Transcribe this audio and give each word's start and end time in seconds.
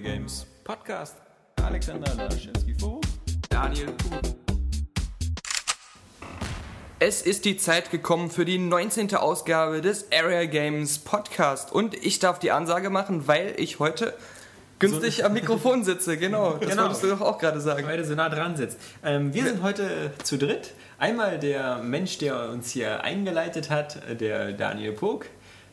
Games 0.00 0.46
Podcast. 0.64 1.16
Alexander 1.62 2.14
Laschewski 2.14 2.74
vor. 2.78 3.00
Daniel 3.48 3.86
Kuhn. 3.86 4.20
Es 6.98 7.22
ist 7.22 7.44
die 7.44 7.56
Zeit 7.56 7.90
gekommen 7.90 8.30
für 8.30 8.44
die 8.44 8.58
19. 8.58 9.14
Ausgabe 9.14 9.80
des 9.80 10.06
Area 10.12 10.44
Games 10.44 10.98
Podcast 10.98 11.72
und 11.72 11.94
ich 11.94 12.18
darf 12.18 12.38
die 12.38 12.50
Ansage 12.50 12.90
machen, 12.90 13.26
weil 13.26 13.54
ich 13.56 13.78
heute 13.78 14.14
günstig 14.78 15.24
am 15.24 15.32
Mikrofon 15.32 15.84
sitze. 15.84 16.16
Genau, 16.18 16.54
das 16.58 16.70
Genau. 16.70 16.82
wolltest 16.84 17.02
du 17.02 17.08
doch 17.08 17.20
auch 17.20 17.38
gerade 17.38 17.60
sagen. 17.60 17.86
weil 17.86 17.96
du 17.98 18.04
so 18.04 18.14
nah 18.14 18.28
dran 18.28 18.56
sitzt. 18.56 18.78
Ähm, 19.04 19.32
wir 19.34 19.44
sind 19.44 19.62
heute 19.62 19.84
äh, 20.18 20.22
zu 20.22 20.36
dritt. 20.38 20.72
Einmal 20.98 21.38
der 21.38 21.78
Mensch, 21.78 22.18
der 22.18 22.50
uns 22.50 22.70
hier 22.70 23.02
eingeleitet 23.02 23.70
hat, 23.70 23.96
äh, 24.08 24.16
der 24.16 24.52
Daniel 24.52 24.92
Pog. 24.92 25.26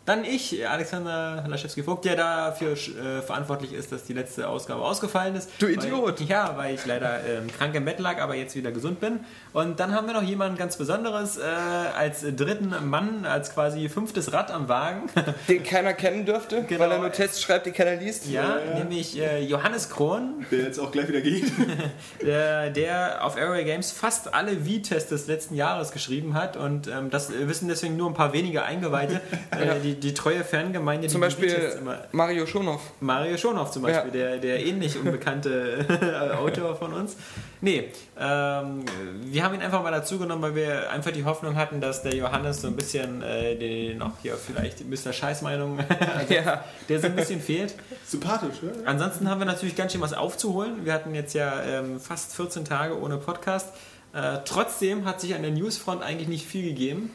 Dann 0.07 0.24
ich, 0.24 0.66
Alexander 0.70 1.43
Laschewski-Vogt, 1.50 2.06
der 2.06 2.16
dafür 2.16 2.71
äh, 2.71 3.21
verantwortlich 3.21 3.74
ist, 3.74 3.92
dass 3.92 4.06
die 4.06 4.14
letzte 4.14 4.47
Ausgabe 4.47 4.82
ausgefallen 4.82 5.36
ist. 5.36 5.50
Du 5.60 5.68
Idiot. 5.68 6.21
Weil, 6.21 6.28
ja, 6.28 6.54
weil 6.56 6.75
ich 6.75 6.86
leider 6.86 7.25
ähm, 7.25 7.47
krank 7.52 7.75
im 7.75 7.83
Bett 7.83 8.00
lag, 8.00 8.21
aber 8.21 8.33
jetzt 8.36 8.56
wieder 8.56 8.71
gesund 8.71 9.02
bin. 9.02 9.20
Und 9.52 9.82
dann 9.82 9.93
haben 9.93 10.07
wir 10.07 10.14
noch 10.14 10.24
jemanden 10.24 10.57
ganz 10.57 10.78
Besonderes 10.78 11.38
äh, 11.38 11.42
als 11.43 12.21
dritten 12.21 12.74
Mann, 12.89 13.25
als 13.25 13.54
quasi 13.54 13.89
fünftes 13.89 14.32
Rad 14.32 14.50
am 14.50 14.70
Wagen. 14.70 15.10
Den 15.50 15.64
keiner 15.64 15.92
kennen 15.93 16.25
dürfte, 16.25 16.64
Genau. 16.64 16.80
weil 16.80 16.92
er 16.92 17.00
nur 17.00 17.11
Tests 17.11 17.42
schreibt, 17.42 17.66
die 17.66 17.71
keiner 17.71 17.96
liest. 17.97 18.28
ja, 18.30 18.60
nämlich 18.75 19.19
äh, 19.19 19.44
Johannes 19.44 19.89
Krohn, 19.89 20.46
Der 20.52 20.60
jetzt 20.60 20.80
auch 20.80 20.89
gleich 20.92 21.10
wieder 21.10 21.19
geht. 21.19 21.52
der, 22.25 22.69
der 22.69 23.25
auf 23.25 23.36
Airway 23.36 23.66
Games 23.66 23.92
fast 23.92 24.33
alle 24.33 24.52
V-Tests 24.61 25.10
des 25.10 25.28
letzten 25.28 25.55
Jahres 25.55 25.92
geschrieben 25.92 26.33
hat 26.33 26.55
und 26.55 26.88
ähm, 26.88 27.10
das 27.10 27.30
wissen 27.30 27.68
deswegen 27.68 27.97
nur 27.97 28.10
ein 28.10 28.14
paar 28.14 28.32
wenige 28.32 28.64
Eingeweihte. 28.64 29.19
äh, 29.52 29.80
die, 29.83 29.96
die 30.00 30.14
treue 30.14 30.43
Fangemeinde, 30.43 31.07
Zum 31.07 31.21
die 31.21 31.25
Beispiel. 31.28 31.79
Mario 32.11 32.45
Schonow. 32.45 32.80
Mario 32.99 33.38
Schonhoff 33.38 33.72
zum 33.72 33.83
Beispiel, 33.83 34.11
der, 34.11 34.38
der 34.38 34.66
ähnlich 34.66 34.97
unbekannte 34.97 35.85
Autor 36.39 36.75
von 36.75 36.94
uns. 36.94 37.16
Nee, 37.61 37.89
ähm, 38.19 38.85
wir 39.23 39.44
haben 39.44 39.55
ihn 39.55 39.61
einfach 39.61 39.81
mal 39.83 39.91
dazu 39.91 40.19
genommen, 40.19 40.41
weil 40.41 40.55
wir 40.55 40.91
einfach 40.91 41.11
die 41.11 41.25
Hoffnung 41.25 41.55
hatten, 41.55 41.81
dass 41.81 42.03
der 42.03 42.16
Johannes 42.16 42.61
so 42.61 42.67
ein 42.67 42.75
bisschen 42.75 43.22
äh, 43.23 43.55
den 43.55 43.97
noch 43.97 44.13
hier 44.22 44.35
vielleicht 44.35 44.88
Mr. 44.88 45.11
Scheißmeinung, 45.13 45.80
Ja. 46.29 46.63
der 46.88 47.00
so 47.00 47.07
ein 47.07 47.16
bisschen 47.16 47.41
fehlt. 47.41 47.73
Sympathisch, 48.05 48.57
ja? 48.61 48.69
Ansonsten 48.85 49.29
haben 49.29 49.39
wir 49.41 49.45
natürlich 49.45 49.75
ganz 49.75 49.91
schön 49.91 50.02
was 50.02 50.13
aufzuholen. 50.13 50.85
Wir 50.85 50.94
hatten 50.94 51.16
jetzt 51.16 51.33
ja 51.33 51.61
ähm, 51.63 52.00
fast 52.00 52.35
14 52.35 52.66
Tage 52.66 53.00
ohne 53.00 53.17
Podcast. 53.17 53.69
Äh, 54.13 54.38
trotzdem 54.45 55.05
hat 55.05 55.19
sich 55.19 55.35
an 55.35 55.41
der 55.41 55.52
Newsfront 55.52 56.02
eigentlich 56.02 56.27
nicht 56.27 56.45
viel 56.47 56.63
gegeben. 56.63 57.11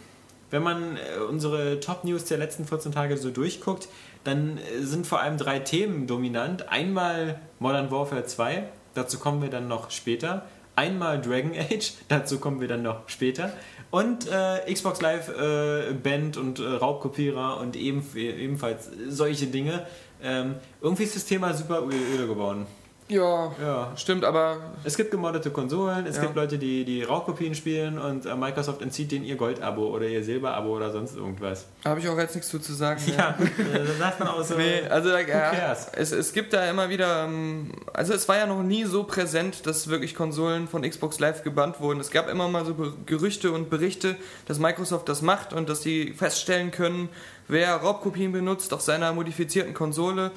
Wenn 0.53 0.62
man 0.62 0.98
äh, 0.98 1.19
unsere 1.28 1.81
Top-News 1.81 2.27
der 2.27 2.36
letzten 2.36 2.67
14 2.67 2.92
Tage 2.92 3.17
so 3.17 3.31
durchguckt, 3.31 3.89
dann 4.22 4.58
äh, 4.58 4.83
sind 4.83 5.06
vor 5.06 5.20
allem 5.20 5.39
drei 5.39 5.58
Themen 5.58 6.06
dominant. 6.06 6.69
Einmal 6.69 7.41
Modern 7.58 7.91
Warfare 7.91 8.27
2, 8.27 8.64
dazu 8.95 9.19
kommen 9.19 9.41
wir 9.41 9.48
dann 9.48 9.67
noch 9.67 9.91
später. 9.91 10.45
Einmal 10.77 11.20
Dragon 11.23 11.53
Age, 11.53 11.95
dazu 12.08 12.39
kommen 12.39 12.61
wir 12.61 12.69
dann 12.69 12.83
noch 12.83 13.08
später. 13.08 13.55
Und 13.91 14.28
äh, 14.30 14.70
Xbox 14.70 15.00
Live 15.00 15.30
äh, 15.30 15.95
Band 15.95 16.36
und 16.36 16.58
äh, 16.58 16.64
Raubkopierer 16.64 17.58
und 17.58 17.75
eben, 17.75 18.06
ebenfalls 18.14 18.91
solche 19.08 19.47
Dinge. 19.47 19.86
Ähm, 20.23 20.56
irgendwie 20.83 21.05
ist 21.05 21.17
das 21.17 21.25
Thema 21.25 21.55
super 21.55 21.83
öde 21.83 22.27
geworden. 22.27 22.67
Ja, 23.13 23.53
Ja. 23.63 23.93
stimmt, 23.97 24.25
aber 24.25 24.57
Es 24.85 24.97
gibt 24.97 25.11
gemoddete 25.11 25.51
Konsolen, 25.51 26.07
es 26.07 26.17
Ja. 26.17 26.23
gibt 26.23 26.37
Leute, 26.37 26.59
die, 26.59 26.85
die 26.85 27.03
Raubkopien 27.03 27.55
spielen 27.55 27.99
und 27.99 28.27
äh, 28.27 28.35
Microsoft 28.35 28.81
entzieht 28.83 29.13
denen 29.13 29.25
ihr 29.25 29.37
Gold-Abo 29.37 29.87
oder 29.89 30.07
ihr 30.07 30.25
Silber-Abo 30.25 30.71
oder 30.77 30.91
sonst 30.91 31.17
irgendwas. 31.17 31.67
habe 31.85 32.01
ich 32.01 32.09
auch 32.09 32.19
jetzt 32.19 32.35
nichts 32.35 32.51
zu, 32.51 32.59
zu 32.59 32.73
sagen. 32.73 33.01
Ja, 33.07 33.37
äh, 33.41 33.85
da 33.87 33.93
sagt 33.99 34.19
man 34.21 34.29
auch 34.29 34.43
so. 34.43 34.55
Nee, 34.57 34.83
also 34.89 35.11
ja, 35.11 35.77
es, 35.95 36.13
es 36.13 36.33
gibt 36.33 36.53
da 36.53 36.69
immer 36.71 36.89
wieder, 36.89 37.25
ähm, 37.25 37.73
also 37.93 38.15
es 38.15 38.29
war 38.29 38.37
ja 38.39 38.47
noch 38.47 38.63
nie 38.63 38.85
so 38.85 39.05
präsent, 39.05 39.67
dass 39.67 39.89
wirklich 39.89 40.15
Konsolen 40.15 40.69
von 40.69 40.83
Xbox 40.83 41.19
Live 41.20 41.42
gebannt 41.42 41.81
wurden. 41.81 42.01
Es 42.01 42.11
gab 42.11 42.29
immer 42.29 42.48
mal 42.48 42.65
so 42.65 42.75
Gerüchte 43.07 43.53
und 43.53 43.69
Berichte, 43.70 44.17
dass 44.47 44.59
Microsoft 44.59 45.09
das 45.09 45.20
macht 45.23 45.53
und 45.53 45.69
dass 45.69 45.83
sie 45.83 46.13
feststellen 46.13 46.70
können, 46.70 47.09
wer 47.48 47.75
Raubkopien 47.77 48.33
benutzt 48.33 48.73
auf 48.73 48.81
seiner 48.81 49.13
modifizierten 49.13 49.75
Konsole. 49.75 50.31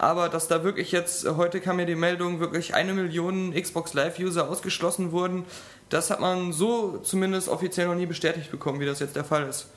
Aber 0.00 0.30
dass 0.30 0.48
da 0.48 0.64
wirklich 0.64 0.92
jetzt, 0.92 1.28
heute 1.36 1.60
kam 1.60 1.76
mir 1.76 1.84
die 1.84 1.94
Meldung, 1.94 2.40
wirklich 2.40 2.74
eine 2.74 2.94
Million 2.94 3.52
Xbox 3.52 3.92
Live-User 3.92 4.48
ausgeschlossen 4.48 5.12
wurden, 5.12 5.44
das 5.90 6.10
hat 6.10 6.20
man 6.20 6.54
so 6.54 6.96
zumindest 7.02 7.50
offiziell 7.50 7.86
noch 7.86 7.94
nie 7.94 8.06
bestätigt 8.06 8.50
bekommen, 8.50 8.80
wie 8.80 8.86
das 8.86 8.98
jetzt 9.00 9.14
der 9.14 9.24
Fall 9.24 9.46
ist. 9.46 9.68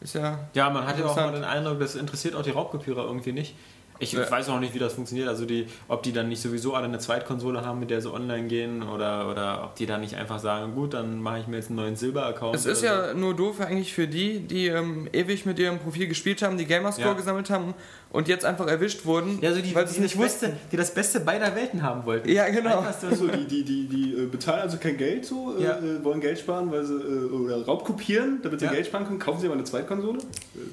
Ist 0.00 0.16
ja 0.16 0.40
Ja, 0.54 0.70
man 0.70 0.88
hatte 0.88 1.06
auch 1.08 1.14
mal 1.14 1.30
den 1.30 1.44
Eindruck, 1.44 1.78
das 1.78 1.94
interessiert 1.94 2.34
auch 2.34 2.42
die 2.42 2.50
Raubkopierer 2.50 3.04
irgendwie 3.04 3.30
nicht. 3.32 3.54
Ich 4.02 4.12
Ja. 4.14 4.28
weiß 4.30 4.48
auch 4.48 4.60
nicht, 4.60 4.72
wie 4.72 4.78
das 4.78 4.94
funktioniert. 4.94 5.28
Also 5.28 5.44
die, 5.44 5.66
ob 5.86 6.02
die 6.02 6.14
dann 6.14 6.30
nicht 6.30 6.40
sowieso 6.40 6.72
alle 6.74 6.86
eine 6.86 6.98
Zweitkonsole 6.98 7.66
haben, 7.66 7.80
mit 7.80 7.90
der 7.90 8.00
sie 8.00 8.10
online 8.10 8.48
gehen, 8.48 8.82
oder, 8.82 9.28
oder 9.30 9.62
ob 9.64 9.74
die 9.74 9.84
dann 9.84 10.00
nicht 10.00 10.14
einfach 10.16 10.38
sagen, 10.38 10.74
gut, 10.74 10.94
dann 10.94 11.20
mache 11.20 11.40
ich 11.40 11.46
mir 11.46 11.56
jetzt 11.56 11.66
einen 11.66 11.76
neuen 11.76 11.96
Silber-Account. 11.96 12.56
Es 12.56 12.64
ist 12.64 12.82
ja 12.82 13.12
nur 13.12 13.36
doof 13.36 13.60
eigentlich 13.60 13.92
für 13.92 14.08
die, 14.08 14.40
die 14.40 14.68
ähm, 14.68 15.06
ewig 15.12 15.44
mit 15.44 15.58
ihrem 15.58 15.78
Profil 15.78 16.08
gespielt 16.08 16.40
haben, 16.40 16.56
die 16.56 16.64
Gamerscore 16.64 17.08
Ja. 17.08 17.12
gesammelt 17.14 17.50
haben 17.50 17.74
und 18.12 18.26
jetzt 18.28 18.44
einfach 18.44 18.66
erwischt 18.66 19.04
wurden, 19.04 19.38
ja, 19.40 19.52
so 19.54 19.60
die, 19.60 19.74
weil 19.74 19.84
die, 19.84 19.90
sie 19.92 19.96
es 19.96 20.02
nicht 20.02 20.14
das 20.16 20.20
wussten. 20.22 20.46
Beste, 20.50 20.60
die 20.72 20.76
das 20.76 20.92
Beste 20.94 21.20
beider 21.20 21.54
Welten 21.54 21.82
haben 21.82 22.04
wollten. 22.04 22.28
Ja, 22.28 22.48
genau. 22.48 22.84
So, 23.00 23.06
Also 23.06 23.28
die, 23.28 23.46
die, 23.46 23.64
die, 23.64 23.86
die 23.88 24.14
äh, 24.22 24.26
bezahlen 24.26 24.62
also 24.62 24.78
kein 24.78 24.96
Geld 24.96 25.24
so, 25.24 25.56
äh, 25.58 25.62
Ja. 25.62 25.78
äh, 25.78 26.02
wollen 26.04 26.20
Geld 26.20 26.38
sparen, 26.38 26.70
weil 26.72 26.84
sie 26.84 26.94
äh, 26.94 27.30
oder 27.30 27.64
Raub 27.64 27.84
kopieren, 27.84 28.40
damit 28.42 28.60
sie 28.60 28.66
Ja. 28.66 28.72
Geld 28.72 28.86
sparen 28.86 29.06
können, 29.06 29.18
kaufen 29.18 29.40
sie 29.40 29.46
aber 29.46 29.54
eine 29.54 29.64
Zweitkonsole. 29.64 30.18
Äh, 30.18 30.22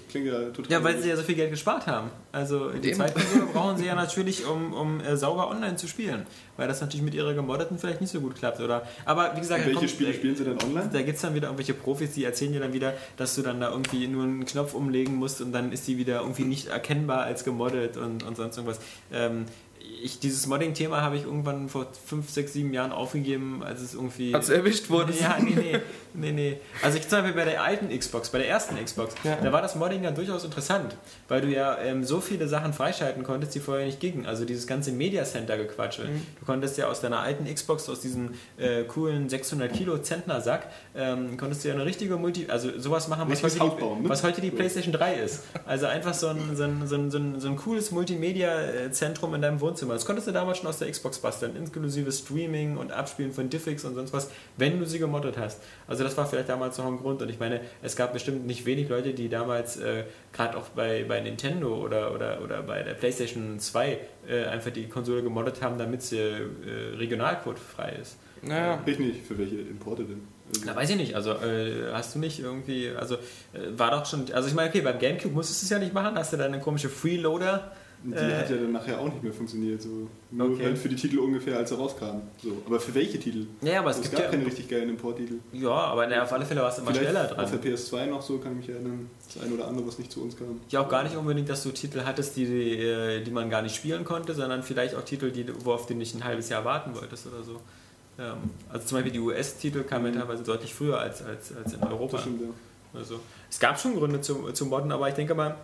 Klingt 0.09 0.27
ja 0.27 0.39
total. 0.49 0.71
Ja, 0.71 0.83
weil 0.83 0.99
sie 0.99 1.09
ja 1.09 1.15
so 1.15 1.23
viel 1.23 1.35
Geld 1.35 1.51
gespart 1.51 1.85
haben. 1.87 2.09
Also 2.31 2.69
die. 2.71 2.91
Zweitkonsole 2.91 3.45
brauchen 3.53 3.77
sie 3.77 3.85
ja 3.85 3.95
natürlich, 3.95 4.45
um, 4.45 4.73
um 4.73 4.99
äh, 5.01 5.15
sauber 5.15 5.49
online 5.49 5.75
zu 5.75 5.87
spielen. 5.87 6.25
Weil 6.57 6.67
das 6.67 6.81
natürlich 6.81 7.03
mit 7.03 7.13
ihrer 7.13 7.33
gemoddeten 7.33 7.77
vielleicht 7.77 8.01
nicht 8.01 8.11
so 8.11 8.19
gut 8.19 8.35
klappt, 8.35 8.59
oder? 8.59 8.85
Aber 9.05 9.31
wie 9.35 9.39
gesagt, 9.39 9.65
welche 9.65 9.77
kommt- 9.79 9.89
Spiele 9.89 10.13
spielen 10.13 10.35
sie 10.35 10.43
denn 10.43 10.61
online? 10.61 10.89
Da 10.91 11.01
gibt 11.01 11.15
es 11.15 11.21
dann 11.21 11.35
wieder 11.35 11.47
irgendwelche 11.47 11.73
Profis, 11.75 12.11
die 12.13 12.23
erzählen 12.23 12.51
dir 12.53 12.59
dann 12.59 12.73
wieder, 12.73 12.93
dass 13.15 13.35
du 13.35 13.41
dann 13.43 13.59
da 13.61 13.69
irgendwie 13.71 14.07
nur 14.07 14.23
einen 14.23 14.45
Knopf 14.45 14.73
umlegen 14.73 15.15
musst 15.15 15.39
und 15.41 15.51
dann 15.51 15.71
ist 15.71 15.87
die 15.87 15.97
wieder 15.97 16.21
irgendwie 16.21 16.43
nicht 16.43 16.67
erkennbar 16.67 17.21
als 17.23 17.43
gemoddet 17.43 17.95
und, 17.97 18.23
und 18.23 18.35
sonst 18.35 18.57
irgendwas. 18.57 18.79
Ähm, 19.13 19.45
ich, 20.01 20.19
dieses 20.19 20.47
Modding-Thema 20.47 21.01
habe 21.01 21.17
ich 21.17 21.23
irgendwann 21.23 21.69
vor 21.69 21.87
5, 22.05 22.29
6, 22.29 22.53
7 22.53 22.73
Jahren 22.73 22.91
aufgegeben, 22.91 23.63
als 23.63 23.81
es 23.81 23.93
irgendwie. 23.93 24.33
Als 24.33 24.49
erwischt 24.49 24.89
wurdest. 24.89 25.21
Ja, 25.21 25.37
nee, 25.39 25.55
nee, 25.55 25.79
nee, 26.13 26.31
nee. 26.31 26.59
Also 26.83 26.97
ich 26.97 27.07
zum 27.07 27.19
Beispiel 27.21 27.33
bei 27.35 27.49
der 27.49 27.63
alten 27.63 27.89
Xbox, 27.97 28.29
bei 28.29 28.37
der 28.39 28.49
ersten 28.49 28.75
Xbox, 28.83 29.15
Ja. 29.23 29.37
da 29.41 29.51
war 29.51 29.61
das 29.61 29.75
Modding 29.75 30.03
ja 30.03 30.11
durchaus 30.11 30.43
interessant, 30.43 30.95
weil 31.27 31.41
du 31.41 31.47
ja 31.47 31.77
ähm, 31.79 32.03
so 32.03 32.21
viele 32.21 32.47
Sachen 32.47 32.73
freischalten 32.73 33.23
konntest, 33.23 33.55
die 33.55 33.59
vorher 33.59 33.85
nicht 33.85 33.99
gingen. 33.99 34.25
Also 34.25 34.45
dieses 34.45 34.67
ganze 34.67 34.91
Media 34.91 35.23
Center 35.23 35.57
gequatsche. 35.57 36.03
Mhm. 36.05 36.21
Du 36.39 36.45
konntest 36.45 36.77
ja 36.77 36.87
aus 36.87 37.01
deiner 37.01 37.19
alten 37.19 37.45
Xbox, 37.51 37.89
aus 37.89 38.01
diesem 38.01 38.31
äh, 38.57 38.83
coolen 38.83 39.29
600 39.29 39.71
Kilo 39.73 39.97
Zentner 39.99 40.41
Sack, 40.41 40.67
ähm, 40.95 41.37
konntest 41.37 41.63
du 41.63 41.69
ja 41.69 41.73
eine 41.73 41.85
richtige 41.85 42.17
Multi, 42.17 42.47
also 42.49 42.77
sowas 42.79 43.07
machen, 43.07 43.29
was, 43.29 43.41
heute 43.43 43.59
die, 43.59 44.01
ne? 44.03 44.09
was 44.09 44.23
heute 44.23 44.41
die 44.41 44.51
PlayStation 44.51 44.93
3 44.93 45.15
ist. 45.15 45.43
Also 45.65 45.87
einfach 45.87 46.13
so 46.13 46.27
ein, 46.27 46.55
so 46.55 46.63
ein, 46.63 46.87
so 46.87 46.95
ein, 46.95 47.11
so 47.11 47.17
ein, 47.17 47.39
so 47.39 47.47
ein 47.47 47.55
cooles 47.55 47.91
Multimedia-Zentrum 47.91 49.33
in 49.33 49.41
deinem 49.41 49.59
Wohnzimmer. 49.61 49.76
Das 49.85 50.05
konntest 50.05 50.27
du 50.27 50.31
damals 50.31 50.57
schon 50.57 50.67
aus 50.67 50.79
der 50.79 50.89
Xbox 50.89 51.19
basteln, 51.19 51.55
inklusive 51.55 52.11
Streaming 52.11 52.77
und 52.77 52.91
Abspielen 52.91 53.31
von 53.31 53.49
Diffix 53.49 53.85
und 53.85 53.95
sonst 53.95 54.13
was, 54.13 54.29
wenn 54.57 54.79
du 54.79 54.85
sie 54.85 54.99
gemoddet 54.99 55.37
hast. 55.37 55.61
Also 55.87 56.03
das 56.03 56.17
war 56.17 56.25
vielleicht 56.25 56.49
damals 56.49 56.77
noch 56.77 56.87
ein 56.87 56.97
Grund. 56.97 57.21
Und 57.21 57.29
ich 57.29 57.39
meine, 57.39 57.61
es 57.81 57.95
gab 57.95 58.13
bestimmt 58.13 58.45
nicht 58.45 58.65
wenig 58.65 58.89
Leute, 58.89 59.13
die 59.13 59.29
damals 59.29 59.77
äh, 59.77 60.05
gerade 60.33 60.57
auch 60.57 60.69
bei, 60.69 61.05
bei 61.07 61.19
Nintendo 61.19 61.75
oder, 61.75 62.13
oder, 62.13 62.41
oder 62.41 62.63
bei 62.63 62.83
der 62.83 62.93
PlayStation 62.93 63.59
2 63.59 63.97
äh, 64.27 64.45
einfach 64.45 64.71
die 64.71 64.87
Konsole 64.87 65.23
gemoddet 65.23 65.61
haben, 65.61 65.77
damit 65.77 66.01
sie 66.01 66.17
äh, 66.17 66.95
regionalcodefrei 66.97 67.97
ist. 68.01 68.17
Naja. 68.41 68.81
Ich 68.85 68.99
nicht, 68.99 69.25
für 69.25 69.37
welche 69.37 69.55
Importe 69.55 70.03
denn? 70.03 70.21
Also, 70.49 70.61
Na, 70.65 70.75
weiß 70.75 70.89
ich 70.91 70.95
nicht. 70.95 71.15
Also 71.15 71.31
äh, 71.31 71.91
hast 71.91 72.15
du 72.15 72.19
nicht 72.19 72.39
irgendwie, 72.39 72.89
also 72.89 73.15
äh, 73.15 73.77
war 73.77 73.91
doch 73.91 74.05
schon, 74.05 74.31
also 74.31 74.47
ich 74.47 74.53
meine, 74.53 74.69
okay, 74.69 74.81
beim 74.81 74.99
Gamecube 74.99 75.33
musstest 75.33 75.61
du 75.61 75.65
es 75.65 75.69
ja 75.69 75.79
nicht 75.79 75.93
machen, 75.93 76.17
hast 76.17 76.33
du 76.33 76.37
deine 76.37 76.59
komische 76.59 76.89
Freeloader. 76.89 77.71
Die 78.03 78.13
äh, 78.13 78.35
hat 78.37 78.49
ja 78.49 78.55
dann 78.57 78.71
nachher 78.71 78.99
auch 78.99 79.05
nicht 79.05 79.23
mehr 79.23 79.33
funktioniert. 79.33 79.81
So. 79.81 80.07
Nur 80.31 80.51
Okay. 80.51 80.65
halt 80.65 80.77
für 80.77 80.89
die 80.89 80.95
Titel 80.95 81.19
ungefähr, 81.19 81.57
als 81.57 81.69
sie 81.69 81.75
rauskamen. 81.75 82.21
So. 82.41 82.61
Aber 82.65 82.79
für 82.79 82.93
welche 82.95 83.19
Titel? 83.19 83.47
Ja, 83.61 83.79
aber 83.79 83.89
es 83.91 83.97
es 83.97 84.03
gibt 84.03 84.15
gab 84.15 84.23
ja, 84.25 84.29
keine 84.31 84.45
richtig 84.45 84.67
geilen 84.69 84.89
Importtitel. 84.89 85.35
ja, 85.51 85.69
aber 85.69 86.07
na, 86.07 86.23
auf 86.23 86.31
alle 86.31 86.45
Fälle 86.45 86.61
warst 86.61 86.77
du 86.77 86.83
immer 86.83 86.91
Vielleicht 86.91 87.09
schneller 87.11 87.23
auf 87.43 87.49
der 87.51 87.59
dran. 87.59 87.73
PS2 87.73 88.05
noch 88.07 88.21
so, 88.21 88.37
kann 88.37 88.51
ich 88.53 88.67
mich 88.67 88.69
erinnern. 88.69 89.09
Das 89.33 89.43
eine 89.43 89.53
oder 89.55 89.67
andere, 89.67 89.87
was 89.87 89.97
nicht 89.99 90.11
zu 90.11 90.21
uns 90.21 90.37
kam. 90.37 90.59
Ja, 90.69 90.81
auch 90.81 90.89
gar 90.89 91.03
nicht 91.03 91.15
unbedingt, 91.15 91.49
dass 91.49 91.63
du 91.63 91.71
Titel 91.71 92.01
hattest, 92.05 92.35
die, 92.37 92.43
äh, 92.45 93.23
die 93.23 93.31
man 93.31 93.49
gar 93.49 93.61
nicht 93.61 93.75
spielen 93.75 94.05
konnte, 94.05 94.33
sondern 94.33 94.63
vielleicht 94.63 94.95
auch 94.95 95.03
Titel, 95.03 95.31
die, 95.31 95.45
worauf 95.65 95.85
du 95.87 95.93
nicht 95.95 96.15
ein 96.15 96.23
halbes 96.23 96.49
Jahr 96.49 96.63
warten 96.65 96.95
wolltest 96.95 97.27
oder 97.27 97.43
so. 97.43 97.59
Ähm, 98.19 98.33
also 98.69 98.85
zum 98.87 98.97
Beispiel 98.97 99.11
die 99.13 99.19
US-Titel 99.19 99.83
kamen 99.83 100.13
ja 100.13 100.19
teilweise 100.21 100.43
deutlich 100.43 100.73
früher 100.73 100.99
als, 100.99 101.23
als, 101.23 101.55
als 101.55 101.73
in 101.73 101.83
Europa. 101.83 102.13
Das 102.17 102.21
stimmt, 102.21 102.41
ja. 102.41 102.47
Also, 102.99 103.19
es 103.49 103.59
gab 103.59 103.79
schon 103.79 103.95
Gründe 103.95 104.21
zum, 104.21 104.53
zum 104.55 104.69
Modden, 104.69 104.91
aber 104.91 105.07
ich 105.09 105.13
denke 105.13 105.35
mal, 105.35 105.55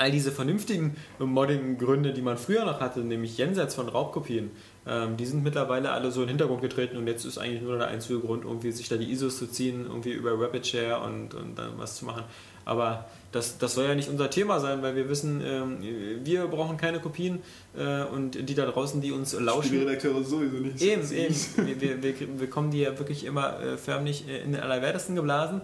all 0.00 0.10
diese 0.10 0.32
vernünftigen 0.32 0.96
Modding-Gründe, 1.18 2.14
die 2.14 2.22
man 2.22 2.38
früher 2.38 2.64
noch 2.64 2.80
hatte, 2.80 3.00
nämlich 3.00 3.36
jenseits 3.36 3.74
von 3.74 3.86
Raubkopien, 3.88 4.50
ähm, 4.86 5.18
die 5.18 5.26
sind 5.26 5.44
mittlerweile 5.44 5.92
alle 5.92 6.10
so 6.10 6.22
in 6.22 6.26
den 6.26 6.30
Hintergrund 6.30 6.62
getreten 6.62 6.96
und 6.96 7.06
jetzt 7.06 7.26
ist 7.26 7.36
eigentlich 7.36 7.60
nur 7.60 7.76
der 7.76 7.88
einzige 7.88 8.18
Grund, 8.20 8.44
irgendwie 8.44 8.72
sich 8.72 8.88
da 8.88 8.96
die 8.96 9.12
ISOs 9.12 9.38
zu 9.38 9.46
ziehen, 9.46 9.84
irgendwie 9.86 10.12
über 10.12 10.40
Rapid 10.40 10.66
Share 10.66 11.00
und, 11.00 11.34
und 11.34 11.58
dann 11.58 11.72
was 11.76 11.96
zu 11.96 12.06
machen. 12.06 12.24
Aber 12.64 13.10
das, 13.32 13.58
das 13.58 13.74
soll 13.74 13.84
ja 13.86 13.94
nicht 13.94 14.08
unser 14.08 14.28
Thema 14.28 14.58
sein, 14.58 14.82
weil 14.82 14.96
wir 14.96 15.08
wissen, 15.08 15.40
ähm, 15.44 15.78
wir 16.24 16.46
brauchen 16.48 16.76
keine 16.76 16.98
Kopien 16.98 17.40
äh, 17.78 18.02
und 18.02 18.48
die 18.48 18.54
da 18.54 18.66
draußen, 18.66 19.00
die 19.00 19.12
uns 19.12 19.32
lauschen. 19.38 19.68
Spielredakteure 19.68 20.24
sowieso 20.24 20.56
nicht. 20.56 20.82
Eben, 20.82 21.02
eben. 21.12 21.34
Wir, 21.56 21.80
wir, 21.80 22.02
wir, 22.02 22.26
bekommen 22.38 22.70
die 22.72 22.80
ja 22.80 22.98
wirklich 22.98 23.24
immer 23.24 23.60
äh, 23.60 23.76
förmlich 23.76 24.28
äh, 24.28 24.42
in 24.42 24.52
den 24.52 24.60
Allerwertesten 24.60 25.14
geblasen. 25.14 25.60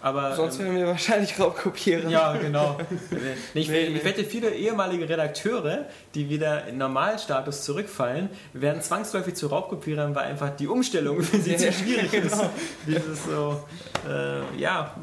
Aber, 0.00 0.34
Sonst 0.34 0.58
ähm, 0.60 0.66
wären 0.66 0.76
wir 0.76 0.86
wahrscheinlich 0.86 1.38
Raubkopierer. 1.38 2.08
ja, 2.08 2.34
genau. 2.36 2.78
ich, 3.54 3.68
Nee, 3.68 3.80
ich 3.86 3.94
nee. 3.94 4.04
wette, 4.04 4.24
viele 4.24 4.50
ehemalige 4.54 5.06
Redakteure, 5.06 5.86
die 6.14 6.30
wieder 6.30 6.66
in 6.68 6.78
Normalstatus 6.78 7.64
zurückfallen, 7.64 8.30
werden 8.54 8.80
zwangsläufig 8.80 9.34
zu 9.34 9.48
Raubkopierern, 9.48 10.14
weil 10.14 10.24
einfach 10.24 10.56
die 10.56 10.68
Umstellung 10.68 11.22
für 11.22 11.36
sie 11.38 11.52
Ja, 11.52 11.58
zu 11.58 11.66
ja, 11.66 11.72
schwierig 11.72 12.14
ist. 12.14 12.30
genau. 12.32 12.50
Dieses 12.86 13.24
so, 13.26 13.62
äh, 14.08 14.58
ja, 14.58 14.94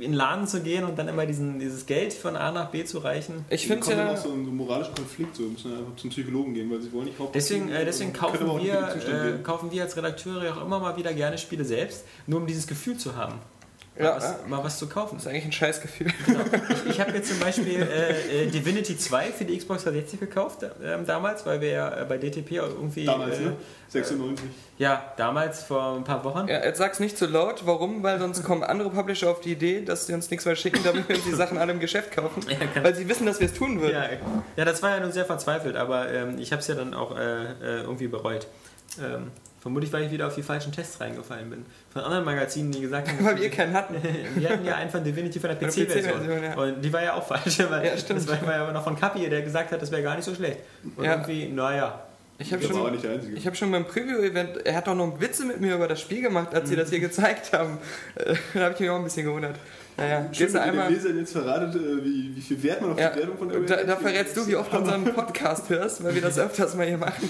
in 0.00 0.12
den 0.12 0.14
Laden 0.14 0.46
zu 0.46 0.60
gehen 0.60 0.84
und 0.84 0.98
dann 0.98 1.08
immer 1.08 1.26
diesen, 1.26 1.58
dieses 1.58 1.86
Geld 1.86 2.12
von 2.12 2.36
A 2.36 2.50
nach 2.52 2.70
B 2.70 2.84
zu 2.84 2.98
reichen. 2.98 3.44
Ich 3.50 3.68
Wir 3.68 3.76
finde 3.76 3.96
dann 3.96 4.06
ja. 4.06 4.12
auch 4.12 4.16
so 4.16 4.28
in 4.30 4.44
so 4.44 4.50
einen 4.50 4.56
moralischen 4.56 4.94
Konflikt, 4.94 5.36
so 5.36 5.42
müssen 5.44 5.72
einfach 5.72 5.96
zum 5.96 6.10
Psychologen 6.10 6.54
gehen, 6.54 6.70
weil 6.70 6.80
sie 6.80 6.92
wollen 6.92 7.06
nicht 7.06 7.16
Deswegen, 7.34 7.68
äh, 7.70 7.84
deswegen 7.84 8.12
kaufen, 8.12 8.46
wir, 8.62 8.74
äh, 8.74 9.42
kaufen 9.42 9.70
wir 9.70 9.82
als 9.82 9.96
Redakteure 9.96 10.44
ja 10.44 10.54
auch 10.54 10.64
immer 10.64 10.78
mal 10.78 10.96
wieder 10.96 11.12
gerne 11.12 11.38
Spiele 11.38 11.64
selbst, 11.64 12.04
nur 12.26 12.40
um 12.40 12.46
dieses 12.46 12.66
Gefühl 12.66 12.96
zu 12.96 13.16
haben. 13.16 13.34
Mal, 13.98 14.04
Ja, 14.04 14.16
was, 14.16 14.24
ja. 14.24 14.38
mal 14.46 14.64
was 14.64 14.78
zu 14.78 14.88
kaufen. 14.88 15.16
Das 15.16 15.24
ist 15.26 15.30
eigentlich 15.30 15.44
ein 15.46 15.52
Scheißgefühl. 15.52 16.08
Genau. 16.26 16.40
Ich, 16.84 16.90
ich 16.92 17.00
habe 17.00 17.12
jetzt 17.12 17.28
zum 17.28 17.38
Beispiel 17.40 17.82
äh, 17.82 18.44
äh, 18.44 18.46
Divinity 18.46 18.96
2 18.96 19.26
für 19.32 19.44
die 19.44 19.56
Xbox 19.58 19.84
360 19.84 20.20
gekauft 20.20 20.60
ähm, 20.82 21.04
damals, 21.06 21.44
weil 21.46 21.60
wir 21.60 21.68
ja 21.70 22.00
äh, 22.02 22.04
bei 22.04 22.18
DTP 22.18 22.60
auch 22.60 22.68
irgendwie. 22.68 23.04
Damals, 23.04 23.38
äh, 23.38 23.42
ne? 23.42 23.56
96. 23.90 24.46
Ja, 24.76 25.12
damals 25.16 25.62
vor 25.62 25.96
ein 25.96 26.04
paar 26.04 26.22
Wochen. 26.24 26.46
Ja, 26.48 26.62
jetzt 26.62 26.78
sag's 26.78 27.00
nicht 27.00 27.16
zu 27.16 27.26
laut. 27.26 27.62
Warum? 27.64 28.02
Weil 28.02 28.18
sonst 28.18 28.42
kommen 28.44 28.62
andere 28.62 28.90
Publisher 28.90 29.30
auf 29.30 29.40
die 29.40 29.52
Idee, 29.52 29.82
dass 29.82 30.06
sie 30.06 30.12
uns 30.14 30.30
nichts 30.30 30.44
mehr 30.44 30.56
schicken, 30.56 30.80
damit 30.84 31.08
wir 31.08 31.16
uns 31.16 31.24
die 31.24 31.32
Sachen 31.34 31.56
alle 31.58 31.72
im 31.72 31.80
Geschäft 31.80 32.12
kaufen. 32.12 32.42
Ja, 32.48 32.56
kann- 32.72 32.84
Weil 32.84 32.94
sie 32.94 33.08
wissen, 33.08 33.24
dass 33.26 33.40
wir 33.40 33.46
es 33.46 33.54
tun 33.54 33.80
würden. 33.80 33.94
Ja, 33.94 34.08
ja, 34.56 34.64
das 34.64 34.82
war 34.82 34.90
ja 34.90 35.00
nun 35.00 35.12
sehr 35.12 35.24
verzweifelt, 35.24 35.76
aber 35.76 36.12
ähm, 36.12 36.38
ich 36.38 36.52
habe 36.52 36.60
es 36.60 36.68
ja 36.68 36.74
dann 36.74 36.92
auch 36.94 37.16
äh, 37.16 37.20
äh, 37.22 37.80
irgendwie 37.82 38.08
bereut. 38.08 38.46
Ähm, 39.02 39.30
vermutlich, 39.60 39.92
weil 39.92 40.04
ich 40.04 40.10
wieder 40.10 40.26
auf 40.26 40.34
die 40.34 40.42
falschen 40.42 40.72
Tests 40.72 41.00
reingefallen 41.00 41.50
bin. 41.50 41.66
Von 41.92 42.02
anderen 42.02 42.24
Magazinen, 42.24 42.70
die 42.72 42.80
gesagt 42.80 43.08
haben, 43.08 43.18
Weil 43.24 43.40
wir 43.40 43.50
keinen 43.50 43.74
hatten. 43.74 43.94
wir 44.36 44.48
hatten 44.48 44.64
ja 44.64 44.76
einen 44.76 44.90
von 44.90 45.02
Divinity 45.04 45.40
von 45.40 45.50
der 45.50 45.58
Von 45.58 45.68
der 45.68 45.84
PC-Version. 45.86 46.12
PC-Version, 46.20 46.42
ja. 46.44 46.54
Und 46.56 46.82
die 46.82 46.92
war 46.92 47.02
ja 47.02 47.14
auch 47.14 47.26
falsch, 47.26 47.58
weil 47.68 47.86
Ja, 47.86 47.96
stimmt. 47.96 48.20
das 48.20 48.28
war 48.28 48.46
war 48.46 48.54
ja 48.54 48.62
aber 48.62 48.72
noch 48.72 48.84
von 48.84 48.96
Kapi, 48.98 49.28
der 49.28 49.42
gesagt 49.42 49.72
hat, 49.72 49.80
das 49.82 49.90
wäre 49.90 50.02
gar 50.02 50.16
nicht 50.16 50.24
so 50.24 50.34
schlecht. 50.34 50.58
Und 50.96 51.04
Ja. 51.04 51.12
irgendwie, 51.12 51.48
naja. 51.48 52.02
Ich 52.40 52.52
habe 52.52 52.64
auch 52.64 52.70
schon, 52.70 53.34
ich 53.34 53.46
hab 53.48 53.56
schon 53.56 53.72
beim 53.72 53.84
Preview-Event, 53.84 54.64
er 54.64 54.76
hat 54.76 54.86
doch 54.86 54.94
noch 54.94 55.20
Witze 55.20 55.44
mit 55.44 55.60
mir 55.60 55.74
über 55.74 55.88
das 55.88 56.00
Spiel 56.00 56.22
gemacht, 56.22 56.54
als 56.54 56.68
sie 56.68 56.76
das 56.76 56.88
hier 56.88 57.00
gezeigt 57.00 57.52
haben. 57.52 57.78
Da 58.54 58.60
habe 58.60 58.74
ich 58.74 58.80
mich 58.80 58.90
auch 58.90 58.96
ein 58.96 59.02
bisschen 59.02 59.24
gewundert. 59.26 59.56
Naja, 59.98 60.28
Schön, 60.32 60.46
dass 60.46 60.54
ihr 60.54 60.60
den 60.60 60.70
einmal. 60.70 60.92
Lesern 60.92 61.18
jetzt 61.18 61.32
verratet, 61.32 61.74
äh, 61.74 62.04
wie, 62.04 62.36
wie 62.36 62.40
viel 62.40 62.62
Wert 62.62 62.80
man 62.80 62.92
auf 62.92 63.00
Ja, 63.00 63.10
die 63.10 63.18
Wertung 63.18 63.36
von 63.36 63.50
und 63.50 63.68
da, 63.68 63.82
da 63.82 63.96
verrätst 63.96 64.36
du, 64.36 64.46
wie 64.46 64.54
oft 64.54 64.72
du 64.72 64.78
unseren 64.78 65.04
Podcast 65.12 65.68
hörst, 65.70 66.04
weil 66.04 66.14
wir 66.14 66.22
das 66.22 66.38
öfters 66.38 66.76
mal 66.76 66.86
hier 66.86 66.98
machen. 66.98 67.28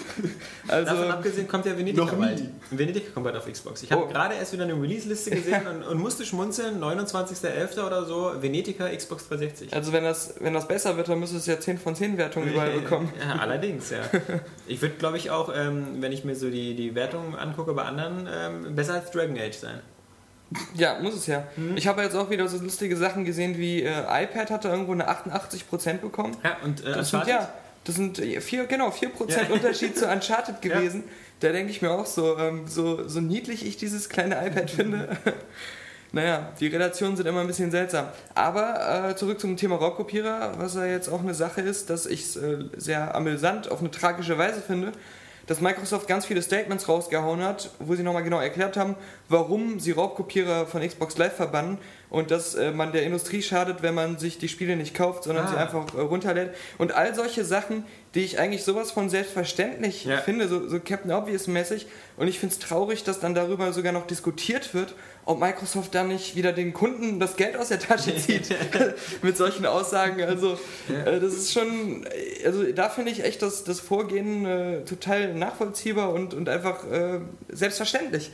Also, 0.69 0.94
Davon 0.94 1.11
abgesehen 1.11 1.49
kommt 1.49 1.65
ja 1.65 1.73
nie. 1.73 1.94
bald. 1.94 2.43
Venetica 2.70 3.11
kommt 3.15 3.25
bald 3.25 3.37
auf 3.37 3.50
Xbox. 3.50 3.82
Ich 3.85 3.91
habe 3.91 4.05
Oh. 4.05 4.09
gerade 4.09 4.35
erst 4.35 4.53
wieder 4.53 4.65
eine 4.65 4.75
Release-Liste 4.75 5.31
gesehen 5.31 5.67
und, 5.67 5.82
und 5.82 5.99
musste 5.99 6.26
schmunzeln. 6.26 6.79
29.11. 6.79 7.81
oder 7.87 8.05
so, 8.05 8.32
Venetica 8.41 8.87
Xbox 8.94 9.29
360. 9.29 9.73
also 9.73 9.93
wenn, 9.94 10.05
das, 10.05 10.35
wenn 10.41 10.53
das 10.53 10.69
besser 10.69 10.97
wird, 10.99 11.09
dann 11.09 11.20
müsste 11.20 11.38
es 11.38 11.47
ja 11.47 11.59
10 11.59 11.79
von 11.79 11.97
10 11.97 12.19
Wertungen 12.19 12.49
überall 12.53 12.73
bekommen. 12.73 13.11
Ja, 13.19 13.37
allerdings, 13.41 13.88
ja. 13.91 14.00
Ich 14.67 14.82
würde, 14.82 14.97
glaube 14.97 15.17
ich, 15.17 15.31
auch, 15.31 15.50
ähm, 15.56 15.87
wenn 16.00 16.12
ich 16.12 16.25
mir 16.25 16.35
so 16.37 16.50
die, 16.50 16.76
die 16.76 16.94
Wertungen 16.94 17.35
angucke 17.35 17.73
bei 17.73 17.85
anderen, 17.85 18.29
ähm, 18.31 18.75
besser 18.76 18.93
als 18.94 19.11
Dragon 19.11 19.38
Age 19.38 19.56
sein. 19.56 19.81
Ja, 20.74 20.98
muss 21.00 21.14
es 21.14 21.26
ja. 21.26 21.44
Mhm. 21.56 21.76
Ich 21.76 21.86
habe 21.86 22.02
jetzt 22.02 22.16
auch 22.16 22.30
wieder 22.30 22.48
so 22.48 22.58
lustige 22.58 22.96
Sachen 22.96 23.24
gesehen, 23.24 23.58
wie 23.58 23.82
äh, 23.82 24.24
iPad 24.24 24.50
hatte 24.50 24.68
irgendwo 24.68 24.92
eine 24.92 25.08
88% 25.08 25.98
bekommen. 25.98 26.36
Ja, 26.42 26.56
und 26.64 26.84
äh, 26.84 26.92
Das 26.92 27.10
sind, 27.10 27.26
ja, 27.26 27.48
das 27.84 27.96
sind 27.96 28.18
äh, 28.18 28.40
vier, 28.40 28.66
genau, 28.66 28.88
4% 28.88 29.08
Ja. 29.28 29.52
Unterschied 29.52 29.96
zu 29.98 30.06
Uncharted 30.08 30.62
gewesen. 30.62 31.04
Da 31.40 31.52
denke 31.52 31.70
ich 31.70 31.82
mir 31.82 31.90
auch 31.90 32.06
so, 32.06 32.38
ähm, 32.38 32.66
so, 32.66 33.06
so 33.06 33.20
niedlich 33.20 33.66
ich 33.66 33.76
dieses 33.76 34.08
kleine 34.08 34.44
iPad 34.46 34.70
finde. 34.70 35.16
naja, 36.12 36.52
die 36.58 36.66
Relationen 36.68 37.16
sind 37.16 37.26
immer 37.26 37.42
ein 37.42 37.46
bisschen 37.46 37.70
seltsam. 37.70 38.06
Aber 38.34 39.10
äh, 39.10 39.16
zurück 39.16 39.38
zum 39.38 39.56
Thema 39.56 39.76
Raubkopierer, 39.76 40.54
was 40.58 40.74
ja 40.74 40.86
jetzt 40.86 41.08
auch 41.08 41.20
eine 41.20 41.34
Sache 41.34 41.60
ist, 41.60 41.90
dass 41.90 42.06
ich 42.06 42.22
es 42.24 42.36
äh, 42.36 42.64
sehr 42.76 43.14
amüsant 43.14 43.70
auf 43.70 43.80
eine 43.80 43.90
tragische 43.90 44.38
Weise 44.38 44.62
finde, 44.62 44.92
dass 45.48 45.60
Microsoft 45.62 46.06
ganz 46.06 46.26
viele 46.26 46.42
Statements 46.42 46.88
rausgehauen 46.88 47.42
hat, 47.42 47.70
wo 47.80 47.94
sie 47.94 48.02
nochmal 48.02 48.22
genau 48.22 48.38
erklärt 48.38 48.76
haben, 48.76 48.94
warum 49.28 49.80
sie 49.80 49.92
Raubkopierer 49.92 50.66
von 50.66 50.86
Xbox 50.86 51.18
Live 51.18 51.36
verbannen 51.36 51.78
und 52.10 52.31
dass 52.31 52.55
äh, 52.55 52.70
man 52.72 52.93
der 52.93 53.02
Industrie 53.02 53.43
schadet, 53.43 53.82
wenn 53.82 53.94
man 53.94 54.19
sich 54.19 54.38
die 54.38 54.49
Spiele 54.49 54.76
nicht 54.76 54.94
kauft, 54.94 55.25
sondern 55.25 55.46
Ah. 55.46 55.50
sie 55.50 55.56
einfach 55.56 55.94
äh, 55.94 56.00
runterlädt. 56.00 56.50
Und 56.78 56.93
all 56.93 57.14
solche 57.14 57.44
Sachen, 57.44 57.84
die 58.14 58.20
ich 58.25 58.38
eigentlich 58.38 58.64
sowas 58.64 58.90
von 58.93 59.10
selbstverständlich 59.10 60.06
Ja. 60.06 60.16
finde, 60.19 60.49
so, 60.49 60.66
so 60.69 60.81
Captain 60.81 61.10
Obvious-mäßig. 61.12 61.87
Und 62.16 62.26
ich 62.28 62.38
finde 62.38 62.55
es 62.55 62.58
traurig, 62.60 63.05
dass 63.05 63.20
dann 63.20 63.34
darüber 63.34 63.72
sogar 63.75 63.93
noch 63.93 64.06
diskutiert 64.06 64.72
wird, 64.72 64.94
ob 65.26 65.38
Microsoft 65.38 65.94
dann 65.94 66.08
nicht 66.08 66.34
wieder 66.34 66.52
den 66.55 66.72
Kunden 66.72 67.20
das 67.20 67.37
Geld 67.37 67.56
aus 67.58 67.69
der 67.69 67.78
Tasche 67.78 68.16
zieht 68.16 68.55
mit 69.22 69.37
solchen 69.37 69.66
Aussagen. 69.66 70.22
Also 70.22 70.55
äh, 71.05 71.20
das 71.20 71.34
ist 71.34 71.52
schon, 71.52 72.06
also 72.44 72.64
da 72.72 72.88
finde 72.88 73.10
ich 73.12 73.22
echt 73.22 73.43
das, 73.43 73.64
das 73.64 73.81
Vorgehen 73.81 74.46
total 74.87 75.34
nachvollziehbar 75.34 76.12
und, 76.14 76.32
und 76.32 76.49
einfach 76.49 76.84
selbstverständlich. 77.49 78.31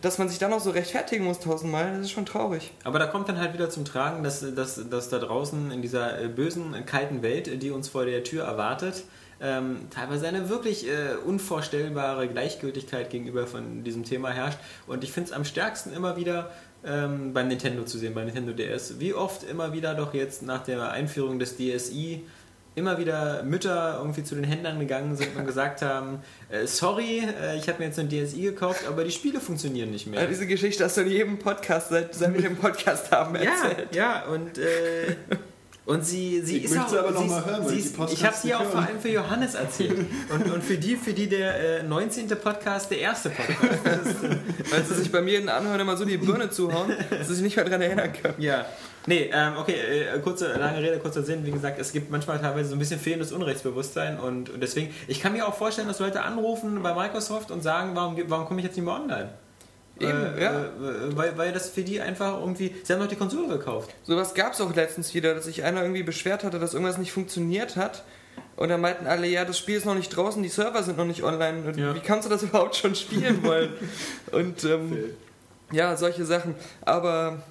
Dass 0.00 0.18
man 0.18 0.28
sich 0.28 0.38
dann 0.38 0.50
noch 0.50 0.60
so 0.60 0.70
rechtfertigen 0.70 1.24
muss 1.24 1.40
tausendmal, 1.40 1.92
das 1.92 2.02
ist 2.02 2.10
schon 2.12 2.26
traurig. 2.26 2.72
Aber 2.84 2.98
da 2.98 3.06
kommt 3.06 3.28
dann 3.28 3.38
halt 3.38 3.52
wieder 3.52 3.68
zum 3.70 3.84
Tragen, 3.84 4.22
dass, 4.22 4.44
dass, 4.54 4.88
dass 4.88 5.08
da 5.08 5.18
draußen 5.18 5.70
in 5.70 5.82
dieser 5.82 6.20
äh, 6.20 6.28
bösen, 6.28 6.74
kalten 6.86 7.22
Welt, 7.22 7.48
äh, 7.48 7.56
die 7.56 7.70
uns 7.70 7.88
vor 7.88 8.04
der 8.04 8.22
Tür 8.22 8.44
erwartet, 8.44 9.04
ähm, 9.40 9.88
teilweise 9.90 10.26
eine 10.26 10.48
wirklich 10.48 10.88
äh, 10.88 11.14
unvorstellbare 11.24 12.28
Gleichgültigkeit 12.28 13.10
gegenüber 13.10 13.46
von 13.46 13.84
diesem 13.84 14.04
Thema 14.04 14.30
herrscht. 14.30 14.58
Und 14.86 15.04
ich 15.04 15.12
finde 15.12 15.30
es 15.30 15.32
am 15.32 15.44
stärksten 15.44 15.92
immer 15.92 16.16
wieder 16.16 16.50
ähm, 16.84 17.32
beim 17.32 17.48
Nintendo 17.48 17.84
zu 17.84 17.98
sehen, 17.98 18.14
beim 18.14 18.26
Nintendo 18.26 18.52
DS. 18.52 18.98
Wie 18.98 19.14
oft 19.14 19.44
immer 19.44 19.72
wieder 19.72 19.94
doch 19.94 20.14
jetzt 20.14 20.42
nach 20.42 20.64
der 20.64 20.90
Einführung 20.90 21.38
des 21.38 21.56
DSi 21.56 22.24
immer 22.74 22.98
wieder 22.98 23.42
Mütter 23.42 23.96
irgendwie 23.98 24.22
zu 24.22 24.34
den 24.34 24.44
Händlern 24.44 24.78
gegangen 24.78 25.16
sind 25.16 25.36
und 25.36 25.46
gesagt 25.46 25.82
haben, 25.82 26.20
äh, 26.48 26.66
sorry, 26.66 27.22
äh, 27.42 27.56
ich 27.56 27.68
habe 27.68 27.78
mir 27.80 27.86
jetzt 27.86 27.98
ein 27.98 28.08
DSi 28.08 28.42
gekauft, 28.42 28.82
aber 28.86 29.02
die 29.04 29.10
Spiele 29.10 29.40
funktionieren 29.40 29.90
nicht 29.90 30.06
mehr. 30.06 30.20
Ja, 30.20 30.26
diese 30.26 30.46
Geschichte 30.46 30.84
hast 30.84 30.96
du 30.96 31.00
in 31.00 31.08
jedem 31.10 31.38
Podcast, 31.38 31.88
seit, 31.88 32.14
seit 32.14 32.32
wir 32.34 32.42
den 32.42 32.56
Podcast 32.56 33.10
haben, 33.10 33.34
Ja, 33.36 33.40
erzählt. 33.42 33.94
ja, 33.94 34.24
und, 34.26 34.58
äh, 34.58 35.16
und 35.88 36.04
sie, 36.04 36.40
sie 36.42 36.58
Ich 36.58 36.64
ist 36.64 36.76
möchte 36.76 37.00
auch. 37.00 37.04
aber 37.04 37.10
noch 37.12 37.22
sie 37.22 37.28
mal 37.28 37.38
ist- 37.40 37.46
hören, 37.46 37.64
weil 37.66 37.78
ist, 37.78 38.12
ich 38.12 38.24
habe 38.24 38.36
sie 38.36 38.54
auch 38.54 38.62
vor 38.62 38.80
höre. 38.80 38.88
allem 38.88 39.00
für 39.00 39.08
Johannes 39.08 39.54
erzählt. 39.54 40.06
Und, 40.32 40.50
und 40.52 40.62
für 40.62 40.76
die, 40.76 40.96
für 40.96 41.12
die 41.14 41.26
der 41.28 41.80
äh, 41.80 41.82
19. 41.82 42.28
Podcast 42.28 42.90
der 42.90 42.98
erste 43.00 43.30
Podcast 43.30 44.06
ist. 44.06 44.22
Weil 44.70 44.84
sie 44.84 44.94
sich 44.94 45.10
bei 45.10 45.22
mir 45.22 45.36
in 45.36 45.42
den 45.42 45.48
Anhören 45.48 45.80
immer 45.80 45.96
so 45.96 46.04
die 46.04 46.18
Birne 46.18 46.50
zuhauen, 46.50 46.92
dass 47.10 47.28
sie 47.28 47.34
sich 47.34 47.42
nicht 47.42 47.56
mehr 47.56 47.64
daran 47.64 47.80
erinnern 47.80 48.12
können. 48.12 48.34
Ja. 48.38 48.66
Nee, 49.06 49.30
ähm, 49.32 49.54
okay, 49.58 49.72
äh, 50.14 50.18
kurze, 50.20 50.52
lange 50.58 50.82
Rede, 50.82 50.98
kurzer 50.98 51.22
Sinn. 51.22 51.46
Wie 51.46 51.50
gesagt, 51.50 51.80
es 51.80 51.92
gibt 51.92 52.10
manchmal 52.10 52.38
teilweise 52.38 52.68
so 52.68 52.76
ein 52.76 52.78
bisschen 52.78 53.00
fehlendes 53.00 53.32
Unrechtsbewusstsein 53.32 54.20
und, 54.20 54.50
und 54.50 54.62
deswegen, 54.62 54.94
ich 55.06 55.20
kann 55.20 55.32
mir 55.32 55.48
auch 55.48 55.54
vorstellen, 55.54 55.88
dass 55.88 55.98
Leute 55.98 56.22
anrufen 56.22 56.82
bei 56.82 56.92
Microsoft 56.94 57.50
und 57.50 57.62
sagen, 57.62 57.92
warum, 57.94 58.16
warum 58.26 58.44
komme 58.46 58.60
ich 58.60 58.66
jetzt 58.66 58.76
nicht 58.76 58.84
mehr 58.84 58.94
online? 58.94 59.30
Eben, 60.00 60.36
äh, 60.36 60.42
ja. 60.42 60.64
Äh, 60.64 61.16
weil, 61.16 61.36
weil 61.38 61.52
das 61.52 61.70
für 61.70 61.82
die 61.82 62.00
einfach 62.00 62.40
irgendwie, 62.40 62.74
sie 62.82 62.92
haben 62.92 63.00
doch 63.00 63.08
die 63.08 63.16
Konsole 63.16 63.48
gekauft. 63.48 63.94
Sowas 64.04 64.34
gab 64.34 64.52
es 64.52 64.60
auch 64.60 64.74
letztens 64.74 65.14
wieder, 65.14 65.34
dass 65.34 65.44
sich 65.44 65.64
einer 65.64 65.82
irgendwie 65.82 66.02
beschwert 66.02 66.44
hatte, 66.44 66.58
dass 66.58 66.74
irgendwas 66.74 66.98
nicht 66.98 67.12
funktioniert 67.12 67.76
hat. 67.76 68.04
Und 68.56 68.68
dann 68.68 68.80
meinten 68.80 69.06
alle, 69.06 69.26
ja, 69.26 69.44
das 69.44 69.58
Spiel 69.58 69.76
ist 69.76 69.86
noch 69.86 69.94
nicht 69.94 70.10
draußen, 70.10 70.42
die 70.42 70.48
Server 70.48 70.82
sind 70.82 70.98
noch 70.98 71.04
nicht 71.04 71.22
online. 71.22 71.68
Und 71.68 71.76
Ja. 71.76 71.94
Wie 71.94 72.00
kannst 72.00 72.26
du 72.26 72.30
das 72.30 72.42
überhaupt 72.44 72.76
schon 72.76 72.94
spielen 72.94 73.42
wollen? 73.44 73.72
Und 74.32 74.64
ähm, 74.64 74.96
ja, 75.72 75.96
solche 75.96 76.24
Sachen. 76.24 76.54
Aber 76.82 77.42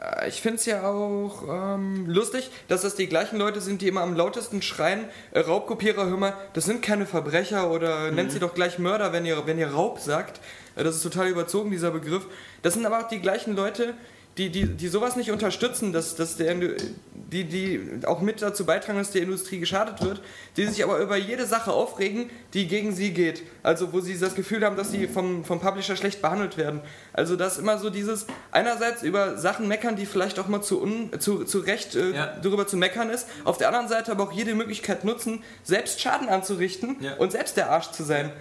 äh, 0.00 0.28
ich 0.28 0.40
finde 0.40 0.56
es 0.56 0.66
ja 0.66 0.88
auch 0.88 1.44
ähm, 1.48 2.06
lustig, 2.06 2.50
dass 2.68 2.82
das 2.82 2.94
die 2.94 3.06
gleichen 3.06 3.38
Leute 3.38 3.60
sind, 3.60 3.82
die 3.82 3.88
immer 3.88 4.02
am 4.02 4.14
lautesten 4.14 4.62
schreien, 4.62 5.04
äh, 5.32 5.40
Raubkopierer, 5.40 6.06
hör 6.06 6.16
mal, 6.16 6.34
das 6.54 6.64
sind 6.64 6.82
keine 6.82 7.06
Verbrecher 7.06 7.70
oder 7.70 8.10
nennt 8.10 8.32
sie 8.32 8.38
doch 8.38 8.54
gleich 8.54 8.78
Mörder, 8.78 9.12
wenn 9.12 9.26
ihr, 9.26 9.46
wenn 9.46 9.58
ihr 9.58 9.70
Raub 9.70 9.98
sagt. 10.00 10.40
Das 10.82 10.96
ist 10.96 11.02
total 11.02 11.28
überzogen, 11.28 11.70
dieser 11.70 11.90
Begriff. 11.90 12.26
Das 12.62 12.74
sind 12.74 12.84
aber 12.86 13.00
auch 13.00 13.08
die 13.08 13.20
gleichen 13.20 13.54
Leute, 13.56 13.94
die, 14.38 14.48
die, 14.48 14.64
die 14.66 14.88
sowas 14.88 15.16
nicht 15.16 15.30
unterstützen, 15.32 15.92
dass, 15.92 16.14
dass 16.14 16.36
der, 16.36 16.54
die, 16.54 17.44
die 17.44 17.80
auch 18.06 18.20
mit 18.20 18.40
dazu 18.40 18.64
beitragen, 18.64 18.96
dass 18.96 19.10
der 19.10 19.22
Industrie 19.22 19.58
geschadet 19.58 20.02
wird, 20.02 20.22
die 20.56 20.66
sich 20.66 20.84
aber 20.84 20.98
über 20.98 21.16
jede 21.16 21.44
Sache 21.46 21.72
aufregen, 21.72 22.30
die 22.54 22.68
gegen 22.68 22.94
sie 22.94 23.10
geht. 23.12 23.42
Also 23.64 23.92
wo 23.92 24.00
sie 24.00 24.16
das 24.18 24.36
Gefühl 24.36 24.64
haben, 24.64 24.76
dass 24.76 24.92
sie 24.92 25.08
vom, 25.08 25.44
vom 25.44 25.60
Publisher 25.60 25.96
schlecht 25.96 26.22
behandelt 26.22 26.56
werden. 26.56 26.80
Also 27.12 27.34
das 27.36 27.58
immer 27.58 27.76
so 27.78 27.90
dieses, 27.90 28.26
einerseits 28.52 29.02
über 29.02 29.36
Sachen 29.36 29.66
meckern, 29.66 29.96
die 29.96 30.06
vielleicht 30.06 30.38
auch 30.38 30.46
mal 30.46 30.62
zu, 30.62 30.80
un, 30.80 31.10
zu, 31.18 31.44
zu 31.44 31.58
Recht 31.58 31.96
äh, 31.96 32.12
Ja. 32.12 32.36
darüber 32.40 32.66
zu 32.68 32.76
meckern 32.76 33.10
ist, 33.10 33.26
auf 33.44 33.58
der 33.58 33.66
anderen 33.68 33.88
Seite 33.88 34.12
aber 34.12 34.22
auch 34.24 34.32
jede 34.32 34.54
Möglichkeit 34.54 35.04
nutzen, 35.04 35.42
selbst 35.64 36.00
Schaden 36.00 36.28
anzurichten 36.28 36.96
Ja. 37.00 37.14
und 37.16 37.32
selbst 37.32 37.56
der 37.56 37.70
Arsch 37.70 37.90
zu 37.90 38.04
sein. 38.04 38.26
Ja, 38.26 38.32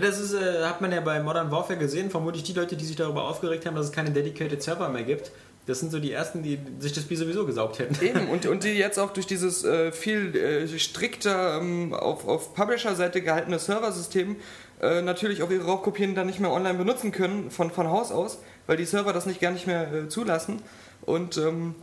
das 0.00 0.18
ist, 0.18 0.34
äh, 0.34 0.64
hat 0.64 0.80
man 0.80 0.92
ja 0.92 1.00
bei 1.00 1.22
Modern 1.22 1.50
Warfare 1.50 1.78
gesehen. 1.78 2.10
Vermutlich 2.10 2.42
die 2.42 2.52
Leute, 2.52 2.76
die 2.76 2.84
sich 2.84 2.96
darüber 2.96 3.24
aufgeregt 3.24 3.66
haben, 3.66 3.76
dass 3.76 3.86
es 3.86 3.92
keine 3.92 4.10
dedicated 4.10 4.62
Server 4.62 4.88
mehr 4.88 5.02
gibt, 5.02 5.32
Das 5.66 5.78
sind 5.78 5.92
so 5.92 6.00
die 6.00 6.10
ersten, 6.10 6.42
die 6.42 6.58
sich 6.80 6.92
das 6.92 7.04
Spiel 7.04 7.16
sowieso 7.16 7.46
gesaugt 7.46 7.78
hätten. 7.78 8.04
Eben, 8.04 8.28
und, 8.30 8.46
und 8.46 8.64
die 8.64 8.70
jetzt 8.70 8.98
auch 8.98 9.12
durch 9.12 9.26
dieses 9.26 9.64
äh, 9.64 9.92
viel 9.92 10.34
äh, 10.34 10.78
strikter 10.78 11.58
ähm, 11.58 11.94
auf, 11.94 12.26
auf 12.26 12.54
Publisher-Seite 12.54 13.22
gehaltene 13.22 13.58
Serversystem 13.58 14.36
äh, 14.80 15.00
natürlich 15.02 15.42
auch 15.42 15.50
ihre 15.50 15.64
Raubkopien 15.64 16.14
dann 16.14 16.26
nicht 16.26 16.40
mehr 16.40 16.50
online 16.50 16.76
benutzen 16.76 17.12
können, 17.12 17.50
von, 17.50 17.70
von 17.70 17.88
Haus 17.88 18.10
aus, 18.10 18.38
weil 18.66 18.76
die 18.76 18.84
Server 18.84 19.12
das 19.12 19.26
nicht 19.26 19.40
gar 19.40 19.52
nicht 19.52 19.66
mehr 19.66 19.92
äh, 19.92 20.08
zulassen. 20.08 20.60
Und 21.02 21.36
ähm, 21.36 21.76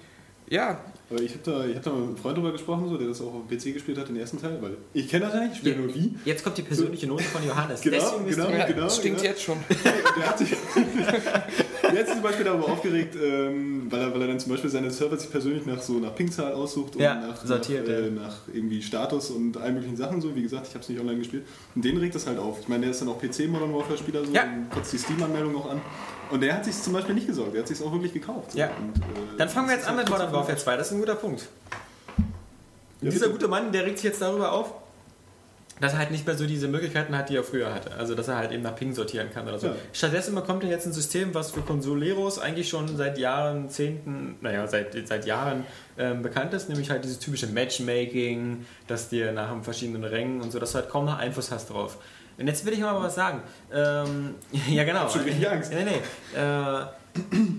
ja, 0.49 0.79
Aber 1.09 1.21
ich 1.21 1.31
habe 1.31 1.41
da, 1.43 1.65
ich 1.65 1.75
hab 1.75 1.83
da 1.83 1.91
mit 1.91 2.03
einem 2.07 2.17
Freund 2.17 2.37
drüber 2.37 2.51
gesprochen, 2.51 2.87
so, 2.87 2.97
der 2.97 3.07
das 3.07 3.19
auch 3.21 3.33
auf 3.33 3.47
dem 3.47 3.57
PC 3.57 3.73
gespielt 3.73 3.97
hat, 3.97 4.09
den 4.09 4.17
ersten 4.17 4.39
Teil, 4.39 4.57
weil 4.61 4.77
ich 4.93 5.07
kenne 5.09 5.25
das 5.25 5.33
ja 5.33 5.39
nicht, 5.41 5.53
ich 5.53 5.57
spiele 5.59 5.77
nur 5.77 5.93
wie. 5.95 6.15
Jetzt 6.25 6.43
kommt 6.43 6.57
die 6.57 6.61
persönliche 6.61 7.07
Note 7.07 7.23
von 7.23 7.45
Johannes. 7.45 7.81
Genau, 7.81 7.97
Deswegen 7.97 8.29
genau. 8.29 8.47
du 8.47 8.57
ja 8.57 8.65
genau, 8.67 8.81
das 8.83 8.97
stinkt 8.97 9.19
genau. 9.19 9.29
jetzt 9.31 9.41
schon. 9.41 9.57
Der 10.17 10.27
hat 10.29 10.37
sich 10.37 10.49
sich 12.05 12.13
zum 12.13 12.21
Beispiel 12.21 12.45
darüber 12.45 12.65
aufgeregt, 12.69 13.15
ähm, 13.21 13.87
weil, 13.89 14.01
er, 14.01 14.13
weil 14.13 14.21
er 14.21 14.27
dann 14.27 14.39
zum 14.39 14.51
Beispiel 14.51 14.69
seine 14.69 14.91
Server 14.91 15.17
sich 15.17 15.31
persönlich 15.31 15.65
nach 15.65 15.81
so 15.81 15.93
nach 15.93 16.13
Pingzahl 16.15 16.53
aussucht 16.53 16.95
und 16.95 17.01
Ja, 17.01 17.15
nach, 17.15 17.43
sortiert, 17.45 17.87
nach, 17.87 17.93
äh, 17.93 18.05
ja. 18.05 18.09
nach 18.11 18.37
irgendwie 18.53 18.81
Status 18.81 19.31
und 19.31 19.57
allen 19.57 19.75
möglichen 19.75 19.97
Sachen 19.97 20.21
so. 20.21 20.35
Wie 20.35 20.43
gesagt, 20.43 20.67
ich 20.67 20.73
habe 20.73 20.83
es 20.83 20.89
nicht 20.89 20.99
online 20.99 21.19
gespielt. 21.19 21.45
Und 21.75 21.83
den 21.83 21.97
regt 21.97 22.15
das 22.15 22.27
halt 22.27 22.37
auf. 22.39 22.59
Ich 22.61 22.67
meine, 22.67 22.81
der 22.81 22.91
ist 22.91 23.01
dann 23.01 23.09
auch 23.09 23.19
PC 23.19 23.47
Modern 23.47 23.73
Warfare 23.73 23.97
Spieler 23.97 24.25
so 24.25 24.31
Ja. 24.31 24.43
und 24.43 24.69
kotzt 24.69 24.93
die 24.93 24.97
Steam-Anmeldung 24.97 25.53
noch 25.53 25.69
an. 25.69 25.81
Und 26.29 26.41
der 26.41 26.55
hat 26.55 26.65
sich 26.65 26.79
zum 26.81 26.93
Beispiel 26.93 27.15
nicht 27.15 27.27
gesorgt, 27.27 27.53
der 27.53 27.61
hat 27.61 27.67
sich 27.67 27.81
auch 27.81 27.91
wirklich 27.91 28.13
gekauft. 28.13 28.51
So. 28.51 28.57
Ja. 28.59 28.67
Und, 28.67 28.97
äh, 28.97 29.37
Dann 29.37 29.49
fangen 29.49 29.67
wir 29.67 29.75
jetzt 29.75 29.87
an 29.87 29.95
mit 29.95 30.09
Modern 30.09 30.31
Warfare 30.31 30.57
2. 30.57 30.77
Das 30.77 30.87
ist 30.87 30.93
ein 30.93 30.99
guter 30.99 31.15
Punkt. 31.15 31.47
Ja, 33.01 33.09
Dieser 33.09 33.29
gute 33.29 33.47
Mann, 33.47 33.71
der 33.71 33.85
regt 33.85 33.97
sich 33.97 34.05
jetzt 34.05 34.21
darüber 34.21 34.51
auf, 34.51 34.73
dass 35.79 35.93
er 35.93 35.99
halt 35.99 36.11
nicht 36.11 36.27
mehr 36.27 36.37
so 36.37 36.45
diese 36.45 36.67
Möglichkeiten 36.67 37.17
hat, 37.17 37.29
die 37.29 37.37
er 37.37 37.43
früher 37.43 37.73
hatte. 37.73 37.93
Also, 37.95 38.13
dass 38.13 38.27
er 38.27 38.35
halt 38.35 38.51
eben 38.51 38.63
nach 38.63 38.75
Ping 38.75 38.93
sortieren 38.93 39.29
kann 39.33 39.47
oder 39.47 39.59
so. 39.59 39.67
Ja. 39.67 39.75
Stattdessen 39.93 40.35
bekommt 40.35 40.63
er 40.63 40.69
jetzt 40.69 40.85
ein 40.85 40.93
System, 40.93 41.33
was 41.33 41.51
für 41.51 41.61
Consoleros 41.61 42.37
eigentlich 42.37 42.67
schon 42.67 42.97
seit 42.97 43.17
Jahren, 43.17 43.69
Zehnten, 43.69 44.35
naja, 44.41 44.67
seit, 44.67 45.07
seit 45.07 45.25
Jahren 45.25 45.65
ähm, 45.97 46.21
bekannt 46.21 46.53
ist, 46.53 46.67
nämlich 46.67 46.89
halt 46.89 47.05
dieses 47.05 47.19
typische 47.19 47.47
Matchmaking, 47.47 48.65
dass 48.87 49.07
dir 49.09 49.31
nach 49.31 49.51
den 49.51 49.63
verschiedenen 49.63 50.03
Rängen 50.03 50.41
und 50.41 50.51
so, 50.51 50.59
dass 50.59 50.73
du 50.73 50.79
halt 50.79 50.89
kaum 50.89 51.05
noch 51.05 51.17
Einfluss 51.17 51.49
hast 51.49 51.69
drauf. 51.69 51.97
Und 52.39 52.47
jetzt 52.47 52.65
will 52.65 52.73
ich 52.73 52.79
mal 52.79 52.99
was 53.01 53.15
sagen. 53.15 53.41
Ähm, 53.73 54.35
ja, 54.69 54.83
genau. 54.83 55.09
schon 55.09 55.21
richtig 55.21 55.47
Angst. 55.49 55.71
Nee, 55.71 55.83
nee. 55.83 56.39
Äh, 56.39 56.85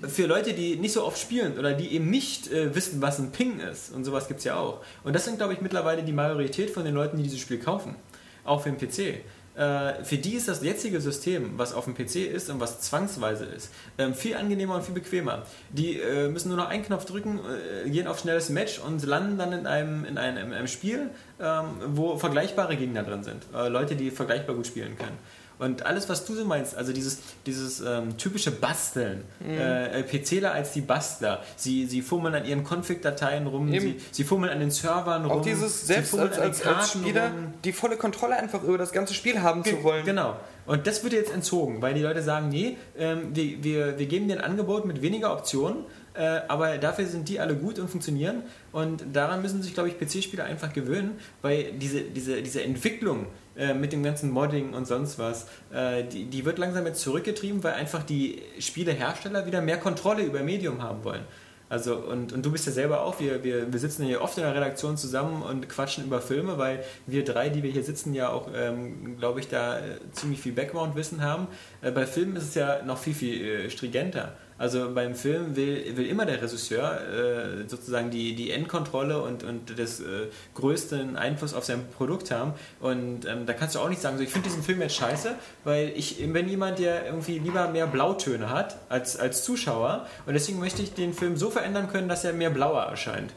für 0.09 0.27
Leute, 0.27 0.55
die 0.55 0.77
nicht 0.77 0.93
so 0.93 1.05
oft 1.05 1.19
spielen 1.19 1.59
oder 1.59 1.73
die 1.75 1.93
eben 1.95 2.09
nicht 2.09 2.51
äh, 2.51 2.75
wissen, 2.75 3.03
was 3.03 3.19
ein 3.19 3.31
Ping 3.31 3.61
ist 3.61 3.93
und 3.93 4.05
sowas 4.05 4.29
gibt 4.29 4.39
es 4.39 4.45
ja 4.45 4.57
auch. 4.57 4.81
Und 5.05 5.15
das 5.15 5.25
sind, 5.25 5.37
glaube 5.39 5.53
ich, 5.53 5.61
mittlerweile 5.61 6.03
die 6.03 6.13
Majorität 6.13 6.71
von 6.71 6.85
den 6.85 6.95
Leuten, 6.95 7.17
die 7.17 7.25
dieses 7.25 7.41
Spiel 7.41 7.59
kaufen. 7.59 7.97
Auch 8.45 8.63
für 8.63 8.71
den 8.71 8.79
PC. 8.79 9.21
Äh, 9.61 10.05
für 10.05 10.17
die 10.17 10.37
ist 10.37 10.49
das 10.49 10.63
jetzige 10.63 11.03
System, 11.03 11.59
was 11.59 11.75
auf 11.75 11.85
dem 11.85 11.95
PC 11.95 12.17
ist 12.33 12.49
und 12.49 12.61
was 12.61 12.81
zwangsweise 12.81 13.45
ist, 13.45 13.71
ähm, 13.99 14.15
viel 14.15 14.35
angenehmer 14.35 14.75
und 14.75 14.85
viel 14.85 14.95
bequemer. 14.95 15.43
Die 15.69 16.01
äh, 16.01 16.29
müssen 16.29 16.49
nur 16.49 16.57
noch 16.57 16.71
einen 16.71 16.83
Knopf 16.83 17.05
drücken, 17.05 17.41
äh, 17.85 17.91
gehen 17.91 18.07
auf 18.07 18.21
schnelles 18.21 18.49
Match 18.49 18.79
und 18.79 19.05
landen 19.05 19.37
dann 19.37 19.53
in 19.53 19.67
einem, 19.67 20.07
in 20.07 20.17
einem, 20.17 20.47
in 20.47 20.55
einem 20.55 20.67
Spiel, 20.67 21.11
ähm, 21.39 21.67
wo 21.89 22.17
vergleichbare 22.17 22.75
Gegner 22.77 23.03
drin 23.03 23.23
sind. 23.23 23.43
Leute, 23.53 23.97
die 23.97 24.11
vergleichbar 24.11 24.57
gut 24.57 24.67
spielen 24.67 24.97
können. 24.97 25.19
Und 25.61 25.85
alles, 25.85 26.09
was 26.09 26.25
du 26.25 26.35
so 26.35 26.45
meinst, 26.47 26.75
also 26.75 26.95
dieses, 26.95 27.19
dieses 27.45 27.81
ähm, 27.81 28.17
typische 28.17 28.51
Basteln, 28.51 29.25
äh, 29.47 30.03
PCler 30.03 30.53
als 30.53 30.73
die 30.73 30.81
Bastler, 30.81 31.43
sie, 31.55 31.85
sie 31.85 32.01
fummeln 32.01 32.35
an 32.35 32.47
ihren 32.47 32.65
Config-Dateien 32.65 33.47
rum, 33.47 33.71
Eben. 33.71 33.81
sie, 33.81 33.97
sie 34.11 34.25
fummeln 34.25 34.51
an 34.51 34.61
den 34.61 34.71
Servern 34.71 35.27
rum. 35.27 35.39
Auch 35.39 35.43
dieses, 35.43 35.83
sie 35.83 35.87
selbst 35.89 36.11
fummeln 36.13 36.31
als, 36.31 36.39
an 36.39 36.43
den 36.45 36.51
als, 36.51 36.67
als 36.67 36.91
Spieler, 36.93 37.25
rum. 37.27 37.55
die 37.63 37.73
volle 37.75 37.99
Kontrolle 37.99 38.39
einfach 38.39 38.63
über 38.63 38.79
das 38.79 38.91
ganze 38.91 39.13
Spiel 39.13 39.43
haben 39.43 39.63
zu 39.63 39.83
wollen. 39.85 40.07
Genau. 40.07 40.37
Und 40.65 40.87
das 40.87 41.03
wird 41.03 41.13
jetzt 41.13 41.33
entzogen, 41.33 41.83
weil 41.83 41.93
die 41.93 42.03
Leute 42.03 42.23
sagen, 42.23 42.49
nee, 42.49 42.79
ähm, 42.97 43.35
wir, 43.35 43.63
wir, 43.63 43.99
wir 43.99 44.07
geben 44.07 44.29
dir 44.29 44.39
ein 44.39 44.45
Angebot 44.45 44.87
mit 44.87 45.03
weniger 45.03 45.33
Optionen, 45.33 45.85
äh, 46.15 46.41
aber 46.49 46.79
dafür 46.79 47.07
sind 47.07 47.29
die 47.29 47.39
alle 47.39 47.55
gut 47.55 47.79
und 47.79 47.89
funktionieren. 47.89 48.45
Und 48.73 49.05
daran 49.13 49.43
müssen 49.43 49.63
sich, 49.63 49.75
glaube 49.75 49.91
ich, 49.91 49.99
PC-Spieler 49.99 50.45
einfach 50.45 50.73
gewöhnen, 50.73 51.19
weil 51.43 51.73
diese, 51.73 52.03
diese, 52.03 52.41
diese 52.43 52.63
Entwicklung 52.63 53.27
äh, 53.61 53.75
mit 53.75 53.93
dem 53.93 54.03
ganzen 54.03 54.31
Modding 54.31 54.73
und 54.73 54.87
sonst 54.87 55.19
was, 55.19 55.47
äh, 55.71 56.03
die, 56.05 56.25
die 56.25 56.45
wird 56.47 56.59
langsam 56.59 56.87
jetzt 56.87 57.03
zurückgetrieben, 57.03 57.63
weil 57.63 57.75
einfach 57.75 58.03
die 58.03 58.41
Spielehersteller 58.59 59.45
wieder 59.45 59.61
mehr 59.61 59.77
Kontrolle 59.77 60.23
über 60.23 60.43
Medium 60.43 60.83
haben 60.83 61.05
wollen. 61.05 61.25
Also, 61.69 61.99
und, 61.99 62.33
und 62.33 62.45
du 62.45 62.51
bist 62.51 62.67
ja 62.67 62.73
selber 62.73 63.03
auch, 63.03 63.21
wir, 63.21 63.45
wir, 63.45 63.73
wir 63.73 63.79
sitzen 63.79 64.05
hier 64.05 64.23
oft 64.23 64.37
in 64.39 64.45
der 64.45 64.55
Redaktion 64.55 64.97
zusammen 64.97 65.43
und 65.43 65.69
quatschen 65.69 66.05
über 66.05 66.21
Filme, 66.21 66.59
weil 66.59 66.83
wir 67.07 67.23
drei, 67.23 67.49
die 67.49 67.63
wir 67.63 67.71
hier 67.71 67.85
sitzen, 67.85 68.13
ja 68.13 68.31
auch, 68.31 68.49
ähm, 68.53 69.17
glaube 69.19 69.39
ich, 69.39 69.49
da 69.49 69.79
äh, 69.79 69.83
ziemlich 70.11 70.41
viel 70.41 70.53
Background-Wissen 70.53 71.23
haben. 71.23 71.47
Äh, 71.81 71.93
bei 71.93 72.07
Filmen 72.07 72.35
ist 72.35 72.49
es 72.49 72.55
ja 72.57 72.83
noch 72.83 72.99
viel, 72.99 73.15
viel 73.15 73.71
stringenter. 73.71 74.33
Also 74.61 74.93
beim 74.95 75.15
Film 75.15 75.57
will, 75.57 75.97
will 75.97 76.05
immer 76.05 76.27
der 76.27 76.43
Regisseur 76.43 77.01
äh, 77.01 77.67
sozusagen 77.67 78.11
die, 78.11 78.35
die 78.35 78.51
Endkontrolle 78.51 79.23
und, 79.23 79.43
und 79.43 79.79
das 79.79 80.01
äh, 80.01 80.27
größten 80.55 81.17
Einfluss 81.17 81.55
auf 81.55 81.65
sein 81.65 81.89
Produkt 81.97 82.31
haben. 82.31 82.53
Und 82.79 83.25
ähm, 83.25 83.47
da 83.47 83.55
kannst 83.55 83.75
du 83.75 83.79
auch 83.79 83.89
nicht 83.89 84.03
sagen, 84.03 84.19
so, 84.19 84.23
ich 84.23 84.29
finde 84.29 84.51
diesen 84.51 84.63
Film 84.63 84.83
jetzt 84.83 84.97
scheiße, 84.97 85.35
weil 85.65 85.95
ich 85.97 86.19
bin 86.31 86.47
jemand, 86.47 86.79
der 86.79 87.07
irgendwie 87.07 87.39
lieber 87.39 87.69
mehr 87.69 87.87
Blautöne 87.87 88.51
hat 88.51 88.77
als, 88.91 89.17
als 89.17 89.45
Zuschauer. 89.45 90.07
Und 90.27 90.35
deswegen 90.35 90.59
möchte 90.59 90.83
ich 90.83 90.93
den 90.93 91.15
Film 91.15 91.39
so 91.39 91.49
verändern 91.49 91.89
können, 91.91 92.11
dass 92.11 92.25
er 92.25 92.35
mehr 92.35 92.51
blauer 92.51 92.83
erscheint. 92.83 93.33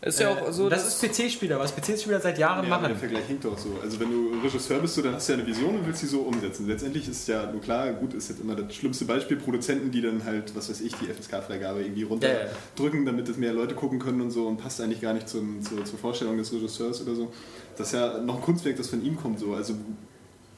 Ist 0.00 0.20
ja 0.20 0.30
auch 0.30 0.52
so, 0.52 0.68
das 0.68 0.86
ist 0.86 1.02
PC-Spieler, 1.02 1.58
was 1.58 1.74
PC-Spieler 1.74 2.20
seit 2.20 2.38
Jahren 2.38 2.68
Ja, 2.68 2.76
aber 2.76 2.86
der 2.86 2.96
machen. 2.96 3.00
Vergleich 3.00 3.24
hinkt 3.26 3.44
doch 3.44 3.58
so. 3.58 3.78
Also 3.82 3.98
wenn 3.98 4.10
du 4.10 4.38
Regisseur 4.44 4.78
bist, 4.78 4.94
so, 4.94 5.02
dann 5.02 5.14
hast 5.14 5.28
du 5.28 5.32
ja 5.32 5.38
eine 5.38 5.46
Vision 5.46 5.74
und 5.74 5.86
willst 5.86 6.00
sie 6.00 6.06
so 6.06 6.20
umsetzen. 6.20 6.68
Letztendlich 6.68 7.08
ist 7.08 7.26
ja 7.26 7.50
nur 7.50 7.60
klar, 7.60 7.92
gut, 7.94 8.14
ist 8.14 8.28
jetzt 8.28 8.40
immer 8.40 8.54
das 8.54 8.72
schlimmste 8.76 9.06
Beispiel, 9.06 9.38
Produzenten, 9.38 9.90
die 9.90 10.00
dann 10.00 10.24
halt, 10.24 10.54
was 10.54 10.70
weiß 10.70 10.82
ich, 10.82 10.94
die 10.94 11.06
FSK-Freigabe 11.06 11.82
irgendwie 11.82 12.04
runterdrücken, 12.04 13.06
damit 13.06 13.28
es 13.28 13.38
mehr 13.38 13.52
Leute 13.52 13.74
gucken 13.74 13.98
können 13.98 14.20
und 14.20 14.30
so 14.30 14.46
und 14.46 14.58
passt 14.58 14.80
eigentlich 14.80 15.00
gar 15.00 15.14
nicht 15.14 15.28
zum, 15.28 15.62
zur, 15.62 15.84
zur 15.84 15.98
Vorstellung 15.98 16.38
des 16.38 16.52
Regisseurs 16.52 17.02
oder 17.02 17.16
so. 17.16 17.32
Das 17.76 17.88
ist 17.88 17.94
ja 17.94 18.18
noch 18.18 18.36
ein 18.36 18.42
Kunstwerk, 18.42 18.76
das 18.76 18.88
von 18.88 19.04
ihm 19.04 19.16
kommt 19.16 19.40
so. 19.40 19.54
Also 19.54 19.74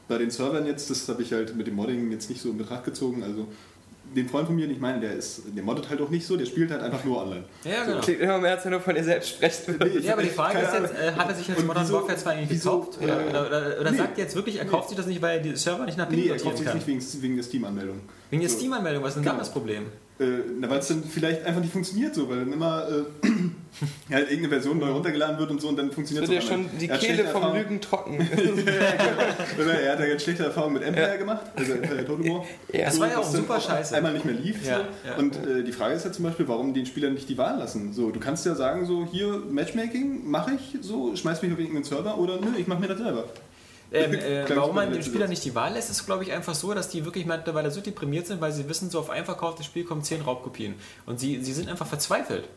bei 0.07 0.19
den 0.19 0.31
Servern 0.31 0.67
jetzt, 0.67 0.91
das 0.91 1.09
habe 1.09 1.23
ich 1.23 1.33
halt 1.33 1.57
mit 1.57 1.67
dem 1.67 1.77
Modding 1.77 2.11
jetzt 2.13 2.29
nicht 2.29 2.43
so 2.43 2.51
in 2.51 2.59
Betracht 2.59 2.85
gezogen. 2.85 3.23
Also 3.23 3.47
den 4.15 4.29
Freund 4.29 4.47
von 4.47 4.57
mir, 4.57 4.67
den 4.67 4.75
ich 4.75 4.81
meine, 4.81 5.01
der 5.01 5.13
ist, 5.15 5.43
der 5.55 5.63
moddet 5.63 5.89
halt 5.89 6.01
auch 6.01 6.11
nicht 6.11 6.27
so, 6.27 6.37
der 6.37 6.47
spielt 6.47 6.71
halt 6.71 6.83
einfach 6.83 7.05
nur 7.05 7.23
online. 7.23 7.45
Ja, 7.65 7.85
genau. 7.85 8.01
klingt 8.01 8.21
immer 8.21 8.39
mehr, 8.39 8.53
als 8.57 8.65
wenn 8.65 8.73
du 8.73 8.81
von 8.81 8.95
dir 8.95 9.05
selbst 9.05 9.31
sprichst. 9.31 9.69
Nee, 9.69 9.99
Ja, 10.01 10.15
aber 10.15 10.23
die 10.23 10.29
Frage 10.31 10.59
ist 10.59 10.73
jetzt, 10.75 10.95
äh, 10.99 11.13
hat 11.13 11.29
er 11.29 11.35
sich 11.35 11.47
jetzt 11.49 11.65
Modern 11.67 11.83
wieso- 11.85 11.95
Warfare 11.95 12.17
2 12.19 12.31
eigentlich 12.33 12.51
wieso- 12.51 12.81
gekauft? 12.81 12.99
Oder, 13.03 13.21
äh, 13.21 13.29
oder, 13.31 13.47
oder, 13.47 13.81
oder 13.81 13.91
nee. 13.93 13.97
sagt 13.99 14.19
er 14.19 14.25
jetzt 14.25 14.35
wirklich, 14.37 14.57
er 14.59 14.65
kauft 14.65 14.89
sich 14.89 14.97
das 14.97 15.07
nicht, 15.07 15.23
weil 15.23 15.39
er 15.39 15.43
die 15.43 15.55
Server 15.57 15.85
nicht 15.87 15.97
nach 15.99 16.09
Ping 16.09 16.19
Nee, 16.19 16.29
er 16.29 16.39
kauft 16.39 16.59
sich 16.59 16.75
nicht 16.75 16.87
wegen, 16.87 17.01
wegen 17.23 17.37
der 17.37 17.45
Steam-Anmeldung. 17.45 18.01
Wegen 18.31 18.41
der 18.43 18.51
So. 18.51 18.57
Steam-Anmeldung, 18.59 19.03
was 19.03 19.11
ist 19.11 19.15
denn 19.17 19.25
da 19.25 19.31
Genau. 19.31 19.41
das 19.41 19.53
Problem? 19.53 19.87
Äh, 20.21 20.43
na, 20.61 20.69
weil 20.69 20.81
es 20.81 20.89
dann 20.89 21.03
vielleicht 21.03 21.47
einfach 21.47 21.63
nicht 21.63 21.73
funktioniert 21.73 22.15
so, 22.15 22.29
weil 22.29 22.41
dann 22.41 22.53
immer 22.53 22.87
äh, 22.89 23.27
halt 24.15 24.31
irgendeine 24.31 24.49
Version 24.51 24.79
neu 24.79 24.91
runtergeladen 24.91 25.39
wird 25.39 25.51
und 25.51 25.63
so 25.63 25.69
und 25.69 25.79
dann 25.79 25.91
funktioniert 25.91 26.29
es 26.29 26.35
ja 26.35 26.41
schon 26.43 26.67
die 26.79 26.89
Kehle 26.89 27.25
vom 27.25 27.55
Lügen 27.55 27.81
trocken. 27.81 28.19
Er 29.59 29.93
hat 29.93 30.01
ja 30.01 30.07
ganz 30.07 30.23
schlechte 30.23 30.45
Erfahrungen 30.45 30.75
mit 30.75 30.83
Empire 30.83 31.17
gemacht, 31.17 31.47
also 31.57 31.73
Empire 31.73 32.05
Total 32.05 32.25
War. 32.27 32.45
Ja. 32.73 32.85
Das 32.85 33.01
war 33.01 33.09
ja 33.09 33.19
auch 33.19 33.25
super 33.25 33.61
scheiße. 33.61 33.97
Einmal 33.97 34.13
nicht 34.13 34.27
mehr 34.27 34.35
lief. 34.35 34.67
Ja, 34.67 34.79
so. 34.79 35.09
ja. 35.09 35.17
Und 35.17 35.37
äh, 35.37 35.65
die 35.65 35.73
Frage 35.73 35.95
ist 35.95 36.05
ja 36.05 36.13
zum 36.13 36.25
Beispiel, 36.25 36.47
warum 36.49 36.75
den 36.75 36.85
Spielern 36.85 37.15
nicht 37.15 37.29
die 37.29 37.39
Wahl 37.39 37.59
lassen. 37.59 37.95
So, 37.95 38.11
du 38.11 38.21
kannst 38.21 38.45
ja 38.45 38.55
sagen, 38.55 38.85
so 38.85 39.07
hier 39.11 39.43
Matchmaking 39.51 40.29
mache 40.31 40.53
ich, 40.53 40.83
so 40.83 41.17
schmeiß 41.17 41.41
mich 41.41 41.53
auf 41.53 41.59
irgendeinen 41.59 41.85
Server 41.85 42.19
oder 42.19 42.41
nö, 42.41 42.49
ich 42.59 42.67
mache 42.67 42.81
mir 42.81 42.89
das 42.89 42.99
selber. 42.99 43.25
Ähm, 43.93 44.15
äh, 44.15 44.57
warum 44.57 44.77
man 44.77 44.93
den 44.93 45.03
Spieler 45.03 45.21
letzte 45.21 45.31
nicht 45.31 45.45
die 45.45 45.55
Wahl 45.55 45.73
lässt, 45.73 45.91
ist, 45.91 46.07
glaube 46.07 46.23
ich, 46.23 46.33
einfach 46.33 46.55
so, 46.55 46.73
dass 46.75 46.89
die 46.89 47.05
wirklich 47.05 47.27
mittlerweile 47.27 47.71
so 47.71 47.81
deprimiert 47.81 48.27
sind, 48.27 48.41
weil 48.41 48.53
sie 48.53 48.69
wissen, 48.69 48.89
so 48.89 49.01
auf 49.01 49.11
ein 49.11 49.25
verkauftes 49.25 49.67
Spiel 49.67 49.85
kommen 49.85 50.03
zehn 50.03 50.21
Raubkopien. 50.23 50.75
Und 51.07 51.19
sie, 51.19 51.43
sie 51.43 51.53
sind 51.53 51.69
einfach 51.69 51.87
verzweifelt. 51.87 52.49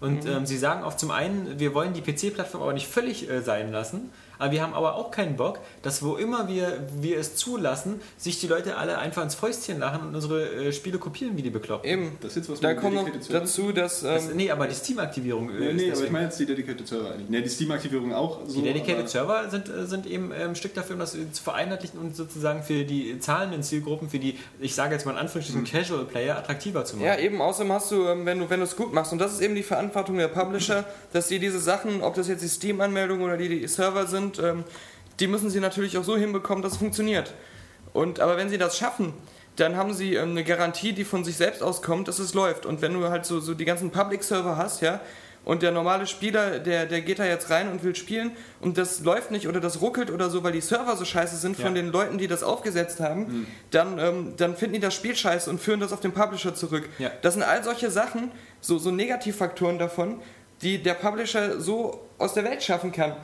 Und 0.00 0.26
ähm, 0.26 0.44
sie 0.44 0.58
sagen 0.58 0.82
auch 0.82 0.94
zum 0.96 1.10
einen, 1.10 1.58
wir 1.58 1.72
wollen 1.72 1.94
die 1.94 2.02
PC-Plattform 2.02 2.62
aber 2.62 2.74
nicht 2.74 2.88
völlig 2.88 3.30
äh, 3.30 3.40
sein 3.40 3.72
lassen, 3.72 4.10
aber 4.38 4.52
wir 4.52 4.62
haben 4.62 4.74
aber 4.74 4.94
auch 4.94 5.10
keinen 5.10 5.36
Bock, 5.36 5.60
dass 5.82 6.02
wo 6.02 6.16
immer 6.16 6.48
wir, 6.48 6.86
wir 7.00 7.18
es 7.18 7.36
zulassen, 7.36 8.00
sich 8.16 8.40
die 8.40 8.46
Leute 8.46 8.76
alle 8.76 8.98
einfach 8.98 9.22
ins 9.22 9.34
Fäustchen 9.34 9.78
lachen 9.78 10.08
und 10.08 10.14
unsere 10.14 10.66
äh, 10.66 10.72
Spiele 10.72 10.98
kopieren 10.98 11.36
wie 11.36 11.42
die 11.42 11.50
bekloppt. 11.50 11.86
Eben. 11.86 12.12
Das 12.20 12.30
ist 12.30 12.36
jetzt 12.36 12.50
was 12.50 12.60
Da 12.60 12.68
mit 12.68 12.78
kommt 12.78 12.94
noch 12.94 13.04
Dedicated 13.04 13.24
Server? 13.24 13.40
dazu, 13.40 13.72
dass. 13.72 14.00
Das, 14.00 14.28
Ähm, 14.28 14.36
nee, 14.36 14.50
aber 14.50 14.66
die 14.66 14.74
Steam-Aktivierung 14.74 15.50
äh, 15.50 15.52
Nee, 15.52 15.66
ist 15.68 15.76
nee, 15.76 15.92
aber 15.92 16.04
ich 16.04 16.10
meine 16.10 16.24
jetzt 16.26 16.40
die 16.40 16.46
Dedicated 16.46 16.86
Server 16.86 17.10
eigentlich. 17.12 17.30
Ne, 17.30 17.42
die 17.42 17.48
Steam-Aktivierung 17.48 18.12
auch 18.14 18.40
so. 18.46 18.60
Die 18.60 18.62
Dedicated 18.62 19.08
Server 19.08 19.48
sind, 19.50 19.68
äh, 19.68 19.86
sind 19.86 20.06
eben 20.06 20.32
äh, 20.32 20.44
ein 20.44 20.56
Stück 20.56 20.74
dafür, 20.74 20.94
um 20.94 21.00
das 21.00 21.12
zu 21.12 21.42
vereinheitlichen 21.42 21.98
und 21.98 22.16
sozusagen 22.16 22.62
für 22.62 22.84
die 22.84 23.18
zahlenden 23.18 23.62
Zielgruppen, 23.62 24.08
für 24.08 24.18
die, 24.18 24.38
ich 24.60 24.74
sage 24.74 24.94
jetzt 24.94 25.04
mal 25.06 25.12
in 25.12 25.18
Anführungsstrichen, 25.18 25.64
Casual 25.64 26.04
Player 26.04 26.36
attraktiver 26.36 26.84
zu 26.84 26.96
machen. 26.96 27.06
ja, 27.06 27.18
eben, 27.18 27.40
außerdem 27.40 27.72
hast 27.72 27.90
du, 27.90 28.06
ähm, 28.06 28.26
wenn 28.26 28.38
du 28.38 28.50
wenn 28.50 28.60
du 28.60 28.64
es 28.64 28.76
gut 28.76 28.92
machst, 28.92 29.12
und 29.12 29.18
das 29.18 29.32
ist 29.32 29.40
eben 29.40 29.54
die 29.54 29.62
Verantwortung 29.62 30.16
der 30.18 30.28
Publisher, 30.28 30.84
dass 31.12 31.28
sie 31.28 31.38
diese 31.38 31.60
Sachen, 31.60 32.02
ob 32.02 32.14
das 32.14 32.28
jetzt 32.28 32.42
die 32.42 32.48
Steam-Anmeldung 32.48 33.22
oder 33.22 33.36
die, 33.36 33.48
die 33.48 33.68
Server 33.68 34.06
sind, 34.06 34.23
ähm, 34.38 34.64
die 35.20 35.26
müssen 35.26 35.50
sie 35.50 35.60
natürlich 35.60 35.96
auch 35.98 36.04
so 36.04 36.16
hinbekommen, 36.16 36.62
dass 36.62 36.72
es 36.72 36.78
funktioniert. 36.78 37.32
Und, 37.92 38.20
aber 38.20 38.36
wenn 38.36 38.48
sie 38.48 38.58
das 38.58 38.76
schaffen, 38.76 39.12
dann 39.56 39.76
haben 39.76 39.94
sie 39.94 40.14
ähm, 40.14 40.30
eine 40.30 40.44
Garantie, 40.44 40.92
die 40.92 41.04
von 41.04 41.24
sich 41.24 41.36
selbst 41.36 41.62
auskommt, 41.62 42.08
dass 42.08 42.18
es 42.18 42.34
läuft. 42.34 42.66
Und 42.66 42.82
wenn 42.82 42.92
du 42.92 43.08
halt 43.08 43.24
so, 43.24 43.40
so 43.40 43.54
die 43.54 43.64
ganzen 43.64 43.90
Public-Server 43.90 44.56
hast, 44.56 44.82
ja, 44.82 45.00
und 45.44 45.62
der 45.62 45.72
normale 45.72 46.06
Spieler, 46.06 46.58
der, 46.58 46.86
der 46.86 47.02
geht 47.02 47.18
da 47.18 47.26
jetzt 47.26 47.50
rein 47.50 47.70
und 47.70 47.84
will 47.84 47.94
spielen 47.94 48.32
und 48.60 48.78
das 48.78 49.00
läuft 49.00 49.30
nicht 49.30 49.46
oder 49.46 49.60
das 49.60 49.82
ruckelt 49.82 50.10
oder 50.10 50.30
so, 50.30 50.42
weil 50.42 50.52
die 50.52 50.62
Server 50.62 50.96
so 50.96 51.04
scheiße 51.04 51.36
sind 51.36 51.56
von 51.56 51.76
Ja. 51.76 51.82
den 51.82 51.92
Leuten, 51.92 52.16
die 52.16 52.26
das 52.26 52.42
aufgesetzt 52.42 52.98
haben, 53.00 53.46
dann, 53.70 53.98
ähm, 53.98 54.32
dann 54.38 54.56
finden 54.56 54.76
die 54.76 54.80
das 54.80 54.94
Spiel 54.94 55.14
scheiße 55.14 55.50
und 55.50 55.60
führen 55.60 55.80
das 55.80 55.92
auf 55.92 56.00
den 56.00 56.12
Publisher 56.12 56.54
zurück. 56.54 56.88
Ja. 56.98 57.10
Das 57.20 57.34
sind 57.34 57.42
all 57.42 57.62
solche 57.62 57.90
Sachen, 57.90 58.32
so, 58.62 58.78
so 58.78 58.90
Negativfaktoren 58.90 59.78
davon, 59.78 60.22
die 60.62 60.82
der 60.82 60.94
Publisher 60.94 61.60
so 61.60 62.06
aus 62.16 62.32
der 62.32 62.44
Welt 62.44 62.62
schaffen 62.62 62.90
kann. 62.90 63.14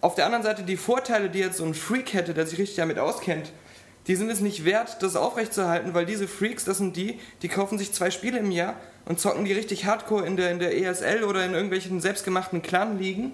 Auf 0.00 0.14
der 0.14 0.26
anderen 0.26 0.44
Seite 0.44 0.62
die 0.62 0.76
Vorteile, 0.76 1.28
die 1.28 1.40
jetzt 1.40 1.56
so 1.56 1.64
ein 1.64 1.74
Freak 1.74 2.14
hätte, 2.14 2.34
der 2.34 2.46
sich 2.46 2.58
richtig 2.58 2.76
damit 2.76 2.98
auskennt, 2.98 3.52
die 4.06 4.14
sind 4.14 4.30
es 4.30 4.40
nicht 4.40 4.64
wert, 4.64 5.02
das 5.02 5.16
aufrechtzuerhalten, 5.16 5.92
weil 5.92 6.06
diese 6.06 6.28
Freaks, 6.28 6.64
das 6.64 6.78
sind 6.78 6.96
die, 6.96 7.18
die 7.42 7.48
kaufen 7.48 7.78
sich 7.78 7.92
zwei 7.92 8.10
Spiele 8.10 8.38
im 8.38 8.50
Jahr 8.50 8.76
und 9.04 9.20
zocken 9.20 9.44
die 9.44 9.52
richtig 9.52 9.84
hardcore 9.84 10.24
in 10.26 10.36
der, 10.36 10.50
in 10.50 10.60
der 10.60 10.76
ESL 10.76 11.24
oder 11.24 11.44
in 11.44 11.52
irgendwelchen 11.52 12.00
selbstgemachten 12.00 12.62
Clan-Ligen. 12.62 13.32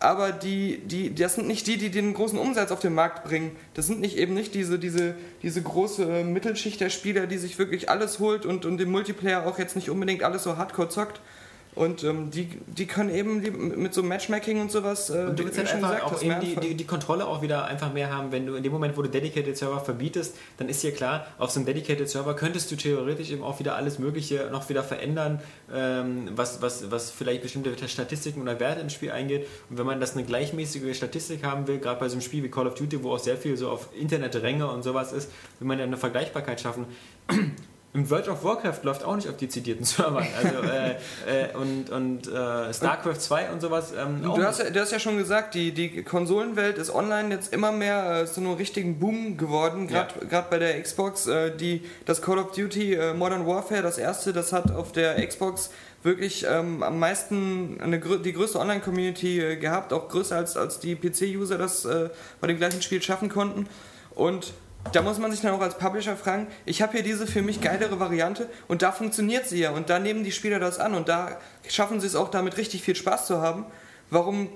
Aber 0.00 0.32
die, 0.32 0.78
die, 0.78 1.14
das 1.14 1.36
sind 1.36 1.46
nicht 1.46 1.66
die, 1.68 1.78
die 1.78 1.88
den 1.88 2.12
großen 2.12 2.38
Umsatz 2.38 2.72
auf 2.72 2.80
den 2.80 2.92
Markt 2.92 3.24
bringen. 3.24 3.56
Das 3.74 3.86
sind 3.86 4.00
nicht 4.00 4.18
eben 4.18 4.34
nicht 4.34 4.52
diese, 4.54 4.78
diese, 4.80 5.14
diese 5.42 5.62
große 5.62 6.02
äh, 6.02 6.24
Mittelschicht 6.24 6.80
der 6.80 6.90
Spieler, 6.90 7.28
die 7.28 7.38
sich 7.38 7.56
wirklich 7.56 7.88
alles 7.88 8.18
holt 8.18 8.44
und, 8.44 8.66
und 8.66 8.80
im 8.80 8.90
Multiplayer 8.90 9.46
auch 9.46 9.60
jetzt 9.60 9.76
nicht 9.76 9.90
unbedingt 9.90 10.24
alles 10.24 10.42
so 10.42 10.56
hardcore 10.56 10.88
zockt. 10.88 11.20
Und 11.74 12.04
ähm, 12.04 12.30
die, 12.30 12.48
die 12.66 12.86
können 12.86 13.08
eben 13.08 13.80
mit 13.80 13.94
so 13.94 14.02
Matchmaking 14.02 14.60
und 14.60 14.70
sowas, 14.70 15.08
äh, 15.08 15.24
Und 15.24 15.38
du 15.38 15.44
willst 15.44 15.56
halt 15.56 15.70
schon 15.70 15.82
einfach 15.82 16.12
gesagt 16.12 16.14
auch 16.14 16.22
eben 16.22 16.40
die, 16.40 16.56
die, 16.56 16.74
die 16.74 16.84
Kontrolle 16.84 17.26
auch 17.26 17.40
wieder 17.40 17.64
einfach 17.64 17.92
mehr 17.94 18.14
haben, 18.14 18.30
wenn 18.30 18.44
du 18.46 18.54
in 18.56 18.62
dem 18.62 18.72
Moment, 18.72 18.96
wo 18.96 19.02
du 19.02 19.08
Dedicated 19.08 19.56
Server 19.56 19.80
verbietest, 19.80 20.36
dann 20.58 20.68
ist 20.68 20.82
dir 20.82 20.92
klar, 20.92 21.26
auf 21.38 21.50
so 21.50 21.60
einem 21.60 21.66
Dedicated 21.66 22.10
Server 22.10 22.36
könntest 22.36 22.70
du 22.70 22.76
theoretisch 22.76 23.30
eben 23.30 23.42
auch 23.42 23.58
wieder 23.58 23.74
alles 23.74 23.98
Mögliche 23.98 24.50
noch 24.52 24.68
wieder 24.68 24.84
verändern, 24.84 25.40
ähm, 25.72 26.28
was, 26.36 26.60
was, 26.60 26.90
was 26.90 27.10
vielleicht 27.10 27.42
bestimmte 27.42 27.72
Statistiken 27.88 28.42
oder 28.42 28.60
Werte 28.60 28.82
im 28.82 28.90
Spiel 28.90 29.10
eingeht. 29.10 29.46
Und 29.70 29.78
wenn 29.78 29.86
man 29.86 29.98
das 29.98 30.14
eine 30.14 30.24
gleichmäßige 30.24 30.94
Statistik 30.94 31.42
haben 31.42 31.66
will, 31.66 31.78
gerade 31.78 31.98
bei 31.98 32.08
so 32.08 32.14
einem 32.14 32.22
Spiel 32.22 32.42
wie 32.42 32.50
Call 32.50 32.66
of 32.66 32.74
Duty, 32.74 33.02
wo 33.02 33.12
auch 33.14 33.18
sehr 33.18 33.38
viel 33.38 33.56
so 33.56 33.70
auf 33.70 33.88
Internetränge 33.98 34.70
und 34.70 34.82
sowas 34.82 35.12
ist, 35.12 35.30
will 35.58 35.68
man 35.68 35.78
ja 35.78 35.84
eine 35.84 35.96
Vergleichbarkeit 35.96 36.60
schaffen. 36.60 36.84
Im 37.94 38.08
World 38.08 38.26
of 38.28 38.42
Warcraft 38.42 38.84
läuft 38.84 39.04
auch 39.04 39.16
nicht 39.16 39.28
auf 39.28 39.36
dezidierten 39.36 39.84
Servern. 39.84 40.26
Also, 40.42 40.62
äh, 40.62 40.92
äh, 41.26 41.54
und 41.54 41.90
und 41.90 42.26
äh, 42.26 42.72
StarCraft 42.72 43.16
2 43.18 43.50
und 43.50 43.60
sowas. 43.60 43.92
Ähm, 43.94 44.24
auch 44.24 44.34
Du 44.34 44.44
hast, 44.44 44.60
ja, 44.60 44.70
du 44.70 44.80
hast 44.80 44.92
ja 44.92 44.98
schon 44.98 45.18
gesagt, 45.18 45.54
die, 45.54 45.72
die 45.72 46.02
Konsolenwelt 46.02 46.78
ist 46.78 46.94
online 46.94 47.34
jetzt 47.34 47.52
immer 47.52 47.70
mehr 47.70 48.22
äh, 48.22 48.26
zu 48.26 48.40
einem 48.40 48.54
richtigen 48.54 48.98
Boom 48.98 49.36
geworden, 49.36 49.88
gerade 49.88 50.46
bei 50.48 50.58
der 50.58 50.80
Xbox. 50.80 51.26
Äh, 51.26 51.54
die, 51.54 51.82
das 52.06 52.22
Call 52.22 52.38
of 52.38 52.52
Duty 52.52 52.94
äh, 52.94 53.12
Modern 53.12 53.46
Warfare, 53.46 53.82
das 53.82 53.98
erste, 53.98 54.32
das 54.32 54.54
hat 54.54 54.70
auf 54.70 54.92
der 54.92 55.26
Xbox 55.26 55.70
wirklich 56.02 56.46
ähm, 56.48 56.82
am 56.82 56.98
meisten 56.98 57.78
eine, 57.80 58.00
die 58.00 58.32
größte 58.32 58.58
Online-Community 58.58 59.58
gehabt, 59.60 59.92
auch 59.92 60.08
größer 60.08 60.36
als, 60.36 60.56
als 60.56 60.80
die 60.80 60.96
PC-User 60.96 61.58
das 61.58 61.86
bei 62.40 62.48
dem 62.48 62.56
gleichen 62.56 62.82
Spiel 62.82 63.00
schaffen 63.00 63.28
konnten. 63.28 63.68
Und 64.14 64.52
da 64.90 65.02
muss 65.02 65.18
man 65.18 65.30
sich 65.30 65.40
dann 65.40 65.54
auch 65.54 65.60
als 65.60 65.78
Publisher 65.78 66.16
fragen, 66.16 66.48
ich 66.64 66.82
habe 66.82 66.92
hier 66.92 67.02
diese 67.02 67.26
für 67.26 67.42
mich 67.42 67.60
geilere 67.60 68.00
Variante 68.00 68.48
und 68.68 68.82
da 68.82 68.92
funktioniert 68.92 69.46
sie 69.46 69.60
ja 69.60 69.70
und 69.70 69.90
da 69.90 69.98
nehmen 69.98 70.24
die 70.24 70.32
Spieler 70.32 70.58
das 70.58 70.78
an 70.78 70.94
und 70.94 71.08
da 71.08 71.38
schaffen 71.68 72.00
sie 72.00 72.06
es 72.06 72.16
auch 72.16 72.30
damit 72.30 72.56
richtig 72.56 72.82
viel 72.82 72.96
Spaß 72.96 73.26
zu 73.26 73.40
haben. 73.40 73.66
Warum 74.10 74.48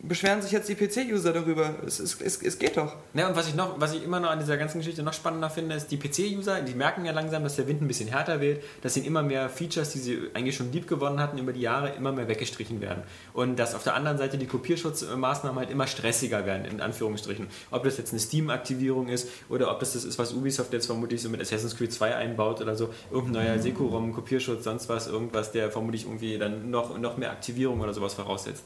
beschweren 0.00 0.40
sich 0.40 0.52
jetzt 0.52 0.68
die 0.68 0.74
PC-User 0.74 1.32
darüber? 1.32 1.74
Es, 1.84 1.98
es, 1.98 2.20
es, 2.20 2.40
es 2.40 2.58
geht 2.58 2.76
doch. 2.76 2.94
Ja, 3.14 3.28
und 3.28 3.36
was 3.36 3.48
ich, 3.48 3.54
noch, 3.54 3.80
was 3.80 3.94
ich 3.94 4.04
immer 4.04 4.20
noch 4.20 4.30
an 4.30 4.38
dieser 4.38 4.56
ganzen 4.56 4.78
Geschichte 4.78 5.02
noch 5.02 5.12
spannender 5.12 5.50
finde, 5.50 5.74
ist, 5.74 5.90
die 5.90 5.96
PC-User, 5.96 6.60
die 6.62 6.74
merken 6.74 7.04
ja 7.04 7.12
langsam, 7.12 7.42
dass 7.42 7.56
der 7.56 7.66
Wind 7.66 7.82
ein 7.82 7.88
bisschen 7.88 8.08
härter 8.08 8.40
weht, 8.40 8.62
dass 8.82 8.96
ihnen 8.96 9.06
immer 9.06 9.22
mehr 9.22 9.48
Features, 9.48 9.90
die 9.90 9.98
sie 9.98 10.18
eigentlich 10.34 10.56
schon 10.56 10.70
lieb 10.70 10.86
gewonnen 10.86 11.20
hatten 11.20 11.38
über 11.38 11.52
die 11.52 11.62
Jahre, 11.62 11.90
immer 11.90 12.12
mehr 12.12 12.28
weggestrichen 12.28 12.80
werden. 12.80 13.02
Und 13.32 13.58
dass 13.58 13.74
auf 13.74 13.82
der 13.82 13.94
anderen 13.94 14.18
Seite 14.18 14.38
die 14.38 14.46
Kopierschutzmaßnahmen 14.46 15.58
halt 15.58 15.70
immer 15.70 15.86
stressiger 15.86 16.46
werden, 16.46 16.64
in 16.64 16.80
Anführungsstrichen. 16.80 17.48
Ob 17.70 17.82
das 17.82 17.98
jetzt 17.98 18.12
eine 18.12 18.20
Steam-Aktivierung 18.20 19.08
ist 19.08 19.28
oder 19.48 19.70
ob 19.70 19.80
das 19.80 19.94
das 19.94 20.04
ist, 20.04 20.18
was 20.18 20.32
Ubisoft 20.32 20.72
jetzt 20.72 20.86
vermutlich 20.86 21.20
so 21.20 21.28
mit 21.28 21.40
Assassin's 21.40 21.76
Creed 21.76 21.92
2 21.92 22.14
einbaut 22.14 22.60
oder 22.60 22.76
so, 22.76 22.90
irgendein 23.10 23.46
neuer 23.46 23.58
Securom, 23.58 24.12
Kopierschutz, 24.12 24.64
sonst 24.64 24.88
was, 24.88 25.08
irgendwas, 25.08 25.50
der 25.50 25.70
vermutlich 25.70 26.04
irgendwie 26.04 26.38
dann 26.38 26.70
noch, 26.70 26.96
noch 26.98 27.16
mehr 27.16 27.32
Aktivierung 27.32 27.80
oder 27.80 27.92
sowas 27.92 28.14
voraussetzt. 28.14 28.62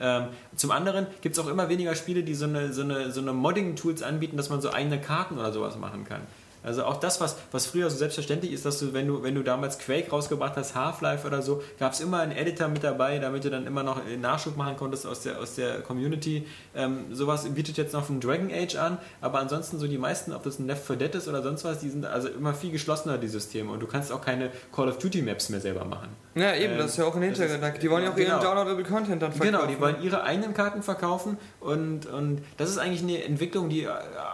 Ähm, 0.00 0.28
zum 0.56 0.70
anderen 0.70 1.06
gibt 1.20 1.36
es 1.36 1.44
auch 1.44 1.48
immer 1.48 1.68
weniger 1.68 1.94
Spiele, 1.94 2.22
die 2.22 2.34
so 2.34 2.46
eine, 2.46 2.72
so 2.72 2.82
eine, 2.82 3.12
so 3.12 3.20
eine 3.20 3.32
Modding-Tools 3.32 4.02
anbieten, 4.02 4.36
dass 4.36 4.50
man 4.50 4.60
so 4.60 4.72
eigene 4.72 5.00
Karten 5.00 5.38
oder 5.38 5.52
sowas 5.52 5.76
machen 5.76 6.04
kann. 6.04 6.22
Also 6.64 6.84
auch 6.84 6.96
das, 6.96 7.20
was, 7.20 7.36
was 7.52 7.66
früher 7.66 7.90
so 7.90 7.98
selbstverständlich 7.98 8.50
ist, 8.50 8.64
dass 8.64 8.78
du, 8.78 8.94
wenn 8.94 9.06
du, 9.06 9.22
wenn 9.22 9.34
du 9.34 9.42
damals 9.42 9.78
Quake 9.78 10.10
rausgebracht 10.10 10.56
hast, 10.56 10.74
Half-Life 10.74 11.26
oder 11.26 11.42
so, 11.42 11.62
gab 11.78 11.92
es 11.92 12.00
immer 12.00 12.20
einen 12.20 12.32
Editor 12.32 12.68
mit 12.68 12.82
dabei, 12.82 13.18
damit 13.18 13.44
du 13.44 13.50
dann 13.50 13.66
immer 13.66 13.82
noch 13.82 14.00
Nachschub 14.18 14.56
machen 14.56 14.76
konntest 14.78 15.06
aus 15.06 15.20
der, 15.20 15.38
aus 15.38 15.56
der 15.56 15.82
Community. 15.82 16.46
Ähm, 16.74 17.14
sowas 17.14 17.44
bietet 17.44 17.76
jetzt 17.76 17.92
noch 17.92 18.08
ein 18.08 18.18
Dragon 18.18 18.50
Age 18.50 18.76
an, 18.76 18.96
aber 19.20 19.40
ansonsten 19.40 19.78
so 19.78 19.86
die 19.86 19.98
meisten, 19.98 20.32
ob 20.32 20.42
das 20.42 20.58
ein 20.58 20.66
Left 20.66 20.86
4 20.86 20.96
Dead 20.96 21.14
ist 21.14 21.28
oder 21.28 21.42
sonst 21.42 21.64
was, 21.64 21.80
die 21.80 21.90
sind 21.90 22.06
also 22.06 22.28
immer 22.28 22.54
viel 22.54 22.70
geschlossener, 22.70 23.18
die 23.18 23.28
Systeme. 23.28 23.70
Und 23.70 23.80
du 23.80 23.86
kannst 23.86 24.10
auch 24.10 24.22
keine 24.22 24.50
Call 24.74 24.88
of 24.88 24.96
Duty 24.96 25.20
Maps 25.20 25.50
mehr 25.50 25.60
selber 25.60 25.84
machen. 25.84 26.08
Ja, 26.36 26.54
eben, 26.56 26.72
Ähm, 26.72 26.78
das 26.78 26.92
ist 26.92 26.96
ja 26.98 27.04
auch 27.04 27.14
ein 27.14 27.22
ist- 27.22 27.38
Hintergedanke. 27.38 27.78
Die 27.78 27.88
wollen 27.90 28.04
ja 28.04 28.10
auch 28.10 28.16
Genau. 28.16 28.30
ihren 28.36 28.40
Downloadable 28.42 28.82
Content 28.84 29.22
dann 29.22 29.32
verkaufen. 29.32 29.52
Genau, 29.52 29.66
die 29.66 29.80
wollen 29.80 30.02
ihre 30.02 30.24
eigenen 30.24 30.52
Karten 30.52 30.82
verkaufen 30.82 31.38
und, 31.60 32.06
und 32.06 32.42
das 32.56 32.70
ist 32.70 32.78
eigentlich 32.78 33.02
eine 33.02 33.22
Entwicklung, 33.22 33.68
die 33.68 33.84
äh, 33.84 33.88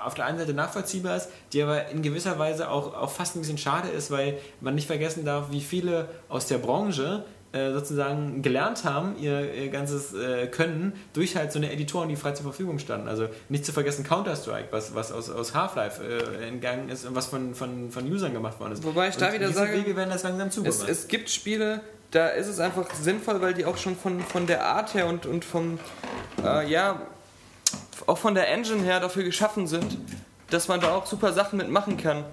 auf 0.04 0.14
der 0.14 0.24
einen 0.24 0.38
Seite 0.38 0.54
nachvollziehbar 0.54 1.16
ist, 1.16 1.28
die 1.52 1.62
aber 1.62 1.88
in 1.88 2.00
gewisser 2.02 2.38
Weise 2.38 2.70
auch, 2.70 2.94
auch 2.94 3.10
fast 3.10 3.36
ein 3.36 3.40
bisschen 3.40 3.58
schade 3.58 3.88
ist, 3.88 4.10
weil 4.10 4.38
man 4.60 4.74
nicht 4.74 4.86
vergessen 4.86 5.24
darf, 5.26 5.50
wie 5.50 5.60
viele 5.60 6.08
aus 6.30 6.46
der 6.46 6.58
Branche 6.58 7.24
äh, 7.52 7.72
sozusagen 7.72 8.42
gelernt 8.42 8.84
haben, 8.84 9.16
ihr, 9.18 9.52
ihr 9.52 9.70
ganzes 9.70 10.14
äh, 10.14 10.46
Können 10.46 10.92
durch 11.12 11.34
halt 11.34 11.50
so 11.50 11.58
eine 11.58 11.72
Editoren, 11.72 12.08
die 12.08 12.14
frei 12.14 12.30
zur 12.30 12.44
Verfügung 12.44 12.78
standen. 12.78 13.08
Also 13.08 13.26
nicht 13.48 13.66
zu 13.66 13.72
vergessen 13.72 14.04
Counter-Strike, 14.04 14.68
was, 14.70 14.94
was 14.94 15.10
aus, 15.10 15.30
aus 15.30 15.52
Half-Life 15.52 16.00
äh, 16.02 16.46
entgangen 16.46 16.88
ist 16.88 17.04
und 17.04 17.16
was 17.16 17.26
von, 17.26 17.56
von, 17.56 17.90
von 17.90 18.06
Usern 18.10 18.32
gemacht 18.32 18.60
worden 18.60 18.74
ist. 18.74 18.84
Wobei 18.84 19.08
ich 19.08 19.16
da 19.16 19.26
und 19.26 19.32
wieder 19.34 19.48
diese 19.48 19.58
sage, 19.58 19.72
Wege 19.72 19.96
werden 19.96 20.10
das 20.10 20.22
langsam 20.22 20.64
Es, 20.64 20.82
es 20.82 21.08
gibt 21.08 21.28
Spiele, 21.28 21.80
da 22.12 22.28
ist 22.28 22.46
es 22.46 22.60
einfach 22.60 22.94
sinnvoll, 22.94 23.40
weil 23.40 23.54
die 23.54 23.64
auch 23.64 23.76
schon 23.76 23.96
von, 23.96 24.20
von 24.20 24.46
der 24.46 24.64
Art 24.64 24.94
her 24.94 25.06
und, 25.06 25.26
und 25.26 25.44
vom, 25.44 25.80
äh, 26.44 26.70
ja, 26.70 27.02
auch 28.06 28.18
von 28.18 28.34
der 28.34 28.48
Engine 28.48 28.82
her 28.82 29.00
dafür 29.00 29.24
geschaffen 29.24 29.66
sind, 29.66 29.98
dass 30.50 30.68
man 30.68 30.80
da 30.80 30.94
auch 30.94 31.06
super 31.06 31.32
Sachen 31.32 31.56
mitmachen 31.56 31.96
kann. 31.96 32.24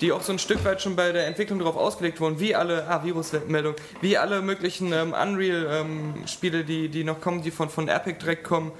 Die 0.00 0.10
auch 0.12 0.22
so 0.22 0.32
ein 0.32 0.38
Stück 0.40 0.64
weit 0.64 0.82
schon 0.82 0.96
bei 0.96 1.12
der 1.12 1.26
Entwicklung 1.26 1.60
darauf 1.60 1.76
ausgelegt 1.76 2.20
wurden, 2.20 2.40
wie 2.40 2.54
alle, 2.54 2.86
ah, 2.88 3.04
Virusmeldung, 3.04 3.74
wie 4.00 4.18
alle 4.18 4.42
möglichen 4.42 4.92
ähm, 4.92 5.12
Unreal-Spiele, 5.14 6.64
die, 6.64 6.88
die 6.88 7.04
noch 7.04 7.20
kommen, 7.20 7.42
die 7.42 7.50
von, 7.50 7.68
von 7.70 7.88
Epic 7.88 8.18
direkt 8.20 8.44
kommen, 8.44 8.72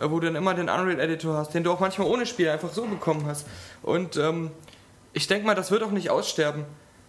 äh, 0.00 0.08
wo 0.08 0.18
du 0.20 0.26
dann 0.26 0.36
immer 0.36 0.54
den 0.54 0.68
Unreal-Editor 0.68 1.36
hast, 1.36 1.52
den 1.54 1.64
du 1.64 1.72
auch 1.72 1.80
manchmal 1.80 2.08
ohne 2.08 2.26
Spiel 2.26 2.48
einfach 2.48 2.72
so 2.72 2.86
bekommen 2.86 3.26
hast. 3.26 3.46
Und 3.82 4.16
ähm, 4.16 4.50
ich 5.12 5.26
denke 5.26 5.46
mal, 5.46 5.54
das 5.54 5.70
wird 5.70 5.82
auch 5.82 5.90
nicht 5.90 6.10
aussterben. 6.10 6.64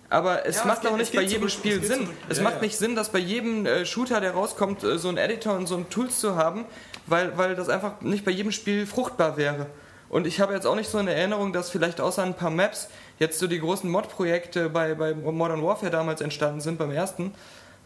Aber 0.10 0.46
es 0.46 0.58
Ja, 0.58 0.66
macht 0.66 0.78
es 0.80 0.84
geht- 0.84 0.92
auch 0.92 0.98
nicht 0.98 1.16
bei 1.16 1.22
jedem 1.22 1.48
zurück, 1.48 1.52
Spiel 1.52 1.80
es 1.80 1.88
Sinn. 1.88 2.02
zurück. 2.02 2.16
Es 2.30 2.38
Ja, 2.38 2.44
macht 2.44 2.56
ja. 2.58 2.62
nicht 2.62 2.78
Sinn, 2.78 2.96
dass 2.96 3.10
bei 3.10 3.20
jedem 3.20 3.66
äh, 3.66 3.86
Shooter, 3.86 4.20
der 4.22 4.32
rauskommt, 4.34 4.84
äh, 4.84 4.98
so 5.00 5.08
ein 5.10 5.18
Editor 5.18 5.56
und 5.56 5.68
so 5.68 5.76
ein 5.78 5.90
Tools 5.90 6.20
zu 6.20 6.36
haben, 6.36 6.66
weil, 7.08 7.38
weil 7.38 7.56
das 7.56 7.70
einfach 7.70 8.02
nicht 8.02 8.26
bei 8.26 8.32
jedem 8.32 8.52
Spiel 8.52 8.86
fruchtbar 8.86 9.38
wäre. 9.38 9.68
Und 10.10 10.28
ich 10.28 10.40
habe 10.40 10.54
jetzt 10.54 10.68
auch 10.68 10.76
nicht 10.76 10.92
so 10.92 11.00
in 11.00 11.08
Erinnerung, 11.08 11.54
dass 11.54 11.72
vielleicht 11.72 12.00
außer 12.00 12.22
ein 12.22 12.36
paar 12.36 12.52
Maps 12.52 12.90
jetzt 13.20 13.40
so 13.40 13.48
die 13.48 13.60
großen 13.60 13.90
Mod-Projekte 13.90 14.70
bei, 14.70 14.94
bei 14.96 15.14
Modern 15.14 15.64
Warfare 15.64 15.92
damals 15.92 16.22
entstanden 16.22 16.62
sind, 16.62 16.78
beim 16.78 16.92
ersten. 16.92 17.32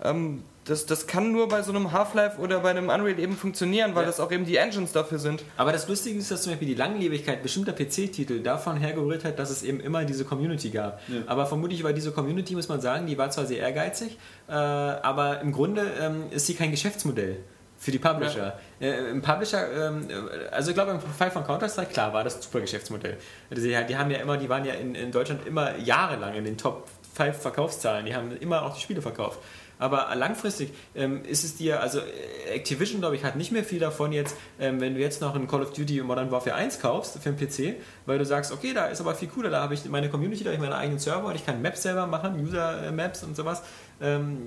Ähm, 0.03 0.43
das, 0.65 0.85
das 0.85 1.07
kann 1.07 1.31
nur 1.31 1.47
bei 1.47 1.61
so 1.61 1.71
einem 1.71 1.93
Half-Life 1.93 2.39
oder 2.39 2.59
bei 2.59 2.71
einem 2.71 2.89
Unreal 2.89 3.17
eben 3.19 3.37
funktionieren, 3.37 3.95
weil 3.95 4.03
Ja. 4.03 4.07
das 4.07 4.19
auch 4.19 4.31
eben 4.31 4.45
die 4.45 4.57
Engines 4.57 4.91
dafür 4.91 5.17
sind. 5.17 5.43
Aber 5.55 5.71
das 5.71 5.87
Lustige 5.87 6.19
ist, 6.19 6.29
dass 6.29 6.41
zum 6.43 6.51
Beispiel 6.51 6.67
die 6.67 6.73
Langlebigkeit 6.75 7.41
bestimmter 7.41 7.71
PC-Titel 7.71 8.41
davon 8.43 8.75
hergerührt 8.77 9.23
hat, 9.23 9.39
dass 9.39 9.49
es 9.49 9.63
eben 9.63 9.79
immer 9.79 10.03
diese 10.03 10.25
Community 10.25 10.69
gab. 10.69 10.99
Ja. 11.07 11.21
Aber 11.25 11.45
vermutlich 11.45 11.83
war 11.85 11.93
diese 11.93 12.11
Community, 12.11 12.53
muss 12.53 12.67
man 12.67 12.81
sagen, 12.81 13.07
die 13.07 13.17
war 13.17 13.29
zwar 13.31 13.45
sehr 13.45 13.59
ehrgeizig, 13.59 14.17
äh, 14.49 14.51
aber 14.51 15.39
im 15.39 15.53
Grunde 15.53 15.83
ähm, 16.01 16.23
ist 16.31 16.47
sie 16.47 16.53
kein 16.53 16.71
Geschäftsmodell 16.71 17.37
für 17.77 17.91
die 17.91 17.99
Publisher. 17.99 18.59
Äh, 18.79 19.09
Im 19.11 19.21
Publisher, 19.21 19.89
ähm, 19.89 20.07
also 20.51 20.71
ich 20.71 20.75
glaube 20.75 20.91
im 20.91 20.99
Fall 20.99 21.31
von 21.31 21.43
Counter-Strike, 21.43 21.91
klar, 21.91 22.13
war 22.13 22.23
das 22.23 22.37
ein 22.37 22.41
super 22.41 22.61
Geschäftsmodell. 22.61 23.17
Die, 23.51 23.75
haben 23.75 24.11
ja 24.11 24.17
immer, 24.17 24.37
die 24.37 24.49
waren 24.49 24.65
ja 24.65 24.73
in, 24.73 25.11
Deutschland 25.11 25.45
immer 25.45 25.77
jahrelang 25.77 26.35
in 26.35 26.45
den 26.45 26.57
Top 26.57 26.87
5 27.15 27.37
Verkaufszahlen, 27.37 28.05
die 28.05 28.15
haben 28.15 28.35
immer 28.37 28.63
auch 28.63 28.75
die 28.75 28.81
Spiele 28.81 29.01
verkauft. 29.01 29.39
Aber 29.79 30.13
langfristig 30.15 30.73
ähm, 30.95 31.23
ist 31.23 31.43
es 31.43 31.55
dir, 31.55 31.81
also 31.81 31.99
äh, 31.99 32.55
Activision, 32.55 32.99
glaube 32.99 33.15
ich, 33.15 33.23
hat 33.23 33.35
nicht 33.35 33.51
mehr 33.51 33.63
viel 33.63 33.79
davon 33.79 34.11
jetzt, 34.11 34.35
ähm, 34.59 34.81
wenn 34.81 34.95
du 34.95 34.99
jetzt 34.99 35.21
noch 35.21 35.35
ein 35.35 35.47
Call 35.47 35.61
of 35.61 35.71
Duty 35.71 36.01
Modern 36.01 36.31
Warfare 36.31 36.55
1 36.55 36.79
kaufst 36.79 37.19
für 37.21 37.31
den 37.31 37.37
PC, 37.37 37.75
weil 38.05 38.17
du 38.17 38.25
sagst, 38.25 38.51
okay, 38.51 38.73
da 38.73 38.87
ist 38.87 39.01
aber 39.01 39.13
viel 39.13 39.27
cooler, 39.27 39.49
da 39.49 39.61
habe 39.61 39.75
ich 39.75 39.85
meine 39.85 40.09
Community, 40.09 40.43
da 40.43 40.49
habe 40.49 40.55
ich 40.55 40.61
meine 40.61 40.75
eigenen 40.75 40.99
Server 40.99 41.27
und 41.27 41.35
ich 41.35 41.45
kann 41.45 41.61
Maps 41.61 41.83
selber 41.83 42.07
machen, 42.07 42.43
User-Maps 42.43 43.23
und 43.23 43.35
sowas. 43.35 43.61
Ähm, 43.99 44.37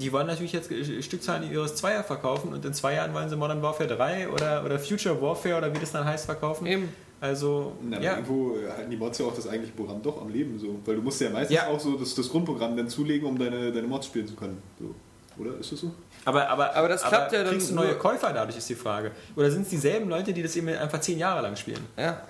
die 0.00 0.12
wollen 0.12 0.26
natürlich 0.26 0.52
jetzt 0.52 0.70
Stückzahlen 1.04 1.50
ihres 1.50 1.76
Zweier 1.76 2.02
verkaufen 2.02 2.52
und 2.52 2.64
in 2.64 2.74
zwei 2.74 2.94
Jahren 2.94 3.14
wollen 3.14 3.28
sie 3.28 3.36
Modern 3.36 3.62
Warfare 3.62 3.88
3 3.88 4.28
oder, 4.30 4.64
oder 4.64 4.78
Future 4.78 5.20
Warfare 5.20 5.58
oder 5.58 5.74
wie 5.74 5.78
das 5.78 5.92
dann 5.92 6.04
heißt 6.04 6.24
verkaufen. 6.26 6.66
Eben. 6.66 6.88
Also, 7.20 7.76
Na, 7.82 7.96
aber 7.98 8.04
ja. 8.04 8.12
Irgendwo 8.14 8.56
halten 8.74 8.90
die 8.90 8.96
Mods 8.96 9.18
ja 9.18 9.26
auch 9.26 9.34
das 9.34 9.46
eigentliche 9.46 9.74
Programm 9.76 10.02
doch 10.02 10.20
am 10.22 10.30
Leben 10.30 10.58
so. 10.58 10.80
Weil 10.86 10.96
du 10.96 11.02
musst 11.02 11.20
ja 11.20 11.28
meistens 11.28 11.54
Ja. 11.54 11.68
auch 11.68 11.78
so 11.78 11.96
das, 11.96 12.14
das 12.14 12.28
Grundprogramm 12.30 12.76
dann 12.76 12.88
zulegen, 12.88 13.28
um 13.28 13.38
deine, 13.38 13.70
deine 13.70 13.86
Mods 13.86 14.06
spielen 14.06 14.26
zu 14.26 14.34
können. 14.34 14.62
So. 14.78 14.94
oder? 15.38 15.58
Ist 15.58 15.70
das 15.70 15.80
so? 15.80 15.90
Aber, 16.24 16.48
aber, 16.48 16.74
Aber 16.74 16.88
das 16.88 17.02
klappt 17.02 17.32
ja 17.32 17.42
dann 17.42 17.52
kriegst 17.52 17.70
du 17.70 17.74
neue 17.74 17.94
Käufer 17.96 18.32
dadurch, 18.32 18.56
ist 18.56 18.68
die 18.70 18.74
Frage. 18.74 19.10
Oder 19.36 19.50
sind 19.50 19.62
es 19.62 19.68
dieselben 19.68 20.08
Leute, 20.08 20.32
die 20.32 20.42
das 20.42 20.56
eben 20.56 20.68
einfach 20.68 21.00
zehn 21.00 21.18
Jahre 21.18 21.42
lang 21.42 21.56
spielen? 21.56 21.86
Ja. 21.98 22.22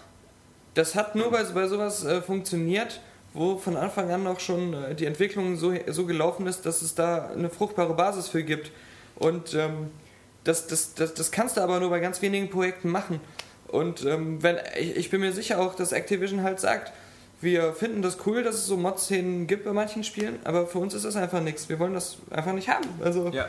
Das 0.75 0.95
hat 0.97 1.15
nur 1.15 1.31
bei, 1.31 1.43
bei 1.45 1.67
sowas 1.69 2.05
äh, 2.05 2.21
funktioniert, 2.21 3.01
wo 3.33 3.57
von 3.57 3.77
Anfang 3.77 4.11
an 4.11 4.27
auch 4.27 4.41
schon 4.41 4.75
äh, 4.75 4.95
die 4.95 5.07
Entwicklung 5.07 5.57
so, 5.57 5.73
so 5.89 6.07
gelaufen 6.07 6.47
ist, 6.47 6.67
dass 6.67 6.83
es 6.83 6.95
da 6.95 7.29
eine 7.29 7.51
fruchtbare 7.51 7.95
Basis 7.95 8.29
für 8.29 8.43
gibt. 8.43 8.73
Und 9.17 9.55
ähm, 9.55 9.91
das, 10.45 10.67
das, 10.67 10.95
das, 10.95 11.15
das 11.15 11.31
kannst 11.31 11.57
du 11.57 11.61
aber 11.61 11.81
nur 11.81 11.91
bei 11.91 12.01
ganz 12.01 12.23
wenigen 12.23 12.51
Projekten 12.51 12.89
machen. 12.89 13.21
Und 13.69 14.05
ähm, 14.05 14.43
wenn 14.43 14.57
ich, 14.79 14.97
ich 14.97 15.11
bin 15.11 15.21
mir 15.21 15.33
sicher 15.33 15.61
auch, 15.61 15.75
dass 15.75 15.93
Activision 15.93 16.43
halt 16.43 16.59
sagt, 16.61 16.93
wir 17.41 17.73
finden 17.73 18.03
das 18.03 18.19
cool, 18.27 18.43
dass 18.43 18.57
es 18.57 18.67
so 18.67 18.77
Mod-Szenen 18.77 19.47
gibt 19.47 19.65
bei 19.65 19.73
manchen 19.73 20.05
Spielen, 20.05 20.39
aber 20.45 20.67
für 20.67 20.79
uns 20.79 20.93
ist 20.93 21.05
das 21.05 21.17
einfach 21.17 21.41
nichts. 21.41 21.69
Wir 21.69 21.79
wollen 21.79 21.95
das 21.95 22.19
einfach 22.31 22.53
nicht 22.53 22.69
haben. 22.69 22.87
Also 23.03 23.29
Ja. 23.29 23.47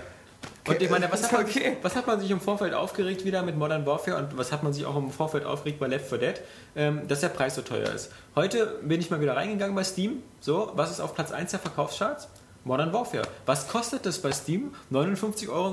Und 0.68 0.82
ich 0.82 0.90
meine, 0.90 1.12
was 1.12 1.24
hat, 1.24 1.32
man, 1.32 1.44
okay. 1.44 1.78
was 1.82 1.96
hat 1.96 2.06
man 2.06 2.20
sich 2.20 2.30
im 2.30 2.40
Vorfeld 2.40 2.74
aufgeregt 2.74 3.26
wieder 3.26 3.42
mit 3.42 3.58
Modern 3.58 3.86
Warfare 3.86 4.18
und 4.18 4.38
was 4.38 4.52
hat 4.52 4.62
man 4.64 4.74
sich 4.74 4.86
auch 4.86 4.96
im 4.96 5.10
Vorfeld 5.10 5.44
aufgeregt 5.44 5.80
bei 5.80 5.88
Left 5.88 6.08
4 6.08 6.18
Dead? 6.20 6.42
Ähm, 6.76 7.08
dass 7.08 7.22
der 7.22 7.30
Preis 7.30 7.56
so 7.56 7.62
teuer 7.62 7.90
ist. 7.90 8.12
Heute 8.36 8.80
bin 8.84 9.00
ich 9.00 9.10
mal 9.10 9.20
wieder 9.20 9.36
reingegangen 9.36 9.76
bei 9.76 9.84
Steam. 9.84 10.22
So, 10.40 10.72
was 10.76 10.92
ist 10.92 11.00
auf 11.00 11.16
Platz 11.16 11.32
1 11.32 11.52
der 11.52 11.60
Verkaufscharts? 11.60 12.28
Modern 12.64 12.94
Warfare. 12.94 13.24
Was 13.48 13.68
kostet 13.68 14.06
das 14.06 14.20
bei 14.20 14.32
Steam? 14.32 14.76
59,99 14.92 15.50
Euro 15.50 15.70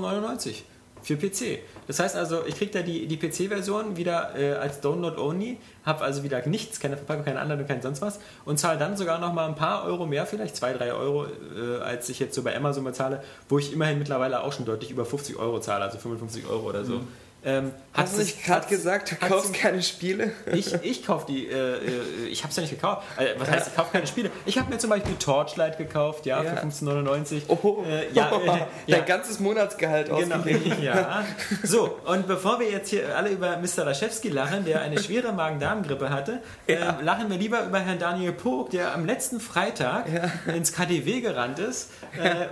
für 1.09 1.17
PC. 1.17 1.59
Das 1.87 1.99
heißt 1.99 2.15
also, 2.15 2.45
ich 2.45 2.55
kriege 2.55 2.71
da 2.71 2.81
die, 2.81 3.07
die 3.07 3.17
PC-Version 3.17 3.97
wieder 3.97 4.37
äh, 4.37 4.53
als 4.53 4.79
Download 4.79 5.19
only, 5.19 5.57
habe 5.83 6.03
also 6.03 6.23
wieder 6.23 6.45
nichts, 6.47 6.79
keine 6.79 6.97
Verpackung, 6.97 7.25
keine 7.25 7.39
Anleitung, 7.39 7.65
kein 7.65 7.81
sonst 7.81 8.01
was 8.01 8.19
und 8.45 8.59
zahle 8.59 8.77
dann 8.77 8.95
sogar 8.95 9.19
noch 9.19 9.33
mal 9.33 9.47
ein 9.47 9.55
paar 9.55 9.85
Euro 9.85 10.05
mehr, 10.05 10.27
vielleicht 10.27 10.55
2, 10.55 10.73
3 10.73 10.93
Euro, 10.93 11.25
äh, 11.25 11.81
als 11.81 12.09
ich 12.09 12.19
jetzt 12.19 12.35
so 12.35 12.43
bei 12.43 12.55
Amazon 12.55 12.83
bezahle, 12.83 13.23
wo 13.47 13.57
ich 13.57 13.73
immerhin 13.73 13.97
mittlerweile 13.97 14.43
auch 14.43 14.53
schon 14.53 14.65
deutlich 14.65 14.91
über 14.91 15.05
50 15.05 15.37
Euro 15.37 15.59
zahle, 15.59 15.85
also 15.85 15.97
55 15.97 16.47
Euro 16.47 16.69
oder 16.69 16.85
so. 16.85 17.01
Ähm, 17.45 17.71
Hast 17.93 18.15
du 18.15 18.21
nicht 18.21 18.43
gerade 18.45 18.67
gesagt, 18.67 19.11
du 19.11 19.15
kaufst 19.15 19.53
keine 19.53 19.81
Spiele? 19.81 20.31
ich, 20.53 20.73
ich 20.83 21.05
kaufe 21.05 21.25
die, 21.27 21.47
äh, 21.47 21.53
äh, 21.77 22.27
ich 22.29 22.43
habe 22.43 22.51
es 22.51 22.55
ja 22.57 22.61
nicht 22.61 22.71
gekauft. 22.71 23.05
Also, 23.17 23.31
was 23.39 23.49
heißt, 23.49 23.67
ich 23.69 23.75
kaufe 23.75 23.91
keine 23.93 24.07
Spiele? 24.07 24.29
Ich 24.45 24.57
habe 24.57 24.69
mir 24.69 24.77
zum 24.77 24.89
Beispiel 24.89 25.15
Torchlight 25.15 25.77
gekauft, 25.77 26.25
ja, 26.25 26.43
Ja. 26.43 26.55
für 26.57 26.65
15,99. 26.67 27.43
Oh, 27.47 27.83
Äh, 27.87 28.11
ja, 28.13 28.29
äh, 28.31 28.45
ja. 28.87 28.97
dein 28.97 29.05
ganzes 29.05 29.39
Monatsgehalt 29.39 30.07
Genau, 30.09 30.35
ausgegeben. 30.35 30.77
ja. 30.83 31.23
So, 31.63 31.97
und 32.05 32.27
bevor 32.27 32.59
wir 32.59 32.69
jetzt 32.69 32.89
hier 32.89 33.15
alle 33.17 33.29
über 33.29 33.57
Mr. 33.57 33.85
Laschewski 33.85 34.29
lachen, 34.29 34.65
der 34.65 34.81
eine 34.81 35.01
schwere 35.01 35.31
Magen-Darm-Grippe 35.31 36.09
hatte, 36.09 36.41
äh, 36.67 36.77
lachen 37.01 37.29
wir 37.29 37.37
lieber 37.37 37.63
über 37.65 37.79
Herrn 37.79 37.99
Daniel 37.99 38.33
Pog, 38.33 38.69
der 38.71 38.93
am 38.93 39.05
letzten 39.05 39.39
Freitag 39.39 40.05
ins 40.53 40.73
KDW 40.73 41.21
gerannt 41.21 41.59
ist 41.59 41.89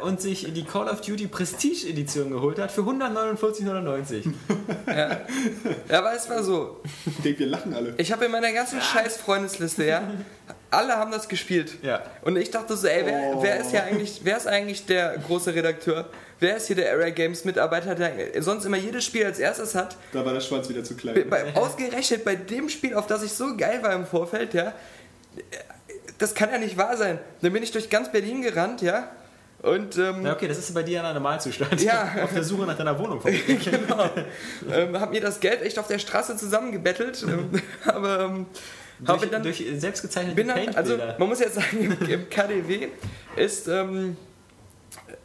und 0.02 0.22
sich 0.22 0.52
die 0.54 0.64
Call 0.64 0.88
of 0.88 1.02
Duty 1.02 1.28
Prestige 1.28 1.88
Edition 1.90 2.32
geholt 2.32 2.58
hat 2.60 2.72
für 2.72 2.82
149,99. 2.82 4.24
Ja, 4.86 5.20
aber 6.00 6.14
es 6.14 6.30
war 6.30 6.44
so. 6.44 6.82
Ich 7.06 7.24
denke, 7.24 7.40
wir 7.40 7.48
lachen 7.48 7.74
alle. 7.74 7.94
Ich 7.98 8.12
habe 8.12 8.26
in 8.26 8.32
meiner 8.32 8.52
ganzen 8.54 8.82
scheiß 8.82 9.18
Freundesliste, 9.18 9.86
ja, 9.86 10.04
alle 10.70 10.98
haben 10.98 11.12
das 11.12 11.28
gespielt. 11.28 11.74
Ja. 11.82 12.04
Und 12.22 12.36
ich 12.38 12.52
dachte 12.52 12.76
so, 12.76 12.88
ey, 12.88 13.06
wer, 13.06 13.22
Oh. 13.36 13.42
wer 13.42 13.60
ist 13.60 13.72
ja 13.72 13.84
eigentlich, 13.84 14.22
wer 14.24 14.38
ist 14.38 14.48
eigentlich 14.48 14.86
der 14.86 15.18
große 15.18 15.54
Redakteur? 15.56 16.10
Wer 16.40 16.58
ist 16.58 16.68
hier 16.68 16.76
der 16.76 16.92
Area 16.92 17.10
Games 17.10 17.46
Mitarbeiter, 17.46 17.96
der 17.96 18.12
sonst 18.44 18.66
immer 18.66 18.78
jedes 18.78 19.04
Spiel 19.06 19.26
als 19.26 19.40
erstes 19.40 19.74
hat? 19.76 19.96
Da 20.14 20.24
war 20.24 20.34
der 20.34 20.42
Schwanz 20.42 20.70
wieder 20.70 20.84
zu 20.84 20.96
klein. 20.96 21.26
Bei, 21.30 21.56
ausgerechnet 21.56 22.24
bei 22.24 22.36
dem 22.36 22.70
Spiel, 22.70 22.94
auf 22.94 23.08
das 23.08 23.24
ich 23.24 23.32
so 23.34 23.58
geil 23.58 23.82
war 23.82 23.94
im 23.94 24.06
Vorfeld, 24.06 24.54
ja, 24.54 24.74
das 26.20 26.36
kann 26.36 26.52
ja 26.52 26.58
nicht 26.58 26.78
wahr 26.78 26.96
sein. 26.98 27.20
Dann 27.42 27.54
bin 27.54 27.64
ich 27.64 27.72
durch 27.72 27.90
ganz 27.90 28.12
Berlin 28.12 28.42
gerannt, 28.42 28.82
ja, 28.82 29.10
und 29.64 29.98
ähm, 29.98 30.26
Ja, 30.26 30.34
okay, 30.34 30.48
das 30.48 30.60
ist 30.60 30.74
bei 30.74 30.84
dir 30.84 31.04
ein 31.04 31.14
Normalzustand. 31.16 31.82
Ja. 31.82 32.16
Auf 32.24 32.34
der 32.34 32.44
Suche 32.44 32.66
nach 32.66 32.78
deiner 32.78 32.98
Wohnung. 32.98 33.20
genau. 33.24 34.10
ähm, 34.72 35.00
habe 35.00 35.12
mir 35.12 35.22
das 35.22 35.40
Geld 35.40 35.62
echt 35.62 35.80
auf 35.80 35.88
der 35.88 36.00
Straße 36.00 36.38
zusammengebettelt, 36.38 37.24
ähm, 37.28 37.50
aber 37.86 38.20
ähm, 38.22 38.46
habe 39.06 39.20
durch, 39.20 39.32
dann 39.32 39.44
durch 39.44 39.66
selbstgezeichnete 39.76 40.36
bin 40.36 40.48
dann, 40.48 40.76
also 40.76 40.98
man 41.18 41.28
muss 41.28 41.40
jetzt 41.40 41.56
sagen, 41.56 41.98
im, 42.00 42.10
im 42.10 42.30
KDW 42.30 42.90
ist, 43.36 43.68
ähm, 43.68 44.16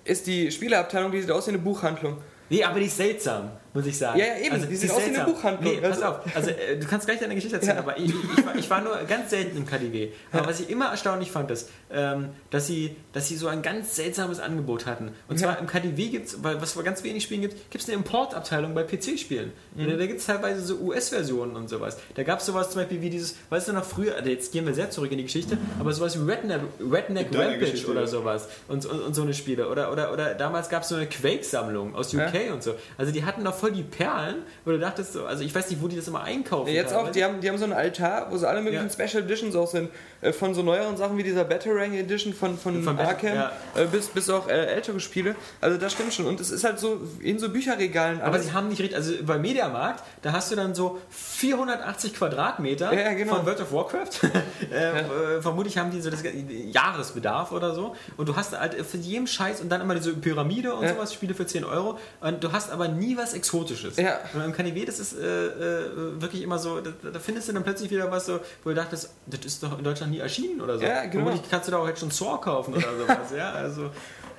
ist 0.05 0.27
die 0.27 0.51
Spieleabteilung, 0.51 1.13
die 1.13 1.21
sieht 1.21 1.31
aus 1.31 1.47
wie 1.47 1.51
eine 1.51 1.59
Buchhandlung. 1.59 2.19
Nee, 2.49 2.65
aber 2.65 2.81
die 2.81 2.87
ist 2.87 2.97
seltsam, 2.97 3.51
muss 3.75 3.87
ich 3.87 3.97
sagen. 3.99 4.19
Ja, 4.19 4.27
ja, 4.27 4.37
eben, 4.39 4.69
die 4.69 4.77
sieht 4.77 4.91
aus 4.91 5.01
wie 5.07 5.17
eine. 5.17 5.25
Buchhandlung. 5.25 5.75
Nee, 5.75 5.81
pass 5.81 6.03
Also- 6.03 6.05
auf. 6.19 6.37
Also, 6.37 6.51
äh, 6.51 6.79
du 6.79 6.87
kannst 6.87 7.07
gleich 7.07 7.19
deine 7.21 7.35
Geschichte 7.35 7.57
erzählen, 7.57 7.77
Ja. 7.77 7.83
aber 7.83 7.99
ich, 7.99 8.13
ich, 8.13 8.45
war, 8.47 8.57
ich 8.57 8.71
war 8.71 8.81
nur 8.81 8.97
ganz 9.09 9.31
selten 9.31 9.57
im 9.57 9.67
KDW. 9.67 10.09
Aber 10.33 10.47
was 10.47 10.61
ich 10.61 10.71
immer 10.71 10.87
erstaunlich 10.87 11.31
fand, 11.31 11.51
ist, 11.51 11.69
ähm, 11.91 12.31
dass, 12.51 12.67
sie, 12.67 12.97
dass 13.13 13.29
sie 13.29 13.37
so 13.37 13.49
ein 13.49 13.63
ganz 13.63 13.97
seltsames 13.97 14.41
Angebot 14.41 14.87
hatten. 14.87 15.13
Und 15.29 15.39
zwar 15.39 15.59
im 15.59 15.67
KDW 15.67 16.09
gibt 16.09 16.27
es, 16.29 16.43
weil 16.43 16.61
was 16.61 16.75
bei 16.75 16.83
ganz 16.83 17.03
wenig 17.05 17.23
Spielen 17.23 17.41
gibt, 17.41 17.71
gibt 17.71 17.83
es 17.83 17.89
eine 17.89 17.97
Importabteilung 17.99 18.75
bei 18.75 18.83
PC-Spielen. 18.83 19.53
Mhm. 19.75 19.91
Da, 19.91 19.97
da 19.97 20.07
gibt 20.07 20.21
es 20.21 20.27
teilweise 20.27 20.61
so 20.61 20.77
US-Versionen 20.79 21.57
und 21.57 21.69
sowas. 21.69 21.99
Da 22.15 22.23
gab 22.23 22.41
es 22.41 22.47
sowas 22.47 22.71
zum 22.71 22.81
Beispiel 22.83 23.01
wie 23.01 23.11
dieses, 23.11 23.37
weißt 23.51 23.69
du 23.69 23.73
noch 23.73 23.85
früher, 23.85 24.17
also 24.17 24.29
jetzt 24.29 24.53
gehen 24.53 24.67
wir 24.67 24.75
sehr 24.75 24.91
zurück 24.91 25.11
in 25.13 25.19
die 25.19 25.25
Geschichte, 25.25 25.57
aber 25.79 25.93
sowas 25.93 26.19
wie 26.19 26.31
Redneck, 26.31 26.61
Redneck 26.81 27.27
Rampage 27.35 27.59
Geschichte, 27.59 27.91
oder 27.91 28.03
ja. 28.03 28.07
sowas 28.07 28.49
und, 28.69 28.85
und, 28.87 29.01
und 29.01 29.15
so 29.15 29.23
eine 29.23 29.35
Spiele. 29.35 29.69
Oder, 29.69 29.93
oder, 29.93 30.13
oder 30.13 30.35
damals 30.35 30.69
gab 30.69 30.83
es 30.83 30.89
so 30.89 30.97
eine 30.97 31.07
Quake-Sammlung 31.07 31.95
aus 31.95 32.13
UK 32.15 32.53
und 32.53 32.63
so. 32.63 32.75
Also 32.99 33.13
die 33.13 33.25
hatten 33.25 33.45
doch 33.45 33.55
voll 33.63 33.71
die 33.71 33.85
Perlen, 33.85 34.43
wo 34.65 34.73
du 34.73 34.79
dachtest 34.81 35.13
so, 35.13 35.25
also 35.25 35.45
ich 35.45 35.55
weiß 35.55 35.71
nicht, 35.71 35.81
wo 35.81 35.87
die 35.87 35.95
das 35.95 36.09
immer 36.09 36.23
einkaufen. 36.25 36.69
Jetzt 36.73 36.93
auch, 36.93 37.09
die 37.13 37.23
haben, 37.23 37.41
die 37.41 37.49
haben 37.49 37.59
so 37.59 37.65
einen 37.65 37.73
Altar, 37.73 38.27
wo 38.33 38.37
so 38.37 38.49
alle 38.49 38.61
möglichen 38.61 38.89
Ja. 38.89 39.07
Special 39.07 39.23
Editions 39.23 39.55
auch 39.55 39.69
sind. 39.69 39.89
Äh, 40.23 40.33
Von 40.33 40.55
so 40.55 40.63
neueren 40.63 40.97
Sachen 40.97 41.19
wie 41.19 41.23
dieser 41.25 41.45
Batarang 41.45 41.93
Edition 41.95 42.33
von, 42.33 42.57
von, 42.57 42.83
Von 42.83 42.99
Arkham 42.99 43.35
ja. 43.35 43.53
äh, 43.75 43.87
bis, 43.87 44.07
bis 44.07 44.31
auch 44.31 44.49
äh, 44.49 44.53
ältere 44.67 45.01
Spiele. 45.01 45.35
Also 45.61 45.77
das 45.79 45.93
stimmt 45.93 46.15
schon. 46.15 46.27
Und 46.27 46.41
es 46.41 46.51
ist 46.51 46.63
halt 46.65 46.79
so 46.79 47.01
in 47.21 47.39
so 47.41 47.49
Bücherregalen 47.51 48.21
Aber 48.21 48.35
alles. 48.35 48.47
sie 48.47 48.53
haben 48.53 48.69
nicht 48.69 48.81
richtig, 48.81 48.97
also 48.97 49.13
bei 49.25 49.37
Mediamarkt, 49.39 50.03
da 50.23 50.33
hast 50.33 50.51
du 50.53 50.57
dann 50.57 50.75
so 50.77 51.01
480 51.11 52.15
Quadratmeter 52.15 52.93
Ja, 52.93 53.01
ja, 53.01 53.13
genau. 53.15 53.35
von 53.35 53.47
World 53.47 53.61
of 53.61 53.73
Warcraft. 53.73 54.23
äh, 54.71 55.41
vermutlich 55.43 55.77
haben 55.77 55.91
die 55.91 56.01
so 56.01 56.09
das 56.11 56.23
Jahresbedarf 56.23 57.51
oder 57.53 57.75
so. 57.75 57.97
Und 58.17 58.29
du 58.29 58.37
hast 58.37 58.57
halt 58.59 58.75
für 58.87 58.99
jeden 58.99 59.27
Scheiß 59.27 59.61
und 59.61 59.69
dann 59.71 59.81
immer 59.81 59.95
diese 59.97 60.13
Pyramide 60.15 60.75
und 60.75 60.85
Ja. 60.85 60.95
sowas, 60.95 61.13
Spiele 61.13 61.35
für 61.35 61.47
10 61.47 61.65
Euro. 61.65 61.99
Und 62.21 62.45
du 62.45 62.53
hast 62.53 62.71
aber 62.71 62.87
nie 62.89 63.17
was 63.17 63.35
Exotisches. 63.35 63.97
Ja. 63.97 64.21
Und 64.35 64.43
im 64.45 64.53
KDW, 64.53 64.85
das 64.85 65.01
ist 65.01 65.17
wirklich 65.19 66.43
immer 66.43 66.59
so, 66.59 66.81
da, 66.81 66.91
da 67.13 67.19
findest 67.19 67.49
du 67.49 67.53
dann 67.53 67.65
plötzlich 67.65 67.91
wieder 67.91 68.11
was 68.11 68.27
so, 68.27 68.39
wo 68.63 68.71
du 68.71 68.77
dachtest, 68.77 69.11
das 69.27 69.41
ist 69.45 69.63
doch 69.63 69.77
in 69.79 69.85
Deutschland 69.85 70.12
nie 70.13 70.19
erschienen 70.21 70.61
oder 70.61 70.79
so. 70.79 70.85
Ja, 70.85 71.03
genau. 71.07 71.25
Vermutlich 71.25 71.51
kannst 71.51 71.67
du 71.69 71.73
da 71.73 71.79
auch 71.79 71.89
jetzt 71.89 72.01
schon 72.01 72.11
Saw 72.11 72.39
kaufen 72.41 72.75
oder 72.75 72.97
sowas. 72.99 73.17
ja, 73.37 73.51
also. 73.53 73.91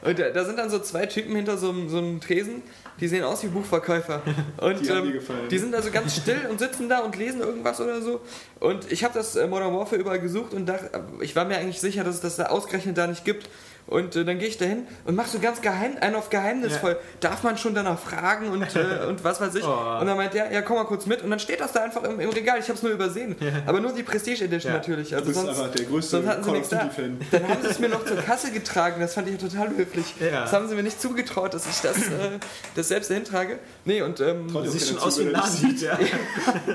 Und 0.02 0.20
da, 0.20 0.30
da 0.32 0.44
sind 0.44 0.58
dann 0.60 0.70
so 0.70 0.80
zwei 0.80 1.06
Typen 1.06 1.34
hinter 1.36 1.58
so, 1.58 1.70
einem- 1.70 1.88
so 1.90 1.98
einem 1.98 2.20
Tresen, 2.20 2.62
die 3.00 3.08
sehen 3.08 3.24
aus 3.24 3.42
wie 3.44 3.48
Buchverkäufer. 3.48 4.22
Und 4.62 4.82
Die 4.82 4.90
ähm, 4.90 5.20
die 5.50 5.58
sind 5.58 5.74
also 5.74 5.92
ganz 5.92 6.18
still 6.18 6.42
und 6.50 6.60
sitzen 6.60 6.90
da 6.90 7.00
und 7.00 7.16
lesen 7.16 7.40
irgendwas 7.40 7.80
oder 7.82 8.02
so. 8.02 8.20
Und 8.60 8.92
ich 8.92 9.04
habe 9.04 9.14
das 9.14 9.36
äh, 9.38 9.48
Modern 9.48 9.74
Warfare 9.74 10.00
überall 10.02 10.20
gesucht 10.20 10.54
und 10.54 10.66
dachte, 10.66 10.90
ich 11.22 11.36
war 11.36 11.46
mir 11.46 11.58
eigentlich 11.58 11.80
sicher, 11.80 12.04
dass 12.04 12.16
es 12.16 12.22
das 12.22 12.36
da 12.36 12.48
ausgerechnet 12.48 12.98
da 12.98 13.08
nicht 13.08 13.24
gibt. 13.26 13.50
Und 13.86 14.16
äh, 14.16 14.24
dann 14.24 14.40
gehe 14.40 14.48
ich 14.48 14.58
dahin 14.58 14.88
und 15.06 15.16
mach 15.16 15.28
so 15.28 15.40
ganz 15.40 15.62
geheim, 15.62 15.98
einen 16.00 16.16
auf 16.16 16.30
geheimnisvoll. 16.30 16.98
Darf 17.20 17.44
man 17.44 17.58
schon 17.58 17.76
danach 17.76 18.00
fragen 18.00 18.48
und, 18.50 18.62
äh, 18.76 19.06
und 19.08 19.24
was 19.24 19.42
weiß 19.42 19.54
ich. 19.56 19.64
Oh. 19.66 19.98
Und 20.00 20.08
dann 20.08 20.16
meint 20.16 20.34
der, 20.34 20.52
ja 20.54 20.62
komm 20.62 20.78
mal 20.78 20.86
kurz 20.86 21.06
mit. 21.06 21.22
Und 21.22 21.30
dann 21.30 21.40
steht 21.40 21.60
das 21.60 21.74
da 21.74 21.84
einfach 21.84 22.02
im, 22.04 22.20
im 22.20 22.30
Regal. 22.30 22.58
Ich 22.60 22.66
habe 22.70 22.76
es 22.78 22.84
nur 22.84 22.92
übersehen. 22.94 23.36
Aber 23.66 23.82
nur 23.82 23.92
die 23.92 24.04
Prestige 24.04 24.46
Edition 24.46 24.72
Ja. 24.72 24.78
natürlich. 24.80 25.10
Du 25.10 25.16
Also 25.16 25.28
bist 25.28 25.40
sonst, 25.42 25.50
einfach 25.60 25.72
der 25.72 25.86
größte 25.86 26.12
sonst 26.18 26.28
hatten 26.28 26.44
sie 26.44 26.52
nichts 26.52 26.70
da. 26.70 26.78
Duty-Fan. 26.84 27.18
Dann 27.32 27.48
haben 27.50 27.62
sie 27.62 27.68
es 27.68 27.80
mir 27.80 27.90
noch 27.90 28.06
zur 28.06 28.18
Kasse 28.26 28.52
getragen. 28.52 29.02
Das 29.02 29.14
fand 29.14 29.28
ich 29.28 29.42
ja 29.42 29.48
total 29.50 29.70
höflich. 29.76 30.16
Ja. 30.20 30.42
Das 30.42 30.54
haben 30.54 30.68
sie 30.70 30.76
mir 30.76 30.84
nicht 30.84 31.02
zugetraut, 31.02 31.54
dass 31.54 31.68
ich 31.68 31.82
das, 31.82 31.98
äh, 31.98 32.40
das 32.76 32.88
selbst 32.88 33.10
dahin 33.12 33.26
trage. 33.26 33.60
Nee, 33.86 34.02
und, 34.02 34.20
ähm, 34.22 34.48
Sieht 34.66 34.88
schon 34.88 35.00
aus 35.00 35.20
wie 35.20 35.28
ein 35.28 35.34
er 35.36 35.48
sieht. 35.48 35.82
Ja. 35.82 35.98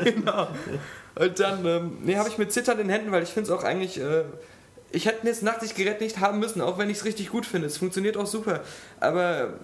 genau. 0.04 0.48
Und 1.14 1.40
dann, 1.40 1.64
ähm, 1.66 1.98
nee, 2.02 2.16
habe 2.16 2.28
ich 2.28 2.38
mit 2.38 2.52
zitternden 2.52 2.88
Händen, 2.88 3.10
weil 3.12 3.22
ich 3.22 3.30
finde 3.30 3.50
es 3.50 3.58
auch 3.58 3.64
eigentlich, 3.64 3.98
äh, 4.00 4.24
ich 4.90 5.06
hätte 5.06 5.26
das 5.26 5.42
Nachtsichtgerät 5.42 6.00
nicht 6.00 6.18
haben 6.18 6.38
müssen, 6.38 6.60
auch 6.60 6.78
wenn 6.78 6.90
ich 6.90 6.98
es 6.98 7.04
richtig 7.04 7.30
gut 7.30 7.46
finde. 7.46 7.66
Es 7.66 7.76
funktioniert 7.76 8.16
auch 8.16 8.26
super. 8.26 8.62
Aber 9.00 9.54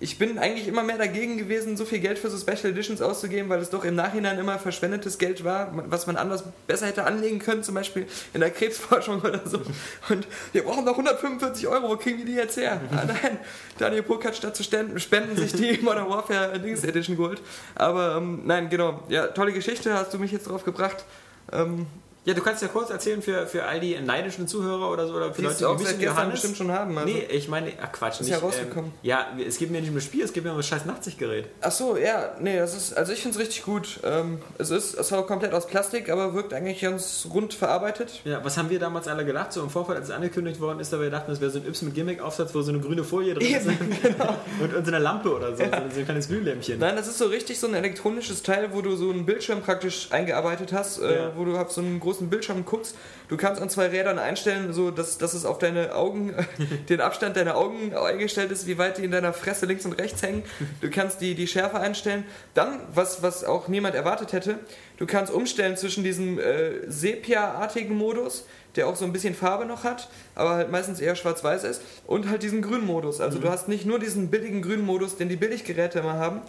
ich 0.00 0.18
bin 0.18 0.38
eigentlich 0.38 0.66
immer 0.66 0.82
mehr 0.82 0.98
dagegen 0.98 1.38
gewesen, 1.38 1.76
so 1.76 1.84
viel 1.84 2.00
Geld 2.00 2.18
für 2.18 2.28
so 2.28 2.36
Special 2.36 2.72
Editions 2.72 3.00
auszugeben, 3.00 3.48
weil 3.48 3.60
es 3.60 3.70
doch 3.70 3.84
im 3.84 3.94
Nachhinein 3.94 4.38
immer 4.38 4.58
verschwendetes 4.58 5.18
Geld 5.18 5.44
war, 5.44 5.72
was 5.88 6.06
man 6.06 6.16
anders 6.16 6.44
besser 6.66 6.86
hätte 6.86 7.04
anlegen 7.04 7.38
können, 7.38 7.62
zum 7.62 7.76
Beispiel 7.76 8.06
in 8.34 8.40
der 8.40 8.50
Krebsforschung 8.50 9.20
oder 9.22 9.40
so. 9.46 9.62
Und 10.10 10.26
wir 10.52 10.64
brauchen 10.64 10.84
noch 10.84 10.92
145 10.92 11.68
Euro, 11.68 11.90
wo 11.90 11.96
kriegen 11.96 12.18
die 12.18 12.24
die 12.24 12.34
jetzt 12.34 12.56
her? 12.56 12.80
Ah, 12.90 13.04
nein, 13.06 13.38
Daniel 13.78 14.02
Puck 14.02 14.24
hat 14.24 14.36
statt 14.36 14.56
zu 14.56 14.64
spenden 14.64 15.36
sich 15.36 15.52
die 15.52 15.78
Modern 15.82 16.10
Warfare 16.10 16.58
Dings 16.58 16.82
Edition 16.82 17.16
geholt. 17.16 17.40
Aber 17.76 18.16
ähm, 18.16 18.42
nein, 18.44 18.68
genau, 18.68 19.04
ja, 19.08 19.28
tolle 19.28 19.52
Geschichte, 19.52 19.94
hast 19.94 20.12
du 20.12 20.18
mich 20.18 20.32
jetzt 20.32 20.48
drauf 20.48 20.64
gebracht. 20.64 21.04
Ähm, 21.52 21.86
Ja, 22.26 22.32
du 22.32 22.40
kannst 22.40 22.62
ja 22.62 22.68
kurz 22.68 22.88
erzählen 22.88 23.20
für, 23.20 23.46
für 23.46 23.64
all 23.64 23.80
die 23.80 23.98
neidischen 24.00 24.48
Zuhörer 24.48 24.90
oder 24.90 25.06
so, 25.06 25.12
oder 25.14 25.34
für 25.34 25.42
Die 25.42 25.46
Leute, 25.46 25.58
die 25.58 25.66
auch 25.66 25.78
wissen, 25.78 26.00
Johannes. 26.00 26.32
bestimmt 26.32 26.56
schon 26.56 26.72
haben. 26.72 26.96
Also. 26.96 27.12
Nee, 27.12 27.26
ich 27.30 27.48
meine, 27.48 27.70
ach 27.82 27.92
Quatsch, 27.92 28.14
Ist 28.14 28.28
nicht. 28.28 28.30
ja 28.30 28.38
rausgekommen. 28.38 28.90
Ähm, 28.94 28.98
ja, 29.02 29.26
es 29.46 29.58
geht 29.58 29.70
mir 29.70 29.80
nicht 29.80 29.90
um 29.90 29.94
das 29.96 30.04
Spiel, 30.04 30.24
es 30.24 30.32
geht 30.32 30.42
mir 30.42 30.50
um 30.52 30.56
das 30.56 30.66
scheiß 30.66 30.86
Nachtsichtgerät. 30.86 31.46
Ach 31.60 31.70
so, 31.70 31.98
ja, 31.98 32.34
nee, 32.40 32.56
das 32.56 32.74
ist, 32.74 32.96
also 32.96 33.12
ich 33.12 33.20
finde 33.20 33.36
es 33.36 33.42
richtig 33.42 33.64
gut. 33.64 34.00
Ähm, 34.04 34.38
es 34.56 34.70
ist, 34.70 34.94
es 34.94 35.12
war 35.12 35.26
komplett 35.26 35.52
aus 35.52 35.66
Plastik, 35.66 36.08
aber 36.08 36.32
wirkt 36.32 36.54
eigentlich 36.54 36.80
ganz 36.80 37.26
rund 37.32 37.52
verarbeitet. 37.52 38.22
Ja, 38.24 38.42
was 38.42 38.56
haben 38.56 38.70
wir 38.70 38.78
damals 38.78 39.06
alle 39.06 39.26
gedacht, 39.26 39.52
so 39.52 39.62
im 39.62 39.68
Vorfeld, 39.68 39.98
als 39.98 40.08
es 40.08 40.14
angekündigt 40.14 40.60
worden 40.60 40.80
ist, 40.80 40.94
da 40.94 41.00
wir 41.00 41.10
dachten, 41.10 41.30
das 41.30 41.42
wäre 41.42 41.50
so 41.50 41.58
ein 41.58 41.66
Yps 41.66 41.82
mit 41.82 41.94
Gimmick-Aufsatz, 41.94 42.54
wo 42.54 42.62
so 42.62 42.70
eine 42.70 42.80
grüne 42.80 43.04
Folie 43.04 43.34
drin 43.34 43.54
ist. 43.54 43.66
und, 44.62 44.74
und 44.74 44.84
so 44.86 44.90
eine 44.90 44.98
Lampe 44.98 45.30
oder 45.34 45.54
so, 45.54 45.62
so 45.62 45.98
ein 46.00 46.04
kleines 46.06 46.28
Glühlämpchen. 46.28 46.78
Nein, 46.78 46.96
das 46.96 47.06
ist 47.06 47.18
so 47.18 47.26
richtig 47.26 47.60
so 47.60 47.66
ein 47.66 47.74
elektronisches 47.74 48.42
Teil, 48.42 48.70
wo 48.72 48.80
du 48.80 48.96
so 48.96 49.10
einen 49.10 49.26
Bildschirm 49.26 49.60
praktisch 49.60 50.08
eingearbeitet 50.10 50.72
hast, 50.72 51.00
äh, 51.02 51.14
Ja. 51.24 51.32
wo 51.36 51.44
du 51.44 51.56
auf 51.58 51.70
so 51.70 51.82
einen 51.82 52.00
großen 52.00 52.13
Bildschirm 52.20 52.64
guckst. 52.64 52.96
Du 53.28 53.36
kannst 53.36 53.60
an 53.60 53.70
zwei 53.70 53.88
Rädern 53.88 54.18
einstellen, 54.18 54.72
so 54.72 54.90
dass, 54.90 55.18
dass 55.18 55.34
es 55.34 55.44
auf 55.44 55.58
deine 55.58 55.94
Augen, 55.94 56.34
den 56.88 57.00
Abstand 57.00 57.36
deiner 57.36 57.56
Augen 57.56 57.94
eingestellt 57.94 58.50
ist, 58.50 58.66
wie 58.66 58.78
weit 58.78 58.98
die 58.98 59.04
in 59.04 59.10
deiner 59.10 59.32
Fresse 59.32 59.66
links 59.66 59.84
und 59.84 59.92
rechts 59.94 60.22
hängen. 60.22 60.42
Du 60.80 60.90
kannst 60.90 61.20
die, 61.20 61.34
die 61.34 61.46
Schärfe 61.46 61.80
einstellen. 61.80 62.24
Dann, 62.54 62.80
was, 62.92 63.22
was 63.22 63.44
auch 63.44 63.68
niemand 63.68 63.94
erwartet 63.94 64.32
hätte, 64.32 64.58
du 64.98 65.06
kannst 65.06 65.32
umstellen 65.32 65.76
zwischen 65.76 66.04
diesem 66.04 66.38
äh, 66.38 66.88
Sepia-artigen 66.90 67.96
Modus, 67.96 68.44
der 68.76 68.88
auch 68.88 68.96
so 68.96 69.04
ein 69.04 69.12
bisschen 69.12 69.34
Farbe 69.34 69.64
noch 69.64 69.84
hat, 69.84 70.08
aber 70.34 70.50
halt 70.50 70.70
meistens 70.70 71.00
eher 71.00 71.14
schwarz-weiß 71.14 71.64
ist, 71.64 71.80
und 72.06 72.28
halt 72.28 72.42
diesen 72.42 72.62
grünen 72.62 72.86
Modus. 72.86 73.20
Also 73.20 73.38
du 73.38 73.48
hast 73.48 73.68
nicht 73.68 73.86
nur 73.86 73.98
diesen 73.98 74.30
billigen 74.30 74.62
grünen 74.62 74.84
Modus, 74.84 75.16
den 75.16 75.28
die 75.28 75.36
Billiggeräte 75.36 76.00
immer 76.00 76.14
haben, 76.14 76.42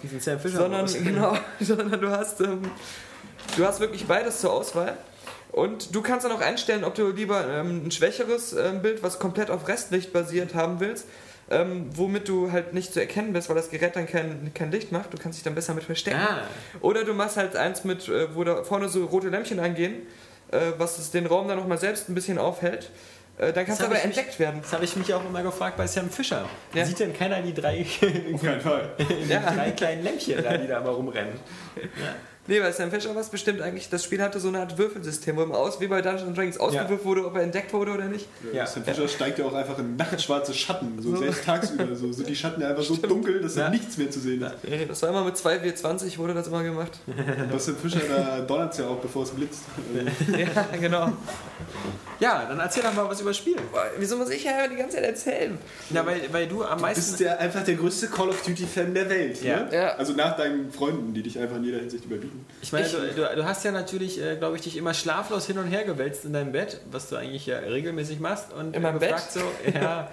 sondern 0.44 0.86
genau, 1.04 1.38
sondern 1.60 2.02
du 2.02 2.10
hast 2.10 2.42
ähm, 2.42 2.62
du 3.58 3.66
hast 3.66 3.80
wirklich 3.80 4.06
beides 4.06 4.42
zur 4.42 4.54
Auswahl 4.54 4.98
und 5.56 5.96
du 5.96 6.02
kannst 6.02 6.26
dann 6.26 6.32
auch 6.34 6.42
einstellen, 6.42 6.84
ob 6.84 6.96
du 6.96 7.10
lieber 7.12 7.48
ähm, 7.48 7.86
ein 7.88 7.92
schwächeres 7.92 8.54
ähm, 8.54 8.82
Bild, 8.82 9.02
was 9.04 9.20
komplett 9.20 9.50
auf 9.50 9.68
Restlicht 9.68 10.12
basiert 10.14 10.54
haben 10.54 10.80
willst, 10.80 11.08
ähm, 11.50 11.90
womit 11.96 12.28
du 12.28 12.52
halt 12.52 12.74
nicht 12.74 12.92
zu 12.94 13.00
erkennen 13.00 13.32
bist, 13.34 13.50
weil 13.50 13.56
das 13.56 13.70
Gerät 13.70 13.96
dann 13.96 14.08
kein, 14.08 14.52
kein 14.54 14.72
Licht 14.72 14.92
macht. 14.92 15.14
Du 15.14 15.18
kannst 15.18 15.38
dich 15.38 15.44
dann 15.44 15.54
besser 15.56 15.74
mit 15.74 15.84
verstecken. 15.84 16.18
Ah, 16.20 16.42
Oder 16.82 17.04
du 17.04 17.14
machst 17.14 17.38
halt 17.38 17.56
eins 17.56 17.84
mit, 17.84 18.08
äh, 18.10 18.34
wo 18.36 18.44
da 18.44 18.64
vorne 18.64 18.90
so 18.90 19.06
rote 19.06 19.30
Lämpchen 19.30 19.60
angehen, 19.60 20.08
äh, 20.52 20.72
was 20.78 20.98
es 20.98 21.12
den 21.12 21.26
Raum 21.28 21.48
dann 21.48 21.58
nochmal 21.58 21.78
selbst 21.78 22.10
ein 22.10 22.16
bisschen 22.16 22.38
aufhält. 22.40 22.90
Äh, 23.38 23.52
dann 23.54 23.66
kannst 23.66 23.82
du 23.82 23.86
aber 23.86 23.96
ich 23.98 24.06
mich- 24.06 24.18
entdeckt 24.18 24.40
werden. 24.40 24.62
das 24.62 24.74
habe 24.74 24.86
ich 24.86 24.96
mich 24.96 25.14
auch 25.14 25.24
immer 25.26 25.44
gefragt 25.44 25.78
bei 25.78 25.86
Sam 25.88 26.10
Fisher. 26.10 26.46
Ja. 26.74 26.86
Sieht 26.86 27.00
denn 27.00 27.14
keiner 27.14 27.42
die 27.42 27.54
drei, 27.54 27.86
Auf 28.34 28.42
keinen 28.42 28.62
Fall. 28.62 28.92
die 28.98 29.30
Ja. 29.32 29.42
drei 29.42 29.72
kleinen 29.72 30.04
Lämpchen 30.04 30.42
da, 30.44 30.58
die 30.58 30.68
da 30.68 30.80
mal 30.82 30.90
rumrennen? 30.94 31.34
Nee, 32.48 32.60
bei 32.60 32.72
Sam 32.72 32.92
Fisher 32.92 33.14
war 33.16 33.22
es 33.22 33.30
bestimmt 33.30 33.60
eigentlich, 33.62 33.90
das 33.90 34.04
Spiel 34.04 34.22
hatte 34.22 34.40
so 34.40 34.50
eine 34.50 34.60
Art 34.60 34.78
Würfelsystem, 34.78 35.36
wo 35.36 35.42
immer 35.44 35.58
aus, 35.58 35.80
wie 35.82 35.88
bei 35.88 36.02
Dungeons 36.04 36.36
Dragons 36.36 36.58
ausgewürfelt 36.60 37.04
wurde, 37.04 37.26
ob 37.26 37.36
er 37.36 37.42
entdeckt 37.42 37.74
wurde 37.74 37.92
oder 37.92 38.06
nicht. 38.06 38.28
Ja. 38.54 38.68
Sam 38.68 38.84
Fisher 38.84 39.08
steigt 39.08 39.40
ja 39.40 39.46
auch 39.46 39.54
einfach 39.54 39.80
in 39.80 39.96
nachtschwarze 39.96 40.54
Schatten, 40.54 41.02
so, 41.02 41.12
So. 41.16 41.18
selbst 41.24 41.44
tagsüber. 41.44 41.96
So 41.96 42.12
sind 42.12 42.30
die 42.30 42.36
Schatten 42.36 42.62
ja 42.62 42.70
einfach 42.70 42.84
so 42.84 42.96
dunkel, 42.98 43.42
dass 43.42 43.56
Ja. 43.56 43.64
da 43.66 43.70
nichts 43.72 43.98
mehr 43.98 44.12
zu 44.12 44.20
sehen 44.20 44.44
ist. 44.44 44.90
Das 44.90 45.02
war 45.02 45.10
immer 45.10 45.24
mit 45.24 45.36
2W20 45.36 46.18
wurde 46.20 46.34
das 46.36 46.48
immer 46.48 46.62
gemacht. 46.64 46.92
Und 47.08 47.52
bei 47.52 47.58
Sam 47.58 47.76
Fisher, 47.78 48.02
da 48.08 48.42
donnert 48.42 48.74
es 48.74 48.80
ja 48.80 48.88
auch, 48.88 48.98
bevor 49.00 49.24
es 49.24 49.32
blitzt. 49.32 49.62
Ja, 50.38 50.78
genau. 50.80 51.12
Ja, 52.20 52.46
dann 52.48 52.60
erzähl 52.60 52.84
doch 52.84 52.94
mal 52.94 53.10
was 53.10 53.20
über 53.22 53.32
das 53.32 53.38
Spiel. 53.38 53.56
Boah, 53.72 53.86
wieso 53.98 54.16
muss 54.18 54.30
ich 54.30 54.44
ja 54.44 54.68
die 54.68 54.76
ganze 54.76 54.96
Zeit 54.98 55.06
erzählen? 55.06 55.58
Ja, 55.90 56.06
weil, 56.06 56.22
weil 56.32 56.48
du 56.48 56.64
am 56.64 56.78
Du 56.78 56.82
meisten... 56.84 57.02
bist 57.12 57.20
ja 57.20 57.36
einfach 57.38 57.64
der 57.64 57.76
größte 57.76 58.08
Call 58.08 58.30
of 58.30 58.42
Duty-Fan 58.42 58.94
der 58.94 59.10
Welt. 59.10 59.42
Ja. 59.44 59.62
Ne? 59.64 59.70
Ja. 59.76 59.96
Also 59.96 60.14
nach 60.14 60.38
deinen 60.38 60.72
Freunden, 60.72 61.14
die 61.14 61.24
dich 61.24 61.38
einfach 61.38 61.58
in 61.58 61.66
jeder 61.66 61.80
Hinsicht 61.80 62.06
überbieten. 62.06 62.35
Ich 62.62 62.72
meine, 62.72 62.86
Ich- 62.86 62.92
du, 62.94 63.00
du, 63.00 63.36
du 63.36 63.46
hast 63.46 63.64
ja 63.64 63.72
natürlich, 63.72 64.22
äh, 64.22 64.36
glaube 64.38 64.56
ich, 64.58 64.62
dich 64.64 64.78
immer 64.78 64.94
schlaflos 64.94 65.46
hin 65.46 65.58
und 65.58 65.68
her 65.68 65.84
gewälzt 65.84 66.26
in 66.26 66.34
deinem 66.34 66.52
Bett, 66.52 66.80
was 66.92 67.10
du 67.10 67.16
eigentlich 67.16 67.46
ja 67.46 67.58
regelmäßig 67.60 68.20
machst. 68.20 68.52
Und 68.54 68.76
In 68.76 68.82
meinem 68.82 69.00
gefragt 69.00 69.32
so, 69.32 69.42
ja, 69.74 70.10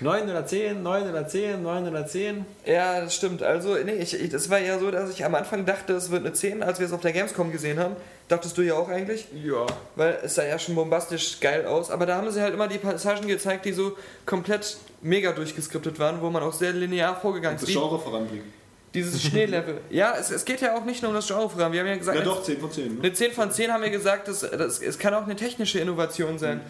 9 0.00 0.30
oder 0.30 0.46
10, 0.46 0.82
9 0.82 1.10
oder 1.10 1.28
10, 1.28 1.62
9 1.62 1.86
oder 1.88 2.06
10. 2.06 2.46
Ja, 2.64 3.02
das 3.02 3.14
stimmt. 3.14 3.42
Also, 3.42 3.74
nee, 3.74 3.92
ich, 3.92 4.14
ich, 4.18 4.30
das 4.30 4.48
war 4.48 4.58
ja 4.58 4.78
so, 4.78 4.90
dass 4.90 5.10
ich 5.10 5.24
am 5.24 5.34
Anfang 5.34 5.66
dachte, 5.66 5.92
es 5.92 6.10
wird 6.10 6.24
eine 6.24 6.32
10, 6.32 6.62
als 6.62 6.78
wir 6.78 6.86
es 6.86 6.92
auf 6.92 7.02
der 7.02 7.12
Gamescom 7.12 7.52
gesehen 7.52 7.78
haben. 7.78 7.94
Dachtest 8.28 8.56
du 8.56 8.62
ja 8.62 8.74
auch 8.74 8.88
eigentlich? 8.88 9.26
Ja. 9.44 9.66
Weil 9.96 10.18
es 10.22 10.36
sah 10.36 10.44
ja 10.44 10.58
schon 10.58 10.76
bombastisch 10.76 11.40
geil 11.40 11.66
aus. 11.66 11.90
Aber 11.90 12.06
da 12.06 12.16
haben 12.16 12.30
sie 12.30 12.40
halt 12.40 12.54
immer 12.54 12.68
die 12.68 12.78
Passagen 12.78 13.26
gezeigt, 13.28 13.64
die 13.66 13.72
so 13.72 13.96
komplett 14.24 14.76
mega 15.02 15.32
durchgeskriptet 15.32 15.98
waren, 15.98 16.22
wo 16.22 16.30
man 16.30 16.42
auch 16.42 16.52
sehr 16.54 16.72
linear 16.72 17.20
vorgegangen 17.20 17.56
Das 17.56 17.64
ist. 17.64 17.68
Wie 17.68 17.72
Genre 17.78 17.98
voranbringen. 17.98 18.52
Dieses 18.94 19.22
Schneelevel. 19.22 19.80
ja, 19.90 20.14
es, 20.18 20.30
es 20.30 20.44
geht 20.44 20.60
ja 20.60 20.76
auch 20.76 20.84
nicht 20.84 21.02
nur 21.02 21.10
um 21.10 21.14
das 21.14 21.26
Genre 21.26 21.48
voran. 21.48 21.72
Wir 21.72 21.80
haben 21.80 21.86
ja 21.86 21.96
gesagt, 21.96 22.18
Ja 22.18 22.24
doch, 22.24 22.42
10 22.42 22.60
von 22.60 22.70
10. 22.70 22.94
Ne? 22.94 23.00
Eine 23.02 23.12
10 23.12 23.32
von 23.32 23.50
10 23.50 23.72
haben 23.72 23.82
wir 23.82 23.90
gesagt, 23.90 24.28
das, 24.28 24.40
das, 24.40 24.80
es 24.80 24.98
kann 24.98 25.14
auch 25.14 25.24
eine 25.24 25.36
technische 25.36 25.78
Innovation 25.78 26.38
sein. 26.38 26.60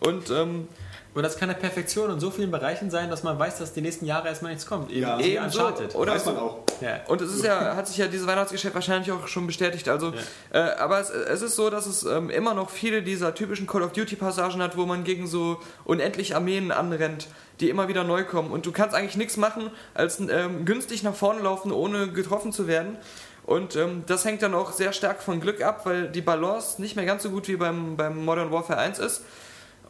Und 0.00 0.30
ähm, 0.30 0.68
Und 1.12 1.24
das 1.24 1.36
kann 1.38 1.50
eine 1.50 1.58
Perfektion 1.58 2.08
in 2.10 2.20
so 2.20 2.30
vielen 2.30 2.52
Bereichen 2.52 2.88
sein, 2.88 3.10
dass 3.10 3.24
man 3.24 3.36
weiß, 3.36 3.58
dass 3.58 3.72
die 3.72 3.80
nächsten 3.80 4.06
Jahre 4.06 4.28
erstmal 4.28 4.52
nichts 4.52 4.64
kommt. 4.66 4.90
Eben 4.92 5.00
Ja. 5.02 5.18
Ebenso. 5.18 5.58
Uncharted. 5.58 5.94
Oder 5.96 6.12
Weiß 6.14 6.24
man 6.26 6.34
so- 6.36 6.40
auch. 6.40 6.58
Ja. 6.80 7.00
Und 7.08 7.20
es 7.20 7.34
ist 7.34 7.44
ja, 7.44 7.74
hat 7.74 7.88
sich 7.88 7.96
ja 7.96 8.06
dieses 8.06 8.26
Weihnachtsgeschäft 8.28 8.74
wahrscheinlich 8.74 9.10
auch 9.10 9.26
schon 9.26 9.46
bestätigt. 9.46 9.88
Also, 9.88 10.12
äh, 10.52 10.58
aber 10.58 11.00
es, 11.00 11.10
es 11.10 11.42
ist 11.42 11.56
so, 11.56 11.68
dass 11.68 11.86
es 11.86 12.04
ähm, 12.04 12.30
immer 12.30 12.54
noch 12.54 12.70
viele 12.70 13.02
dieser 13.02 13.34
typischen 13.34 13.66
Call 13.66 13.82
of 13.82 13.92
Duty 13.92 14.14
Passagen 14.16 14.62
hat, 14.62 14.76
wo 14.76 14.86
man 14.86 15.02
gegen 15.02 15.26
so 15.26 15.58
unendlich 15.84 16.36
Armeen 16.36 16.70
anrennt, 16.70 17.26
die 17.58 17.70
immer 17.70 17.88
wieder 17.88 18.04
neu 18.04 18.22
kommen. 18.24 18.52
Und 18.52 18.64
du 18.66 18.70
kannst 18.72 18.94
eigentlich 18.94 19.16
nichts 19.16 19.36
machen, 19.36 19.70
als 19.94 20.20
ähm, 20.20 20.64
günstig 20.64 21.02
nach 21.02 21.14
vorne 21.16 21.40
laufen, 21.40 21.72
ohne 21.72 22.12
getroffen 22.12 22.52
zu 22.52 22.68
werden. 22.68 22.96
Und 23.44 23.74
ähm, 23.74 24.04
das 24.06 24.24
hängt 24.24 24.42
dann 24.42 24.54
auch 24.54 24.70
sehr 24.72 24.92
stark 24.92 25.22
von 25.22 25.40
Glück 25.40 25.60
ab, 25.60 25.84
weil 25.86 26.08
die 26.08 26.20
Balance 26.20 26.80
nicht 26.80 26.94
mehr 26.94 27.04
ganz 27.04 27.24
so 27.24 27.30
gut 27.30 27.48
wie 27.48 27.56
beim, 27.56 27.96
beim 27.96 28.24
Modern 28.24 28.52
Warfare 28.52 28.78
1 28.78 29.00
ist. 29.00 29.22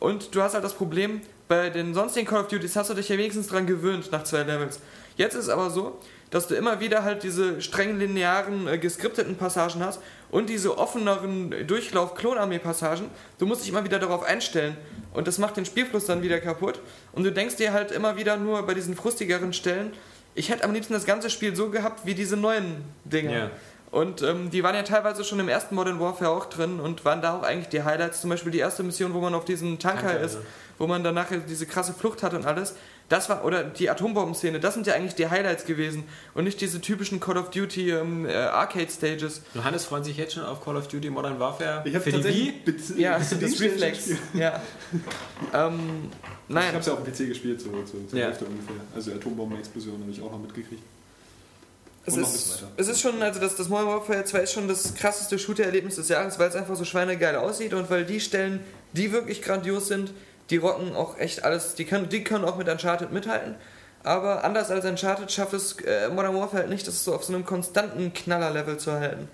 Und 0.00 0.34
du 0.34 0.42
hast 0.42 0.54
halt 0.54 0.64
das 0.64 0.74
Problem, 0.74 1.20
bei 1.46 1.70
den 1.70 1.94
sonstigen 1.94 2.26
Call 2.26 2.40
of 2.40 2.48
Duties 2.48 2.74
hast 2.76 2.90
du 2.90 2.94
dich 2.94 3.08
ja 3.08 3.18
wenigstens 3.18 3.48
dran 3.48 3.66
gewöhnt 3.66 4.10
nach 4.12 4.24
zwei 4.24 4.42
Levels. 4.42 4.80
Jetzt 5.16 5.34
ist 5.34 5.48
aber 5.48 5.70
so, 5.70 5.98
dass 6.30 6.46
du 6.46 6.54
immer 6.54 6.80
wieder 6.80 7.02
halt 7.02 7.22
diese 7.22 7.60
streng 7.60 7.98
linearen, 7.98 8.68
äh, 8.68 8.78
geskripteten 8.78 9.36
Passagen 9.36 9.84
hast 9.84 10.00
und 10.30 10.48
diese 10.48 10.78
offeneren 10.78 11.66
Durchlauf-Klonarmee-Passagen. 11.66 13.06
Du 13.38 13.46
musst 13.46 13.62
dich 13.62 13.70
immer 13.70 13.84
wieder 13.84 13.98
darauf 13.98 14.22
einstellen 14.22 14.76
und 15.12 15.26
das 15.26 15.38
macht 15.38 15.56
den 15.56 15.64
Spielfluss 15.64 16.06
dann 16.06 16.22
wieder 16.22 16.40
kaputt. 16.40 16.80
Und 17.12 17.24
du 17.24 17.32
denkst 17.32 17.56
dir 17.56 17.72
halt 17.72 17.90
immer 17.90 18.16
wieder 18.16 18.36
nur 18.36 18.64
bei 18.64 18.74
diesen 18.74 18.94
frustigeren 18.94 19.52
Stellen, 19.52 19.92
ich 20.36 20.48
hätte 20.48 20.62
am 20.62 20.72
liebsten 20.72 20.92
das 20.92 21.04
ganze 21.04 21.28
Spiel 21.28 21.56
so 21.56 21.70
gehabt 21.70 22.06
wie 22.06 22.14
diese 22.14 22.36
neuen 22.36 22.84
Dinge. 23.04 23.34
Ja. 23.34 23.50
Und 23.90 24.22
ähm, 24.22 24.50
die 24.50 24.62
waren 24.62 24.76
ja 24.76 24.84
teilweise 24.84 25.24
schon 25.24 25.40
im 25.40 25.48
ersten 25.48 25.74
Modern 25.74 25.98
Warfare 25.98 26.30
auch 26.30 26.46
drin 26.46 26.78
und 26.78 27.04
waren 27.04 27.20
da 27.22 27.36
auch 27.36 27.42
eigentlich 27.42 27.68
die 27.70 27.82
Highlights. 27.82 28.20
Zum 28.20 28.30
Beispiel 28.30 28.52
die 28.52 28.58
erste 28.60 28.84
Mission, 28.84 29.14
wo 29.14 29.20
man 29.20 29.34
auf 29.34 29.44
diesem 29.44 29.80
Tanker, 29.80 30.02
Tanker, 30.08 30.20
ist, 30.20 30.34
ja. 30.34 30.40
wo 30.78 30.86
man 30.86 31.02
dann 31.02 31.16
nachher 31.16 31.38
diese 31.38 31.66
krasse 31.66 31.92
Flucht 31.92 32.22
hat 32.22 32.32
und 32.34 32.46
alles. 32.46 32.76
Das 33.08 33.28
war, 33.28 33.44
oder 33.44 33.64
die 33.64 33.90
Atombombenszene, 33.90 34.60
das 34.60 34.74
sind 34.74 34.86
ja 34.86 34.94
eigentlich 34.94 35.16
die 35.16 35.28
Highlights 35.28 35.64
gewesen 35.64 36.04
und 36.34 36.44
nicht 36.44 36.60
diese 36.60 36.80
typischen 36.80 37.18
Call 37.18 37.36
of 37.36 37.50
Duty 37.50 37.90
ähm, 37.90 38.24
äh, 38.24 38.32
Arcade-Stages. 38.32 39.42
Johannes 39.54 39.84
freut 39.86 40.04
sich 40.04 40.16
jetzt 40.16 40.34
schon 40.34 40.44
auf 40.44 40.64
Call 40.64 40.76
of 40.76 40.86
Duty 40.86 41.10
Modern 41.10 41.40
Warfare. 41.40 41.82
Ich 41.84 41.92
habe 41.92 42.04
für 42.04 42.12
die 42.12 42.18
Wii. 42.22 42.52
tatsächlich 42.64 42.64
Bez- 42.64 42.96
Ja, 42.96 43.18
das 43.18 43.60
Reflex. 43.60 44.10
Ja. 44.34 44.62
ähm, 45.52 46.08
Ich 46.48 46.54
nein. 46.54 46.68
habe 46.68 46.78
es 46.78 46.86
ja 46.86 46.92
auf 46.92 47.02
dem 47.02 47.12
PC 47.12 47.26
gespielt, 47.26 47.60
so 47.60 47.70
zur, 47.82 48.08
zur 48.08 48.16
Ja. 48.16 48.26
Hälfte 48.26 48.44
ungefähr. 48.44 48.76
Also 48.94 49.10
Atombombenexplosion 49.12 50.00
habe 50.00 50.10
ich 50.12 50.22
auch 50.22 50.30
noch 50.30 50.40
mitgekriegt. 50.40 50.82
Es 52.06 52.16
ist, 52.16 52.64
es 52.76 52.88
ist 52.88 53.00
schon, 53.00 53.22
also 53.22 53.40
das, 53.40 53.56
das 53.56 53.68
Modern 53.68 53.88
Warfare 53.88 54.24
2 54.24 54.38
ist 54.40 54.52
schon 54.52 54.68
das 54.68 54.94
krasseste 54.94 55.38
Shooter-Erlebnis 55.38 55.96
des 55.96 56.08
Jahres, 56.08 56.38
weil 56.38 56.48
es 56.48 56.56
einfach 56.56 56.74
so 56.74 56.84
schweinegeil 56.84 57.36
aussieht 57.36 57.74
und 57.74 57.90
weil 57.90 58.04
die 58.04 58.20
Stellen, 58.20 58.60
die 58.94 59.12
wirklich 59.12 59.42
grandios 59.42 59.88
sind, 59.88 60.12
die 60.48 60.56
rocken 60.56 60.96
auch 60.96 61.18
echt 61.18 61.44
alles, 61.44 61.74
die 61.74 61.84
können, 61.84 62.08
die 62.08 62.24
können 62.24 62.44
auch 62.44 62.56
mit 62.56 62.68
Uncharted 62.68 63.12
mithalten. 63.12 63.54
Aber 64.02 64.44
anders 64.44 64.70
als 64.70 64.86
Uncharted 64.86 65.30
schafft 65.30 65.52
es 65.52 65.76
äh, 65.80 66.08
Modern 66.08 66.34
Warfare 66.34 66.62
halt 66.62 66.70
nicht, 66.70 66.86
das 66.86 67.04
so 67.04 67.14
auf 67.14 67.24
so 67.24 67.34
einem 67.34 67.44
konstanten 67.44 68.14
Knaller-Level 68.14 68.78
zu 68.78 68.92
halten. 68.92 69.28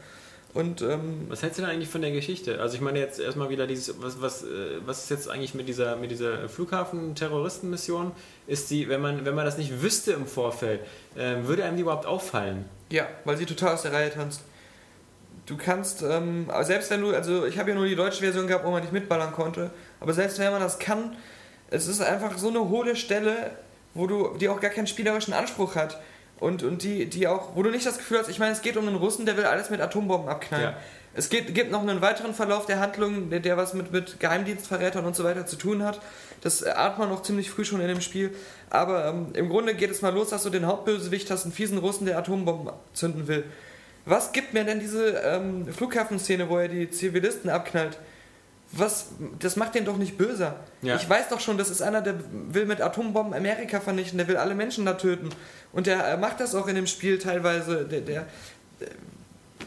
Und 0.57 0.81
ähm, 0.81 1.27
Was 1.29 1.43
hältst 1.43 1.59
du 1.59 1.63
denn 1.63 1.71
eigentlich 1.71 1.89
von 1.89 2.01
der 2.01 2.13
Geschichte? 2.13 2.61
Also 2.61 2.77
ich 2.77 2.81
meine 2.81 2.99
jetzt 2.99 3.21
erstmal 3.21 3.51
wieder 3.51 3.67
dieses, 3.67 4.01
was, 4.01 4.23
was, 4.23 4.43
äh, 4.43 4.79
was 4.85 5.05
ist 5.05 5.11
jetzt 5.11 5.29
eigentlich 5.29 5.55
mit 5.55 5.69
dieser, 5.69 5.97
mit 5.97 6.11
dieser 6.11 6.49
Flughafen-Terroristenmission? 6.49 8.13
Ist 8.47 8.71
die, 8.71 8.89
wenn 8.89 9.03
man, 9.03 9.25
wenn 9.25 9.35
man 9.35 9.45
das 9.45 9.59
nicht 9.59 9.83
wüsste 9.83 10.13
im 10.13 10.27
Vorfeld, 10.27 10.81
äh, 11.15 11.37
würde 11.43 11.65
einem 11.65 11.77
die 11.77 11.83
überhaupt 11.83 12.07
auffallen? 12.07 12.65
ja, 12.91 13.07
weil 13.25 13.37
sie 13.37 13.47
total 13.47 13.75
aus 13.75 13.83
der 13.83 13.93
Reihe 13.93 14.11
tanzt. 14.11 14.43
Du 15.47 15.57
kannst, 15.57 16.03
ähm, 16.03 16.47
aber 16.49 16.65
selbst 16.65 16.91
wenn 16.91 17.01
du, 17.01 17.15
also 17.15 17.47
ich 17.47 17.59
habe 17.59 17.71
ja 17.71 17.77
nur 17.77 17.87
die 17.87 17.95
deutsche 17.95 18.21
Version 18.21 18.47
gehabt, 18.47 18.65
wo 18.65 18.71
man 18.71 18.81
nicht 18.81 18.93
mitballern 18.93 19.33
konnte, 19.33 19.71
aber 20.01 20.13
selbst 20.13 20.39
wenn 20.39 20.51
man 20.51 20.61
das 20.61 20.79
kann, 20.79 21.17
es 21.71 21.87
ist 21.87 22.01
einfach 22.01 22.37
so 22.39 22.49
eine 22.49 22.69
hohle 22.69 22.97
Stelle, 22.97 23.53
wo 23.95 24.07
du, 24.07 24.37
die 24.39 24.49
auch 24.49 24.61
gar 24.61 24.71
keinen 24.71 24.87
spielerischen 24.87 25.35
Anspruch 25.35 25.77
hat. 25.77 26.01
Und, 26.39 26.63
und 26.63 26.83
die, 26.83 27.07
die 27.07 27.29
auch, 27.29 27.57
wo 27.57 27.63
du 27.63 27.71
nicht 27.71 27.87
das 27.87 27.97
Gefühl 27.97 28.19
hast, 28.19 28.29
ich 28.29 28.39
meine, 28.39 28.53
es 28.53 28.61
geht 28.61 28.77
um 28.77 28.87
einen 28.87 28.97
Russen, 28.97 29.25
der 29.25 29.37
will 29.37 29.45
alles 29.45 29.71
mit 29.71 29.81
Atombomben 29.81 30.29
abknallen. 30.29 30.73
Ja. 30.73 30.77
Es 31.15 31.31
geht, 31.31 31.55
gibt 31.55 31.71
noch 31.71 31.81
einen 31.81 32.03
weiteren 32.03 32.35
Verlauf 32.35 32.67
der 32.67 32.79
Handlung, 32.79 33.31
der, 33.31 33.41
der 33.41 33.57
was 33.57 33.73
mit, 33.73 33.91
mit 33.91 34.21
Geheimdienstverrätern 34.21 35.07
und 35.07 35.17
so 35.17 35.25
weiter 35.25 35.47
zu 35.47 35.57
tun 35.57 35.83
hat. 35.83 35.99
Das 36.43 36.63
ahnt 36.63 36.99
man 36.99 37.09
noch 37.09 37.23
ziemlich 37.23 37.51
früh 37.51 37.65
schon 37.65 37.81
in 37.81 37.89
dem 37.89 38.03
Spiel. 38.03 38.35
Aber 38.69 39.07
ähm, 39.07 39.29
im 39.33 39.49
Grunde 39.49 39.75
geht 39.75 39.91
es 39.91 40.03
mal 40.03 40.13
los, 40.13 40.29
dass 40.29 40.43
du 40.43 40.51
den 40.51 40.67
Hauptbösewicht 40.67 41.31
hast, 41.31 41.45
einen 41.45 41.53
fiesen 41.53 41.79
Russen, 41.79 42.05
der 42.05 42.19
Atombomben 42.19 42.71
zünden 42.93 43.29
will. 43.29 43.45
Was 44.05 44.33
gibt 44.33 44.53
mir 44.53 44.65
denn 44.65 44.79
diese 44.79 45.09
ähm, 45.25 45.67
Flughafenszene, 45.73 46.51
wo 46.51 46.59
er 46.59 46.69
die 46.69 46.91
Zivilisten 46.91 47.49
abknallt? 47.49 47.99
Was, 48.79 49.07
das 49.39 49.57
macht 49.57 49.75
den 49.75 49.85
doch 49.85 49.97
nicht 49.97 50.17
böser. 50.19 50.57
Ja. 50.83 50.97
Ich 50.97 51.09
weiß 51.09 51.29
doch 51.31 51.41
schon, 51.41 51.59
das 51.59 51.71
ist 51.71 51.83
einer, 51.83 52.01
der 52.03 52.15
will 52.53 52.67
mit 52.67 52.81
Atombomben 52.81 53.35
Amerika 53.35 53.81
vernichten, 53.81 54.19
der 54.19 54.29
will 54.29 54.37
alle 54.37 54.55
Menschen 54.55 54.85
da 54.87 54.95
töten. 54.95 55.31
Und 55.73 55.87
der 55.87 56.07
äh, 56.09 56.17
macht 56.17 56.41
das 56.41 56.55
auch 56.55 56.67
in 56.69 56.75
dem 56.75 56.87
Spiel 56.87 57.19
teilweise. 57.19 57.85
Der, 57.85 58.01
der, 58.01 58.27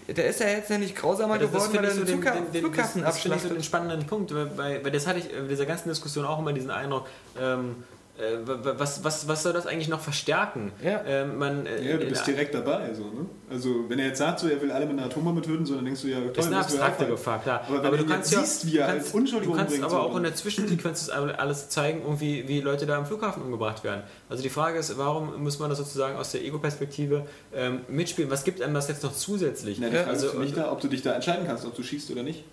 der 0.08 0.28
ist 0.28 0.40
ja 0.40 0.48
jetzt 0.48 0.70
ja 0.70 0.78
nicht 0.78 0.96
grausamer 0.96 1.38
das- 1.38 1.52
geworden, 1.52 1.74
weil 1.76 1.86
er 1.86 1.92
so 1.92 2.04
den- 2.04 2.22
den- 2.22 2.52
den- 2.52 2.62
Flughafen 2.62 3.02
das, 3.02 3.16
das 3.16 3.20
finde 3.22 3.38
ich 3.38 3.42
so 3.44 3.48
abschlachtet. 3.48 3.52
den 3.58 3.64
spannenden 3.64 4.08
Punkt, 4.08 4.34
weil, 4.34 4.84
weil 4.84 4.92
das 4.92 5.06
hatte 5.08 5.20
ich 5.20 5.32
in 5.34 5.48
dieser 5.48 5.66
ganzen 5.66 5.90
Diskussion 5.90 6.26
auch 6.26 6.40
immer 6.40 6.54
diesen 6.54 6.72
Eindruck, 6.72 7.08
ähm, 7.40 7.76
äh, 7.76 7.99
was, 8.46 9.04
was, 9.04 9.28
was 9.28 9.44
soll 9.44 9.54
das 9.54 9.66
eigentlich 9.66 9.88
noch 9.88 10.02
verstärken? 10.02 10.72
Ja. 10.84 11.02
Ähm, 11.06 11.38
man, 11.38 11.66
äh, 11.66 11.82
Ja, 11.90 11.98
du 11.98 12.06
bist 12.06 12.28
direkt 12.28 12.54
dabei. 12.54 12.94
So, 12.94 13.04
ne? 13.04 13.26
Also, 13.50 13.90
wenn 13.90 14.00
er 14.00 14.08
jetzt 14.08 14.18
sagt, 14.18 14.40
so, 14.40 14.48
er 14.48 14.62
will 14.62 14.72
alle 14.72 14.86
mit 14.86 14.98
einer 14.98 15.06
Atombombe 15.06 15.42
töten, 15.42 15.66
so, 15.66 15.76
dann 15.76 15.86
denkst 15.86 16.02
du 16.02 16.08
ja, 16.10 16.20
toll, 16.20 16.32
Das 16.36 16.46
ist 16.46 16.52
eine 16.52 16.62
abstrakte 16.62 17.06
Gefahr, 17.06 17.42
klar. 17.42 17.62
Aber 17.68 17.84
wenn 17.84 17.92
du 17.92 17.98
du 17.98 18.06
kannst 18.06 18.32
ja, 18.32 18.40
siehst, 18.40 18.68
wie 18.68 18.78
er 18.78 18.88
du 18.88 18.92
als 18.92 19.04
kannst, 19.04 19.16
Unschuldige 19.16 19.52
du 19.52 19.58
kannst 19.58 19.74
umbringt, 19.74 19.94
aber 19.94 20.04
so, 20.04 20.10
auch 20.10 20.18
in 20.18 20.24
der 20.24 20.36
Zwischensequenz 20.36 21.06
das 21.06 21.10
alles 21.10 21.70
zeigen, 21.70 22.02
irgendwie, 22.02 22.48
wie 22.48 22.62
Leute 22.62 22.86
da 22.86 22.98
im 22.98 23.06
Flughafen 23.06 23.42
umgebracht 23.44 23.84
werden. 23.84 24.04
Also 24.30 24.44
die 24.44 24.50
Frage 24.50 24.80
ist, 24.80 24.98
warum 24.98 25.42
muss 25.42 25.60
man 25.60 25.70
das 25.70 25.80
sozusagen 25.80 26.18
aus 26.18 26.32
der 26.32 26.44
Ego-Perspektive 26.44 27.26
ähm, 27.54 27.82
mitspielen? 27.88 28.30
Was 28.30 28.44
gibt 28.44 28.62
einem 28.62 28.74
das 28.74 28.88
jetzt 28.88 29.04
noch 29.04 29.14
zusätzlich? 29.14 29.80
Na, 29.80 29.90
die 29.90 29.96
Frage 29.96 30.10
also, 30.10 30.26
ist 30.28 30.32
für 30.34 30.40
mich 30.40 30.54
da, 30.54 30.72
ob 30.72 30.82
du 30.82 30.88
dich 30.88 31.02
da 31.02 31.14
entscheiden 31.14 31.48
kannst, 31.48 31.66
ob 31.66 31.76
du 31.76 31.84
schießt 31.84 32.12
oder 32.12 32.24
nicht. 32.24 32.44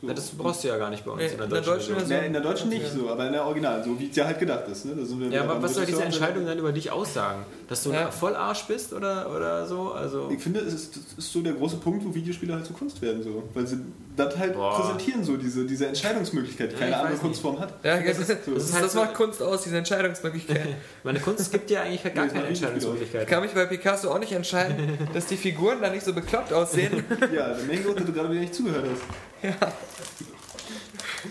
So. 0.00 0.06
na, 0.08 0.12
das 0.12 0.28
brauchst 0.30 0.62
du 0.62 0.68
ja 0.68 0.76
gar 0.76 0.90
nicht 0.90 1.04
bei 1.04 1.10
uns 1.12 1.22
Nee, 1.22 1.28
in 1.28 1.36
der 1.38 1.44
in 1.46 1.50
der 1.50 1.60
deutschen 1.62 1.72
deutschen 1.72 1.94
Version. 1.94 1.98
Version- 2.08 2.20
Ja, 2.20 2.26
in 2.26 2.32
der 2.34 2.42
deutschen 2.42 2.68
nicht 2.68 2.86
so, 2.92 3.08
aber 3.10 3.26
in 3.26 3.32
der 3.32 3.44
Original, 3.46 3.82
so 3.82 3.98
wie 3.98 4.08
es 4.10 4.16
ja 4.16 4.26
halt 4.26 4.38
gedacht 4.38 4.68
ist. 4.68 4.84
Ne? 4.84 4.94
Da 4.94 5.04
sind 5.04 5.20
wir 5.20 5.28
Ja, 5.30 5.42
aber 5.44 5.62
was 5.62 5.74
soll 5.74 5.86
diese. 5.86 6.02
Entscheidung 6.04 6.44
dann 6.44 6.58
über 6.58 6.70
dich 6.72 6.90
aussagen? 6.92 7.44
Dass 7.68 7.82
du 7.82 7.92
Ja. 7.92 8.06
ein 8.06 8.12
Vollarsch 8.12 8.64
bist 8.66 8.92
oder, 8.92 9.30
oder 9.34 9.66
so? 9.66 9.92
Also, 9.92 10.28
Ich 10.30 10.42
finde, 10.42 10.60
es 10.60 10.74
ist, 10.74 10.96
das 10.96 11.02
ist 11.24 11.32
so 11.32 11.40
der 11.40 11.54
große 11.54 11.76
Punkt, 11.78 12.04
wo 12.04 12.14
Videospiele 12.14 12.52
halt 12.54 12.66
zur 12.66 12.76
Kunst 12.76 13.00
werden, 13.00 13.22
so. 13.22 13.42
weil 13.54 13.66
sie 13.66 13.78
das 14.16 14.36
halt 14.38 14.54
Boah. 14.54 14.80
präsentieren, 14.80 15.22
so 15.22 15.36
diese, 15.36 15.64
diese 15.66 15.86
Entscheidungsmöglichkeit, 15.86 16.70
die 16.72 16.74
Ja, 16.74 16.80
keine 16.80 16.94
andere 16.96 17.04
weiß 17.08 17.12
nicht. 17.14 17.22
Kunstform 17.22 17.60
hat. 17.60 17.74
Ja, 17.84 17.98
Das 17.98 18.18
das, 18.18 18.18
ist- 18.18 18.28
das, 18.30 18.54
das 18.54 18.64
ist 18.64 18.72
halt 18.74 18.84
das 18.84 18.92
so- 18.92 18.98
macht 19.00 19.14
Kunst 19.14 19.42
aus, 19.42 19.62
diese 19.62 19.76
Entscheidungsmöglichkeit. 19.78 20.68
meine 21.04 21.20
Kunst 21.20 21.52
gibt 21.52 21.68
dir 21.70 21.82
eigentlich 21.82 22.02
gar 22.02 22.10
Nee, 22.10 22.16
das 22.20 22.32
keine 22.32 22.44
Videospiele 22.44 22.52
Ich 22.52 22.62
Entscheidungsmöglichkeit. 22.74 23.28
kann 23.28 23.42
mich 23.42 23.52
bei 23.52 23.66
Picasso 23.66 24.10
auch 24.10 24.18
nicht 24.18 24.32
entscheiden, 24.32 24.98
dass 25.14 25.26
die 25.26 25.36
Figuren 25.36 25.80
da 25.80 25.90
nicht 25.90 26.04
so 26.04 26.12
bekloppt 26.12 26.52
aussehen. 26.52 27.04
Ja, 27.34 27.54
ich 27.70 27.86
auch, 27.86 27.94
dass 27.94 28.04
du 28.06 28.12
gerade 28.12 28.30
wieder 28.30 28.40
nicht 28.40 28.54
zugehört 28.54 28.84
hast. 28.90 29.66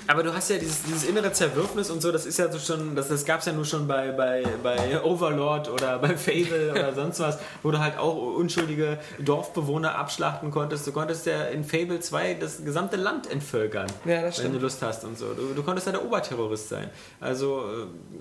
Aber 0.07 0.23
du 0.23 0.33
hast 0.33 0.49
ja 0.49 0.57
dieses, 0.57 0.83
dieses 0.83 1.03
innere 1.05 1.31
Zerwürfnis 1.31 1.89
und 1.89 2.01
so, 2.01 2.11
das 2.11 2.25
ist 2.25 2.37
ja 2.37 2.51
so 2.51 2.59
schon, 2.59 2.95
das, 2.95 3.07
das 3.09 3.25
gab 3.25 3.39
es 3.39 3.45
ja 3.45 3.53
nur 3.53 3.65
schon 3.65 3.87
bei, 3.87 4.11
bei, 4.11 4.43
bei 4.61 5.03
Overlord 5.03 5.69
oder 5.69 5.99
bei 5.99 6.15
Fable 6.17 6.71
oder 6.71 6.93
sonst 6.93 7.19
was, 7.19 7.39
wo 7.63 7.71
du 7.71 7.79
halt 7.79 7.97
auch 7.97 8.15
unschuldige 8.15 8.99
Dorfbewohner 9.19 9.95
abschlachten 9.95 10.51
konntest. 10.51 10.85
Du 10.87 10.91
konntest 10.91 11.25
ja 11.25 11.45
in 11.45 11.63
Fable 11.63 11.99
2 11.99 12.35
das 12.35 12.63
gesamte 12.63 12.95
Land 12.97 13.29
entvölkern, 13.29 13.87
Ja, 14.05 14.23
wenn 14.37 14.53
du. 14.53 14.59
Lust 14.59 14.81
hast 14.81 15.03
und 15.03 15.17
so. 15.17 15.33
Du, 15.33 15.53
du 15.53 15.63
konntest 15.63 15.87
ja 15.87 15.93
der 15.93 16.03
Oberterrorist 16.05 16.69
sein. 16.69 16.89
Also 17.19 17.63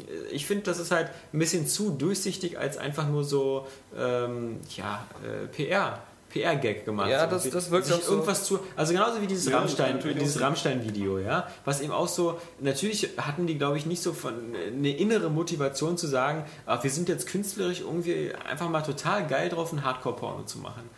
äh, 0.08 0.34
ich 0.34 0.46
finde, 0.46 0.64
das 0.64 0.78
ist 0.78 0.90
halt 0.90 1.10
ein 1.32 1.38
bisschen 1.38 1.66
zu 1.66 1.90
durchsichtig, 1.90 2.58
als 2.58 2.76
einfach 2.78 3.08
nur 3.08 3.24
so, 3.24 3.66
ähm, 3.96 4.60
ja, 4.76 5.06
äh, 5.22 5.46
PR. 5.46 6.00
PR-Gag 6.35 6.85
gemacht. 6.85 7.09
Ja, 7.09 7.27
das- 7.27 7.49
das 7.49 7.70
wirkt 7.70 7.87
Sich 7.87 7.94
auch 7.94 8.01
so. 8.03 8.12
irgendwas 8.12 8.44
zu. 8.44 8.59
Also 8.77 8.92
genauso 8.92 9.23
wie 9.23 9.27
dieses 9.29 9.47
Ja, 9.47 9.59
Rammstein, 9.59 10.01
dieses. 10.01 10.40
Rammstein-Video, 10.40 11.18
ja, 11.20 11.47
was 11.64 11.81
eben 11.81 11.92
auch 11.92 12.09
so, 12.09 12.40
natürlich 12.61 13.09
hatten 13.18 13.47
die, 13.47 13.57
glaube 13.57 13.79
ich, 13.79 13.87
nicht 13.87 14.03
so 14.03 14.12
von 14.12 14.35
eine 14.66 14.90
innere 14.97 15.31
Motivation 15.31 15.97
zu 15.97 16.07
sagen, 16.09 16.44
ah, 16.66 16.83
wir 16.83 16.90
sind 16.90 17.09
jetzt 17.09 17.29
künstlerisch 17.29 17.81
irgendwie 17.81 18.33
einfach 18.49 18.68
mal 18.68 18.83
total 18.83 19.27
geil 19.27 19.49
drauf, 19.49 19.73
ein 19.73 19.85
Hardcore-Porno 19.85 20.44
zu 20.44 20.59
machen. 20.59 20.90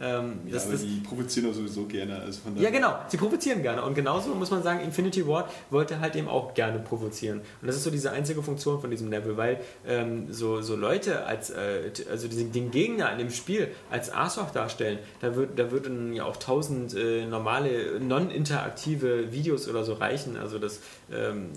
Ähm, 0.00 0.40
Ja, 0.46 0.54
das, 0.54 0.64
aber 0.64 0.72
das, 0.72 0.82
die 0.82 1.00
provozieren 1.06 1.52
sowieso 1.52 1.84
gerne. 1.84 2.20
Also 2.20 2.40
ja, 2.56 2.70
genau, 2.70 2.98
sie 3.08 3.16
provozieren 3.16 3.62
gerne. 3.62 3.82
Und 3.82 3.94
genauso 3.94 4.34
muss 4.34 4.50
man 4.50 4.62
sagen, 4.62 4.80
Infinity 4.80 5.26
Ward 5.26 5.50
wollte 5.70 6.00
halt 6.00 6.16
eben 6.16 6.28
auch 6.28 6.54
gerne 6.54 6.78
provozieren. 6.78 7.40
Und 7.60 7.68
das 7.68 7.76
ist 7.76 7.84
so 7.84 7.90
diese 7.90 8.10
einzige 8.12 8.42
Funktion 8.42 8.80
von 8.80 8.90
diesem 8.90 9.10
Level, 9.10 9.36
weil 9.36 9.60
ähm, 9.86 10.32
so, 10.32 10.62
so 10.62 10.76
Leute 10.76 11.26
als, 11.26 11.50
äh, 11.50 11.90
also 12.10 12.28
diesen, 12.28 12.52
den 12.52 12.70
Gegner 12.70 13.12
in 13.12 13.18
dem 13.18 13.30
Spiel 13.30 13.68
als 13.90 14.10
Arschloch 14.10 14.50
darstellen, 14.50 14.98
da, 15.20 15.36
wird, 15.36 15.58
da 15.58 15.70
würden 15.70 16.14
ja 16.14 16.24
auch 16.24 16.36
tausend 16.36 16.94
äh, 16.94 17.26
normale, 17.26 18.00
non-interaktive 18.00 19.32
Videos 19.32 19.68
oder 19.68 19.84
so 19.84 19.94
reichen. 19.94 20.36
Also 20.36 20.58
das, 20.58 20.80
ähm, 21.12 21.50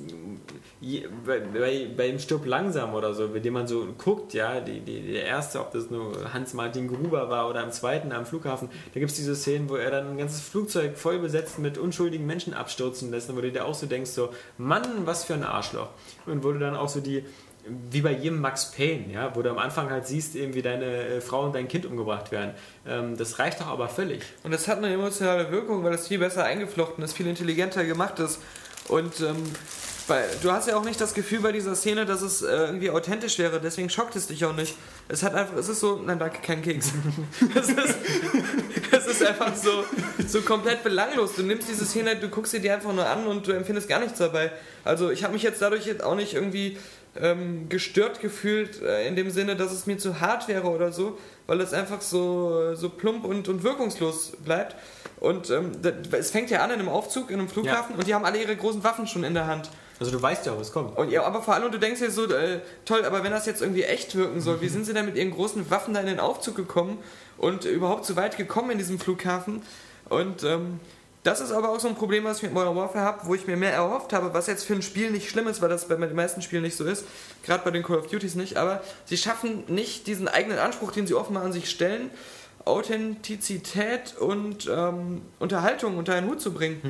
bei, 1.25 1.39
bei, 1.39 1.87
beim 1.95 2.19
Stirb 2.19 2.45
langsam 2.45 2.93
oder 2.93 3.13
so, 3.13 3.29
bei 3.29 3.39
dem 3.39 3.53
man 3.53 3.67
so 3.67 3.87
guckt, 3.97 4.33
ja, 4.33 4.59
die, 4.59 4.79
die, 4.79 5.13
der 5.13 5.25
erste, 5.25 5.59
ob 5.59 5.71
das 5.71 5.89
nur 5.89 6.33
Hans-Martin 6.33 6.87
Gruber 6.87 7.29
war 7.29 7.49
oder 7.49 7.63
im 7.63 7.71
zweiten 7.71 8.11
am 8.11 8.25
Flughafen, 8.25 8.69
da 8.93 8.99
gibt 8.99 9.11
es 9.11 9.17
diese 9.17 9.35
Szenen, 9.35 9.69
wo 9.69 9.75
er 9.75 9.91
dann 9.91 10.09
ein 10.09 10.17
ganzes 10.17 10.41
Flugzeug 10.41 10.97
voll 10.97 11.19
besetzt 11.19 11.59
mit 11.59 11.77
unschuldigen 11.77 12.25
Menschen 12.25 12.53
abstürzen 12.53 13.11
lässt, 13.11 13.33
wo 13.35 13.41
du 13.41 13.51
dir 13.51 13.65
auch 13.65 13.75
so 13.75 13.85
denkst, 13.85 14.11
so, 14.11 14.29
Mann, 14.57 14.83
was 15.05 15.23
für 15.23 15.33
ein 15.33 15.43
Arschloch. 15.43 15.89
Und 16.25 16.43
wo 16.43 16.51
du 16.51 16.59
dann 16.59 16.75
auch 16.75 16.89
so 16.89 16.99
die, 16.99 17.23
wie 17.65 18.01
bei 18.01 18.11
jedem 18.11 18.41
Max 18.41 18.71
Payne, 18.71 19.13
ja, 19.13 19.35
wo 19.35 19.41
du 19.41 19.49
am 19.49 19.57
Anfang 19.57 19.89
halt 19.89 20.05
siehst, 20.05 20.35
eben 20.35 20.53
wie 20.53 20.61
deine 20.61 20.85
äh, 20.85 21.21
Frau 21.21 21.45
und 21.45 21.55
dein 21.55 21.67
Kind 21.67 21.85
umgebracht 21.85 22.31
werden. 22.31 22.51
Ähm, 22.85 23.15
das 23.15 23.39
reicht 23.39 23.61
doch 23.61 23.67
aber 23.67 23.87
völlig. 23.87 24.21
Und 24.43 24.51
das 24.51 24.67
hat 24.67 24.79
eine 24.79 24.93
emotionale 24.93 25.49
Wirkung, 25.51 25.83
weil 25.83 25.93
es 25.93 26.07
viel 26.07 26.19
besser 26.19 26.43
eingeflochten 26.43 27.03
ist, 27.03 27.13
viel 27.13 27.27
intelligenter 27.27 27.85
gemacht 27.85 28.19
ist. 28.19 28.41
Und 28.89 29.21
ähm, 29.21 29.43
weil, 30.07 30.25
du 30.41 30.51
hast 30.51 30.67
ja 30.67 30.75
auch 30.75 30.83
nicht 30.83 30.99
das 30.99 31.13
Gefühl 31.13 31.39
bei 31.39 31.51
dieser 31.53 31.75
Szene, 31.75 32.05
dass 32.05 32.21
es 32.21 32.41
äh, 32.41 32.47
irgendwie 32.47 32.89
authentisch 32.89 33.39
wäre, 33.39 33.61
deswegen 33.61 33.89
schockt 33.89 34.15
es 34.15 34.27
dich 34.27 34.43
auch 34.43 34.55
nicht. 34.55 34.75
Es 35.07 35.23
hat 35.23 35.33
einfach, 35.33 35.55
es 35.55 35.69
ist 35.69 35.79
so, 35.79 36.01
nein, 36.03 36.19
danke, 36.19 36.39
kein 36.41 36.61
Keks. 36.61 36.91
es, 37.55 37.69
ist, 37.69 37.95
es 38.91 39.07
ist 39.07 39.25
einfach 39.25 39.55
so, 39.55 39.85
so 40.27 40.41
komplett 40.41 40.83
belanglos. 40.83 41.35
Du 41.35 41.43
nimmst 41.43 41.69
diese 41.69 41.85
Szene, 41.85 42.17
du 42.17 42.27
guckst 42.27 42.51
sie 42.51 42.59
dir 42.59 42.73
einfach 42.73 42.93
nur 42.93 43.05
an 43.05 43.27
und 43.27 43.47
du 43.47 43.53
empfindest 43.53 43.87
gar 43.87 43.99
nichts 43.99 44.19
dabei. 44.19 44.51
Also 44.83 45.09
ich 45.09 45.23
habe 45.23 45.33
mich 45.33 45.43
jetzt 45.43 45.61
dadurch 45.61 45.85
jetzt 45.85 46.03
auch 46.03 46.15
nicht 46.15 46.33
irgendwie 46.33 46.77
ähm, 47.19 47.69
gestört 47.69 48.19
gefühlt, 48.19 48.81
äh, 48.81 49.07
in 49.07 49.15
dem 49.15 49.29
Sinne, 49.29 49.55
dass 49.55 49.71
es 49.71 49.85
mir 49.85 49.97
zu 49.97 50.19
hart 50.19 50.47
wäre 50.47 50.67
oder 50.67 50.91
so, 50.91 51.17
weil 51.47 51.61
es 51.61 51.73
einfach 51.73 52.01
so, 52.01 52.75
so 52.75 52.89
plump 52.89 53.25
und, 53.25 53.47
und 53.47 53.63
wirkungslos 53.63 54.33
bleibt. 54.43 54.75
Und 55.19 55.49
ähm, 55.49 55.71
das, 55.81 55.93
es 56.11 56.31
fängt 56.31 56.49
ja 56.49 56.63
an 56.63 56.71
in 56.71 56.79
einem 56.79 56.89
Aufzug, 56.89 57.29
in 57.29 57.39
einem 57.39 57.49
Flughafen 57.49 57.95
und 57.95 58.07
die 58.07 58.13
haben 58.13 58.25
alle 58.25 58.41
ihre 58.41 58.55
großen 58.55 58.83
Waffen 58.83 59.07
schon 59.07 59.23
in 59.23 59.33
der 59.33 59.47
Hand. 59.47 59.69
Also 59.99 60.11
du 60.11 60.21
weißt 60.21 60.45
ja, 60.47 60.57
was 60.59 60.71
kommt. 60.71 60.97
Und 60.97 61.11
ja, 61.11 61.23
aber 61.23 61.41
vor 61.41 61.53
allem, 61.53 61.71
du 61.71 61.77
denkst 61.77 61.99
dir 61.99 62.11
so, 62.11 62.25
äh, 62.25 62.59
toll, 62.83 63.05
aber 63.05 63.23
wenn 63.23 63.31
das 63.31 63.45
jetzt 63.45 63.61
irgendwie 63.61 63.83
echt 63.83 64.15
wirken 64.15 64.41
soll, 64.41 64.59
wie 64.61 64.67
sind 64.67 64.85
sie 64.85 64.93
denn 64.93 65.05
mit 65.05 65.15
ihren 65.15 65.31
großen 65.31 65.69
Waffen 65.69 65.93
da 65.93 65.99
in 65.99 66.07
den 66.07 66.19
Aufzug 66.19 66.55
gekommen 66.55 66.97
und 67.37 67.65
überhaupt 67.65 68.05
so 68.05 68.15
weit 68.15 68.35
gekommen 68.37 68.71
in 68.71 68.77
diesem 68.79 68.99
Flughafen? 68.99 69.61
Und 70.09 70.43
ähm, 70.43 70.79
das 71.23 71.39
ist 71.39 71.51
aber 71.51 71.69
auch 71.69 71.79
so 71.79 71.87
ein 71.87 71.95
Problem, 71.95 72.25
was 72.25 72.37
ich 72.37 72.43
mit 72.43 72.53
Modern 72.53 72.75
Warfare 72.75 73.05
habe, 73.05 73.25
wo 73.27 73.33
ich 73.33 73.47
mir 73.47 73.55
mehr 73.55 73.71
erhofft 73.71 74.11
habe, 74.13 74.33
was 74.33 74.47
jetzt 74.47 74.65
für 74.65 74.73
ein 74.73 74.81
Spiel 74.81 75.09
nicht 75.09 75.29
schlimm 75.29 75.47
ist, 75.47 75.61
weil 75.61 75.69
das 75.69 75.87
bei 75.87 75.95
den 75.95 76.15
meisten 76.15 76.41
Spielen 76.41 76.63
nicht 76.63 76.75
so 76.75 76.83
ist, 76.83 77.05
gerade 77.43 77.63
bei 77.63 77.71
den 77.71 77.81
Call 77.81 77.97
of 77.97 78.07
Duties 78.07 78.35
nicht, 78.35 78.57
aber 78.57 78.83
sie 79.05 79.17
schaffen 79.17 79.63
nicht 79.67 80.07
diesen 80.07 80.27
eigenen 80.27 80.59
Anspruch, 80.59 80.91
den 80.91 81.07
sie 81.07 81.13
offenbar 81.13 81.43
an 81.43 81.53
sich 81.53 81.69
stellen, 81.69 82.09
Authentizität 82.65 84.15
und 84.17 84.69
ähm, 84.73 85.21
Unterhaltung 85.39 85.97
unter 85.97 86.13
einen 86.15 86.29
Hut 86.29 86.41
zu 86.41 86.53
bringen. 86.53 86.81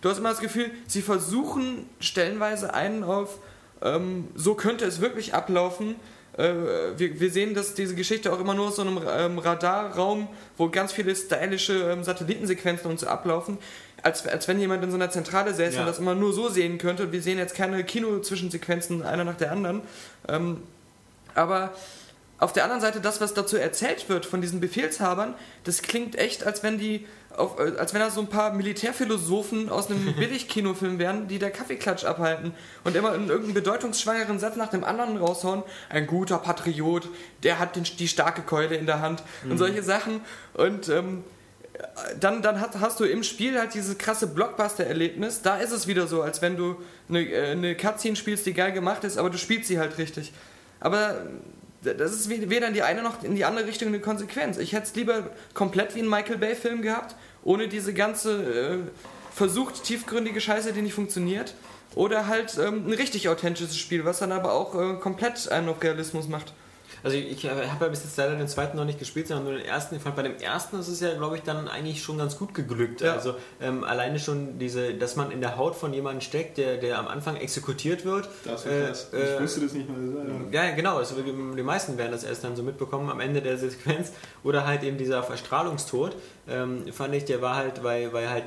Du 0.00 0.08
hast 0.08 0.18
immer 0.18 0.30
das 0.30 0.40
Gefühl, 0.40 0.70
sie 0.86 1.02
versuchen 1.02 1.88
stellenweise 2.00 2.74
einen 2.74 3.04
auf, 3.04 3.38
ähm, 3.82 4.28
so 4.34 4.54
könnte 4.54 4.84
es 4.84 5.00
wirklich 5.00 5.34
ablaufen. 5.34 5.96
Äh, 6.40 6.98
wir, 6.98 7.20
wir 7.20 7.30
sehen, 7.30 7.54
dass 7.54 7.74
diese 7.74 7.94
Geschichte 7.94 8.32
auch 8.32 8.40
immer 8.40 8.54
nur 8.54 8.68
aus 8.68 8.76
so 8.76 8.82
einem 8.82 9.00
ähm, 9.16 9.38
Radarraum, 9.38 10.28
wo 10.56 10.68
ganz 10.68 10.92
viele 10.92 11.14
stylische 11.14 11.90
ähm, 11.92 12.02
Satellitensequenzen 12.04 12.90
und 12.90 12.98
so 12.98 13.06
ablaufen, 13.06 13.58
als, 14.02 14.26
als 14.26 14.48
wenn 14.48 14.58
jemand 14.58 14.82
in 14.82 14.90
so 14.90 14.96
einer 14.96 15.10
Zentrale 15.10 15.52
säße 15.54 15.74
Ja. 15.74 15.80
und 15.80 15.86
das 15.86 15.98
immer 15.98 16.14
nur 16.14 16.32
so 16.32 16.48
sehen 16.48 16.78
könnte. 16.78 17.12
Wir 17.12 17.20
sehen 17.20 17.38
jetzt 17.38 17.54
keine 17.54 17.84
Kino-Zwischensequenzen 17.84 19.02
einer 19.02 19.24
nach 19.24 19.36
der 19.36 19.52
anderen. 19.52 19.82
Ähm, 20.28 20.62
aber 21.34 21.72
auf 22.40 22.54
der 22.54 22.64
anderen 22.64 22.80
Seite, 22.80 23.00
das, 23.00 23.20
was 23.20 23.34
dazu 23.34 23.58
erzählt 23.58 24.08
wird 24.08 24.24
von 24.24 24.40
diesen 24.40 24.60
Befehlshabern, 24.60 25.34
das 25.64 25.82
klingt 25.82 26.16
echt, 26.16 26.44
als 26.44 26.62
wenn 26.62 26.78
die, 26.78 27.06
auf, 27.36 27.60
äh, 27.60 27.76
als 27.78 27.92
wenn 27.92 28.00
da 28.00 28.10
so 28.10 28.22
ein 28.22 28.28
paar 28.28 28.54
Militärphilosophen 28.54 29.68
aus 29.68 29.90
einem 29.90 30.14
Billig-Kinofilm 30.18 30.98
wären, 30.98 31.28
die 31.28 31.38
der 31.38 31.50
Kaffeeklatsch 31.50 32.04
abhalten 32.04 32.52
und 32.82 32.96
immer 32.96 33.14
in 33.14 33.28
irgendeinen 33.28 33.54
bedeutungsschwangeren 33.54 34.38
Satz 34.38 34.56
nach 34.56 34.70
dem 34.70 34.84
anderen 34.84 35.18
raushauen. 35.18 35.62
Ein 35.90 36.06
guter 36.06 36.38
Patriot, 36.38 37.08
der 37.42 37.58
hat 37.58 37.76
den, 37.76 37.84
die 37.84 38.08
starke 38.08 38.40
Keule 38.40 38.74
in 38.74 38.86
der 38.86 39.00
Hand 39.00 39.22
und 39.44 39.58
solche 39.58 39.82
Sachen. 39.82 40.22
Und 40.54 40.88
ähm, 40.88 41.24
dann, 42.18 42.40
dann 42.40 42.60
hast, 42.60 42.80
hast 42.80 43.00
du 43.00 43.04
im 43.04 43.22
Spiel 43.22 43.58
halt 43.58 43.74
dieses 43.74 43.98
krasse 43.98 44.26
Blockbuster-Erlebnis. 44.26 45.42
Da 45.42 45.58
ist 45.58 45.72
es 45.72 45.86
wieder 45.86 46.06
so, 46.06 46.22
als 46.22 46.40
wenn 46.40 46.56
du 46.56 46.76
eine, 47.10 47.20
äh, 47.20 47.50
eine 47.50 47.74
Cutscene 47.74 48.16
spielst, 48.16 48.46
die 48.46 48.54
geil 48.54 48.72
gemacht 48.72 49.04
ist, 49.04 49.18
aber 49.18 49.28
du 49.28 49.36
spielst 49.36 49.68
sie 49.68 49.78
halt 49.78 49.98
richtig. 49.98 50.32
Aber 50.80 51.26
das 51.82 52.12
ist 52.12 52.28
weder 52.28 52.68
in 52.68 52.74
die 52.74 52.82
eine 52.82 53.02
noch 53.02 53.22
in 53.22 53.34
die 53.34 53.44
andere 53.44 53.66
Richtung 53.66 53.88
eine 53.88 54.00
Konsequenz. 54.00 54.58
Ich 54.58 54.72
hätte 54.72 54.86
es 54.86 54.94
lieber 54.94 55.30
komplett 55.54 55.94
wie 55.94 56.00
ein 56.00 56.08
Michael 56.08 56.38
Bay-Film 56.38 56.82
gehabt, 56.82 57.16
ohne 57.42 57.68
diese 57.68 57.94
ganze 57.94 58.42
äh, 58.42 58.78
versucht 59.34 59.84
tiefgründige 59.84 60.40
Scheiße, 60.40 60.72
die 60.72 60.82
nicht 60.82 60.94
funktioniert. 60.94 61.54
Oder 61.94 62.28
halt 62.28 62.56
ähm, 62.58 62.86
ein 62.86 62.92
richtig 62.92 63.28
authentisches 63.28 63.76
Spiel, 63.76 64.04
was 64.04 64.20
dann 64.20 64.30
aber 64.30 64.52
auch 64.52 64.74
äh, 64.74 64.94
komplett 65.00 65.50
einen 65.50 65.68
auf 65.68 65.82
Realismus 65.82 66.28
macht. 66.28 66.52
Also 67.02 67.16
ich, 67.16 67.44
ich 67.44 67.50
habe 67.50 67.62
ja 67.62 67.88
bis 67.88 68.04
jetzt 68.04 68.16
leider 68.16 68.36
den 68.36 68.48
zweiten 68.48 68.76
noch 68.76 68.84
nicht 68.84 68.98
gespielt, 68.98 69.28
sondern 69.28 69.44
nur 69.46 69.54
den 69.54 69.64
ersten. 69.64 69.96
Ich 69.96 70.02
fand 70.02 70.16
bei 70.16 70.22
dem 70.22 70.36
ersten 70.36 70.78
ist 70.78 70.88
es 70.88 71.00
ja, 71.00 71.14
glaube 71.14 71.36
ich, 71.36 71.42
dann 71.42 71.68
eigentlich 71.68 72.02
schon 72.02 72.18
ganz 72.18 72.38
gut 72.38 72.54
geglückt. 72.54 73.00
Ja. 73.00 73.14
Also 73.14 73.34
ähm, 73.60 73.84
alleine 73.84 74.18
schon 74.18 74.58
diese, 74.58 74.94
dass 74.94 75.16
man 75.16 75.30
in 75.30 75.40
der 75.40 75.56
Haut 75.56 75.76
von 75.76 75.92
jemandem 75.92 76.20
steckt, 76.20 76.58
der, 76.58 76.76
der 76.76 76.98
am 76.98 77.08
Anfang 77.08 77.36
exekutiert 77.36 78.04
wird. 78.04 78.28
Das 78.44 78.66
war 78.66 78.72
krass. 78.72 79.08
Äh, 79.12 79.34
ich 79.34 79.40
wusste 79.40 79.60
das 79.60 79.72
nicht 79.72 79.88
mal. 79.88 79.98
Ja, 80.52 80.64
ja 80.64 80.74
genau. 80.74 80.96
Also 80.96 81.14
die 81.20 81.62
meisten 81.62 81.96
werden 81.98 82.12
das 82.12 82.24
erst 82.24 82.44
dann 82.44 82.56
so 82.56 82.62
mitbekommen 82.62 83.10
am 83.10 83.20
Ende 83.20 83.40
der 83.42 83.58
Sequenz. 83.58 84.12
Oder 84.42 84.66
halt 84.66 84.82
eben 84.82 84.98
dieser 84.98 85.22
Verstrahlungstod. 85.22 86.16
Ähm, 86.50 86.92
fand 86.92 87.14
ich, 87.14 87.24
der 87.24 87.40
war 87.40 87.56
halt, 87.56 87.82
weil, 87.84 88.12
weil 88.12 88.28
halt 88.28 88.44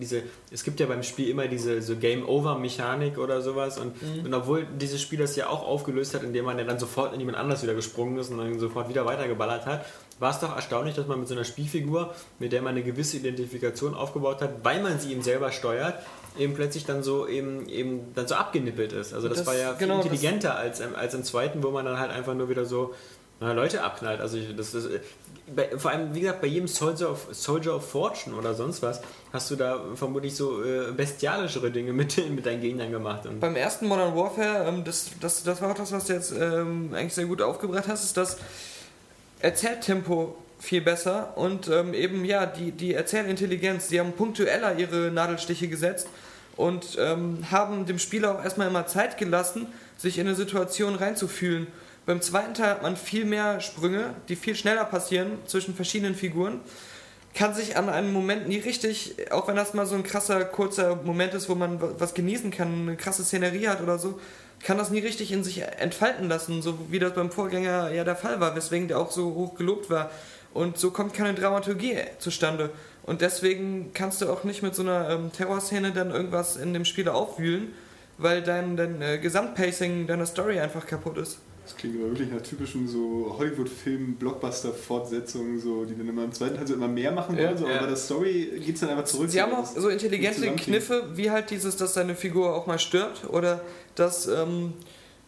diese, 0.00 0.22
es 0.50 0.64
gibt 0.64 0.80
ja 0.80 0.86
beim 0.86 1.02
Spiel 1.02 1.28
immer 1.28 1.46
diese 1.46 1.82
so 1.82 1.96
Game-Over-Mechanik 1.96 3.18
oder 3.18 3.42
sowas 3.42 3.78
und, 3.78 4.00
mhm. 4.02 4.26
und 4.26 4.34
obwohl 4.34 4.66
dieses 4.80 5.00
Spiel 5.00 5.18
das 5.18 5.36
ja 5.36 5.48
auch 5.48 5.66
aufgelöst 5.66 6.14
hat, 6.14 6.22
indem 6.22 6.46
man 6.46 6.58
ja 6.58 6.64
dann 6.64 6.78
sofort 6.78 7.12
in 7.14 7.20
jemand 7.20 7.38
anders 7.38 7.62
wieder 7.62 7.74
gesprungen 7.74 8.18
ist 8.18 8.30
und 8.30 8.38
dann 8.38 8.58
sofort 8.58 8.88
wieder 8.88 9.04
weitergeballert 9.06 9.66
hat, 9.66 9.84
war 10.18 10.30
es 10.30 10.40
doch 10.40 10.54
erstaunlich, 10.54 10.94
dass 10.94 11.06
man 11.06 11.18
mit 11.18 11.28
so 11.28 11.34
einer 11.34 11.44
Spielfigur, 11.44 12.14
mit 12.38 12.52
der 12.52 12.62
man 12.62 12.70
eine 12.70 12.82
gewisse 12.82 13.16
Identifikation 13.16 13.94
aufgebaut 13.94 14.40
hat, 14.40 14.64
weil 14.64 14.82
man 14.82 14.98
sie 14.98 15.12
eben 15.12 15.22
selber 15.22 15.52
steuert, 15.52 15.94
eben 16.38 16.54
plötzlich 16.54 16.84
dann 16.84 17.02
so 17.02 17.26
eben, 17.26 17.68
eben 17.68 18.12
dann 18.14 18.26
so 18.26 18.34
abgenippelt 18.34 18.92
ist. 18.92 19.12
Also 19.12 19.28
das, 19.28 19.38
das 19.38 19.46
war 19.46 19.56
ja 19.56 19.74
viel 19.74 19.86
genau, 19.86 20.00
intelligenter 20.00 20.56
als, 20.56 20.80
als 20.80 21.14
im 21.14 21.24
zweiten, 21.24 21.62
wo 21.62 21.70
man 21.70 21.84
dann 21.84 21.98
halt 21.98 22.10
einfach 22.10 22.34
nur 22.34 22.48
wieder 22.48 22.64
so 22.64 22.94
Leute 23.40 23.82
abknallt. 23.82 24.20
Also 24.20 24.38
ich, 24.38 24.54
das, 24.56 24.72
das, 24.72 24.88
bei, 25.46 25.76
vor 25.76 25.90
allem, 25.90 26.14
wie 26.14 26.20
gesagt, 26.20 26.40
bei 26.40 26.46
jedem 26.46 26.68
Soldier 26.68 27.10
of, 27.10 27.28
Soldier 27.32 27.76
of 27.76 27.88
Fortune 27.88 28.34
oder 28.34 28.54
sonst 28.54 28.82
was, 28.82 29.00
hast 29.32 29.50
du 29.50 29.56
da 29.56 29.80
vermutlich 29.94 30.34
so 30.34 30.62
äh, 30.64 30.92
bestialischere 30.92 31.70
Dinge 31.70 31.92
mit, 31.92 32.16
mit 32.30 32.46
deinen 32.46 32.60
Gegnern 32.60 32.90
gemacht. 32.90 33.26
Und 33.26 33.40
Beim 33.40 33.56
ersten 33.56 33.86
Modern 33.86 34.16
Warfare, 34.16 34.66
ähm, 34.66 34.84
das, 34.84 35.10
das, 35.20 35.42
das 35.42 35.60
war 35.60 35.72
auch 35.72 35.76
das, 35.76 35.92
was 35.92 36.06
du 36.06 36.14
jetzt 36.14 36.32
ähm, 36.32 36.90
eigentlich 36.94 37.14
sehr 37.14 37.26
gut 37.26 37.42
aufgebracht 37.42 37.84
hast, 37.88 38.04
ist 38.04 38.16
das 38.16 38.38
Erzähltempo 39.40 40.36
viel 40.58 40.80
besser 40.80 41.36
und 41.36 41.68
ähm, 41.68 41.92
eben, 41.92 42.24
ja, 42.24 42.46
die, 42.46 42.72
die 42.72 42.94
Erzählintelligenz, 42.94 43.88
die 43.88 44.00
haben 44.00 44.12
punktueller 44.12 44.78
ihre 44.78 45.10
Nadelstiche 45.10 45.68
gesetzt 45.68 46.08
und 46.56 46.96
ähm, 46.98 47.44
haben 47.50 47.84
dem 47.84 47.98
Spieler 47.98 48.38
auch 48.38 48.44
erstmal 48.44 48.68
immer 48.68 48.86
Zeit 48.86 49.18
gelassen, 49.18 49.66
sich 49.98 50.18
in 50.18 50.26
eine 50.26 50.36
Situation 50.36 50.94
reinzufühlen. 50.94 51.66
Beim 52.06 52.20
zweiten 52.20 52.52
Teil 52.52 52.68
hat 52.68 52.82
man 52.82 52.96
viel 52.96 53.24
mehr 53.24 53.60
Sprünge, 53.60 54.14
die 54.28 54.36
viel 54.36 54.54
schneller 54.54 54.84
passieren 54.84 55.38
zwischen 55.46 55.74
verschiedenen 55.74 56.14
Figuren. 56.14 56.60
Kann 57.34 57.54
sich 57.54 57.76
an 57.76 57.88
einem 57.88 58.12
Moment 58.12 58.46
nie 58.46 58.58
richtig, 58.58 59.16
auch 59.30 59.48
wenn 59.48 59.56
das 59.56 59.74
mal 59.74 59.86
so 59.86 59.94
ein 59.94 60.02
krasser, 60.02 60.44
kurzer 60.44 60.96
Moment 60.96 61.32
ist, 61.34 61.48
wo 61.48 61.54
man 61.54 61.78
was 61.98 62.14
genießen 62.14 62.50
kann, 62.50 62.82
eine 62.82 62.96
krasse 62.96 63.24
Szenerie 63.24 63.68
hat 63.68 63.80
oder 63.80 63.98
so, 63.98 64.20
kann 64.62 64.78
das 64.78 64.90
nie 64.90 65.00
richtig 65.00 65.32
in 65.32 65.42
sich 65.42 65.62
entfalten 65.62 66.28
lassen, 66.28 66.62
so 66.62 66.78
wie 66.90 66.98
das 66.98 67.14
beim 67.14 67.30
Vorgänger 67.30 67.90
ja 67.90 68.04
der 68.04 68.16
Fall 68.16 68.38
war, 68.38 68.54
weswegen 68.54 68.86
der 68.86 68.98
auch 68.98 69.10
so 69.10 69.34
hoch 69.34 69.54
gelobt 69.56 69.90
war. 69.90 70.10
Und 70.52 70.78
so 70.78 70.90
kommt 70.90 71.14
keine 71.14 71.34
Dramaturgie 71.34 71.96
zustande. 72.18 72.70
Und 73.02 73.22
deswegen 73.22 73.92
kannst 73.92 74.22
du 74.22 74.30
auch 74.30 74.44
nicht 74.44 74.62
mit 74.62 74.74
so 74.74 74.82
einer 74.82 75.10
ähm, 75.10 75.32
Terrorszene 75.32 75.90
dann 75.90 76.10
irgendwas 76.10 76.56
in 76.56 76.72
dem 76.72 76.84
Spiel 76.84 77.08
aufwühlen, 77.08 77.72
weil 78.18 78.42
dein, 78.42 78.76
dein 78.76 79.02
äh, 79.02 79.18
Gesamtpacing 79.18 80.06
deiner 80.06 80.26
Story 80.26 80.60
einfach 80.60 80.86
kaputt 80.86 81.18
ist. 81.18 81.38
Das 81.64 81.76
klingt 81.76 81.96
aber 81.96 82.08
wirklich 82.10 82.30
nach 82.30 82.42
typischen 82.42 82.86
so 82.86 83.34
Hollywood-Film-Blockbuster-Fortsetzungen, 83.38 85.58
so, 85.58 85.86
die 85.86 85.96
dann 85.96 86.06
immer 86.06 86.24
im 86.24 86.32
zweiten 86.32 86.56
Teil 86.56 86.66
so 86.66 86.74
immer 86.74 86.88
mehr 86.88 87.10
machen 87.10 87.38
wollen, 87.38 87.52
ja, 87.52 87.56
so, 87.56 87.66
ja. 87.66 87.78
aber 87.78 87.86
der 87.86 87.96
Story 87.96 88.60
geht 88.62 88.74
es 88.74 88.82
dann 88.82 88.90
einfach 88.90 89.06
zurück. 89.06 89.30
Sie 89.30 89.40
haben 89.40 89.54
auch 89.54 89.64
so 89.64 89.88
intelligente 89.88 90.54
Kniffe, 90.56 91.04
wie 91.14 91.30
halt 91.30 91.50
dieses, 91.50 91.76
dass 91.76 91.94
deine 91.94 92.14
Figur 92.14 92.54
auch 92.54 92.66
mal 92.66 92.78
stirbt 92.78 93.30
oder 93.30 93.62
dass, 93.94 94.26
ähm, 94.26 94.74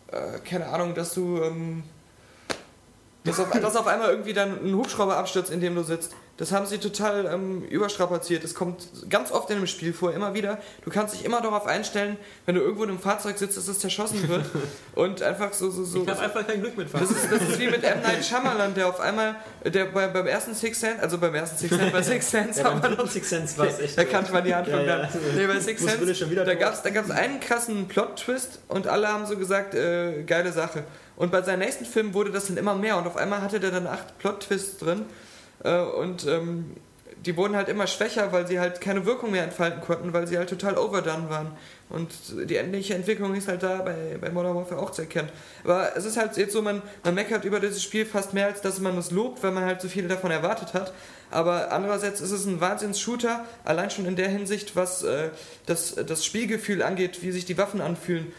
äh, 0.09 0.41
keine 0.45 0.67
Ahnung, 0.67 0.95
dass 0.95 1.15
du, 1.15 1.41
ähm, 1.43 1.85
dass, 3.25 3.41
auf, 3.41 3.51
dass 3.51 3.75
auf 3.75 3.87
einmal 3.87 4.11
irgendwie 4.11 4.35
dann 4.35 4.63
ein 4.63 4.77
Hubschrauber 4.77 5.17
abstürzt, 5.17 5.51
in 5.51 5.63
dem 5.63 5.75
du 5.75 5.85
sitzt. 5.85 6.15
Das 6.39 6.53
haben 6.53 6.67
sie 6.67 6.77
total 6.79 7.25
ähm, 7.27 7.63
überstrapaziert. 7.65 8.45
Das 8.45 8.55
kommt 8.55 8.89
ganz 9.09 9.33
oft 9.33 9.49
in 9.51 9.57
dem 9.57 9.67
Spiel 9.67 9.95
vor, 9.95 10.13
immer 10.13 10.35
wieder. 10.35 10.59
Du 10.85 10.91
kannst 10.91 11.15
dich 11.15 11.25
immer 11.25 11.41
darauf 11.41 11.67
einstellen, 11.67 12.19
wenn 12.45 12.55
du 12.55 12.61
irgendwo 12.61 12.85
in 12.85 12.91
einem 12.91 12.99
Fahrzeug 12.99 13.39
sitzt, 13.39 13.57
dass 13.57 13.69
es 13.69 13.79
zerschossen 13.79 14.29
wird. 14.29 14.45
und 14.95 15.23
einfach 15.23 15.55
so, 15.55 15.71
so, 15.71 15.85
so. 15.85 16.03
Ich 16.03 16.09
habe 16.09 16.21
einfach 16.21 16.47
kein 16.47 16.61
Glück 16.61 16.77
mit 16.77 16.91
Fahrzeug. 16.91 17.09
Das 17.09 17.25
ist, 17.25 17.33
das 17.33 17.49
ist 17.49 17.59
wie 17.59 17.69
mit 17.69 17.83
M. 17.83 18.03
Night 18.03 18.23
Shyamalan, 18.23 18.75
der 18.75 18.89
auf 18.89 19.01
einmal, 19.01 19.37
der 19.65 19.87
bei, 19.87 20.09
beim 20.09 20.27
ersten 20.27 20.55
Six 20.55 20.79
Sense, 20.79 21.03
also 21.03 21.17
beim 21.17 21.35
ersten 21.35 21.57
Six 21.57 21.75
Sense, 21.75 21.91
bei 21.91 22.03
Six 22.03 22.31
Sense 22.31 22.61
ja, 22.61 22.67
haben 22.67 22.95
noch. 22.95 23.11
Six 23.11 23.31
Sense 23.31 23.57
war 23.59 23.67
es 23.67 23.79
echt. 23.79 23.97
Da 23.97 24.05
kannte 24.05 24.31
man 24.31 24.45
die 24.45 24.55
Handlung 24.55 24.85
ja, 24.85 25.05
ja. 25.05 25.09
Nee, 25.35 25.47
bei 25.47 25.59
Six 25.59 25.83
Sense, 25.83 26.45
da 26.45 26.55
gab 26.55 26.75
es 26.75 26.83
da 26.83 26.91
gab's 26.91 27.11
einen 27.11 27.41
krassen 27.41 27.89
Plot-Twist 27.89 28.61
und 28.69 28.89
alle 28.89 29.09
haben 29.09 29.25
so 29.25 29.39
gesagt, 29.39 29.75
äh, 29.75 30.23
geile 30.25 30.53
Sache. 30.53 30.85
Und 31.17 31.33
bei 31.33 31.41
seinem 31.41 31.61
nächsten 31.61 31.87
Film 31.87 32.13
wurde 32.13 32.31
das 32.31 32.49
dann 32.49 32.59
immer 32.59 32.75
mehr 32.75 32.99
und 32.99 33.07
auf 33.07 33.17
einmal 33.17 33.41
hatte 33.41 33.59
der 33.59 33.71
dann 33.71 33.87
acht 33.87 34.19
Plot-Twists 34.19 34.77
drin 34.79 35.07
äh, 35.67 35.81
und 35.81 36.27
ähm, 36.27 36.77
die 37.27 37.37
wurden 37.37 37.57
halt 37.57 37.69
immer 37.69 37.87
schwächer, 37.87 38.31
weil 38.33 38.47
sie 38.47 38.61
halt 38.61 38.81
keine 38.81 39.05
Wirkung 39.05 39.33
mehr 39.33 39.43
entfalten 39.43 39.81
konnten, 39.81 40.13
weil 40.13 40.29
sie 40.29 40.39
halt 40.39 40.49
total 40.49 40.79
overdone 40.79 41.29
waren. 41.29 41.51
Und 41.89 42.11
die 42.49 42.57
endliche 42.57 42.95
Entwicklung 42.95 43.35
ist 43.35 43.49
halt 43.49 43.63
da 43.63 43.83
bei, 43.83 44.17
bei 44.21 44.31
Modern 44.31 44.55
Warfare 44.55 44.81
auch 44.81 44.91
zu 44.91 45.03
erkennen. 45.03 45.29
Aber 45.65 45.97
es 45.97 46.05
ist 46.05 46.17
halt 46.17 46.37
jetzt 46.37 46.53
so, 46.53 46.63
man, 46.63 46.83
man 47.05 47.15
meckert 47.15 47.45
über 47.45 47.59
dieses 47.59 47.83
Spiel 47.83 48.07
fast 48.07 48.33
mehr, 48.33 48.47
als 48.47 48.61
dass 48.61 48.81
man 48.81 48.97
es 48.97 49.11
lobt, 49.11 49.43
weil 49.43 49.51
man 49.51 49.65
halt 49.65 49.81
so 49.81 49.89
viel 49.89 50.07
davon 50.07 50.31
erwartet 50.31 50.75
hat. 50.75 50.93
Aber 51.31 51.73
andererseits 51.73 52.21
ist 52.21 52.31
es 52.31 52.45
ein 52.47 52.61
Wahnsinns-Shooter, 52.61 53.45
allein 53.65 53.91
schon 53.91 54.07
in 54.07 54.15
der 54.15 54.29
Hinsicht, 54.29 54.77
was 54.77 55.03
äh, 55.03 55.31
das, 55.67 55.95
das 55.95 56.25
Spielgefühl 56.25 56.83
angeht, 56.83 57.23
wie 57.23 57.33
sich 57.33 57.45
die 57.45 57.59
Waffen 57.59 57.81
anfühlen 57.81 58.33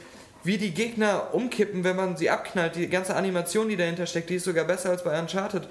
wie 0.44 0.58
die 0.58 0.74
Gegner 0.74 1.34
umkippen, 1.34 1.84
wenn 1.84 1.98
man 1.98 2.16
sie 2.16 2.30
abknallt. 2.30 2.78
Die 2.78 2.88
ganze 2.88 3.16
Animation, 3.16 3.68
die 3.68 3.76
dahinter 3.76 4.06
steckt, 4.06 4.30
die 4.30 4.36
ist 4.36 4.46
sogar 4.46 4.64
besser 4.64 4.92
als 4.92 5.04
bei 5.04 5.20
Uncharted 5.20 5.68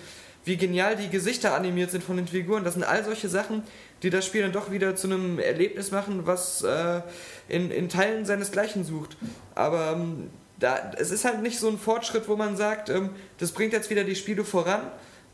wie 0.46 0.56
genial 0.56 0.94
die 0.94 1.08
Gesichter 1.08 1.54
animiert 1.54 1.90
sind 1.90 2.04
von 2.04 2.16
den 2.16 2.28
Figuren. 2.28 2.62
Das 2.62 2.74
sind 2.74 2.84
all 2.84 3.04
solche 3.04 3.28
Sachen, 3.28 3.64
die 4.02 4.10
das 4.10 4.24
Spiel 4.24 4.42
dann 4.42 4.52
doch 4.52 4.70
wieder 4.70 4.94
zu 4.94 5.08
einem 5.08 5.40
Erlebnis 5.40 5.90
machen, 5.90 6.24
was 6.24 6.62
äh, 6.62 7.02
in, 7.48 7.72
in 7.72 7.88
Teilen 7.88 8.24
seinesgleichen 8.24 8.84
sucht. 8.84 9.16
Aber 9.56 9.92
ähm, 9.96 10.30
da, 10.60 10.92
es 10.98 11.10
ist 11.10 11.24
halt 11.24 11.42
nicht 11.42 11.58
so 11.58 11.68
ein 11.68 11.78
Fortschritt, 11.78 12.28
wo 12.28 12.36
man 12.36 12.56
sagt, 12.56 12.90
ähm, 12.90 13.10
das 13.38 13.50
bringt 13.50 13.72
jetzt 13.72 13.90
wieder 13.90 14.04
die 14.04 14.14
Spiele 14.14 14.44
voran. 14.44 14.82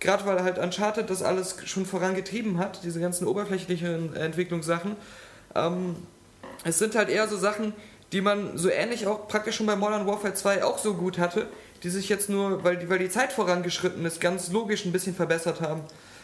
Gerade 0.00 0.24
weil 0.24 0.42
halt 0.42 0.58
Uncharted 0.58 1.10
das 1.10 1.22
alles 1.22 1.56
schon 1.66 1.84
vorangetrieben 1.84 2.58
hat, 2.58 2.82
diese 2.82 2.98
ganzen 2.98 3.26
oberflächlichen 3.26 4.16
Entwicklungssachen. 4.16 4.96
Ähm, 5.54 5.96
es 6.64 6.78
sind 6.78 6.94
halt 6.94 7.10
eher 7.10 7.28
so 7.28 7.36
Sachen, 7.36 7.74
die 8.12 8.22
man 8.22 8.56
so 8.56 8.70
ähnlich 8.70 9.06
auch 9.06 9.28
praktisch 9.28 9.56
schon 9.56 9.66
bei 9.66 9.76
Modern 9.76 10.06
Warfare 10.06 10.32
2 10.32 10.64
auch 10.64 10.78
so 10.78 10.94
gut 10.94 11.18
hatte, 11.18 11.48
die 11.82 11.90
sich 11.90 12.08
jetzt 12.08 12.28
nur, 12.28 12.64
weil 12.64 12.76
die, 12.76 12.88
weil 12.88 12.98
die 12.98 13.08
Zeit 13.08 13.32
vorangeschritten 13.32 14.04
ist, 14.04 14.20
ganz 14.20 14.50
logisch 14.50 14.84
ein 14.84 14.92
bisschen 14.92 15.14
verbessert 15.14 15.60
haben. 15.60 15.82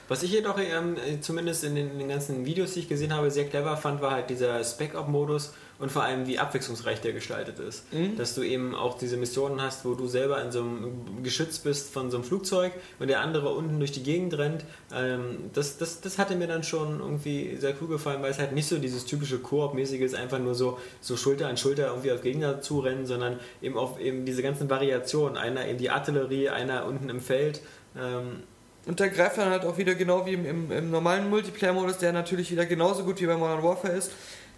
Was 0.08 0.22
ich 0.22 0.32
jedoch 0.32 0.58
ähm, 0.58 0.96
zumindest 1.20 1.64
in 1.64 1.74
den, 1.74 1.90
in 1.90 1.98
den, 1.98 2.08
ganzen 2.08 2.46
Videos, 2.46 2.72
die 2.72 2.80
ich 2.80 2.88
gesehen 2.88 3.12
habe, 3.12 3.30
sehr 3.30 3.46
clever 3.46 3.76
fand, 3.76 4.00
war 4.00 4.12
halt 4.12 4.30
dieser 4.30 4.64
Spec-Op-Modus 4.64 5.52
und 5.78 5.92
vor 5.92 6.02
allem 6.02 6.26
wie 6.26 6.38
abwechslungsreich 6.38 7.00
der 7.00 7.12
gestaltet 7.12 7.58
ist. 7.60 7.92
Mhm. 7.92 8.16
Dass 8.16 8.34
du 8.34 8.42
eben 8.42 8.74
auch 8.74 8.98
diese 8.98 9.16
Missionen 9.16 9.62
hast, 9.62 9.84
wo 9.84 9.94
du 9.94 10.08
selber 10.08 10.42
in 10.42 10.50
so 10.50 10.60
einem 10.60 11.22
Geschütz 11.22 11.58
bist 11.58 11.92
von 11.92 12.10
so 12.10 12.16
einem 12.16 12.24
Flugzeug 12.24 12.72
und 12.98 13.08
der 13.08 13.20
andere 13.20 13.50
unten 13.50 13.78
durch 13.78 13.92
die 13.92 14.02
Gegend 14.02 14.36
rennt. 14.36 14.64
Ähm, 14.94 15.50
das, 15.52 15.78
das, 15.78 16.00
das 16.00 16.18
hatte 16.18 16.34
mir 16.34 16.48
dann 16.48 16.64
schon 16.64 17.00
irgendwie 17.00 17.56
sehr 17.56 17.74
cool 17.80 17.88
gefallen, 17.88 18.22
weil 18.22 18.30
es 18.30 18.38
halt 18.38 18.52
nicht 18.52 18.68
so 18.68 18.78
dieses 18.78 19.04
typische 19.04 19.38
Koop-mäßige 19.38 20.00
ist, 20.00 20.14
einfach 20.14 20.38
nur 20.38 20.54
so, 20.54 20.78
so 21.00 21.16
Schulter 21.16 21.48
an 21.48 21.56
Schulter 21.56 21.88
irgendwie 21.88 22.12
auf 22.12 22.22
Gegner 22.22 22.60
zurennen, 22.60 23.06
sondern 23.06 23.38
eben 23.62 23.76
auch 23.76 24.00
eben 24.00 24.24
diese 24.24 24.42
ganzen 24.42 24.68
Variationen. 24.68 25.38
Einer 25.38 25.64
in 25.66 25.78
die 25.78 25.90
Artillerie, 25.90 26.48
einer 26.48 26.86
unten 26.86 27.08
im 27.08 27.20
Feld. 27.20 27.60
Ähm, 27.96 28.42
und 28.86 29.00
der 29.00 29.10
greift 29.10 29.36
dann 29.36 29.50
halt 29.50 29.66
auch 29.66 29.76
wieder 29.76 29.94
genau 29.94 30.24
wie 30.24 30.32
im, 30.32 30.46
im, 30.46 30.72
im 30.72 30.90
normalen 30.90 31.28
Multiplayer-Modus, 31.28 31.98
der 31.98 32.12
natürlich 32.12 32.50
wieder 32.50 32.64
genauso 32.64 33.04
gut 33.04 33.20
wie 33.20 33.26
bei 33.26 33.36
Modern 33.36 33.62
Warfare 33.62 33.92
ist. 33.92 34.12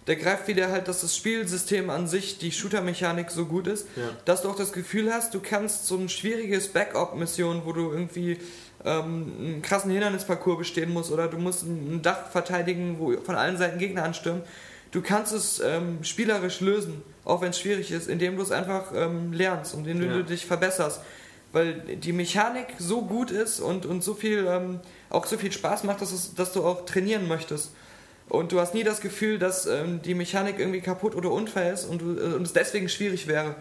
Der 0.07 0.15
greift 0.15 0.47
wieder 0.47 0.71
halt, 0.71 0.87
dass 0.87 1.01
das 1.01 1.15
Spielsystem 1.15 1.89
an 1.89 2.07
sich, 2.07 2.39
die 2.39 2.51
Shooter-Mechanik 2.51 3.29
so 3.29 3.45
gut 3.45 3.67
ist, 3.67 3.87
ja. 3.95 4.09
dass 4.25 4.41
du 4.41 4.49
auch 4.49 4.55
das 4.55 4.73
Gefühl 4.73 5.13
hast, 5.13 5.33
du 5.33 5.39
kannst 5.39 5.85
so 5.85 5.95
ein 5.95 6.09
schwieriges 6.09 6.69
Backup-Mission, 6.69 7.61
wo 7.65 7.73
du 7.73 7.91
irgendwie 7.91 8.39
ähm, 8.83 9.33
einen 9.39 9.61
krassen 9.61 9.91
Hindernisparcours 9.91 10.57
bestehen 10.57 10.91
musst 10.91 11.11
oder 11.11 11.27
du 11.27 11.37
musst 11.37 11.63
ein 11.63 12.01
Dach 12.01 12.31
verteidigen, 12.31 12.97
wo 12.97 13.15
von 13.21 13.35
allen 13.35 13.57
Seiten 13.57 13.77
Gegner 13.77 14.03
anstürmen. 14.03 14.41
Du 14.89 15.01
kannst 15.01 15.33
es 15.33 15.61
ähm, 15.63 16.03
spielerisch 16.03 16.61
lösen, 16.61 17.03
auch 17.23 17.41
wenn 17.41 17.51
es 17.51 17.59
schwierig 17.59 17.91
ist, 17.91 18.09
indem 18.09 18.37
du 18.37 18.41
es 18.43 18.51
einfach 18.51 18.91
ähm, 18.95 19.31
lernst 19.31 19.75
und 19.75 19.87
indem 19.87 20.09
ja. 20.09 20.17
du 20.17 20.23
dich 20.23 20.45
verbesserst 20.45 21.01
weil 21.53 21.73
die 21.73 22.13
Mechanik 22.13 22.67
so 22.77 23.01
gut 23.01 23.31
ist 23.31 23.59
und, 23.59 23.85
und 23.85 24.03
so 24.03 24.13
viel, 24.13 24.47
ähm, 24.47 24.79
auch 25.09 25.25
so 25.25 25.37
viel 25.37 25.51
Spaß 25.51 25.83
macht, 25.83 26.01
dass, 26.01 26.11
es, 26.11 26.33
dass 26.33 26.53
du 26.53 26.63
auch 26.63 26.85
trainieren 26.85 27.27
möchtest. 27.27 27.71
Und 28.31 28.53
du 28.53 28.61
hast 28.61 28.73
nie 28.73 28.85
das 28.85 29.01
Gefühl, 29.01 29.39
dass 29.39 29.65
ähm, 29.65 30.01
die 30.03 30.13
Mechanik 30.15 30.57
irgendwie 30.57 30.79
kaputt 30.79 31.15
oder 31.15 31.31
unfair 31.31 31.73
ist 31.73 31.83
und, 31.83 32.01
du, 32.01 32.17
äh, 32.17 32.33
und 32.33 32.43
es 32.43 32.53
deswegen 32.53 32.87
schwierig 32.87 33.27
wäre. 33.27 33.55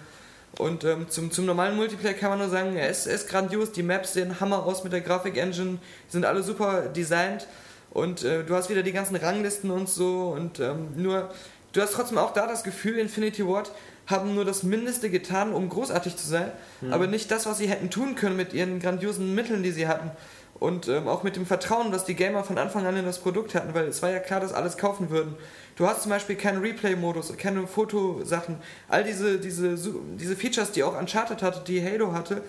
Und 0.58 0.84
ähm, 0.84 1.06
zum, 1.08 1.32
zum 1.32 1.44
normalen 1.44 1.74
Multiplayer 1.74 2.14
kann 2.14 2.30
man 2.30 2.38
nur 2.38 2.48
sagen, 2.50 2.76
ist, 2.76 3.08
er 3.08 3.14
ist 3.16 3.28
grandios, 3.28 3.72
die 3.72 3.82
Maps 3.82 4.12
sehen 4.12 4.38
Hammer 4.38 4.64
aus 4.64 4.84
mit 4.84 4.92
der 4.92 5.00
Grafik-Engine, 5.00 5.78
sind 6.08 6.24
alle 6.24 6.44
super 6.44 6.82
designt 6.82 7.48
und 7.90 8.22
äh, 8.22 8.44
du 8.44 8.54
hast 8.54 8.70
wieder 8.70 8.84
die 8.84 8.92
ganzen 8.92 9.16
Ranglisten 9.16 9.72
und 9.72 9.88
so 9.88 10.32
und 10.36 10.60
ähm, 10.60 10.90
nur, 10.94 11.30
du 11.72 11.80
hast 11.80 11.94
trotzdem 11.94 12.18
auch 12.18 12.32
da 12.32 12.46
das 12.46 12.62
Gefühl, 12.62 12.98
Infinity 12.98 13.44
Ward 13.44 13.72
haben 14.06 14.36
nur 14.36 14.44
das 14.44 14.62
Mindeste 14.62 15.10
getan, 15.10 15.52
um 15.52 15.68
großartig 15.68 16.16
zu 16.16 16.28
sein, 16.28 16.52
Mhm. 16.80 16.92
aber 16.92 17.08
nicht 17.08 17.28
das, 17.32 17.46
was 17.46 17.58
sie 17.58 17.68
hätten 17.68 17.90
tun 17.90 18.14
können 18.14 18.36
mit 18.36 18.52
ihren 18.52 18.78
grandiosen 18.78 19.34
Mitteln, 19.34 19.64
die 19.64 19.72
sie 19.72 19.88
hatten. 19.88 20.12
Und 20.60 20.88
ähm, 20.88 21.08
auch 21.08 21.22
mit 21.22 21.36
dem 21.36 21.46
Vertrauen, 21.46 21.90
was 21.90 22.04
die 22.04 22.14
Gamer 22.14 22.44
von 22.44 22.58
Anfang 22.58 22.86
an 22.86 22.94
in 22.94 23.06
das 23.06 23.18
Produkt 23.18 23.54
hatten, 23.54 23.72
weil 23.72 23.86
es 23.86 24.02
war 24.02 24.10
ja 24.10 24.18
klar, 24.18 24.40
dass 24.40 24.52
alles 24.52 24.76
kaufen 24.76 25.08
würden. 25.08 25.34
Du 25.74 25.86
hast 25.86 26.02
zum 26.02 26.10
Beispiel 26.10 26.36
keinen 26.36 26.60
Replay-Modus, 26.60 27.34
keine 27.38 27.66
Fotosachen, 27.66 28.58
all 28.86 29.02
diese, 29.02 29.40
diese, 29.40 29.74
diese 30.16 30.36
Features, 30.36 30.72
die 30.72 30.84
auch 30.84 30.98
Uncharted 31.00 31.42
hatte, 31.42 31.62
die 31.66 31.82
Halo 31.82 32.12
hatte, 32.12 32.42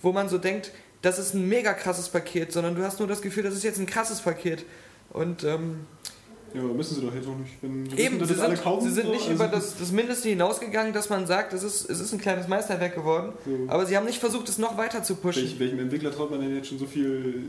wo 0.00 0.10
man 0.10 0.30
so 0.30 0.38
denkt, 0.38 0.72
das 1.02 1.18
ist 1.18 1.34
ein 1.34 1.48
mega 1.48 1.74
krasses 1.74 2.08
Paket, 2.08 2.50
sondern 2.50 2.74
du 2.74 2.82
hast 2.82 2.98
nur 2.98 3.08
das 3.08 3.20
Gefühl, 3.20 3.42
das 3.42 3.54
ist 3.54 3.62
jetzt 3.62 3.78
ein 3.78 3.86
krasses 3.86 4.22
Paket. 4.22 4.64
Und 5.10 5.44
ähm, 5.44 5.86
Ja, 6.54 6.62
aber 6.62 6.74
müssen 6.74 6.94
sie 6.96 7.00
doch 7.02 7.14
jetzt 7.14 7.26
noch 7.28 7.38
nicht, 7.38 7.52
wenn 7.62 7.88
sie 7.88 7.96
eben, 7.96 8.14
sie 8.24 8.34
das 8.34 8.40
alle 8.40 8.56
sind, 8.56 8.64
kaufen. 8.64 8.88
sie 8.88 8.92
sind 8.94 9.06
so, 9.06 9.12
nicht 9.12 9.22
also- 9.28 9.34
über 9.34 9.48
das, 9.48 9.76
das 9.78 9.92
Mindeste 9.92 10.28
hinausgegangen, 10.30 10.92
dass 10.92 11.08
man 11.08 11.26
sagt, 11.26 11.52
es 11.52 11.62
ist, 11.62 11.88
es 11.88 12.00
ist 12.00 12.12
ein 12.12 12.20
kleines 12.20 12.48
Meisterwerk 12.48 12.94
geworden, 12.94 13.32
So. 13.46 13.72
aber 13.72 13.86
sie 13.86 13.96
haben 13.96 14.06
nicht 14.06 14.18
versucht, 14.18 14.48
es 14.48 14.58
noch 14.58 14.76
weiter 14.76 15.02
zu 15.02 15.14
pushen. 15.14 15.42
Welch, 15.44 15.58
welchem 15.58 15.78
Entwickler 15.78 16.10
traut 16.10 16.30
man 16.30 16.40
denn 16.40 16.54
jetzt 16.56 16.68
schon 16.68 16.78
so 16.78 16.86
viel 16.86 17.44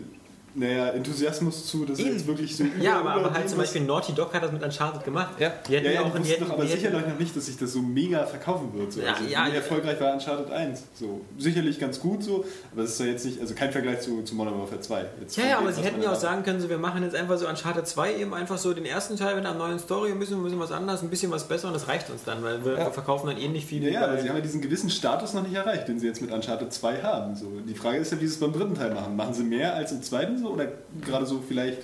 naja, 0.54 0.89
Enthusiasmus 0.89 1.66
zu, 1.68 1.86
dass 1.86 1.99
er 1.99 2.06
Eben. 2.08 2.16
jetzt 2.18 2.28
wirklich 2.28 2.56
so 2.56 2.66
Ja, 2.82 2.99
aber, 2.99 3.12
aber 3.12 3.34
halt 3.34 3.49
zum 3.49 3.58
Beispiel 3.58 3.82
Naughty 3.82 4.14
Dog 4.14 4.34
hat 4.34 4.43
das 4.43 4.52
mit 4.52 4.62
Uncharted 4.62 5.04
gemacht. 5.04 5.36
Ja. 5.39 5.54
Die 5.68 5.76
hätten 5.76 5.86
Ja, 5.86 5.91
ja 5.91 6.02
ja, 6.02 6.08
auch 6.08 6.14
die 6.20 6.30
hätten, 6.30 6.43
doch 6.45 6.52
aber 6.54 6.64
die 6.66 6.72
sicher 6.72 6.89
hätten, 6.91 7.10
noch 7.10 7.20
nicht, 7.20 7.36
dass 7.36 7.45
sich 7.45 7.58
das 7.58 7.72
so 7.74 7.82
mega 7.82 8.26
verkaufen 8.26 8.70
wird. 8.74 8.91
So. 8.91 9.02
Ja, 9.02 9.14
also, 9.14 9.24
ja, 9.24 9.45
wie 9.45 9.49
ja. 9.49 9.56
erfolgreich 9.56 9.99
war 10.02 10.14
Uncharted 10.14 10.52
1? 10.52 10.84
So, 10.93 11.22
sicherlich 11.38 11.80
ganz 11.80 11.99
gut 11.99 12.24
so, 12.24 12.43
aber 12.74 12.84
es 12.84 12.91
ist 12.91 12.99
ja 12.99 13.06
jetzt 13.06 13.26
nicht, 13.26 13.39
also 13.39 13.54
kein 13.56 13.72
Vergleich 13.72 14.02
zu, 14.02 14.24
zu 14.24 14.36
Modern 14.36 14.60
Warfare 14.60 14.82
2. 14.82 15.06
Jetzt 15.22 15.38
Ja, 15.38 15.45
ja, 15.45 15.58
aber 15.60 15.72
sie 15.72 15.82
hätten 15.82 16.02
ja 16.02 16.12
auch 16.12 16.20
sagen 16.20 16.43
können, 16.43 16.60
so, 16.60 16.70
wir 16.70 16.78
machen 16.78 17.04
jetzt 17.04 17.16
einfach 17.16 17.38
so 17.38 17.47
Uncharted 17.47 17.88
2 17.88 18.16
eben 18.18 18.34
einfach 18.34 18.58
so 18.58 18.74
den 18.74 18.86
ersten 18.86 19.16
Teil 19.16 19.36
mit 19.36 19.45
einer 19.45 19.58
neuen 19.58 19.80
Story, 19.80 20.12
ein 20.12 20.20
bisschen, 20.20 20.38
ein 20.39 20.43
bisschen 20.43 20.60
was 20.60 20.72
anderes, 20.72 21.02
ein 21.02 21.10
bisschen 21.10 21.32
was 21.32 21.47
besser 21.47 21.68
und 21.68 21.74
das 21.74 21.88
reicht 21.88 22.10
uns 22.10 22.24
dann, 22.26 22.43
weil 22.43 22.64
wir 22.66 22.78
Ja. 22.78 22.91
verkaufen 22.91 23.28
dann 23.28 23.38
ähnlich 23.38 23.66
viel 23.66 23.84
Ja, 23.84 23.89
ja, 23.91 24.04
aber 24.08 24.18
sie 24.22 24.28
haben 24.28 24.36
ja 24.36 24.41
diesen 24.41 24.62
gewissen 24.62 24.89
Status 24.89 25.34
noch 25.34 25.43
nicht 25.43 25.56
erreicht, 25.56 25.88
den 25.88 25.99
sie 25.99 26.08
jetzt 26.08 26.22
mit 26.22 26.32
Uncharted 26.32 26.74
2 26.74 27.02
haben. 27.04 27.36
So, 27.36 27.47
die 27.68 27.74
Frage 27.74 27.99
ist 27.99 28.12
ja, 28.12 28.20
wie 28.20 28.28
sie 28.28 28.34
es 28.34 28.39
beim 28.39 28.52
dritten 28.52 28.76
Teil 28.76 28.93
machen. 28.93 29.16
Machen 29.16 29.34
sie 29.34 29.43
mehr 29.43 29.76
als 29.76 29.91
im 29.91 30.02
zweiten 30.04 30.41
so 30.42 30.50
oder 30.50 30.68
gerade 31.06 31.26
so 31.26 31.42
vielleicht 31.48 31.80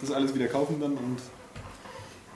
das 0.00 0.10
alles 0.12 0.34
wieder 0.34 0.46
kaufen 0.46 0.76
dann 0.80 0.92
und 0.92 1.18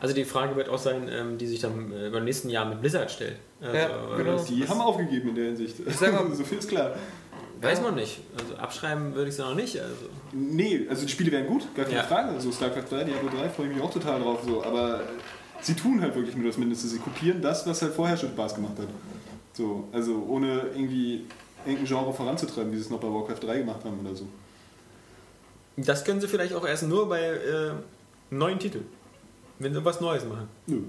Also 0.00 0.14
die 0.14 0.24
Frage 0.24 0.56
wird 0.56 0.68
auch 0.68 0.78
sein, 0.78 1.08
ähm, 1.10 1.38
die 1.38 1.46
sich 1.46 1.60
dann 1.60 1.92
äh, 1.92 2.10
beim 2.10 2.24
nächsten 2.24 2.48
Jahr 2.50 2.64
mit 2.64 2.80
Blizzard 2.80 3.10
stellt. 3.10 3.36
Also, 3.60 3.76
Ja, 3.76 4.16
genau. 4.16 4.36
die 4.42 4.66
haben 4.68 4.80
aufgegeben 4.80 5.28
in 5.30 5.34
der 5.36 5.44
Hinsicht. 5.46 5.76
sag 5.98 6.12
mal- 6.12 6.34
so 6.34 6.42
viel 6.44 6.58
ist 6.58 6.68
klar. 6.68 6.92
Weiß 7.60 7.78
Ja. 7.78 7.84
man 7.84 7.94
nicht. 7.94 8.18
Also 8.36 8.56
abschreiben 8.56 9.14
würde 9.14 9.28
ich 9.28 9.34
es 9.34 9.38
noch 9.38 9.54
nicht. 9.54 9.78
Also. 9.80 9.94
Nee, 10.32 10.86
also 10.90 11.02
die 11.06 11.12
Spiele 11.12 11.30
wären 11.30 11.46
gut, 11.46 11.72
gar 11.76 11.84
keine 11.84 11.98
Ja. 11.98 12.02
Frage. 12.02 12.40
So 12.40 12.50
StarCraft 12.50 12.90
3, 12.90 13.04
Diablo 13.04 13.28
3 13.28 13.48
freue 13.50 13.68
ich 13.68 13.74
mich 13.74 13.82
auch 13.84 13.92
total 13.92 14.20
drauf. 14.20 14.40
So. 14.44 14.64
Aber 14.64 15.00
sie 15.60 15.74
tun 15.74 16.00
halt 16.00 16.16
wirklich 16.16 16.34
nur 16.34 16.46
das 16.48 16.58
Mindeste. 16.58 16.88
Sie 16.88 16.98
kopieren 16.98 17.40
das, 17.40 17.64
was 17.64 17.80
halt 17.82 17.92
vorher 17.94 18.16
schon 18.16 18.30
Spaß 18.30 18.56
gemacht 18.56 18.76
hat. 18.78 18.88
So, 19.52 19.84
also 19.92 20.24
ohne 20.28 20.62
irgendwie 20.74 21.26
irgendein 21.64 21.86
Genre 21.86 22.12
voranzutreiben, 22.12 22.72
wie 22.72 22.76
sie 22.76 22.82
es 22.82 22.90
noch 22.90 22.98
bei 22.98 23.06
Warcraft 23.06 23.38
3 23.46 23.58
gemacht 23.58 23.84
haben 23.84 24.00
oder 24.04 24.16
so. 24.16 24.26
Das 25.76 26.04
können 26.04 26.20
sie 26.20 26.28
vielleicht 26.28 26.54
auch 26.54 26.66
erst 26.66 26.84
nur 26.84 27.08
bei 27.08 27.20
äh, 27.20 27.72
neuen 28.30 28.58
Titeln. 28.58 28.86
Wenn 29.58 29.72
sie 29.72 29.84
was 29.84 30.00
Neues 30.00 30.24
machen. 30.24 30.48
Nö. 30.66 30.82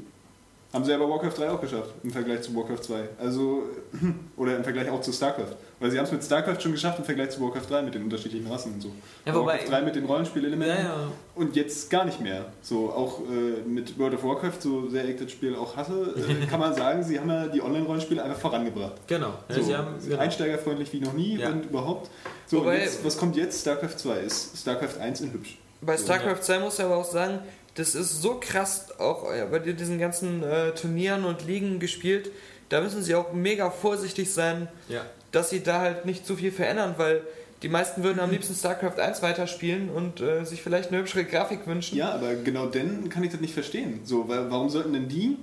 Haben 0.73 0.83
sie 0.85 0.91
ja 0.91 0.97
bei 0.97 1.07
Warcraft 1.07 1.37
3 1.37 1.51
auch 1.51 1.61
geschafft, 1.61 1.91
im 2.03 2.09
Vergleich 2.09 2.41
zu 2.41 2.55
Warcraft 2.55 2.81
2. 2.81 2.95
Also, 3.19 3.61
oder 4.37 4.57
im 4.57 4.63
Vergleich 4.63 4.89
auch 4.89 5.01
zu 5.01 5.13
StarCraft. 5.13 5.55
Weil 5.79 5.91
sie 5.91 5.99
haben 5.99 6.05
es 6.05 6.11
mit 6.11 6.23
StarCraft 6.23 6.59
schon 6.61 6.71
geschafft 6.71 6.97
im 6.97 7.05
Vergleich 7.05 7.29
zu 7.29 7.41
Warcraft 7.41 7.69
3 7.69 7.81
mit 7.83 7.93
den 7.93 8.03
unterschiedlichen 8.05 8.47
Rassen 8.51 8.73
und 8.73 8.81
so. 8.81 8.91
Ja, 9.23 9.35
wobei- 9.35 9.53
Warcraft 9.53 9.69
3 9.69 9.81
mit 9.83 9.95
den 9.95 10.05
Rollenspielelementen 10.05 10.77
Ja, 10.77 10.83
ja. 10.93 11.11
und 11.35 11.55
jetzt 11.55 11.91
gar 11.91 12.05
nicht 12.05 12.19
mehr. 12.21 12.45
So 12.63 12.89
auch 12.89 13.19
äh, 13.29 13.61
mit 13.69 13.99
World 13.99 14.15
of 14.15 14.23
Warcraft, 14.23 14.61
so 14.61 14.89
sehr 14.89 15.07
ich 15.07 15.17
das 15.19 15.29
Spiel 15.31 15.55
auch 15.55 15.77
hasse, 15.77 16.15
äh, 16.17 16.45
kann 16.49 16.59
man 16.59 16.73
sagen, 16.73 17.03
sie 17.03 17.19
haben 17.19 17.29
ja 17.29 17.45
die 17.47 17.61
Online-Rollenspiele 17.61 18.23
einfach 18.23 18.39
vorangebracht. 18.39 18.93
Genau. 19.05 19.33
Ja, 19.49 19.55
So, 19.55 19.61
sie 19.61 19.75
haben, 19.75 19.89
genau. 20.03 20.17
Einsteigerfreundlich 20.17 20.91
wie 20.91 21.01
noch 21.01 21.13
nie 21.13 21.37
und 21.45 21.65
überhaupt. 21.65 22.09
So, 22.47 22.57
und 22.57 22.63
Wobei- 22.65 22.79
jetzt, 22.79 23.05
was 23.05 23.15
kommt 23.19 23.35
jetzt? 23.35 23.61
StarCraft 23.61 23.97
2 23.97 24.19
ist 24.21 24.57
StarCraft 24.57 24.99
1 24.99 25.21
in 25.21 25.33
hübsch. 25.33 25.59
Bei 25.85 25.97
StarCraft 25.97 26.41
2 26.41 26.59
muss 26.59 26.79
ich 26.79 26.85
aber 26.85 26.97
auch 26.97 27.05
sagen, 27.09 27.39
das 27.75 27.95
ist 27.95 28.21
so 28.21 28.39
krass 28.39 28.87
auch 28.99 29.25
bei 29.51 29.59
diesen 29.59 29.97
ganzen 29.99 30.43
äh, 30.43 30.71
Turnieren 30.71 31.25
und 31.25 31.45
Ligen 31.45 31.79
gespielt. 31.79 32.31
Da 32.69 32.81
müssen 32.81 33.01
sie 33.03 33.15
auch 33.15 33.33
mega 33.33 33.69
vorsichtig 33.71 34.31
sein, 34.31 34.67
Ja. 34.89 35.01
dass 35.31 35.49
sie 35.49 35.61
da 35.63 35.79
halt 35.79 36.05
nicht 36.05 36.25
zu 36.25 36.35
viel 36.35 36.51
verändern, 36.51 36.95
weil 36.97 37.21
die 37.61 37.69
meisten 37.69 38.03
würden 38.03 38.19
am 38.19 38.29
liebsten 38.29 38.53
StarCraft 38.55 38.99
1 38.99 39.21
weiterspielen 39.21 39.89
und 39.89 40.21
äh, 40.21 40.43
sich 40.43 40.61
vielleicht 40.61 40.89
eine 40.89 40.99
hübschere 40.99 41.23
Grafik 41.23 41.65
wünschen. 41.65 41.97
Ja, 41.97 42.11
aber 42.13 42.35
genau 42.35 42.65
dann 42.67 43.09
kann 43.09 43.23
ich 43.23 43.31
das 43.31 43.39
nicht 43.41 43.53
verstehen. 43.53 44.01
So, 44.03 44.27
weil, 44.27 44.51
warum 44.51 44.69
sollten 44.69 44.91
denn 44.93 45.07
die 45.07 45.37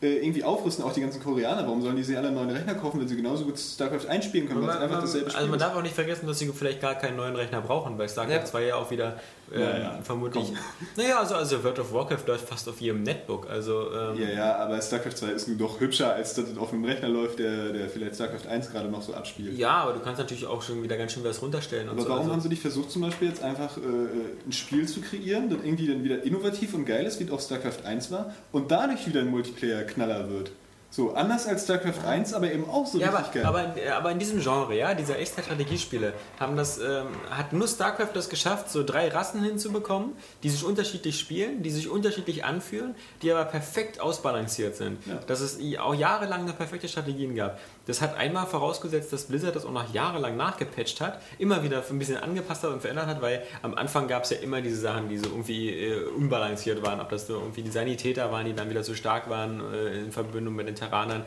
äh, 0.00 0.16
irgendwie 0.24 0.44
aufrüsten, 0.44 0.84
auch 0.84 0.92
die 0.92 1.00
ganzen 1.02 1.22
Koreaner? 1.22 1.62
Warum 1.64 1.82
sollen 1.82 1.96
die 1.96 2.02
sich 2.04 2.16
alle 2.16 2.28
einen 2.28 2.36
neuen 2.36 2.50
Rechner 2.50 2.74
kaufen, 2.74 3.00
wenn 3.00 3.08
sie 3.08 3.16
genauso 3.16 3.44
gut 3.44 3.58
StarCraft 3.58 4.08
einspielen 4.08 4.48
können, 4.48 4.62
weil 4.62 4.70
es 4.70 4.74
Man, 4.76 4.82
einfach 4.82 4.96
man, 4.96 5.04
dasselbe 5.04 5.28
Spiel 5.30 5.38
also 5.38 5.50
man 5.50 5.58
darf 5.58 5.76
auch 5.76 5.82
nicht 5.82 5.94
vergessen, 5.94 6.26
dass 6.26 6.38
sie 6.38 6.48
vielleicht 6.48 6.80
gar 6.80 6.94
keinen 6.94 7.16
neuen 7.16 7.36
Rechner 7.36 7.60
brauchen, 7.60 7.98
weil 7.98 8.08
StarCraft 8.08 8.32
Ja. 8.34 8.44
2 8.46 8.62
ja 8.64 8.74
auch 8.76 8.90
wieder 8.90 9.20
Ja, 9.52 9.78
ja. 9.78 9.98
vermutlich. 10.02 10.44
Komm. 10.46 10.56
Naja, 10.96 11.20
also, 11.20 11.34
also 11.34 11.62
World 11.64 11.78
of 11.78 11.92
Warcraft 11.92 12.26
läuft 12.26 12.48
fast 12.48 12.68
auf 12.68 12.80
jedem 12.80 13.02
Netbook. 13.02 13.48
Also 13.48 13.92
ähm, 13.92 14.20
Ja, 14.20 14.28
ja, 14.28 14.56
aber 14.56 14.80
StarCraft 14.80 15.16
2 15.16 15.26
ist 15.28 15.48
nun 15.48 15.58
doch 15.58 15.80
hübscher, 15.80 16.12
als 16.12 16.34
dass 16.34 16.48
es 16.48 16.58
auf 16.58 16.72
einem 16.72 16.84
Rechner 16.84 17.08
läuft, 17.08 17.38
der, 17.38 17.72
der 17.72 17.88
vielleicht 17.88 18.16
StarCraft 18.16 18.48
1 18.48 18.70
gerade 18.70 18.88
noch 18.88 19.02
so 19.02 19.14
abspielt. 19.14 19.56
ja, 19.58 19.70
aber 19.70 19.92
du 19.92 20.00
kannst 20.00 20.18
natürlich 20.18 20.46
auch 20.46 20.62
schon 20.62 20.82
wieder 20.82 20.96
ganz 20.96 21.12
schön 21.12 21.24
was 21.24 21.40
runterstellen. 21.40 21.88
Und 21.88 21.94
Aber 21.94 22.02
so. 22.02 22.08
warum 22.08 22.22
also, 22.22 22.32
haben 22.32 22.40
sie 22.40 22.48
nicht 22.48 22.62
versucht, 22.62 22.90
zum 22.90 23.02
Beispiel 23.02 23.28
jetzt 23.28 23.42
einfach 23.42 23.76
äh, 23.76 23.80
ein 23.80 24.52
Spiel 24.52 24.86
zu 24.86 25.00
kreieren, 25.00 25.48
das 25.48 25.58
irgendwie 25.62 25.88
dann 25.88 26.04
wieder 26.04 26.22
innovativ 26.22 26.74
und 26.74 26.84
geil 26.84 27.06
ist, 27.06 27.20
wie 27.20 27.24
es 27.24 27.30
auch 27.30 27.40
StarCraft 27.40 27.84
1 27.84 28.10
war, 28.10 28.34
und 28.52 28.70
dadurch 28.70 29.06
wieder 29.06 29.20
ein 29.20 29.28
Multiplayer-Knaller 29.28 30.30
wird? 30.30 30.50
So, 30.90 31.12
anders 31.12 31.46
als 31.46 31.64
StarCraft 31.64 32.02
1, 32.06 32.32
aber 32.32 32.50
eben 32.50 32.68
auch 32.68 32.86
so 32.86 32.98
ja, 32.98 33.08
aber, 33.08 33.18
richtig 33.18 33.34
geil. 33.34 33.44
aber, 33.44 33.62
in- 33.76 33.92
aber 33.92 34.10
in 34.10 34.18
diesem 34.18 34.40
Genre, 34.40 34.74
ja, 34.74 34.94
dieser 34.94 35.18
Echtzeit-Strategiespiele, 35.18 36.14
haben 36.40 36.56
das, 36.56 36.78
ähm, 36.78 37.08
hat 37.30 37.52
nur 37.52 37.68
StarCraft 37.68 38.08
das 38.14 38.30
geschafft, 38.30 38.70
so 38.70 38.82
drei 38.82 39.08
Rassen 39.08 39.42
hinzubekommen, 39.44 40.12
die 40.42 40.48
sich 40.48 40.64
unterschiedlich 40.64 41.20
spielen, 41.20 41.62
die 41.62 41.70
sich 41.70 41.90
unterschiedlich 41.90 42.44
anfühlen, 42.44 42.94
die 43.20 43.30
aber 43.30 43.44
perfekt 43.44 44.00
ausbalanciert 44.00 44.76
sind. 44.76 45.04
Ja. 45.06 45.16
Dass 45.26 45.40
es 45.40 45.58
auch 45.78 45.94
jahrelang 45.94 46.40
eine 46.42 46.54
perfekte 46.54 46.88
Strategien 46.88 47.34
gab. 47.34 47.58
Das 47.88 48.02
hat 48.02 48.18
einmal 48.18 48.46
vorausgesetzt, 48.46 49.14
dass 49.14 49.24
Blizzard 49.24 49.56
das 49.56 49.64
auch 49.64 49.72
noch 49.72 49.94
jahrelang 49.94 50.36
nachgepatcht 50.36 51.00
hat, 51.00 51.22
immer 51.38 51.62
wieder 51.62 51.82
ein 51.88 51.98
bisschen 51.98 52.18
angepasst 52.18 52.62
hat 52.62 52.70
und 52.70 52.82
verändert 52.82 53.06
hat, 53.06 53.22
weil 53.22 53.42
am 53.62 53.74
Anfang 53.76 54.08
gab 54.08 54.24
es 54.24 54.30
ja 54.30 54.36
immer 54.36 54.60
diese 54.60 54.76
Sachen, 54.76 55.08
die 55.08 55.16
so 55.16 55.30
irgendwie 55.30 55.70
äh, 55.70 56.04
unbalanciert 56.04 56.84
waren, 56.84 57.00
ob 57.00 57.08
das 57.08 57.26
so 57.26 57.40
irgendwie 57.40 57.62
die 57.62 57.70
Sanitäter 57.70 58.30
waren, 58.30 58.44
die 58.44 58.52
dann 58.52 58.68
wieder 58.68 58.82
zu 58.82 58.94
stark 58.94 59.30
waren 59.30 59.62
äh, 59.72 60.00
in 60.00 60.12
Verbindung 60.12 60.54
mit 60.54 60.68
den 60.68 60.74
Terranern, 60.74 61.24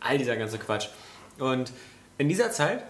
all 0.00 0.16
dieser 0.16 0.36
ganze 0.36 0.56
Quatsch. 0.56 0.88
Und 1.38 1.72
in 2.16 2.30
dieser 2.30 2.52
Zeit 2.52 2.84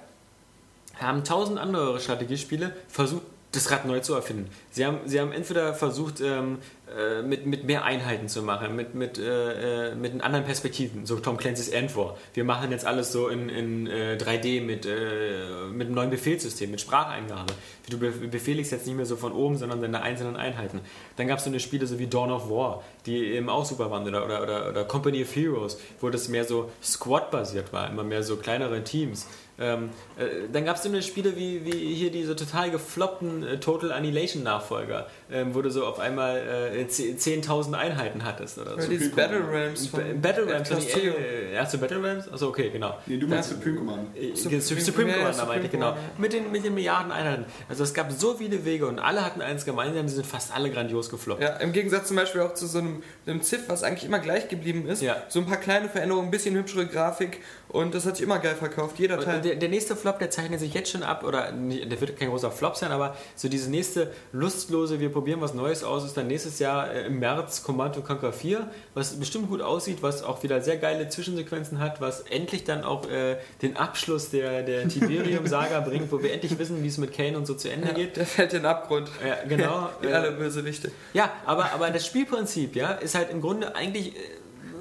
haben 1.01 1.25
tausend 1.25 1.59
andere 1.59 1.99
Strategiespiele 1.99 2.73
versucht, 2.87 3.23
das 3.51 3.69
Rad 3.73 3.85
neu 3.85 3.99
zu 3.99 4.15
erfinden. 4.15 4.49
Sie 4.71 4.87
haben, 4.87 4.99
sie 5.07 5.19
haben 5.21 5.33
entweder 5.33 5.75
versucht, 5.75 6.21
ähm, 6.21 6.59
äh, 6.59 6.78
mit, 7.23 7.47
mit 7.47 7.65
mehr 7.65 7.85
Einheiten 7.85 8.29
zu 8.29 8.43
machen, 8.43 8.75
mit, 8.75 8.95
mit, 8.95 9.19
äh, 9.19 9.91
äh, 9.91 9.95
mit 9.95 10.21
anderen 10.23 10.45
Perspektiven, 10.45 11.07
so 11.07 11.17
Tom 11.17 11.37
Clancy's 11.37 11.69
End 11.69 11.95
War. 11.97 12.17
Wir 12.35 12.45
machen 12.45 12.71
jetzt 12.71 12.87
alles 12.87 13.13
so 13.13 13.29
in, 13.29 13.49
in 13.49 13.87
äh, 13.87 14.17
3D 14.21 14.63
mit, 14.63 14.87
äh, 14.87 15.67
mit 15.73 15.87
einem 15.87 15.95
neuen 15.95 16.11
Befehlssystem, 16.11 16.71
mit 16.71 16.81
Spracheingabe. 16.81 17.53
Du 17.91 17.99
be 17.99 18.11
befehligst 18.11 18.73
jetzt 18.73 18.87
nicht 18.87 18.97
mehr 18.97 19.07
so 19.07 19.17
von 19.17 19.33
oben, 19.33 19.57
sondern 19.57 19.81
deine 19.81 20.03
einzelnen 20.03 20.37
Einheiten. 20.37 20.81
Dann 21.17 21.27
gab 21.27 21.39
es 21.39 21.45
so 21.45 21.51
eine 21.51 21.61
Spiele 21.61 21.87
so 21.87 21.99
wie 21.99 22.07
Dawn 22.07 22.31
of 22.31 22.51
War, 22.51 22.83
die 23.07 23.17
eben 23.17 23.49
auch 23.49 23.65
super 23.65 23.91
waren, 23.91 24.07
oder, 24.07 24.25
oder, 24.25 24.43
oder, 24.43 24.69
oder 24.69 24.85
Company 24.85 25.23
of 25.23 25.35
Heroes, 25.35 25.79
wo 26.01 26.11
das 26.11 26.29
mehr 26.29 26.45
so 26.45 26.71
Squad-basiert 26.83 27.73
war, 27.73 27.91
immer 27.91 28.05
mehr 28.05 28.23
so 28.23 28.37
kleinere 28.37 28.85
Teams. 28.85 29.27
Ähm, 29.61 29.91
äh, 30.17 30.49
dann 30.53 30.65
gab 30.65 30.77
es 30.77 30.85
so 30.85 30.89
eine 30.89 31.03
Spiele 31.03 31.37
wie, 31.37 31.65
wie 31.65 31.95
hier 31.95 32.13
diese 32.13 32.37
total 32.37 32.71
gefloppten 32.71 33.43
äh, 33.43 33.59
Total 33.59 33.91
Annihilation 33.91 34.45
Nachfolger, 34.45 35.09
ähm, 35.31 35.55
wo 35.55 35.63
du 35.63 35.71
so 35.71 35.85
auf 35.85 35.99
einmal 35.99 36.37
äh, 36.75 36.85
10.000 36.85 37.75
Einheiten 37.75 38.25
hattest 38.25 38.59
oder 38.59 38.75
Oder 38.75 38.83
so. 38.83 38.91
dieses 38.91 39.11
Battle 39.15 39.43
Rams 39.51 39.89
Battle 40.21 40.53
Rams, 40.53 40.71
äh, 40.71 41.57
hast 41.57 41.75
du 41.75 41.79
Battle 41.79 42.03
Rams? 42.03 42.33
Achso, 42.33 42.49
okay, 42.49 42.71
genau. 42.71 42.97
nee, 43.07 43.17
du 43.19 43.27
meinst 43.27 43.51
Supreme 43.51 43.77
Command. 43.79 44.17
Äh, 44.17 44.35
Supreme- 44.35 44.61
Supreme, 44.61 44.81
Supreme 44.81 45.11
ja, 45.11 45.17
ja, 45.17 45.23
Commander 45.25 45.47
meinte 45.47 45.67
ich, 45.67 45.73
Supreme 45.73 45.93
genau. 45.95 46.09
Mit 46.19 46.33
den, 46.33 46.53
mit 46.53 46.65
den 46.65 46.75
Milliarden 46.75 47.13
Einheiten. 47.13 47.45
Also 47.69 47.85
es 47.85 47.95
gab 47.95 48.11
so 48.13 48.35
viele 48.35 48.65
Wege 48.65 48.87
und 48.87 48.99
alle 48.99 49.25
hatten 49.25 49.43
eins 49.43 49.65
gemeinsam, 49.65 50.07
die 50.07 50.13
sind 50.13 50.27
fast 50.27 50.55
alle 50.55 50.71
grandios 50.71 51.11
gefloppt. 51.11 51.43
Ja, 51.43 51.57
im 51.57 51.73
Gegensatz 51.73 52.09
zum 52.09 52.17
Beispiel 52.17 52.41
auch 52.41 52.55
zu 52.55 52.67
so 52.67 52.79
einem, 52.79 53.03
einem 53.27 53.43
Ziff, 53.43 53.69
was 53.69 53.83
eigentlich 53.83 54.05
immer 54.05 54.19
gleich 54.19 54.49
geblieben 54.49 54.87
ist. 54.89 55.03
Ja. 55.03 55.17
So 55.29 55.41
ein 55.41 55.47
paar 55.47 55.59
kleine 55.59 55.89
Veränderungen, 55.89 56.29
ein 56.29 56.31
bisschen 56.31 56.55
hübschere 56.55 56.87
Grafik 56.87 57.41
und 57.69 57.95
das 57.95 58.07
hat 58.07 58.17
sich 58.17 58.25
immer 58.25 58.39
geil 58.39 58.55
verkauft, 58.55 58.99
jeder 58.99 59.21
Teil. 59.21 59.41
der, 59.43 59.57
der 59.57 59.69
nächste 59.69 59.95
Flop, 59.95 60.19
der 60.19 60.31
zeichnet 60.31 60.61
sich 60.61 60.73
jetzt 60.73 60.91
schon 60.91 61.03
ab, 61.03 61.23
oder 61.25 61.53
der 61.53 62.01
wird 62.01 62.19
kein 62.19 62.31
großer 62.31 62.51
Flop 62.51 62.77
sein, 62.77 62.93
aber 62.93 63.17
so 63.37 63.49
diese 63.49 63.71
nächste 63.71 64.11
lustlose, 64.33 65.01
wir 65.01 65.13
probieren 65.19 65.41
was 65.41 65.53
Neues 65.53 65.83
aus, 65.83 66.05
ist 66.05 66.17
dann 66.17 66.29
nächstes 66.29 66.61
Jahr 66.61 66.93
äh, 66.93 67.07
im 67.07 67.19
März 67.19 67.65
Command 67.65 67.97
Conquer 68.05 68.33
4, 68.33 68.71
was 68.95 69.19
bestimmt 69.19 69.49
gut 69.49 69.61
aussieht, 69.61 70.01
was 70.01 70.23
auch 70.23 70.45
wieder 70.45 70.61
sehr 70.61 70.77
geile 70.77 71.09
Zwischensequenzen 71.09 71.81
hat, 71.81 72.01
was 72.01 72.21
endlich 72.21 72.63
dann 72.63 72.85
auch 72.85 73.11
äh, 73.11 73.37
den 73.61 73.77
Abschluss 73.77 74.31
der, 74.31 74.63
der 74.63 74.87
Tiberium-Saga 74.87 75.81
bringt, 75.89 76.13
wo 76.13 76.23
wir 76.23 76.33
endlich 76.33 76.57
wissen, 76.57 76.85
wie 76.85 76.87
es 76.87 76.99
mit 76.99 77.13
Kane 77.13 77.37
und 77.37 77.49
so 77.49 77.55
zu 77.55 77.69
Ende 77.69 77.89
ja, 77.89 77.95
geht. 77.95 78.17
der 78.17 78.27
fällt 78.27 78.53
in 78.53 78.61
den 78.61 78.67
Abgrund. 78.67 79.11
Ja, 79.27 79.45
genau. 79.49 79.91
Wie 80.01 80.07
alle 80.07 80.31
Bösewichte. 80.31 80.93
Ja, 81.15 81.33
aber, 81.45 81.73
aber 81.73 81.91
das 81.91 82.07
Spielprinzip, 82.07 82.77
ja, 82.77 82.93
ist 82.93 83.17
halt 83.17 83.33
im 83.33 83.41
Grunde 83.41 83.75
eigentlich, 83.75 84.15
äh, 84.15 84.21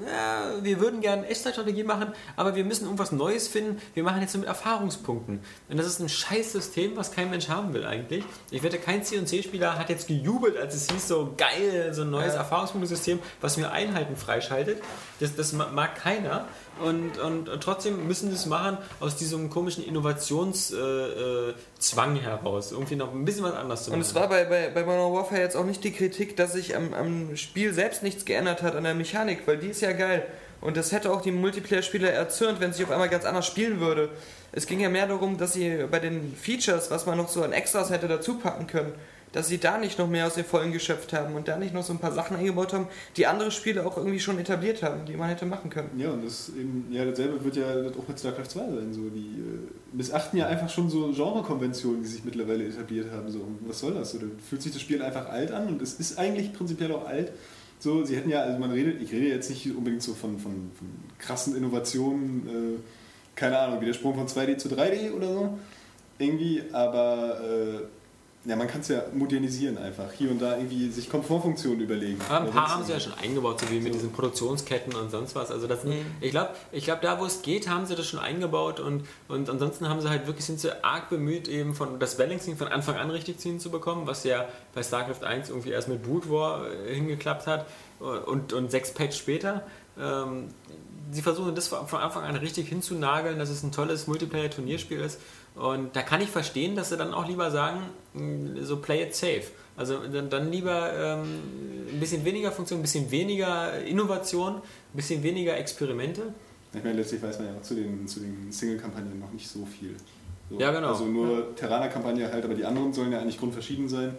ja, 0.08 0.52
wir 0.62 0.80
würden 0.80 1.00
gerne 1.00 1.26
Echtzeitstrategie 1.26 1.84
machen, 1.84 2.12
aber 2.36 2.54
wir 2.56 2.64
müssen 2.64 2.84
irgendwas 2.84 3.12
Neues 3.12 3.48
finden. 3.48 3.80
Wir 3.94 4.02
machen 4.02 4.20
jetzt 4.20 4.32
so 4.32 4.38
mit 4.38 4.48
Erfahrungspunkten. 4.48 5.40
Und 5.68 5.76
das 5.76 5.86
ist 5.86 6.00
ein 6.00 6.08
scheiß 6.08 6.52
System, 6.52 6.96
was 6.96 7.12
kein 7.12 7.30
Mensch 7.30 7.48
haben 7.48 7.74
will 7.74 7.84
eigentlich. 7.84 8.24
Ich 8.50 8.62
wette, 8.62 8.78
kein 8.78 9.02
C&C-Spieler 9.02 9.78
hat 9.78 9.90
jetzt 9.90 10.08
gejubelt, 10.08 10.56
als 10.56 10.74
es 10.74 10.88
hieß, 10.90 11.08
so 11.08 11.34
geil, 11.36 11.92
so 11.92 12.02
ein 12.02 12.10
neues 12.10 12.34
ja. 12.34 12.40
Erfahrungspunktesystem, 12.40 13.18
was 13.40 13.56
mir 13.56 13.70
Einheiten 13.70 14.16
freischaltet. 14.16 14.82
Das, 15.20 15.34
das 15.36 15.52
mag 15.52 15.96
keiner. 15.96 16.46
Und, 16.82 17.18
und, 17.18 17.48
und, 17.48 17.62
trotzdem 17.62 18.06
müssen 18.06 18.30
sie 18.30 18.36
es 18.36 18.46
machen 18.46 18.78
aus 19.00 19.16
diesem 19.16 19.50
komischen 19.50 19.84
Innovationszwang 19.84 22.16
äh, 22.16 22.18
äh, 22.18 22.22
heraus. 22.22 22.72
Irgendwie 22.72 22.96
noch 22.96 23.12
ein 23.12 23.24
bisschen 23.24 23.44
was 23.44 23.54
anderes 23.54 23.84
zu 23.84 23.90
machen. 23.90 24.00
Und 24.00 24.06
es 24.06 24.14
war 24.14 24.28
bei, 24.28 24.44
bei, 24.44 24.70
bei 24.70 24.84
Modern 24.84 25.12
Warfare 25.12 25.40
jetzt 25.40 25.56
auch 25.56 25.64
nicht 25.64 25.82
die 25.84 25.92
Kritik, 25.92 26.36
dass 26.36 26.52
sich 26.52 26.76
am, 26.76 26.94
am 26.94 27.36
Spiel 27.36 27.72
selbst 27.72 28.02
nichts 28.02 28.24
geändert 28.24 28.62
hat 28.62 28.76
an 28.76 28.84
der 28.84 28.94
Mechanik, 28.94 29.46
weil 29.46 29.58
die 29.58 29.68
ist 29.68 29.80
ja 29.80 29.92
geil. 29.92 30.26
Und 30.60 30.76
das 30.76 30.92
hätte 30.92 31.12
auch 31.12 31.20
die 31.20 31.30
Multiplayer-Spieler 31.30 32.10
erzürnt, 32.10 32.60
wenn 32.60 32.72
sie 32.72 32.82
auf 32.82 32.90
einmal 32.90 33.08
ganz 33.08 33.24
anders 33.24 33.46
spielen 33.46 33.80
würde. 33.80 34.10
Es 34.50 34.66
ging 34.66 34.80
ja 34.80 34.88
mehr 34.88 35.06
darum, 35.06 35.38
dass 35.38 35.52
sie 35.52 35.84
bei 35.90 36.00
den 36.00 36.34
Features, 36.34 36.90
was 36.90 37.06
man 37.06 37.16
noch 37.16 37.28
so 37.28 37.42
an 37.42 37.52
Extras 37.52 37.90
hätte 37.90 38.08
dazu 38.08 38.38
packen 38.38 38.66
können, 38.66 38.92
dass 39.32 39.48
sie 39.48 39.58
da 39.58 39.78
nicht 39.78 39.98
noch 39.98 40.08
mehr 40.08 40.26
aus 40.26 40.34
den 40.34 40.44
Vollen 40.44 40.72
geschöpft 40.72 41.12
haben 41.12 41.34
und 41.34 41.48
da 41.48 41.56
nicht 41.56 41.74
noch 41.74 41.84
so 41.84 41.92
ein 41.92 41.98
paar 41.98 42.12
Sachen 42.12 42.36
eingebaut 42.36 42.72
haben, 42.72 42.86
die 43.16 43.26
andere 43.26 43.50
Spiele 43.50 43.86
auch 43.86 43.96
irgendwie 43.96 44.20
schon 44.20 44.38
etabliert 44.38 44.82
haben, 44.82 45.04
die 45.04 45.16
man 45.16 45.28
hätte 45.28 45.46
machen 45.46 45.70
können. 45.70 45.90
Ja, 45.96 46.10
und 46.10 46.24
das 46.24 46.48
eben, 46.50 46.86
ja, 46.90 47.04
dasselbe 47.04 47.44
wird 47.44 47.56
ja 47.56 47.66
auch 47.90 48.08
mit 48.08 48.18
StarCraft 48.18 48.48
2 48.48 48.60
sein. 48.60 48.92
So. 48.92 49.08
Die 49.10 49.40
äh, 49.40 49.96
missachten 49.96 50.38
ja 50.38 50.46
einfach 50.46 50.68
schon 50.68 50.88
so 50.88 51.12
Genrekonventionen, 51.12 52.02
die 52.02 52.08
sich 52.08 52.24
mittlerweile 52.24 52.66
etabliert 52.66 53.10
haben. 53.12 53.30
So, 53.30 53.46
was 53.66 53.80
soll 53.80 53.94
das? 53.94 54.14
Oder 54.14 54.26
fühlt 54.48 54.62
sich 54.62 54.72
das 54.72 54.80
Spiel 54.80 55.02
einfach 55.02 55.28
alt 55.28 55.52
an 55.52 55.68
und 55.68 55.82
es 55.82 55.94
ist 55.94 56.18
eigentlich 56.18 56.52
prinzipiell 56.52 56.92
auch 56.92 57.06
alt. 57.06 57.32
So, 57.80 58.04
sie 58.04 58.16
hätten 58.16 58.30
ja, 58.30 58.42
also 58.42 58.58
man 58.58 58.72
redet, 58.72 59.00
ich 59.00 59.12
rede 59.12 59.28
jetzt 59.28 59.50
nicht 59.50 59.70
unbedingt 59.76 60.02
so 60.02 60.14
von, 60.14 60.38
von, 60.38 60.72
von 60.74 60.88
krassen 61.18 61.54
Innovationen, 61.54 62.48
äh, 62.48 62.78
keine 63.36 63.58
Ahnung, 63.58 63.80
wie 63.80 63.86
der 63.86 63.92
Sprung 63.92 64.16
von 64.16 64.26
2D 64.26 64.56
zu 64.56 64.68
3D 64.68 65.12
oder 65.12 65.32
so, 65.32 65.58
irgendwie, 66.18 66.62
aber 66.72 67.40
äh, 67.40 67.97
ja, 68.48 68.56
man 68.56 68.66
kann 68.66 68.80
es 68.80 68.88
ja 68.88 69.02
modernisieren 69.12 69.76
einfach. 69.76 70.10
Hier 70.12 70.30
und 70.30 70.40
da 70.40 70.56
irgendwie 70.56 70.88
sich 70.88 71.10
Komfortfunktionen 71.10 71.80
überlegen. 71.80 72.18
Aber 72.30 72.46
ein 72.46 72.50
paar 72.50 72.74
haben 72.74 72.84
sie 72.84 72.92
ja 72.92 72.98
schon 72.98 73.12
eingebaut, 73.12 73.60
so 73.60 73.70
wie 73.70 73.78
mit 73.78 73.92
so. 73.92 73.98
diesen 73.98 74.12
Produktionsketten 74.12 74.94
und 74.94 75.10
sonst 75.10 75.34
was. 75.34 75.50
Also 75.50 75.66
das, 75.66 75.84
mhm. 75.84 76.06
ich 76.22 76.30
glaube, 76.30 76.54
ich 76.72 76.84
glaub, 76.84 77.02
da 77.02 77.20
wo 77.20 77.26
es 77.26 77.42
geht, 77.42 77.68
haben 77.68 77.84
sie 77.84 77.94
das 77.94 78.06
schon 78.06 78.20
eingebaut 78.20 78.80
und, 78.80 79.04
und 79.28 79.50
ansonsten 79.50 79.90
haben 79.90 80.00
sie 80.00 80.08
halt 80.08 80.26
wirklich 80.26 80.46
sind 80.46 80.60
sie 80.60 80.82
arg 80.82 81.10
bemüht, 81.10 81.46
eben 81.46 81.74
von 81.74 81.98
das 81.98 82.16
Balancing 82.16 82.56
von 82.56 82.68
Anfang 82.68 82.96
an 82.96 83.10
richtig 83.10 83.38
hinzubekommen, 83.38 84.06
was 84.06 84.24
ja 84.24 84.48
bei 84.74 84.82
StarCraft 84.82 85.24
1 85.26 85.50
irgendwie 85.50 85.70
erst 85.70 85.88
mit 85.88 86.02
Boot 86.02 86.30
War 86.30 86.70
äh, 86.70 86.94
hingeklappt 86.94 87.46
hat 87.46 87.66
und, 88.00 88.54
und 88.54 88.70
sechs 88.70 88.94
Patch 88.94 89.18
später. 89.18 89.62
Ähm, 90.00 90.48
sie 91.10 91.22
versuchen 91.22 91.54
das 91.54 91.68
von 91.68 92.00
Anfang 92.00 92.24
an 92.24 92.36
richtig 92.36 92.68
hinzunageln, 92.68 93.38
dass 93.38 93.50
es 93.50 93.62
ein 93.62 93.72
tolles 93.72 94.06
Multiplayer-Turnierspiel 94.06 95.00
ist. 95.00 95.20
Und 95.58 95.96
da 95.96 96.02
kann 96.02 96.20
ich 96.20 96.28
verstehen, 96.28 96.76
dass 96.76 96.90
sie 96.90 96.96
dann 96.96 97.12
auch 97.12 97.26
lieber 97.26 97.50
sagen, 97.50 97.80
mm, 98.14 98.62
so 98.62 98.76
play 98.76 99.02
it 99.02 99.14
safe. 99.14 99.42
Also 99.76 99.98
dann, 100.08 100.50
lieber 100.50 100.92
ähm, 100.92 101.38
ein 101.92 102.00
bisschen 102.00 102.24
weniger 102.24 102.50
Funktion, 102.50 102.80
ein 102.80 102.82
bisschen 102.82 103.10
weniger 103.10 103.78
Innovation, 103.84 104.56
ein 104.56 104.62
bisschen 104.94 105.22
weniger 105.22 105.56
Experimente. 105.56 106.34
Ich 106.74 106.82
meine, 106.82 106.96
letztlich 106.96 107.22
weiß 107.22 107.38
man 107.38 107.48
ja 107.48 107.54
auch 107.54 107.62
zu 107.62 107.74
den, 107.74 108.06
zu 108.06 108.20
den 108.20 108.50
Single-Kampagnen 108.50 109.18
noch 109.20 109.32
nicht 109.32 109.48
so 109.48 109.64
viel. 109.64 109.94
So, 110.50 110.58
ja, 110.58 110.72
genau. 110.72 110.88
Also 110.88 111.04
nur 111.04 111.38
ja. 111.38 111.44
Terraner-Kampagne 111.54 112.30
halt, 112.30 112.44
aber 112.44 112.54
die 112.54 112.64
anderen 112.64 112.92
sollen 112.92 113.12
ja 113.12 113.20
eigentlich 113.20 113.38
grundverschieden 113.38 113.88
sein. 113.88 114.16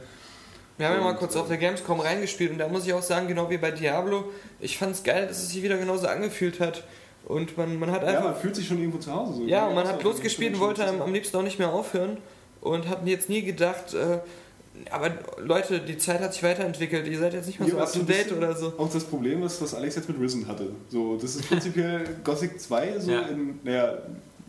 Wir 0.78 0.88
haben 0.88 0.96
ja 0.96 1.04
mal 1.04 1.16
kurz 1.16 1.36
auf 1.36 1.50
der 1.50 1.58
Gamescom 1.58 2.00
reingespielt 2.00 2.52
und 2.52 2.58
da 2.58 2.70
muss 2.70 2.88
ich 2.88 2.94
auch 2.94 3.02
sagen, 3.02 3.28
genau 3.28 3.50
wie 3.50 3.58
bei 3.58 3.72
Diablo, 3.72 4.32
ich 4.62 4.78
fand 4.78 4.96
es 4.96 5.04
geil, 5.04 5.28
dass 5.28 5.40
es 5.40 5.50
sich 5.50 5.62
wieder 5.62 5.78
genauso 5.78 6.08
angefühlt 6.08 6.62
hat. 6.62 6.86
Und 7.26 7.57
man, 7.57 7.78
man 7.78 7.91
hat 7.91 8.03
einfach. 8.03 8.24
Ja, 8.24 8.32
man 8.32 8.39
fühlt 8.39 8.55
sich 8.55 8.67
schon 8.67 8.80
irgendwo 8.80 8.97
zu 8.97 9.13
Hause. 9.13 9.34
So 9.36 9.43
ja, 9.43 9.67
und 9.67 9.76
man 9.76 9.88
hat 9.88 10.01
losgespielt 10.03 10.55
und 10.55 10.59
wollte 10.59 10.88
am, 10.88 11.01
am 11.01 11.13
liebsten 11.13 11.38
auch 11.38 11.43
nicht 11.43 11.59
mehr 11.59 11.72
aufhören. 11.72 12.17
Und 12.61 12.89
hat 12.89 13.05
jetzt 13.05 13.30
nie 13.30 13.43
gedacht, 13.43 13.93
äh, 13.93 14.20
aber 14.91 15.11
Leute, 15.41 15.80
die 15.80 15.97
Zeit 15.97 16.22
hat 16.22 16.34
sich 16.34 16.43
weiterentwickelt. 16.43 17.07
Ihr 17.07 17.20
seid 17.20 17.34
jetzt 17.34 17.47
nicht 17.47 17.59
mehr 17.59 17.70
so 17.70 17.78
up 17.78 17.91
to 17.91 17.99
date 17.99 18.32
oder 18.32 18.55
so. 18.55 18.74
Auch 18.78 18.91
das 18.91 19.03
Problem 19.03 19.43
ist, 19.43 19.61
was 19.61 19.74
Alex 19.74 19.95
jetzt 19.95 20.09
mit 20.09 20.20
Risen 20.20 20.47
hatte. 20.47 20.72
So, 20.89 21.17
das 21.17 21.36
ist 21.36 21.47
prinzipiell 21.47 22.03
Gothic 22.24 22.59
2, 22.59 22.99
so 22.99 23.11
ja. 23.11 23.22
in, 23.28 23.59
naja, 23.63 23.97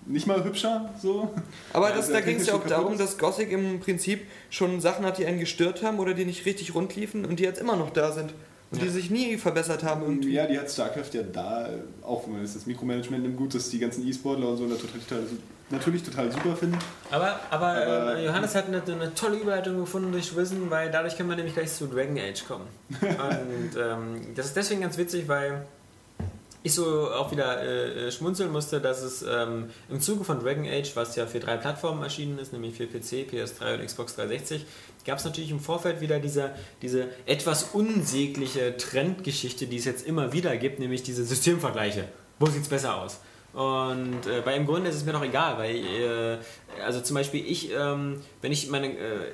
nicht 0.07 0.27
mal 0.27 0.43
hübscher, 0.45 0.91
so. 1.01 1.31
Aber 1.73 1.91
das, 1.91 2.11
da 2.11 2.21
ging 2.21 2.37
es 2.37 2.47
ja 2.47 2.55
auch 2.55 2.67
darum, 2.67 2.99
dass 2.99 3.19
Gothic 3.19 3.53
im 3.53 3.81
Prinzip 3.81 4.27
schon 4.51 4.81
Sachen 4.81 5.05
hat, 5.05 5.19
die 5.19 5.27
einen 5.27 5.39
gestört 5.39 5.83
haben 5.83 5.99
oder 5.99 6.15
die 6.15 6.25
nicht 6.25 6.47
richtig 6.47 6.75
rund 6.75 6.97
liefen 6.97 7.25
und 7.25 7.39
die 7.39 7.45
jetzt 7.45 7.61
immer 7.61 7.77
noch 7.77 7.91
da 7.91 8.13
sind. 8.13 8.35
Und 8.71 8.79
ja. 8.79 8.85
die 8.85 8.91
sich 8.91 9.11
nie 9.11 9.37
verbessert 9.37 9.83
haben 9.83 10.03
irgendwie. 10.03 10.33
Ja, 10.33 10.47
die 10.47 10.59
hat 10.59 10.71
StarCraft 10.71 11.11
ja 11.13 11.23
da, 11.23 11.69
auch 12.03 12.25
wenn 12.27 12.35
man 12.35 12.43
das 12.43 12.67
Mikromanagement 12.67 13.23
nimmt, 13.23 13.37
gut, 13.37 13.55
dass 13.55 13.69
die 13.69 13.81
ganzen 13.81 14.07
E-Sportler 14.07 14.49
und 14.49 14.59
so 14.59 14.65
natürlich 14.65 15.07
total, 15.07 15.25
natürlich 15.71 16.03
total 16.05 16.31
super 16.31 16.55
finden. 16.55 16.79
Aber, 17.11 17.41
aber, 17.51 17.67
aber 17.67 18.17
äh, 18.17 18.27
Johannes 18.27 18.55
hat 18.55 18.69
eine, 18.69 18.81
eine, 18.81 19.13
tolle 19.15 19.39
Überleitung 19.39 19.79
gefunden 19.79 20.13
durch 20.13 20.37
Wissen, 20.37 20.71
weil 20.71 20.89
dadurch 20.91 21.17
kann 21.19 21.27
man 21.27 21.37
nämlich 21.37 21.55
gleich 21.55 21.73
zu 21.73 21.89
Dragon 21.89 22.17
Age 22.17 22.47
kommen. 22.47 22.67
und 23.01 23.77
ähm, 23.77 24.35
das 24.37 24.47
ist 24.47 24.57
deswegen 24.57 24.83
ganz 24.83 24.97
witzig, 24.97 25.27
weil 25.27 25.67
ich 26.63 26.75
so 26.75 27.11
auch 27.11 27.33
wieder 27.33 27.63
äh, 27.63 28.09
äh, 28.09 28.13
schmunzeln 28.13 28.53
musste, 28.53 28.81
dass 28.81 29.03
es 29.03 29.23
ähm, 29.23 29.71
im 29.89 30.01
Zuge 30.01 30.25
von 30.25 30.41
Dragon 30.41 30.67
Age, 30.67 30.95
was 30.95 31.17
ja 31.17 31.27
für 31.27 31.41
drei 31.41 31.57
Plattformen 31.57 32.03
erschienen 32.03 32.39
ist, 32.39 32.53
nämlich 32.53 32.75
für 32.75 32.87
PC, 32.87 33.31
PS3 33.33 33.75
und 33.75 33.87
Xbox 33.87 34.17
360, 34.17 34.67
gab 35.07 35.19
es 35.19 35.25
natürlich 35.25 35.51
im 35.51 35.61
Vorfeld 35.61 36.01
wieder 36.01 36.19
diese, 36.19 36.51
diese 36.83 37.09
etwas 37.27 37.71
unsägliche 37.73 38.77
Trendgeschichte, 38.77 39.67
die 39.67 39.77
es 39.77 39.87
jetzt 39.87 40.07
immer 40.07 40.33
wieder 40.33 40.57
gibt, 40.57 40.81
nämlich 40.81 41.03
diese 41.03 41.25
Systemvergleiche. 41.25 42.05
Wo 42.39 42.47
sieht 42.47 42.63
es 42.63 42.69
besser 42.69 42.97
aus? 42.97 43.21
Und 43.53 44.27
äh, 44.27 44.43
bei 44.45 44.55
im 44.55 44.67
Grunde 44.67 44.91
ist 44.91 44.97
es 44.97 45.05
mir 45.05 45.13
noch 45.13 45.25
egal, 45.25 45.59
weil, 45.59 45.77
äh, 45.77 46.39
also 46.85 47.01
zum 47.01 47.15
Beispiel 47.15 47.45
ich, 47.45 47.73
ähm, 47.73 48.21
wenn 48.43 48.53
ich 48.53 48.71
meine, 48.71 48.89
äh, 48.89 49.33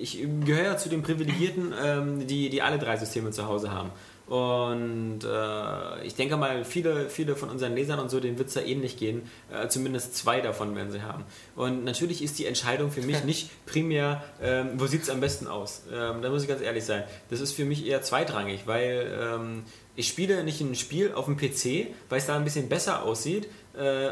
ich 0.00 0.18
gehöre 0.44 0.76
zu 0.76 0.88
den 0.88 1.02
Privilegierten, 1.02 1.72
ähm, 1.82 2.26
die, 2.26 2.50
die 2.50 2.60
alle 2.60 2.78
drei 2.78 2.96
Systeme 2.96 3.30
zu 3.30 3.46
Hause 3.46 3.70
haben. 3.70 3.90
Und 4.32 5.24
äh, 5.24 6.06
ich 6.06 6.14
denke 6.14 6.38
mal, 6.38 6.64
viele, 6.64 7.10
viele 7.10 7.36
von 7.36 7.50
unseren 7.50 7.74
Lesern 7.74 7.98
und 7.98 8.10
so, 8.10 8.18
denen 8.18 8.38
wird 8.38 8.48
es 8.48 8.54
da 8.54 8.62
ähnlich 8.62 8.96
gehen. 8.96 9.28
Äh, 9.52 9.68
zumindest 9.68 10.16
zwei 10.16 10.40
davon 10.40 10.74
werden 10.74 10.90
sie 10.90 11.02
haben. 11.02 11.24
Und 11.54 11.84
natürlich 11.84 12.22
ist 12.22 12.38
die 12.38 12.46
Entscheidung 12.46 12.90
für 12.90 13.02
mich 13.02 13.24
nicht 13.26 13.50
primär, 13.66 14.24
ähm, 14.40 14.70
wo 14.76 14.86
sieht 14.86 15.02
es 15.02 15.10
am 15.10 15.20
besten 15.20 15.46
aus. 15.48 15.82
Ähm, 15.92 16.22
da 16.22 16.30
muss 16.30 16.40
ich 16.40 16.48
ganz 16.48 16.62
ehrlich 16.62 16.84
sein. 16.84 17.04
Das 17.28 17.42
ist 17.42 17.52
für 17.52 17.66
mich 17.66 17.86
eher 17.86 18.00
zweitrangig, 18.00 18.62
weil 18.64 19.14
ähm, 19.20 19.64
ich 19.96 20.08
spiele 20.08 20.42
nicht 20.44 20.62
ein 20.62 20.74
Spiel 20.76 21.12
auf 21.12 21.26
dem 21.26 21.36
PC, 21.36 21.88
weil 22.08 22.18
es 22.18 22.24
da 22.24 22.34
ein 22.34 22.44
bisschen 22.44 22.70
besser 22.70 23.02
aussieht 23.02 23.48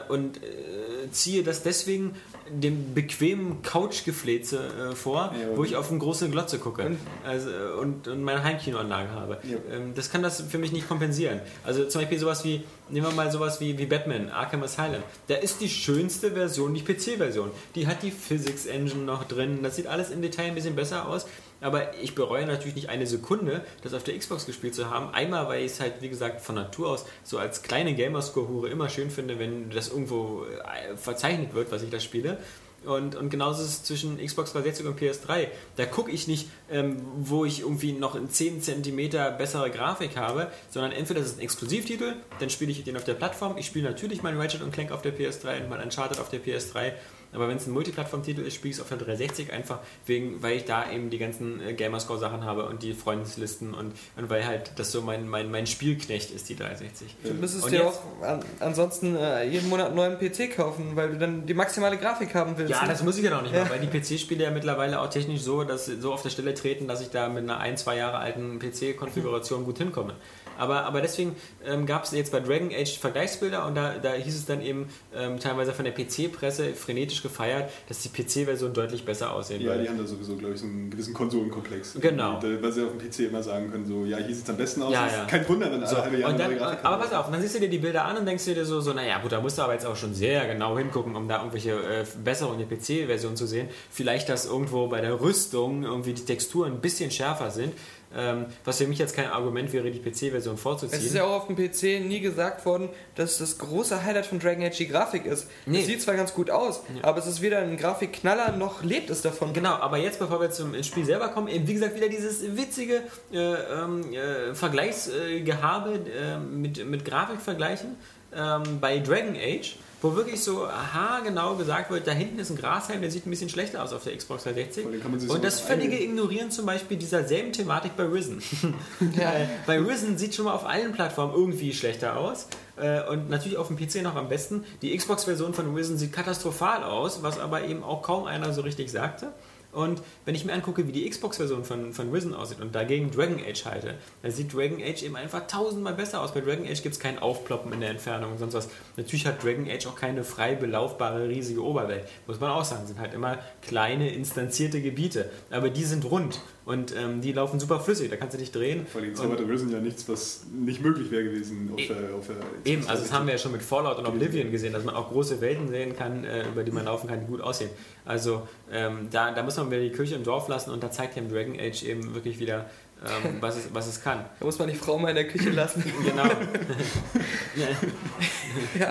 und 0.08 0.38
äh, 0.38 1.10
ziehe 1.12 1.42
das 1.42 1.62
deswegen 1.62 2.14
dem 2.50 2.94
bequemen 2.94 3.62
Couchgefläze 3.62 4.58
äh, 4.58 4.94
vor, 4.96 5.34
ja, 5.38 5.56
wo 5.56 5.64
ich 5.64 5.76
auf 5.76 5.90
eine 5.90 5.98
große 5.98 6.30
Glotze 6.30 6.58
gucke 6.58 6.84
und, 6.84 6.98
also, 7.24 7.50
und, 7.80 8.08
und 8.08 8.22
meine 8.22 8.42
Heimkinoanlage 8.42 9.10
habe. 9.10 9.38
Ja. 9.42 9.58
Ähm, 9.70 9.94
das 9.94 10.10
kann 10.10 10.22
das 10.22 10.40
für 10.40 10.58
mich 10.58 10.72
nicht 10.72 10.88
kompensieren. 10.88 11.40
Also 11.62 11.84
zum 11.84 12.00
Beispiel 12.00 12.18
sowas 12.18 12.44
wie, 12.44 12.64
nehmen 12.88 13.06
wir 13.06 13.14
mal 13.14 13.30
sowas 13.30 13.60
wie, 13.60 13.78
wie 13.78 13.86
Batman, 13.86 14.30
Arkham 14.30 14.62
Asylum. 14.62 15.02
Da 15.28 15.36
ist 15.36 15.60
die 15.60 15.68
schönste 15.68 16.32
Version 16.32 16.74
die 16.74 16.82
PC-Version. 16.82 17.50
Die 17.74 17.86
hat 17.86 18.02
die 18.02 18.10
Physics 18.10 18.66
Engine 18.66 19.04
noch 19.04 19.24
drin, 19.24 19.62
das 19.62 19.76
sieht 19.76 19.86
alles 19.86 20.10
im 20.10 20.22
Detail 20.22 20.46
ein 20.46 20.54
bisschen 20.54 20.74
besser 20.74 21.06
aus. 21.06 21.26
Aber 21.60 21.94
ich 22.00 22.14
bereue 22.14 22.46
natürlich 22.46 22.74
nicht 22.74 22.88
eine 22.88 23.06
Sekunde, 23.06 23.64
das 23.82 23.94
auf 23.94 24.04
der 24.04 24.16
Xbox 24.16 24.46
gespielt 24.46 24.74
zu 24.74 24.90
haben. 24.90 25.12
Einmal, 25.12 25.48
weil 25.48 25.64
ich 25.64 25.72
es 25.72 25.80
halt, 25.80 25.94
wie 26.00 26.08
gesagt, 26.08 26.40
von 26.40 26.54
Natur 26.54 26.90
aus 26.90 27.04
so 27.22 27.38
als 27.38 27.62
kleine 27.62 27.94
Gamerscore-Hure 27.94 28.68
immer 28.68 28.88
schön 28.88 29.10
finde, 29.10 29.38
wenn 29.38 29.70
das 29.70 29.88
irgendwo 29.88 30.44
äh, 30.44 30.96
verzeichnet 30.96 31.54
wird, 31.54 31.70
was 31.70 31.82
ich 31.82 31.90
da 31.90 32.00
spiele. 32.00 32.38
Und, 32.84 33.14
und 33.14 33.28
genauso 33.28 33.62
ist 33.62 33.68
es 33.68 33.82
zwischen 33.84 34.16
Xbox 34.16 34.52
360 34.52 34.86
und 34.86 34.98
PS3. 34.98 35.48
Da 35.76 35.84
gucke 35.84 36.10
ich 36.10 36.26
nicht, 36.26 36.48
ähm, 36.70 36.96
wo 37.16 37.44
ich 37.44 37.60
irgendwie 37.60 37.92
noch 37.92 38.14
in 38.14 38.30
10 38.30 38.62
cm 38.62 39.10
bessere 39.36 39.70
Grafik 39.70 40.16
habe, 40.16 40.50
sondern 40.70 40.92
entweder 40.92 41.20
das 41.20 41.30
ist 41.30 41.38
ein 41.38 41.42
Exklusivtitel, 41.42 42.14
dann 42.38 42.48
spiele 42.48 42.70
ich 42.70 42.82
den 42.82 42.96
auf 42.96 43.04
der 43.04 43.14
Plattform. 43.14 43.58
Ich 43.58 43.66
spiele 43.66 43.86
natürlich 43.86 44.22
mein 44.22 44.38
Ratchet 44.38 44.62
und 44.62 44.72
Clank 44.72 44.92
auf 44.92 45.02
der 45.02 45.14
PS3 45.14 45.62
und 45.62 45.68
mein 45.68 45.82
Uncharted 45.82 46.18
auf 46.18 46.30
der 46.30 46.40
PS3 46.40 46.92
aber 47.32 47.48
wenn 47.48 47.56
es 47.56 47.66
ein 47.66 47.72
Multiplattform-Titel 47.72 48.40
ist, 48.40 48.54
spiele 48.54 48.70
ich 48.70 48.76
es 48.76 48.82
auf 48.82 48.88
der 48.88 48.98
360 48.98 49.52
einfach, 49.52 49.78
wegen, 50.06 50.42
weil 50.42 50.56
ich 50.56 50.64
da 50.64 50.90
eben 50.90 51.10
die 51.10 51.18
ganzen 51.18 51.60
äh, 51.60 51.74
Gamerscore-Sachen 51.74 52.44
habe 52.44 52.66
und 52.66 52.82
die 52.82 52.94
Freundeslisten 52.94 53.74
und, 53.74 53.92
und 54.16 54.30
weil 54.30 54.46
halt 54.46 54.72
das 54.76 54.92
so 54.92 55.02
mein, 55.02 55.28
mein, 55.28 55.50
mein 55.50 55.66
Spielknecht 55.66 56.30
ist, 56.30 56.48
die 56.48 56.56
360. 56.56 57.16
Du 57.22 57.34
müsstest 57.34 57.64
und 57.64 57.72
dir 57.72 57.86
auch 57.86 58.00
an, 58.22 58.44
ansonsten 58.58 59.16
äh, 59.16 59.44
jeden 59.44 59.68
Monat 59.68 59.88
einen 59.88 59.96
neuen 59.96 60.18
PC 60.18 60.56
kaufen, 60.56 60.96
weil 60.96 61.10
du 61.10 61.18
dann 61.18 61.46
die 61.46 61.54
maximale 61.54 61.96
Grafik 61.96 62.34
haben 62.34 62.56
willst. 62.56 62.70
Ja, 62.70 62.86
das 62.86 63.02
muss 63.02 63.16
ich 63.16 63.24
ja 63.24 63.30
noch 63.30 63.42
nicht 63.42 63.54
ja. 63.54 63.64
mal, 63.64 63.70
weil 63.70 63.80
die 63.80 63.86
PC-Spiele 63.86 64.44
ja 64.44 64.50
mittlerweile 64.50 65.00
auch 65.00 65.08
technisch 65.08 65.42
so, 65.42 65.64
dass 65.64 65.86
so 65.86 66.12
auf 66.12 66.22
der 66.22 66.30
Stelle 66.30 66.54
treten, 66.54 66.88
dass 66.88 67.00
ich 67.00 67.10
da 67.10 67.28
mit 67.28 67.44
einer 67.44 67.58
ein, 67.58 67.76
zwei 67.76 67.96
Jahre 67.96 68.18
alten 68.18 68.58
PC-Konfiguration 68.58 69.64
gut 69.64 69.78
hinkomme. 69.78 70.14
Aber, 70.60 70.84
aber 70.84 71.00
deswegen 71.00 71.34
ähm, 71.66 71.86
gab 71.86 72.04
es 72.04 72.12
jetzt 72.12 72.30
bei 72.32 72.40
Dragon 72.40 72.70
Age 72.72 72.98
Vergleichsbilder 72.98 73.66
und 73.66 73.74
da, 73.74 73.94
da 74.00 74.12
hieß 74.12 74.34
es 74.36 74.46
dann 74.46 74.60
eben 74.62 74.88
ähm, 75.16 75.40
teilweise 75.40 75.72
von 75.72 75.84
der 75.84 75.92
PC-Presse 75.92 76.74
frenetisch 76.74 77.22
gefeiert, 77.22 77.70
dass 77.88 78.00
die 78.02 78.08
PC-Version 78.10 78.72
deutlich 78.72 79.04
besser 79.04 79.32
aussehen 79.32 79.60
Ja, 79.62 79.70
würde. 79.70 79.82
die 79.84 79.88
haben 79.88 79.98
da 79.98 80.06
sowieso, 80.06 80.36
glaube 80.36 80.54
ich, 80.54 80.60
so 80.60 80.66
einen 80.66 80.90
gewissen 80.90 81.14
Konsolenkomplex. 81.14 81.94
Genau. 82.00 82.38
Da- 82.40 82.62
Weil 82.62 82.72
sie 82.72 82.82
auf 82.84 82.90
dem 82.90 82.98
PC 83.10 83.20
immer 83.30 83.42
sagen 83.42 83.70
können, 83.70 83.86
so, 83.86 84.04
ja, 84.04 84.18
hier 84.18 84.34
sieht 84.34 84.44
es 84.44 84.50
am 84.50 84.56
besten 84.56 84.82
aus. 84.82 84.92
Ja, 84.92 85.06
ja. 85.06 85.24
Kein 85.24 85.48
Wunder, 85.48 85.66
wenn 85.72 85.78
alle 85.80 85.86
So, 85.86 85.96
halbe 85.96 86.18
Jahre 86.18 86.36
dann, 86.36 86.78
aber 86.82 86.96
pass 86.98 87.12
auf, 87.12 87.26
und 87.26 87.32
dann 87.32 87.40
siehst 87.42 87.54
du 87.54 87.60
dir 87.60 87.68
die 87.70 87.78
Bilder 87.78 88.04
an 88.04 88.16
und 88.18 88.26
denkst 88.26 88.44
dir 88.44 88.64
so, 88.64 88.80
so 88.80 88.92
naja 88.92 89.18
gut, 89.18 89.32
da 89.32 89.40
musst 89.40 89.58
du 89.58 89.62
aber 89.62 89.72
jetzt 89.72 89.86
auch 89.86 89.96
schon 89.96 90.14
sehr 90.14 90.46
genau 90.46 90.76
hingucken, 90.76 91.16
um 91.16 91.26
da 91.28 91.38
irgendwelche 91.38 91.70
äh, 91.72 92.04
Besserungen 92.22 92.58
der 92.58 92.76
PC-Version 92.76 93.36
zu 93.36 93.46
sehen. 93.46 93.68
Vielleicht, 93.90 94.28
dass 94.28 94.46
irgendwo 94.46 94.86
bei 94.88 95.00
der 95.00 95.20
Rüstung 95.20 95.84
irgendwie 95.84 96.12
die 96.12 96.24
Texturen 96.24 96.72
ein 96.72 96.80
bisschen 96.80 97.10
schärfer 97.10 97.50
sind. 97.50 97.72
Ähm, 98.12 98.46
was 98.64 98.78
für 98.78 98.88
mich 98.88 98.98
jetzt 98.98 99.14
kein 99.14 99.28
Argument 99.28 99.72
wäre, 99.72 99.90
die 99.90 100.00
PC-Version 100.00 100.56
vorzuziehen. 100.56 100.98
Es 100.98 101.06
ist 101.06 101.14
ja 101.14 101.24
auch 101.24 101.42
auf 101.42 101.46
dem 101.46 101.54
PC 101.54 102.04
nie 102.04 102.20
gesagt 102.20 102.66
worden, 102.66 102.88
dass 103.14 103.38
das 103.38 103.58
große 103.58 104.04
Highlight 104.04 104.26
von 104.26 104.40
Dragon 104.40 104.64
Age 104.64 104.76
die 104.76 104.88
Grafik 104.88 105.26
ist. 105.26 105.46
Nee. 105.64 105.80
Es 105.80 105.86
sieht 105.86 106.02
zwar 106.02 106.16
ganz 106.16 106.34
gut 106.34 106.50
aus, 106.50 106.82
aber 107.02 107.18
es 107.18 107.26
ist 107.26 107.40
weder 107.40 107.58
ein 107.58 107.76
Grafikknaller 107.76 108.56
noch 108.56 108.82
lebt 108.82 109.10
es 109.10 109.22
davon. 109.22 109.52
Genau, 109.52 109.74
aber 109.74 109.98
jetzt, 109.98 110.18
bevor 110.18 110.40
wir 110.40 110.50
zum 110.50 110.80
Spiel 110.82 111.04
selber 111.04 111.28
kommen, 111.28 111.46
eben 111.46 111.68
wie 111.68 111.74
gesagt 111.74 111.94
wieder 111.94 112.08
dieses 112.08 112.56
witzige 112.56 113.02
äh, 113.32 113.38
ähm, 113.38 114.12
äh, 114.12 114.54
Vergleichsgehabe 114.54 116.00
äh, 116.10 116.38
mit, 116.38 116.84
mit 116.84 117.04
Grafikvergleichen 117.04 117.96
ähm, 118.34 118.80
bei 118.80 118.98
Dragon 118.98 119.36
Age, 119.36 119.76
wo 120.02 120.14
wirklich 120.16 120.42
so 120.42 120.66
haargenau 120.68 121.56
gesagt 121.56 121.90
wird, 121.90 122.06
da 122.06 122.12
hinten 122.12 122.38
ist 122.38 122.50
ein 122.50 122.56
Grashelm, 122.56 123.00
der 123.00 123.10
sieht 123.10 123.26
ein 123.26 123.30
bisschen 123.30 123.48
schlechter 123.48 123.82
aus 123.82 123.92
auf 123.92 124.04
der 124.04 124.16
Xbox 124.16 124.44
360. 124.44 124.82
Vor 124.82 124.92
allem 124.92 125.02
kann 125.02 125.10
man 125.10 125.20
sich 125.20 125.30
Und 125.30 125.44
das 125.44 125.60
völlige. 125.60 126.02
Ignorieren 126.02 126.50
zum 126.50 126.66
Beispiel 126.66 126.96
dieser 126.96 127.24
selben 127.24 127.52
Thematik 127.52 127.96
bei 127.96 128.04
Risen. 128.04 128.42
Ja. 129.16 129.32
Bei 129.66 129.78
Risen 129.78 130.16
sieht 130.18 130.34
schon 130.34 130.44
mal 130.46 130.52
auf 130.54 130.64
allen 130.66 130.92
Plattformen 130.92 131.34
irgendwie 131.34 131.72
schlechter 131.72 132.16
aus. 132.16 132.46
Äh, 132.76 133.02
Und 133.10 133.28
natürlich 133.28 133.58
auf 133.58 133.66
dem 133.68 133.76
PC 133.76 134.02
noch 134.02 134.14
am 134.16 134.28
besten. 134.28 134.64
Die 134.82 134.96
Xbox-Version 134.96 135.52
von 135.54 135.74
Risen 135.74 135.98
sieht 135.98 136.12
katastrophal 136.12 136.82
aus, 136.84 137.22
was 137.22 137.38
aber 137.38 137.64
eben 137.64 137.82
auch 137.82 138.02
kaum 138.02 138.24
einer 138.24 138.52
so 138.52 138.62
richtig 138.62 138.90
sagte. 138.90 139.32
Und 139.72 140.02
wenn 140.24 140.34
ich 140.34 140.44
mir 140.44 140.52
angucke, 140.52 140.86
wie 140.86 140.92
die 140.92 141.08
Xbox-Version 141.08 141.64
von, 141.64 141.92
von 141.92 142.10
Risen 142.10 142.34
aussieht 142.34 142.60
und 142.60 142.74
dagegen 142.74 143.10
Dragon 143.10 143.38
Age 143.38 143.64
halte, 143.64 143.94
dann 144.22 144.30
sieht 144.30 144.52
Dragon 144.52 144.80
Age 144.82 145.02
eben 145.02 145.16
einfach 145.16 145.46
tausendmal 145.46 145.94
besser 145.94 146.20
aus. 146.20 146.34
Bei 146.34 146.40
Dragon 146.40 146.66
Age 146.66 146.82
gibt 146.82 146.94
es 146.94 147.00
kein 147.00 147.18
Aufploppen 147.18 147.72
in 147.72 147.80
der 147.80 147.90
Entfernung 147.90 148.32
und 148.32 148.38
sonst 148.38 148.54
was. 148.54 148.68
Natürlich 148.96 149.26
hat 149.26 149.42
Dragon 149.44 149.68
Age 149.68 149.86
auch 149.86 149.96
keine 149.96 150.24
frei 150.24 150.54
belaufbare 150.54 151.28
riesige 151.28 151.62
Oberwelt. 151.62 152.04
Muss 152.26 152.40
man 152.40 152.50
auch 152.50 152.64
sagen. 152.64 152.86
sind 152.86 152.98
halt 152.98 153.14
immer 153.14 153.38
kleine, 153.62 154.12
instanzierte 154.12 154.80
Gebiete. 154.80 155.30
Aber 155.50 155.70
die 155.70 155.84
sind 155.84 156.04
rund 156.04 156.40
und 156.64 156.94
ähm, 156.96 157.20
die 157.20 157.32
laufen 157.32 157.58
super 157.58 157.80
flüssig. 157.80 158.10
Da 158.10 158.16
kannst 158.16 158.34
du 158.34 158.38
dich 158.38 158.52
drehen. 158.52 158.86
Vor 158.86 159.00
allem 159.00 159.14
zauberte 159.14 159.48
Risen 159.48 159.72
ja 159.72 159.80
nichts, 159.80 160.08
was 160.08 160.46
nicht 160.52 160.82
möglich 160.82 161.10
wäre 161.10 161.24
gewesen 161.24 161.70
auf 161.72 161.80
der, 161.86 162.14
auf 162.14 162.26
der 162.26 162.36
Eben, 162.70 162.86
also 162.86 163.02
das 163.02 163.12
haben 163.12 163.26
wir 163.26 163.32
ja 163.32 163.38
schon 163.38 163.52
mit 163.52 163.62
Fallout 163.62 163.98
und 163.98 164.06
Oblivion 164.06 164.50
gesehen, 164.50 164.72
dass 164.72 164.84
man 164.84 164.94
auch 164.94 165.10
große 165.10 165.40
Welten 165.40 165.68
sehen 165.68 165.96
kann, 165.96 166.24
äh, 166.24 166.46
über 166.48 166.62
die 166.62 166.70
man 166.70 166.84
laufen 166.84 167.08
kann, 167.08 167.20
die 167.20 167.26
gut 167.26 167.40
aussehen. 167.40 167.70
Also 168.04 168.46
ähm, 168.70 169.08
da, 169.10 169.32
da 169.32 169.42
muss 169.42 169.56
man 169.56 169.59
wieder 169.68 169.80
die 169.80 169.90
Kirche 169.90 170.14
im 170.14 170.22
Dorf 170.24 170.48
lassen 170.48 170.70
und 170.70 170.82
da 170.82 170.90
zeigt 170.90 171.16
dem 171.16 171.28
Dragon 171.28 171.58
Age 171.58 171.82
eben 171.82 172.14
wirklich 172.14 172.38
wieder, 172.38 172.70
ähm, 173.04 173.36
was, 173.40 173.56
es, 173.56 173.68
was 173.72 173.86
es 173.88 174.00
kann. 174.02 174.24
Da 174.38 174.44
muss 174.46 174.58
man 174.58 174.68
die 174.68 174.74
Frau 174.76 174.98
mal 174.98 175.08
in 175.08 175.16
der 175.16 175.26
Küche 175.28 175.50
lassen. 175.50 175.82
Genau. 176.04 176.24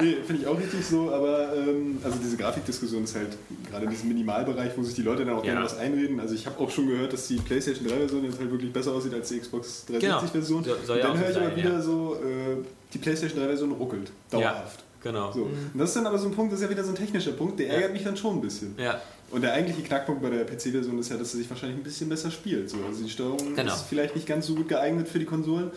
Nee, 0.01 0.17
finde 0.25 0.41
ich 0.41 0.47
auch 0.47 0.57
richtig 0.57 0.85
so, 0.85 1.11
aber 1.11 1.53
ähm, 1.55 1.97
also 2.03 2.17
diese 2.23 2.37
Grafikdiskussion 2.37 3.03
ist 3.03 3.15
halt 3.15 3.35
gerade 3.69 3.85
in 3.85 3.91
diesem 3.91 4.07
Minimalbereich, 4.09 4.71
wo 4.77 4.83
sich 4.83 4.95
die 4.95 5.01
Leute 5.01 5.25
dann 5.25 5.35
auch 5.35 5.43
Ja. 5.43 5.51
gerne 5.53 5.65
was 5.65 5.77
einreden. 5.77 6.19
Also 6.19 6.33
ich 6.35 6.45
habe 6.45 6.57
auch 6.59 6.69
schon 6.69 6.87
gehört, 6.87 7.11
dass 7.13 7.27
die 7.27 7.37
PlayStation 7.37 7.85
3-Version 7.87 8.23
jetzt 8.23 8.39
halt 8.39 8.51
wirklich 8.51 8.71
besser 8.71 8.93
aussieht 8.93 9.13
als 9.13 9.27
die 9.29 9.39
Xbox 9.39 9.85
360-Version. 9.89 10.63
Genau. 10.63 10.75
So- 10.85 10.95
ja 10.95 11.01
dann 11.07 11.17
höre 11.19 11.33
so 11.33 11.39
ich 11.39 11.45
aber 11.45 11.55
wieder 11.55 11.73
ja. 11.73 11.81
so, 11.81 12.15
äh, 12.15 12.63
die 12.93 12.97
PlayStation 12.99 13.39
3-Version 13.41 13.71
ruckelt. 13.73 14.11
Dauerhaft. 14.29 14.83
Genau. 15.01 15.31
So. 15.31 15.43
Und 15.43 15.71
das 15.75 15.89
ist 15.89 15.95
dann 15.95 16.07
aber 16.07 16.17
so 16.17 16.27
ein 16.27 16.33
Punkt, 16.33 16.51
das 16.53 16.59
ist 16.59 16.65
ja 16.65 16.69
wieder 16.71 16.83
so 16.83 16.89
ein 16.91 16.95
technischer 16.95 17.31
Punkt, 17.31 17.59
der 17.59 17.67
Ja. 17.67 17.73
ärgert 17.73 17.93
mich 17.93 18.03
dann 18.03 18.15
schon 18.17 18.35
ein 18.37 18.41
bisschen. 18.41 18.75
Ja. 18.77 19.01
Und 19.31 19.41
der 19.41 19.53
eigentliche 19.53 19.81
Knackpunkt 19.83 20.21
bei 20.21 20.29
der 20.29 20.43
PC-Version 20.45 20.97
ist 20.99 21.09
ja, 21.09 21.17
dass 21.17 21.31
sie 21.31 21.37
sich 21.39 21.49
wahrscheinlich 21.49 21.79
ein 21.79 21.83
bisschen 21.83 22.09
besser 22.09 22.31
spielt. 22.31 22.69
So. 22.69 22.77
Also 22.87 23.03
die 23.03 23.09
Steuerung 23.09 23.55
Genau. 23.55 23.73
ist 23.73 23.83
vielleicht 23.83 24.15
nicht 24.15 24.27
ganz 24.27 24.47
so 24.47 24.55
gut 24.55 24.67
geeignet 24.69 25.07
für 25.07 25.19
die 25.19 25.25
Konsolen. 25.25 25.71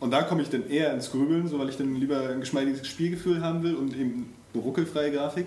Und 0.00 0.10
da 0.12 0.22
komme 0.22 0.42
ich 0.42 0.48
dann 0.48 0.68
eher 0.70 0.92
ins 0.94 1.10
Grübeln, 1.10 1.48
so 1.48 1.58
weil 1.58 1.68
ich 1.68 1.76
dann 1.76 1.94
lieber 1.96 2.28
ein 2.28 2.40
geschmeidiges 2.40 2.86
Spielgefühl 2.86 3.42
haben 3.42 3.62
will 3.62 3.74
und 3.74 3.94
eben 3.96 4.32
eine 4.54 4.62
ruckelfreie 4.62 5.10
Grafik. 5.12 5.46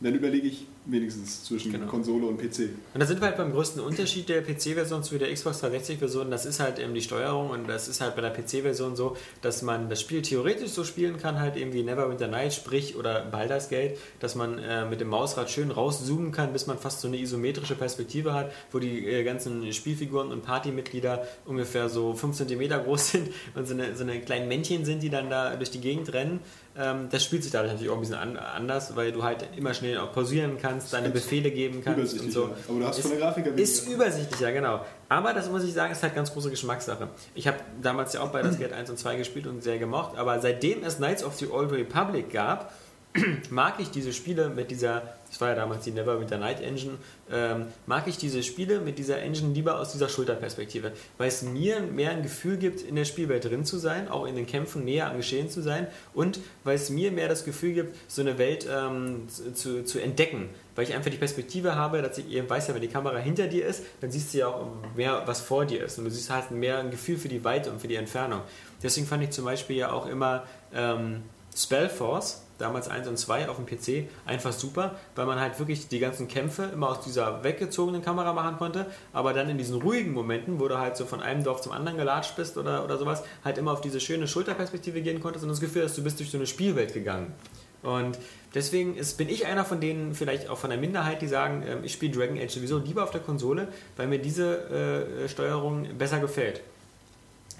Dann 0.00 0.14
überlege 0.14 0.48
ich 0.48 0.66
wenigstens 0.90 1.44
zwischen 1.44 1.72
Genau. 1.72 1.86
Konsole 1.86 2.26
und 2.26 2.38
PC. 2.38 2.70
Und 2.94 3.00
da 3.00 3.06
sind 3.06 3.20
wir 3.20 3.28
halt 3.28 3.36
beim 3.36 3.52
größten 3.52 3.80
Unterschied 3.82 4.28
der 4.28 4.42
PC-Version 4.42 5.02
zu 5.02 5.18
der 5.18 5.32
Xbox 5.32 5.62
360-Version. 5.62 6.30
Das 6.30 6.46
ist 6.46 6.60
halt 6.60 6.78
eben 6.78 6.94
die 6.94 7.02
Steuerung 7.02 7.50
und 7.50 7.68
das 7.68 7.88
ist 7.88 8.00
halt 8.00 8.16
bei 8.16 8.22
der 8.22 8.30
PC-Version 8.30 8.96
so, 8.96 9.16
dass 9.42 9.62
man 9.62 9.88
das 9.88 10.00
Spiel 10.00 10.22
theoretisch 10.22 10.70
so 10.70 10.84
spielen 10.84 11.18
kann, 11.18 11.38
halt 11.38 11.56
eben 11.56 11.72
wie 11.72 11.82
Neverwinter 11.82 12.28
Night, 12.28 12.54
sprich 12.54 12.96
oder 12.96 13.20
Baldur's 13.24 13.68
Gate, 13.68 13.98
dass 14.20 14.34
man 14.34 14.58
äh, 14.58 14.84
mit 14.86 15.00
dem 15.00 15.08
Mausrad 15.08 15.50
schön 15.50 15.70
rauszoomen 15.70 16.32
kann, 16.32 16.52
bis 16.52 16.66
man 16.66 16.78
fast 16.78 17.00
so 17.00 17.08
eine 17.08 17.18
isometrische 17.18 17.74
Perspektive 17.74 18.34
hat, 18.34 18.52
wo 18.72 18.78
die 18.78 19.06
äh, 19.06 19.24
ganzen 19.24 19.72
Spielfiguren 19.72 20.32
und 20.32 20.42
Partymitglieder 20.42 21.26
ungefähr 21.46 21.88
so 21.88 22.14
5 22.14 22.36
cm 22.36 22.68
groß 22.84 23.08
sind 23.12 23.28
und 23.54 23.66
so 23.66 23.74
eine, 23.74 23.94
so 23.96 24.02
eine 24.02 24.20
kleinen 24.20 24.48
Männchen 24.48 24.84
sind, 24.84 25.02
die 25.02 25.10
dann 25.10 25.30
da 25.30 25.56
durch 25.56 25.70
die 25.70 25.80
Gegend 25.80 26.12
rennen. 26.12 26.40
Ähm, 26.76 27.08
das 27.10 27.24
spielt 27.24 27.42
sich 27.42 27.52
dadurch 27.52 27.72
natürlich 27.72 27.90
auch 27.90 27.96
ein 27.96 28.00
bisschen 28.00 28.16
an, 28.16 28.36
anders, 28.36 28.94
weil 28.96 29.12
du 29.12 29.22
halt 29.22 29.48
immer 29.56 29.74
schnell 29.74 29.98
auch 29.98 30.12
pausieren 30.12 30.56
kannst, 30.60 30.79
deine 30.88 31.10
Befehle 31.10 31.50
geben 31.50 31.82
kannst 31.84 32.18
und 32.20 32.32
so. 32.32 32.50
Aber 32.68 32.78
du 32.78 32.86
hast 32.86 32.96
Ist- 32.98 33.02
von 33.02 33.10
der 33.10 33.20
Grafik 33.20 33.46
ist 33.58 33.88
übersichtlicher, 33.88 34.52
genau. 34.52 34.84
Aber 35.08 35.34
das 35.34 35.50
muss 35.50 35.64
ich 35.64 35.74
sagen, 35.74 35.92
ist 35.92 36.02
halt 36.02 36.14
ganz 36.14 36.32
große 36.32 36.48
Geschmackssache. 36.50 37.08
Ich 37.34 37.46
habe 37.46 37.58
damals 37.82 38.12
ja 38.14 38.20
auch 38.20 38.30
bei 38.30 38.40
das 38.42 38.58
Gate 38.58 38.72
1 38.72 38.88
und 38.90 38.98
2 38.98 39.16
gespielt 39.16 39.46
und 39.46 39.62
sehr 39.62 39.78
gemocht, 39.78 40.16
aber 40.16 40.40
seitdem 40.40 40.82
es 40.84 40.96
Knights 40.96 41.24
of 41.24 41.34
the 41.36 41.48
Old 41.48 41.72
Republic 41.72 42.30
gab, 42.32 42.72
mag 43.50 43.74
ich 43.80 43.90
diese 43.90 44.12
Spiele 44.12 44.50
mit 44.50 44.70
dieser, 44.70 45.02
das 45.28 45.40
war 45.40 45.48
ja 45.48 45.56
damals 45.56 45.82
die 45.82 45.90
Neverwinter 45.90 46.38
Night 46.38 46.60
Engine, 46.60 46.92
ähm, 47.32 47.64
mag 47.86 48.06
ich 48.06 48.18
diese 48.18 48.40
Spiele 48.44 48.78
mit 48.78 48.98
dieser 49.00 49.18
Engine 49.20 49.52
lieber 49.52 49.80
aus 49.80 49.90
dieser 49.90 50.08
Schulterperspektive, 50.08 50.92
weil 51.18 51.26
es 51.26 51.42
mir 51.42 51.80
mehr 51.80 52.12
ein 52.12 52.22
Gefühl 52.22 52.56
gibt, 52.56 52.82
in 52.82 52.94
der 52.94 53.04
Spielwelt 53.04 53.44
drin 53.44 53.64
zu 53.64 53.78
sein, 53.78 54.08
auch 54.08 54.26
in 54.26 54.36
den 54.36 54.46
Kämpfen 54.46 54.84
näher 54.84 55.10
am 55.10 55.16
Geschehen 55.16 55.50
zu 55.50 55.60
sein 55.60 55.88
und 56.14 56.38
weil 56.62 56.76
es 56.76 56.88
mir 56.88 57.10
mehr 57.10 57.26
das 57.28 57.44
Gefühl 57.44 57.74
gibt, 57.74 57.96
so 58.06 58.20
eine 58.20 58.38
Welt 58.38 58.68
ähm, 58.72 59.26
zu, 59.54 59.82
zu 59.84 59.98
entdecken, 59.98 60.48
weil 60.80 60.88
ich 60.88 60.94
einfach 60.94 61.10
die 61.10 61.18
Perspektive 61.18 61.74
habe, 61.74 62.00
dass 62.00 62.16
ich 62.16 62.30
eben 62.30 62.48
weiß 62.48 62.68
ja, 62.68 62.74
wenn 62.74 62.80
die 62.80 62.88
Kamera 62.88 63.18
hinter 63.18 63.46
dir 63.48 63.66
ist, 63.66 63.84
dann 64.00 64.10
siehst 64.10 64.32
du 64.32 64.38
ja 64.38 64.46
auch 64.46 64.66
mehr, 64.96 65.24
was 65.26 65.42
vor 65.42 65.66
dir 65.66 65.84
ist 65.84 65.98
und 65.98 66.06
du 66.06 66.10
siehst 66.10 66.30
halt 66.30 66.52
mehr 66.52 66.78
ein 66.78 66.90
Gefühl 66.90 67.18
für 67.18 67.28
die 67.28 67.44
Weite 67.44 67.70
und 67.70 67.82
für 67.82 67.88
die 67.88 67.96
Entfernung. 67.96 68.40
Deswegen 68.82 69.06
fand 69.06 69.22
ich 69.22 69.28
zum 69.28 69.44
Beispiel 69.44 69.76
ja 69.76 69.92
auch 69.92 70.06
immer 70.06 70.44
ähm, 70.72 71.24
Spellforce, 71.54 72.46
damals 72.56 72.88
1 72.88 73.08
und 73.08 73.18
2 73.18 73.50
auf 73.50 73.56
dem 73.56 73.66
PC, 73.66 74.08
einfach 74.24 74.54
super, 74.54 74.96
weil 75.16 75.26
man 75.26 75.38
halt 75.38 75.58
wirklich 75.58 75.88
die 75.88 75.98
ganzen 75.98 76.28
Kämpfe 76.28 76.70
immer 76.72 76.88
aus 76.88 77.02
dieser 77.02 77.44
weggezogenen 77.44 78.00
Kamera 78.00 78.32
machen 78.32 78.56
konnte, 78.56 78.86
aber 79.12 79.34
dann 79.34 79.50
in 79.50 79.58
diesen 79.58 79.82
ruhigen 79.82 80.14
Momenten, 80.14 80.60
wo 80.60 80.68
du 80.68 80.78
halt 80.78 80.96
so 80.96 81.04
von 81.04 81.20
einem 81.20 81.44
Dorf 81.44 81.60
zum 81.60 81.72
anderen 81.72 81.98
gelatscht 81.98 82.36
bist 82.36 82.56
oder, 82.56 82.84
oder 82.86 82.96
sowas, 82.96 83.22
halt 83.44 83.58
immer 83.58 83.72
auf 83.72 83.82
diese 83.82 84.00
schöne 84.00 84.26
Schulterperspektive 84.26 85.02
gehen 85.02 85.20
konntest 85.20 85.42
und 85.42 85.50
das 85.50 85.60
Gefühl 85.60 85.84
hast, 85.84 85.98
du 85.98 86.02
bist 86.02 86.18
durch 86.20 86.30
so 86.30 86.38
eine 86.38 86.46
Spielwelt 86.46 86.94
gegangen. 86.94 87.34
Und 87.82 88.18
deswegen 88.54 88.96
ist, 88.96 89.16
bin 89.16 89.28
ich 89.28 89.46
einer 89.46 89.64
von 89.64 89.80
denen, 89.80 90.14
vielleicht 90.14 90.48
auch 90.48 90.58
von 90.58 90.70
der 90.70 90.78
Minderheit, 90.78 91.22
die 91.22 91.28
sagen, 91.28 91.64
ähm, 91.66 91.78
ich 91.82 91.92
spiele 91.92 92.12
Dragon 92.12 92.38
Age 92.38 92.50
sowieso 92.50 92.78
lieber 92.78 93.02
auf 93.02 93.10
der 93.10 93.20
Konsole, 93.20 93.68
weil 93.96 94.06
mir 94.06 94.18
diese 94.18 95.24
äh, 95.24 95.28
Steuerung 95.28 95.86
besser 95.96 96.20
gefällt 96.20 96.60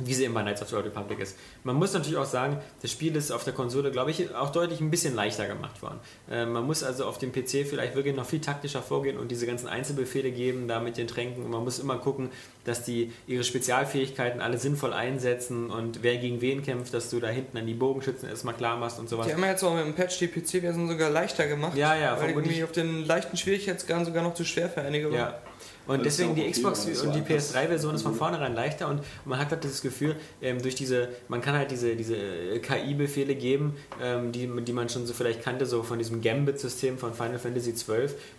wie 0.05 0.15
sie 0.15 0.29
bei 0.29 0.43
Knights 0.43 0.63
of 0.63 0.69
the 0.69 0.77
Old 0.77 0.87
Republic 0.87 1.21
ist. 1.21 1.37
Man 1.65 1.77
muss 1.77 1.93
natürlich 1.93 2.19
auch 2.19 2.25
sagen, 2.25 2.59
das 2.83 2.91
Spiel 2.91 3.15
ist 3.17 3.31
auf 3.31 3.45
der 3.45 3.53
Konsole, 3.53 3.91
glaube 3.91 4.11
ich, 4.11 4.35
auch 4.35 4.51
deutlich 4.51 4.81
ein 4.81 4.91
bisschen 4.91 5.15
leichter 5.15 5.47
gemacht 5.47 5.83
worden. 5.83 6.01
Äh, 6.31 6.47
man 6.47 6.65
muss 6.65 6.83
also 6.83 7.05
auf 7.07 7.19
dem 7.19 7.33
PC 7.33 7.67
vielleicht 7.69 7.95
wirklich 7.95 8.17
noch 8.17 8.27
viel 8.27 8.41
taktischer 8.41 8.83
vorgehen 8.83 9.19
und 9.19 9.31
diese 9.31 9.47
ganzen 9.47 9.69
Einzelbefehle 9.69 10.31
geben, 10.31 10.69
da 10.69 10.81
mit 10.81 10.97
den 10.97 11.07
Tränken. 11.07 11.45
Und 11.45 11.51
man 11.51 11.65
muss 11.65 11.79
immer 11.79 11.99
gucken, 11.99 12.31
dass 12.65 12.85
die 12.85 13.13
ihre 13.27 13.45
Spezialfähigkeiten 13.45 14.41
alle 14.41 14.59
sinnvoll 14.59 14.93
einsetzen 14.93 15.71
und 15.71 16.03
wer 16.03 16.17
gegen 16.19 16.41
wen 16.41 16.63
kämpft, 16.63 16.93
dass 16.95 17.11
du 17.11 17.21
da 17.21 17.29
hinten 17.29 17.57
an 17.57 17.67
die 17.67 17.75
Bogenschützen 17.75 18.29
erstmal 18.29 18.55
klar 18.55 18.77
machst 18.77 18.99
und 18.99 19.09
sowas. 19.09 19.27
Die 19.27 19.33
haben 19.33 19.43
ja 19.43 19.51
jetzt 19.51 19.63
auch 19.63 19.75
mit 19.75 19.85
dem 19.85 19.95
Patch 19.95 20.19
die 20.19 20.29
PC-Version 20.29 20.89
sogar 20.89 21.11
leichter 21.11 21.47
gemacht. 21.47 21.77
Ja, 21.77 21.97
ja, 21.97 22.21
Weil 22.21 22.31
irgendwie 22.31 22.63
auf 22.65 22.73
den 22.73 23.05
leichten 23.05 23.37
Schwierigkeitsgraden 23.37 24.05
sogar 24.05 24.23
noch 24.23 24.35
zu 24.35 24.45
schwer 24.45 24.69
für 24.69 24.83
einige 24.83 25.11
war. 25.11 25.19
Ja. 25.19 25.41
Und 25.87 26.05
deswegen 26.05 26.35
die 26.35 26.49
Xbox 26.49 26.87
und 26.87 27.15
die 27.15 27.21
anpasst. 27.21 27.57
PS3-Version 27.57 27.95
ist 27.95 28.03
von 28.03 28.15
vornherein 28.15 28.55
leichter 28.55 28.89
und 28.89 29.03
man 29.25 29.39
hat 29.39 29.51
halt 29.51 29.65
das 29.65 29.83
Gefühl, 29.83 30.17
ähm, 30.41 30.63
durch 30.63 30.75
diese, 30.75 31.09
man 31.29 31.41
kann 31.41 31.55
halt 31.55 31.71
diese, 31.71 31.97
diese 31.97 32.17
KI-Befehle 32.61 33.35
geben, 33.35 33.77
ähm, 34.01 34.33
die, 34.33 34.49
die 34.65 34.73
man 34.73 34.89
schon 34.89 35.07
so 35.07 35.15
vielleicht 35.15 35.43
kannte, 35.43 35.67
so 35.67 35.83
von 35.83 35.99
diesem 35.99 36.21
Gambit-System 36.21 36.99
von 36.99 37.15
Final 37.15 37.39
Fantasy 37.39 37.73
XII, 37.73 37.97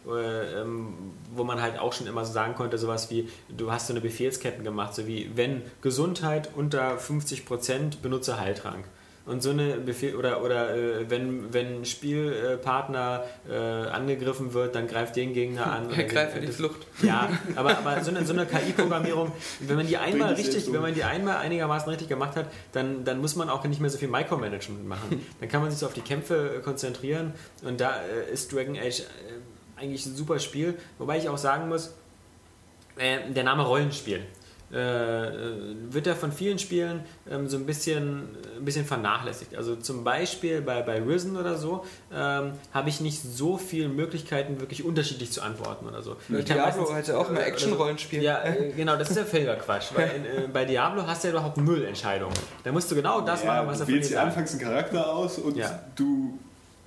äh, 0.07 0.61
ähm, 0.61 0.93
wo 1.33 1.43
man 1.43 1.61
halt 1.61 1.79
auch 1.79 1.93
schon 1.93 2.07
immer 2.07 2.23
so 2.25 2.31
sagen 2.31 2.55
konnte, 2.55 2.77
sowas 2.77 3.09
wie, 3.09 3.27
du 3.49 3.71
hast 3.71 3.87
so 3.87 3.93
eine 3.93 4.01
Befehlsketten 4.01 4.63
gemacht, 4.63 4.95
so 4.95 5.07
wie, 5.07 5.31
wenn 5.35 5.61
Gesundheit 5.81 6.49
unter 6.55 6.97
50% 6.97 8.01
benutze 8.01 8.39
Heiltrank. 8.39 8.85
Und 9.23 9.43
so 9.43 9.51
eine 9.51 9.75
Befehl 9.75 10.15
oder 10.15 10.43
oder 10.43 10.75
äh, 10.75 11.09
wenn 11.09 11.53
wenn 11.53 11.81
ein 11.81 11.85
Spielpartner 11.85 13.23
äh, 13.47 13.53
angegriffen 13.55 14.53
wird, 14.53 14.73
dann 14.73 14.87
greift 14.87 15.15
den 15.15 15.33
Gegner 15.33 15.67
an. 15.71 15.87
oder 15.91 16.03
Greife 16.03 16.33
den- 16.35 16.41
die 16.41 16.47
das- 16.47 16.55
Flucht. 16.55 16.87
Ja, 17.03 17.29
aber, 17.55 17.77
aber 17.77 18.03
so 18.03 18.09
eine, 18.11 18.25
so 18.25 18.33
eine 18.33 18.45
KI-Programmierung, 18.47 19.31
wenn 19.59 19.75
man 19.75 19.85
die 19.87 19.97
einmal 19.97 20.33
richtig, 20.33 20.67
um. 20.67 20.73
wenn 20.73 20.81
man 20.81 20.93
die 20.95 21.03
einmal 21.03 21.37
einigermaßen 21.37 21.87
richtig 21.89 22.07
gemacht 22.09 22.35
hat, 22.35 22.47
dann, 22.71 23.03
dann 23.05 23.21
muss 23.21 23.35
man 23.35 23.49
auch 23.49 23.63
nicht 23.65 23.79
mehr 23.79 23.89
so 23.91 23.97
viel 23.99 24.07
Micromanagement 24.07 24.87
machen. 24.87 25.25
Dann 25.39 25.49
kann 25.49 25.61
man 25.61 25.69
sich 25.71 25.79
so 25.79 25.85
auf 25.85 25.93
die 25.93 26.01
Kämpfe 26.01 26.55
äh, 26.57 26.59
konzentrieren 26.61 27.33
und 27.63 27.79
da 27.79 27.95
äh, 28.01 28.33
ist 28.33 28.51
Dragon 28.51 28.75
Age 28.75 29.01
äh, 29.01 29.03
eigentlich 29.81 30.05
ein 30.05 30.15
super 30.15 30.39
Spiel, 30.39 30.75
wobei 30.97 31.17
ich 31.17 31.29
auch 31.29 31.37
sagen 31.37 31.67
muss, 31.69 31.93
äh, 32.97 33.31
der 33.31 33.43
Name 33.43 33.63
Rollenspiel 33.63 34.17
äh, 34.17 34.19
äh, 34.19 34.23
wird 34.71 36.07
ja 36.07 36.15
von 36.15 36.31
vielen 36.31 36.59
Spielen 36.59 37.01
ähm, 37.29 37.47
so 37.47 37.57
ein 37.57 37.65
bisschen, 37.65 38.37
ein 38.57 38.65
bisschen 38.65 38.85
vernachlässigt. 38.85 39.55
Also 39.55 39.75
zum 39.75 40.03
Beispiel 40.03 40.61
bei, 40.61 40.81
bei 40.81 41.01
Risen 41.01 41.35
oder 41.35 41.57
so 41.57 41.85
ähm, 42.13 42.53
habe 42.73 42.89
ich 42.89 43.01
nicht 43.01 43.21
so 43.21 43.57
viele 43.57 43.89
Möglichkeiten, 43.89 44.59
wirklich 44.59 44.85
unterschiedlich 44.85 45.31
zu 45.31 45.41
antworten 45.41 45.87
oder 45.87 46.01
so. 46.01 46.15
Ich 46.29 46.45
Diablo 46.45 46.89
meistens, 46.89 47.07
ja 47.07 47.17
auch 47.17 47.29
immer 47.29 47.45
Action-Rollenspiel. 47.45 48.21
Ja, 48.21 48.43
äh, 48.43 48.71
genau, 48.75 48.95
das 48.95 49.09
ist 49.09 49.17
ja 49.17 49.25
völliger 49.25 49.55
Quatsch. 49.57 49.87
Weil 49.93 50.11
in, 50.15 50.25
äh, 50.25 50.47
bei 50.47 50.65
Diablo 50.65 51.05
hast 51.05 51.23
du 51.23 51.27
ja 51.27 51.33
überhaupt 51.33 51.57
Müllentscheidungen. 51.57 52.35
Da 52.63 52.71
musst 52.71 52.89
du 52.91 52.95
genau 52.95 53.21
das 53.21 53.43
ja, 53.43 53.53
machen, 53.53 53.67
was 53.67 53.79
er 53.81 53.85
von 53.85 53.95
dir 53.95 54.03
sagt. 54.03 54.11
Du 54.11 54.15
wählst 54.15 54.27
anfangs 54.27 54.51
einen 54.51 54.61
Charakter 54.61 55.13
aus 55.13 55.37
und 55.37 55.57
ja. 55.57 55.83
du 55.95 56.39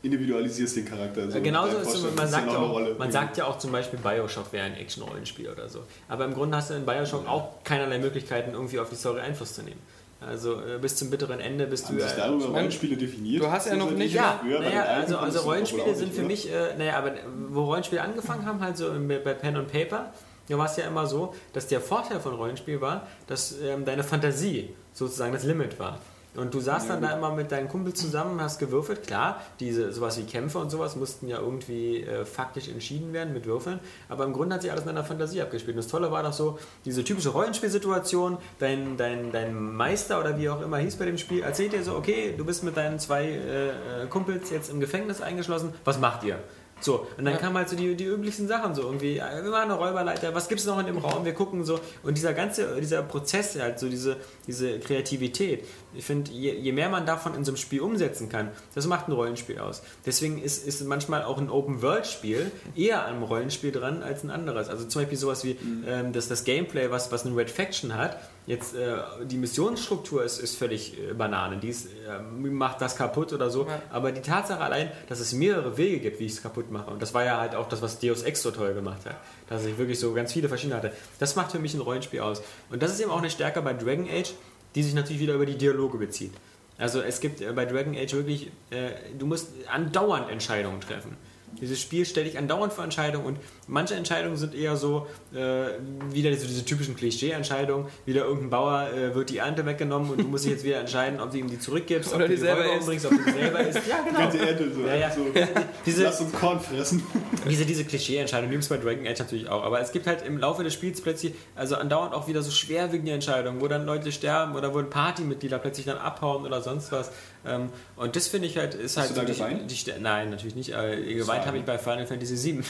individualisierst 0.05 0.77
den 0.77 0.85
Charakter. 0.85 1.31
So 1.31 1.41
Genauso 1.41 1.79
ist 1.79 1.95
es, 1.95 2.15
man, 2.15 2.29
sagt 2.29 2.53
ja, 2.53 2.59
auch, 2.59 2.99
man 2.99 3.11
sagt 3.11 3.37
ja 3.39 3.47
auch 3.47 3.59
zum 3.59 3.73
Beispiel, 3.73 3.99
Bioshock 3.99 4.53
wäre 4.53 4.67
ein 4.67 4.75
Action-Rollenspiel 4.75 5.49
oder 5.49 5.69
so. 5.69 5.81
Aber 6.09 6.27
im 6.27 6.35
Grunde 6.35 6.57
hast 6.57 6.71
du 6.71 6.75
in 6.75 6.85
Bioshock 6.85 7.27
auch 7.27 7.65
keinerlei 7.65 7.99
Möglichkeiten, 7.99 8.53
irgendwie 8.53 8.79
auf 8.79 8.91
die 8.91 8.97
Story 8.97 9.21
Einfluss 9.21 9.55
zu 9.55 9.63
nehmen. 9.63 9.81
Also 10.21 10.61
äh, 10.61 10.79
bis 10.81 10.97
zum 10.97 11.11
bitteren 11.11 11.41
Ende 11.41 11.67
bist 11.67 11.89
Haben 11.89 11.99
du. 11.99 12.05
Sich 12.05 12.13
darüber 12.13 12.47
Rollenspiele 12.47 12.97
definiert? 12.97 13.43
Du 13.43 13.51
hast 13.51 13.67
ja 13.67 13.77
noch 13.77 13.91
nicht. 13.91 14.15
Ja, 14.15 14.41
naja, 14.43 14.85
also, 14.85 15.17
also 15.19 15.41
Rollenspiele 15.41 15.95
sind 15.95 16.15
für 16.15 16.23
mich, 16.23 16.51
äh, 16.53 16.77
naja, 16.77 16.99
aber 16.99 17.13
wo 17.49 17.65
Rollenspiele 17.65 18.03
angefangen 18.03 18.47
haben, 18.47 18.61
halt 18.61 18.77
so 18.77 18.91
bei 19.09 19.35
Pen 19.35 19.57
und 19.57 19.71
Paper, 19.71 20.13
da 20.49 20.59
war 20.59 20.67
es 20.67 20.77
ja 20.77 20.87
immer 20.87 21.07
so, 21.07 21.35
dass 21.53 21.67
der 21.67 21.81
Vorteil 21.81 22.21
von 22.21 22.35
Rollenspiel 22.35 22.81
war, 22.81 23.07
dass 23.27 23.55
ähm, 23.61 23.85
deine 23.85 24.05
Fantasie 24.05 24.71
sozusagen 24.93 25.33
das 25.33 25.45
Limit 25.45 25.79
war. 25.79 25.99
Und 26.37 26.53
du 26.53 26.61
saßt 26.61 26.89
ja, 26.89 26.95
dann 26.95 27.03
da 27.03 27.16
immer 27.16 27.32
mit 27.32 27.53
deinen 27.53 27.68
Kumpel 27.68 27.95
zusammen, 27.95 28.41
hast 28.41 28.59
gewürfelt. 28.59 29.07
Klar, 29.07 29.41
diese 29.61 29.93
sowas 29.93 30.18
wie 30.18 30.24
Kämpfe 30.24 30.59
und 30.59 30.70
sowas 30.70 30.97
mussten 30.97 31.28
ja 31.28 31.39
irgendwie 31.39 32.03
äh, 32.03 32.24
faktisch 32.24 32.68
entschieden 32.68 33.12
werden 33.12 33.32
mit 33.32 33.47
Würfeln. 33.47 33.78
Aber 34.09 34.24
im 34.24 34.32
Grunde 34.32 34.55
hat 34.55 34.62
sich 34.62 34.70
alles 34.70 34.82
in 34.82 34.89
deiner 34.89 35.05
Fantasie 35.05 35.41
abgespielt. 35.43 35.76
Und 35.76 35.85
das 35.85 35.91
Tolle 35.91 36.11
war 36.11 36.22
doch 36.22 36.32
so, 36.32 36.59
diese 36.85 37.05
typische 37.05 37.30
Rollenspielsituation, 37.30 38.39
dein, 38.59 38.97
dein, 38.97 39.30
dein 39.30 39.55
Meister 39.55 40.18
oder 40.20 40.39
wie 40.39 40.49
auch 40.49 40.61
immer 40.61 40.78
hieß 40.78 40.97
bei 40.97 41.05
dem 41.05 41.18
Spiel, 41.18 41.43
erzählt 41.43 41.72
dir 41.72 41.85
so, 41.85 41.95
okay, 41.97 42.35
du 42.37 42.45
bist 42.45 42.64
mit 42.64 42.76
deinen 42.76 42.99
zwei 42.99 43.24
äh, 43.24 43.68
äh 43.68 44.07
Kumpels 44.09 44.51
jetzt 44.51 44.70
im 44.70 44.80
Gefängnis 44.80 45.20
eingeschlossen, 45.20 45.72
was 45.85 45.99
macht 45.99 46.24
ihr? 46.24 46.39
So, 46.80 47.07
und 47.16 47.24
dann 47.24 47.35
ja. 47.35 47.41
kamen 47.41 47.57
halt 47.57 47.68
so 47.68 47.76
die, 47.76 47.95
die 47.95 48.05
üblichsten 48.05 48.47
Sachen, 48.47 48.74
so 48.74 48.82
irgendwie, 48.82 49.16
äh, 49.16 49.43
wir 49.43 49.51
machen 49.51 49.70
eine 49.70 49.74
Räuberleiter, 49.74 50.35
was 50.35 50.49
gibt 50.49 50.61
es 50.61 50.66
noch 50.66 50.78
in 50.78 50.87
dem 50.87 50.99
Raum, 50.99 51.24
wir 51.24 51.32
gucken 51.32 51.64
so. 51.64 51.80
Und 52.03 52.16
dieser 52.16 52.35
ganze, 52.35 52.78
dieser 52.80 53.03
Prozess 53.03 53.59
halt, 53.59 53.78
so 53.78 53.89
diese, 53.89 54.16
diese 54.47 54.78
Kreativität, 54.80 55.64
ich 55.97 56.05
finde, 56.05 56.31
je, 56.31 56.53
je, 56.55 56.73
mehr 56.73 56.89
man 56.89 57.07
davon 57.07 57.35
in 57.35 57.45
so 57.45 57.53
einem 57.53 57.57
Spiel 57.57 57.81
umsetzen 57.81 58.29
kann, 58.29 58.51
das 58.75 58.87
macht 58.87 59.09
ein 59.09 59.13
Rollenspiel 59.13 59.59
aus. 59.59 59.83
Deswegen 60.07 60.43
ist, 60.43 60.67
ist 60.67 60.85
manchmal 60.85 61.25
auch 61.25 61.39
ein 61.39 61.51
Open-World-Spiel 61.51 62.51
eher 62.77 63.07
am 63.07 63.23
Rollenspiel 63.23 63.73
dran 63.73 64.03
als 64.03 64.25
ein 64.25 64.31
anderes. 64.31 64.69
Also 64.69 64.87
zum 64.87 65.03
Beispiel 65.03 65.19
sowas 65.19 65.45
wie 65.45 65.55
mhm. 65.55 65.85
ähm, 65.87 66.13
das, 66.13 66.29
das 66.29 66.45
Gameplay, 66.45 66.91
was, 66.91 67.13
was 67.13 67.25
ein 67.25 67.35
Red 67.35 67.51
Faction 67.51 67.97
hat, 67.97 68.19
Jetzt 68.47 68.75
äh, 68.75 68.97
die 69.25 69.39
Missionsstruktur 69.39 70.23
ist, 70.23 70.39
ist 70.39 70.57
völlig 70.57 70.99
äh, 70.99 71.15
Banane. 71.15 71.57
Die 71.57 71.69
ist, 71.69 71.87
äh, 71.87 72.21
macht 72.21 72.83
das 72.83 72.95
kaputt 72.95 73.33
oder 73.33 73.49
so. 73.49 73.67
Ja. 73.67 73.81
Aber 73.91 74.13
die 74.13 74.21
Tatsache 74.21 74.61
allein, 74.61 74.93
dass 75.09 75.21
es 75.21 75.33
mehrere 75.33 75.79
Wege 75.79 75.99
gibt, 76.01 76.21
wie 76.21 76.27
ich 76.27 76.33
es 76.33 76.43
kaputt 76.43 76.71
mache, 76.71 76.91
und 76.91 77.01
das 77.01 77.15
war 77.15 77.25
ja 77.25 77.41
halt 77.41 77.55
auch 77.55 77.69
das, 77.71 77.81
was 77.81 77.99
Deus 78.01 78.23
Ex 78.23 78.43
so 78.43 78.51
toll 78.51 78.75
gemacht 78.75 79.07
hat, 79.07 79.17
dass 79.49 79.65
ich 79.65 79.79
wirklich 79.79 79.99
so 79.99 80.13
ganz 80.13 80.35
viele 80.35 80.49
verschiedene 80.49 80.77
hatte. 80.77 80.93
Das 81.19 81.37
macht 81.37 81.53
für 81.53 81.59
mich 81.59 81.73
ein 81.73 81.81
Rollenspiel 81.81 82.21
aus. 82.21 82.43
Und 82.71 82.83
das 82.83 82.93
ist 82.93 83.01
eben 83.01 83.11
auch 83.11 83.19
eine 83.19 83.31
Stärke 83.31 83.63
bei 83.63 83.73
Dragon 83.73 84.09
Age, 84.11 84.35
die 84.75 84.83
sich 84.83 84.95
natürlich 84.95 85.20
wieder 85.20 85.35
über 85.35 85.47
die 85.47 85.57
Dialoge 85.57 85.99
bezieht. 85.99 86.33
Also 86.79 87.01
es 87.01 87.20
gibt 87.20 87.41
äh, 87.41 87.53
bei 87.53 87.64
Dragon 87.64 87.97
Age 87.97 88.14
wirklich, 88.14 88.51
äh, 88.70 88.91
du 89.16 89.27
musst 89.27 89.51
andauernd 89.68 90.31
Entscheidungen 90.31 90.81
treffen. 90.81 91.16
Dieses 91.61 91.81
Spiel 91.81 92.05
stelle 92.05 92.29
ich 92.29 92.39
andauernd 92.39 92.73
vor 92.73 92.85
Entscheidungen 92.85 93.27
und 93.27 93.39
manche 93.67 93.95
Entscheidungen 93.95 94.37
sind 94.37 94.55
eher 94.55 94.77
so, 94.77 95.07
äh, 95.33 95.69
wieder 96.11 96.35
so 96.37 96.47
diese 96.47 96.65
typischen 96.65 96.97
Klischee-Entscheidungen, 96.97 97.87
wieder 98.07 98.25
irgendein 98.25 98.51
Bauer 98.51 98.89
äh, 98.91 99.15
wird 99.15 99.31
die 99.31 99.39
Ernte 99.39 99.65
weggenommen 99.67 100.11
und 100.11 100.21
du 100.21 100.29
musst 100.29 100.45
dich 100.45 100.53
jetzt 100.53 100.65
wieder 100.65 100.81
entscheiden, 100.81 101.21
ob 101.21 101.31
du 101.31 101.39
ihm 101.39 101.49
die 101.49 101.59
zurückgibst, 101.59 102.13
Oder 102.13 102.25
ob 102.25 102.31
du 102.31 102.37
die, 102.37 102.41
selber 102.41 102.73
umbringst, 102.73 103.07
ob 103.07 103.13
du 103.13 103.19
die 103.19 103.31
selber 103.31 103.61
isst. 103.61 103.81
Ja, 103.89 104.03
genau. 104.03 104.19
Ganze 104.19 104.39
Ernte 104.39 104.73
so. 104.73 104.81
Ja, 104.81 104.95
ja. 104.95 105.11
so. 105.11 105.27
Diese, 105.87 106.05
Lass 106.05 106.21
uns 106.21 106.33
Korn 106.33 106.59
fressen. 106.59 107.03
Diese, 107.49 107.67
diese 107.67 107.85
Klischee-Entscheidungen, 107.85 108.51
die 108.51 108.55
gibt 108.55 108.63
es 108.63 108.69
bei 108.71 108.79
Dragon 108.79 109.07
Age 109.07 109.19
natürlich 109.19 109.49
auch, 109.49 109.63
aber 109.63 109.81
es 109.81 109.93
gibt 109.93 110.07
halt 110.07 110.23
im 110.27 110.39
Laufe 110.39 110.65
des 110.65 110.73
Spiels 110.73 111.01
plötzlich, 111.03 111.35
also 111.55 111.77
andauernd 111.77 112.15
auch 112.15 112.27
wieder 112.27 112.43
so 112.43 112.51
schwerwiegende 112.51 113.13
Entscheidungen, 113.13 113.61
wo 113.61 113.69
dann 113.69 113.85
Leute 113.85 114.11
sterben 114.13 114.55
oder 114.55 114.73
wo 114.73 114.79
ein 114.79 114.89
Partymitglieder 114.89 115.59
plötzlich 115.59 115.85
dann 115.85 115.99
abhauen 115.99 116.47
oder 116.47 116.63
sonst 116.63 116.91
was. 116.91 117.11
Ähm, 117.47 117.71
und 117.97 118.17
das 118.17 118.29
finde 118.29 118.49
ich 118.49 118.57
halt, 118.57 118.75
ist 118.75 118.97
Hast 118.97 119.09
halt. 119.09 119.17
Du 119.17 119.21
da 119.21 119.25
geweint? 119.25 119.71
Die, 119.71 119.75
die, 119.75 119.93
nein, 120.01 120.31
natürlich 120.31 120.55
nicht. 120.55 120.73
Äh, 120.73 121.15
geweint 121.15 121.47
habe 121.47 121.59
ich 121.59 121.65
bei 121.65 121.79
Final 121.79 122.07
Fantasy 122.07 122.55
VII. 122.55 122.65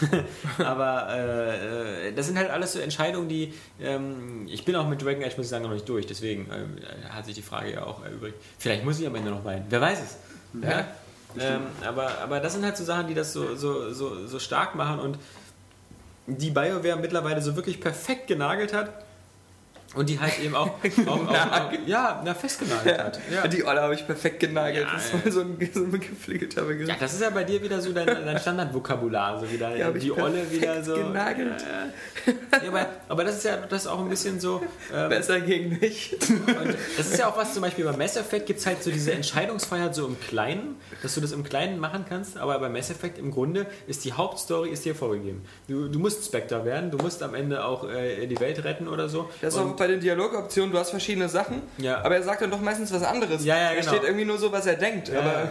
Aber 0.64 1.08
äh, 1.14 2.12
das 2.12 2.26
sind 2.26 2.38
halt 2.38 2.50
alles 2.50 2.72
so 2.72 2.80
Entscheidungen, 2.80 3.28
die. 3.28 3.54
Ähm, 3.80 4.46
ich 4.48 4.64
bin 4.64 4.74
auch 4.76 4.88
mit 4.88 5.02
Dragon 5.02 5.22
Age, 5.22 5.36
muss 5.36 5.46
ich 5.46 5.50
sagen, 5.50 5.64
noch 5.64 5.72
nicht 5.72 5.88
durch. 5.88 6.06
Deswegen 6.06 6.48
äh, 6.50 7.08
hat 7.08 7.26
sich 7.26 7.34
die 7.34 7.42
Frage 7.42 7.72
ja 7.72 7.84
auch 7.84 8.04
erübrigt. 8.04 8.36
Vielleicht 8.58 8.84
muss 8.84 8.98
ich 8.98 9.06
am 9.06 9.14
Ende 9.14 9.30
noch 9.30 9.44
weinen. 9.44 9.64
Wer 9.68 9.80
weiß 9.80 9.98
es. 10.02 10.62
Ja. 10.62 10.70
ja? 10.70 10.86
Ähm, 11.38 11.62
aber, 11.84 12.18
aber 12.18 12.40
das 12.40 12.52
sind 12.52 12.64
halt 12.64 12.76
so 12.76 12.84
Sachen, 12.84 13.08
die 13.08 13.14
das 13.14 13.32
so, 13.32 13.56
so, 13.56 13.92
so, 13.92 14.26
so 14.26 14.38
stark 14.38 14.76
machen 14.76 15.00
und 15.00 15.18
die 16.26 16.50
BioWare 16.50 16.96
mittlerweile 16.96 17.42
so 17.42 17.56
wirklich 17.56 17.80
perfekt 17.80 18.28
genagelt 18.28 18.72
hat 18.72 19.04
und 19.94 20.08
die 20.08 20.18
halt 20.18 20.40
eben 20.40 20.54
auch, 20.54 20.66
auch, 21.06 21.28
auch, 21.28 21.72
ja, 21.86 22.20
na, 22.24 22.34
festgenagelt 22.34 22.98
hat. 22.98 23.20
Ja. 23.32 23.46
Die 23.46 23.64
Olle 23.64 23.80
habe 23.80 23.94
ich 23.94 24.04
perfekt 24.06 24.40
genagelt. 24.40 24.86
Ja, 24.86 24.94
das 24.94 25.12
war 25.12 25.32
so 25.32 25.40
ein, 25.40 25.70
so 25.72 25.84
ein 25.84 25.92
gepflegelter 25.92 26.62
Begriff. 26.62 26.88
Ja, 26.88 26.96
das 26.98 27.14
ist 27.14 27.22
ja 27.22 27.30
bei 27.30 27.44
dir 27.44 27.62
wieder 27.62 27.80
so 27.80 27.92
dein, 27.92 28.06
dein 28.24 28.38
Standardvokabular. 28.38 29.40
So 29.40 29.50
wieder 29.50 29.76
ja, 29.76 29.90
die 29.90 30.10
Olle 30.10 30.50
wieder 30.50 30.82
so. 30.82 30.94
genagelt. 30.94 31.62
Ja, 31.62 32.68
aber, 32.68 32.86
aber 33.08 33.24
das 33.24 33.36
ist 33.36 33.44
ja 33.44 33.56
das 33.56 33.82
ist 33.82 33.86
auch 33.86 34.00
ein 34.00 34.08
bisschen 34.08 34.40
so. 34.40 34.62
Ähm, 34.92 35.08
Besser 35.08 35.40
gegen 35.40 35.78
mich. 35.78 36.16
Das 36.96 37.10
ist 37.10 37.18
ja 37.18 37.28
auch 37.28 37.36
was 37.36 37.52
zum 37.54 37.62
Beispiel 37.62 37.84
bei 37.84 37.96
Mass 37.96 38.16
Effect 38.16 38.46
gibt 38.46 38.60
es 38.60 38.66
halt 38.66 38.82
so 38.82 38.90
diese 38.90 39.12
Entscheidungsfreiheit 39.12 39.94
so 39.94 40.06
im 40.06 40.18
Kleinen, 40.18 40.76
dass 41.02 41.14
du 41.14 41.20
das 41.20 41.32
im 41.32 41.44
Kleinen 41.44 41.78
machen 41.78 42.04
kannst. 42.08 42.36
Aber 42.36 42.58
bei 42.58 42.68
Mass 42.68 42.90
Effect 42.90 43.18
im 43.18 43.30
Grunde 43.30 43.66
ist 43.86 44.04
die 44.04 44.12
Hauptstory 44.12 44.70
ist 44.70 44.84
dir 44.84 44.94
vorgegeben. 44.94 45.42
Du, 45.68 45.88
du 45.88 45.98
musst 45.98 46.24
Spectre 46.24 46.64
werden, 46.64 46.90
du 46.90 46.98
musst 46.98 47.22
am 47.22 47.34
Ende 47.34 47.64
auch 47.64 47.88
äh, 47.88 48.26
die 48.26 48.40
Welt 48.40 48.64
retten 48.64 48.88
oder 48.88 49.08
so. 49.08 49.28
Das 49.40 49.54
ist 49.54 49.60
auch 49.60 49.76
bei 49.76 49.83
den 49.88 50.00
Dialogoptionen, 50.00 50.72
du 50.72 50.78
hast 50.78 50.90
verschiedene 50.90 51.28
Sachen, 51.28 51.62
ja. 51.78 51.98
aber 52.04 52.16
er 52.16 52.22
sagt 52.22 52.42
dann 52.42 52.50
doch 52.50 52.60
meistens 52.60 52.92
was 52.92 53.02
anderes. 53.02 53.44
Ja, 53.44 53.56
ja, 53.56 53.68
genau. 53.70 53.78
Er 53.78 53.82
steht 53.82 54.02
irgendwie 54.04 54.24
nur 54.24 54.38
so, 54.38 54.52
was 54.52 54.66
er 54.66 54.74
denkt. 54.74 55.08
Ja, 55.08 55.20
aber 55.20 55.48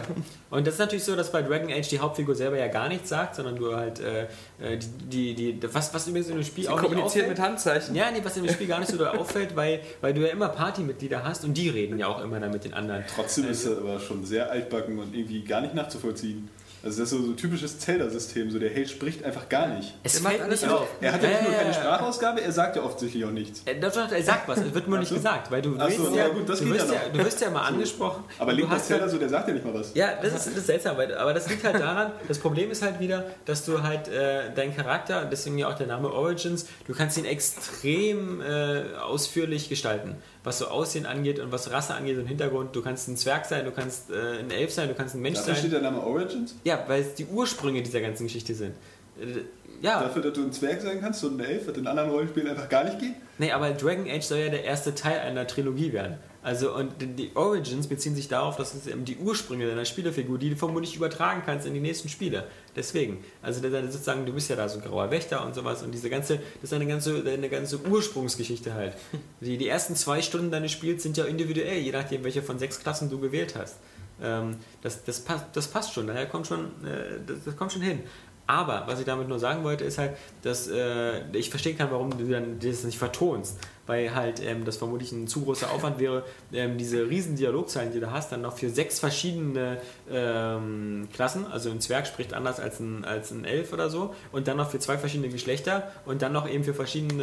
Und 0.50 0.66
das 0.66 0.74
ist 0.74 0.80
natürlich 0.80 1.04
so, 1.04 1.16
dass 1.16 1.32
bei 1.32 1.42
Dragon 1.42 1.70
Age 1.70 1.88
die 1.88 1.98
Hauptfigur 1.98 2.34
selber 2.34 2.58
ja 2.58 2.68
gar 2.68 2.88
nichts 2.88 3.08
sagt, 3.08 3.34
sondern 3.34 3.56
du 3.56 3.74
halt 3.74 4.00
äh, 4.00 4.22
äh 4.60 4.78
die, 4.78 5.34
die, 5.34 5.54
die, 5.54 5.74
was, 5.74 5.92
was 5.92 6.06
übrigens 6.06 6.28
in 6.28 6.36
dem 6.36 6.44
Spiel 6.44 6.64
Sie 6.64 6.70
auch 6.70 6.80
kommuniziert 6.80 7.28
mit 7.28 7.40
Handzeichen. 7.40 7.94
Ja, 7.94 8.10
nee, 8.10 8.20
was 8.22 8.36
in 8.36 8.44
dem 8.44 8.52
Spiel 8.52 8.66
gar 8.66 8.80
nicht 8.80 8.90
so 8.90 9.04
auffällt, 9.06 9.56
weil, 9.56 9.80
weil 10.00 10.14
du 10.14 10.20
ja 10.20 10.28
immer 10.28 10.48
Partymitglieder 10.48 11.24
hast 11.24 11.44
und 11.44 11.54
die 11.54 11.68
reden 11.68 11.98
ja 11.98 12.06
auch 12.06 12.22
immer 12.22 12.38
dann 12.40 12.52
mit 12.52 12.64
den 12.64 12.74
anderen. 12.74 13.04
Trotzdem 13.14 13.46
also, 13.46 13.70
ist 13.70 13.76
er 13.76 13.82
aber 13.82 14.00
schon 14.00 14.24
sehr 14.24 14.50
altbacken 14.50 14.98
und 14.98 15.14
irgendwie 15.14 15.42
gar 15.42 15.60
nicht 15.60 15.74
nachzuvollziehen. 15.74 16.48
Also 16.84 17.00
das 17.00 17.12
ist 17.12 17.18
so 17.18 17.30
ein 17.30 17.36
typisches 17.36 17.78
Zelda-System, 17.78 18.50
so 18.50 18.58
der 18.58 18.68
Held 18.68 18.90
spricht 18.90 19.24
einfach 19.24 19.48
gar 19.48 19.68
nicht. 19.68 19.94
Es 20.02 20.18
fällt 20.18 20.42
alles 20.42 20.64
auf. 20.64 20.86
Er 21.00 21.12
hat 21.12 21.22
ja 21.22 21.30
nicht 21.30 21.42
nur 21.42 21.52
keine 21.52 21.72
Sprachausgabe, 21.72 22.42
er 22.42 22.52
sagt 22.52 22.76
ja 22.76 22.82
offensichtlich 22.82 23.24
auch 23.24 23.30
nichts. 23.30 23.62
Er, 23.64 23.82
er 23.82 24.22
sagt 24.22 24.48
was, 24.48 24.58
es 24.58 24.74
wird 24.74 24.86
nur 24.86 24.98
nicht 24.98 25.08
so. 25.08 25.14
gesagt, 25.14 25.50
weil 25.50 25.62
du, 25.62 25.72
so, 25.74 26.14
ja, 26.14 26.28
gut, 26.28 26.48
das 26.48 26.60
du, 26.60 26.70
wirst 26.70 26.92
ja, 26.92 27.00
du 27.10 27.18
wirst 27.24 27.40
ja 27.40 27.50
mal 27.50 27.62
angesprochen. 27.62 28.24
Aber 28.38 28.52
Link 28.52 28.68
hast 28.68 28.86
Zelda 28.86 29.08
so, 29.08 29.16
der 29.16 29.30
sagt 29.30 29.48
ja 29.48 29.54
nicht 29.54 29.64
mal 29.64 29.74
was. 29.74 29.94
Ja, 29.94 30.18
das 30.20 30.34
ist, 30.34 30.46
das 30.48 30.56
ist 30.58 30.66
seltsam, 30.66 30.96
aber 30.96 31.32
das 31.32 31.48
liegt 31.48 31.64
halt 31.64 31.76
daran, 31.76 32.12
das 32.28 32.38
Problem 32.38 32.70
ist 32.70 32.82
halt 32.82 33.00
wieder, 33.00 33.24
dass 33.46 33.64
du 33.64 33.82
halt 33.82 34.08
äh, 34.08 34.52
deinen 34.54 34.76
Charakter, 34.76 35.24
deswegen 35.24 35.56
ja 35.56 35.68
auch 35.68 35.74
der 35.74 35.86
Name 35.86 36.12
Origins, 36.12 36.66
du 36.86 36.94
kannst 36.94 37.16
ihn 37.16 37.24
extrem 37.24 38.42
äh, 38.42 38.94
ausführlich 39.00 39.70
gestalten 39.70 40.16
was 40.44 40.58
so 40.58 40.68
Aussehen 40.68 41.06
angeht 41.06 41.40
und 41.40 41.50
was 41.50 41.70
Rasse 41.70 41.94
angeht 41.94 42.18
und 42.18 42.26
Hintergrund. 42.26 42.76
Du 42.76 42.82
kannst 42.82 43.08
ein 43.08 43.16
Zwerg 43.16 43.46
sein, 43.46 43.64
du 43.64 43.70
kannst 43.70 44.10
äh, 44.10 44.40
ein 44.40 44.50
Elf 44.50 44.72
sein, 44.72 44.88
du 44.88 44.94
kannst 44.94 45.14
ein 45.14 45.22
Mensch 45.22 45.38
Dafür 45.38 45.54
sein. 45.54 45.60
steht 45.62 45.72
der 45.72 45.80
Name 45.80 46.00
Origins? 46.02 46.54
Ja, 46.64 46.84
weil 46.86 47.00
es 47.00 47.14
die 47.14 47.24
Ursprünge 47.24 47.82
dieser 47.82 48.02
ganzen 48.02 48.24
Geschichte 48.24 48.54
sind. 48.54 48.74
Äh, 49.18 49.40
ja. 49.80 50.00
Dafür, 50.00 50.22
dass 50.22 50.34
du 50.34 50.42
ein 50.42 50.52
Zwerg 50.52 50.80
sein 50.82 51.00
kannst 51.00 51.24
und 51.24 51.40
ein 51.40 51.44
Elf, 51.44 51.66
wird 51.66 51.78
in 51.78 51.86
anderen 51.86 52.10
Rollenspielen 52.10 52.48
einfach 52.48 52.68
gar 52.68 52.84
nicht 52.84 52.98
geht? 52.98 53.14
Nee, 53.38 53.52
aber 53.52 53.70
Dragon 53.70 54.08
Age 54.08 54.22
soll 54.22 54.38
ja 54.38 54.48
der 54.50 54.64
erste 54.64 54.94
Teil 54.94 55.18
einer 55.20 55.46
Trilogie 55.46 55.92
werden. 55.92 56.18
Also, 56.44 56.74
und 56.74 56.92
die 57.00 57.30
Origins 57.34 57.86
beziehen 57.86 58.14
sich 58.14 58.28
darauf, 58.28 58.56
dass 58.56 58.74
es 58.74 58.86
eben 58.86 59.06
die 59.06 59.16
Ursprünge 59.16 59.66
deiner 59.66 59.86
Spielefigur, 59.86 60.38
die 60.38 60.50
du 60.50 60.56
vermutlich 60.56 60.94
übertragen 60.94 61.42
kannst 61.46 61.66
in 61.66 61.72
die 61.72 61.80
nächsten 61.80 62.10
Spiele. 62.10 62.46
Deswegen. 62.76 63.24
Also, 63.40 63.62
sozusagen, 63.62 64.26
du 64.26 64.32
bist 64.34 64.50
ja 64.50 64.56
da 64.56 64.68
so 64.68 64.78
ein 64.78 64.84
grauer 64.84 65.10
Wächter 65.10 65.42
und 65.46 65.54
sowas 65.54 65.82
und 65.82 65.92
diese 65.92 66.10
ganze, 66.10 66.36
das 66.36 66.64
ist 66.64 66.72
eine 66.74 66.86
ganze, 66.86 67.24
eine 67.26 67.48
ganze 67.48 67.80
Ursprungsgeschichte 67.80 68.74
halt. 68.74 68.94
Die, 69.40 69.56
die 69.56 69.68
ersten 69.68 69.96
zwei 69.96 70.20
Stunden 70.20 70.50
deines 70.50 70.70
Spiels 70.70 71.02
sind 71.02 71.16
ja 71.16 71.24
individuell, 71.24 71.78
je 71.78 71.92
nachdem, 71.92 72.24
welche 72.24 72.42
von 72.42 72.58
sechs 72.58 72.78
Klassen 72.78 73.08
du 73.08 73.18
gewählt 73.18 73.54
hast. 73.56 73.78
Ähm, 74.22 74.56
das, 74.82 75.02
das, 75.02 75.20
passt, 75.20 75.46
das 75.54 75.66
passt 75.68 75.94
schon, 75.94 76.06
daher 76.06 76.26
kommt 76.26 76.46
schon, 76.46 76.66
äh, 76.84 77.20
das, 77.26 77.38
das 77.46 77.56
kommt 77.56 77.72
schon 77.72 77.82
hin. 77.82 78.00
Aber 78.46 78.84
was 78.86 79.00
ich 79.00 79.06
damit 79.06 79.28
nur 79.28 79.38
sagen 79.38 79.64
wollte, 79.64 79.84
ist 79.84 79.96
halt, 79.96 80.16
dass 80.42 80.68
äh, 80.68 81.26
ich 81.32 81.48
verstehen 81.48 81.78
kann, 81.78 81.90
warum 81.90 82.10
du 82.10 82.28
dann 82.28 82.58
das 82.58 82.84
nicht 82.84 82.98
vertonst. 82.98 83.58
Weil 83.86 84.14
halt 84.14 84.42
ähm, 84.44 84.64
das 84.64 84.76
vermutlich 84.76 85.12
ein 85.12 85.26
zu 85.28 85.42
großer 85.44 85.70
Aufwand 85.70 85.98
wäre, 85.98 86.24
ähm, 86.52 86.78
diese 86.78 87.08
riesen 87.08 87.36
Dialogzeilen, 87.36 87.92
die 87.92 88.00
du 88.00 88.10
hast, 88.10 88.32
dann 88.32 88.42
noch 88.42 88.56
für 88.56 88.70
sechs 88.70 88.98
verschiedene 88.98 89.78
ähm, 90.10 91.08
Klassen, 91.12 91.46
also 91.46 91.70
ein 91.70 91.80
Zwerg 91.80 92.06
spricht 92.06 92.34
anders 92.34 92.60
als 92.60 92.80
ein, 92.80 93.04
als 93.04 93.30
ein 93.30 93.44
Elf 93.44 93.72
oder 93.72 93.90
so, 93.90 94.14
und 94.32 94.48
dann 94.48 94.56
noch 94.56 94.70
für 94.70 94.78
zwei 94.78 94.98
verschiedene 94.98 95.28
Geschlechter 95.28 95.90
und 96.06 96.22
dann 96.22 96.32
noch 96.32 96.48
eben 96.48 96.64
für 96.64 96.74
verschiedene 96.74 97.22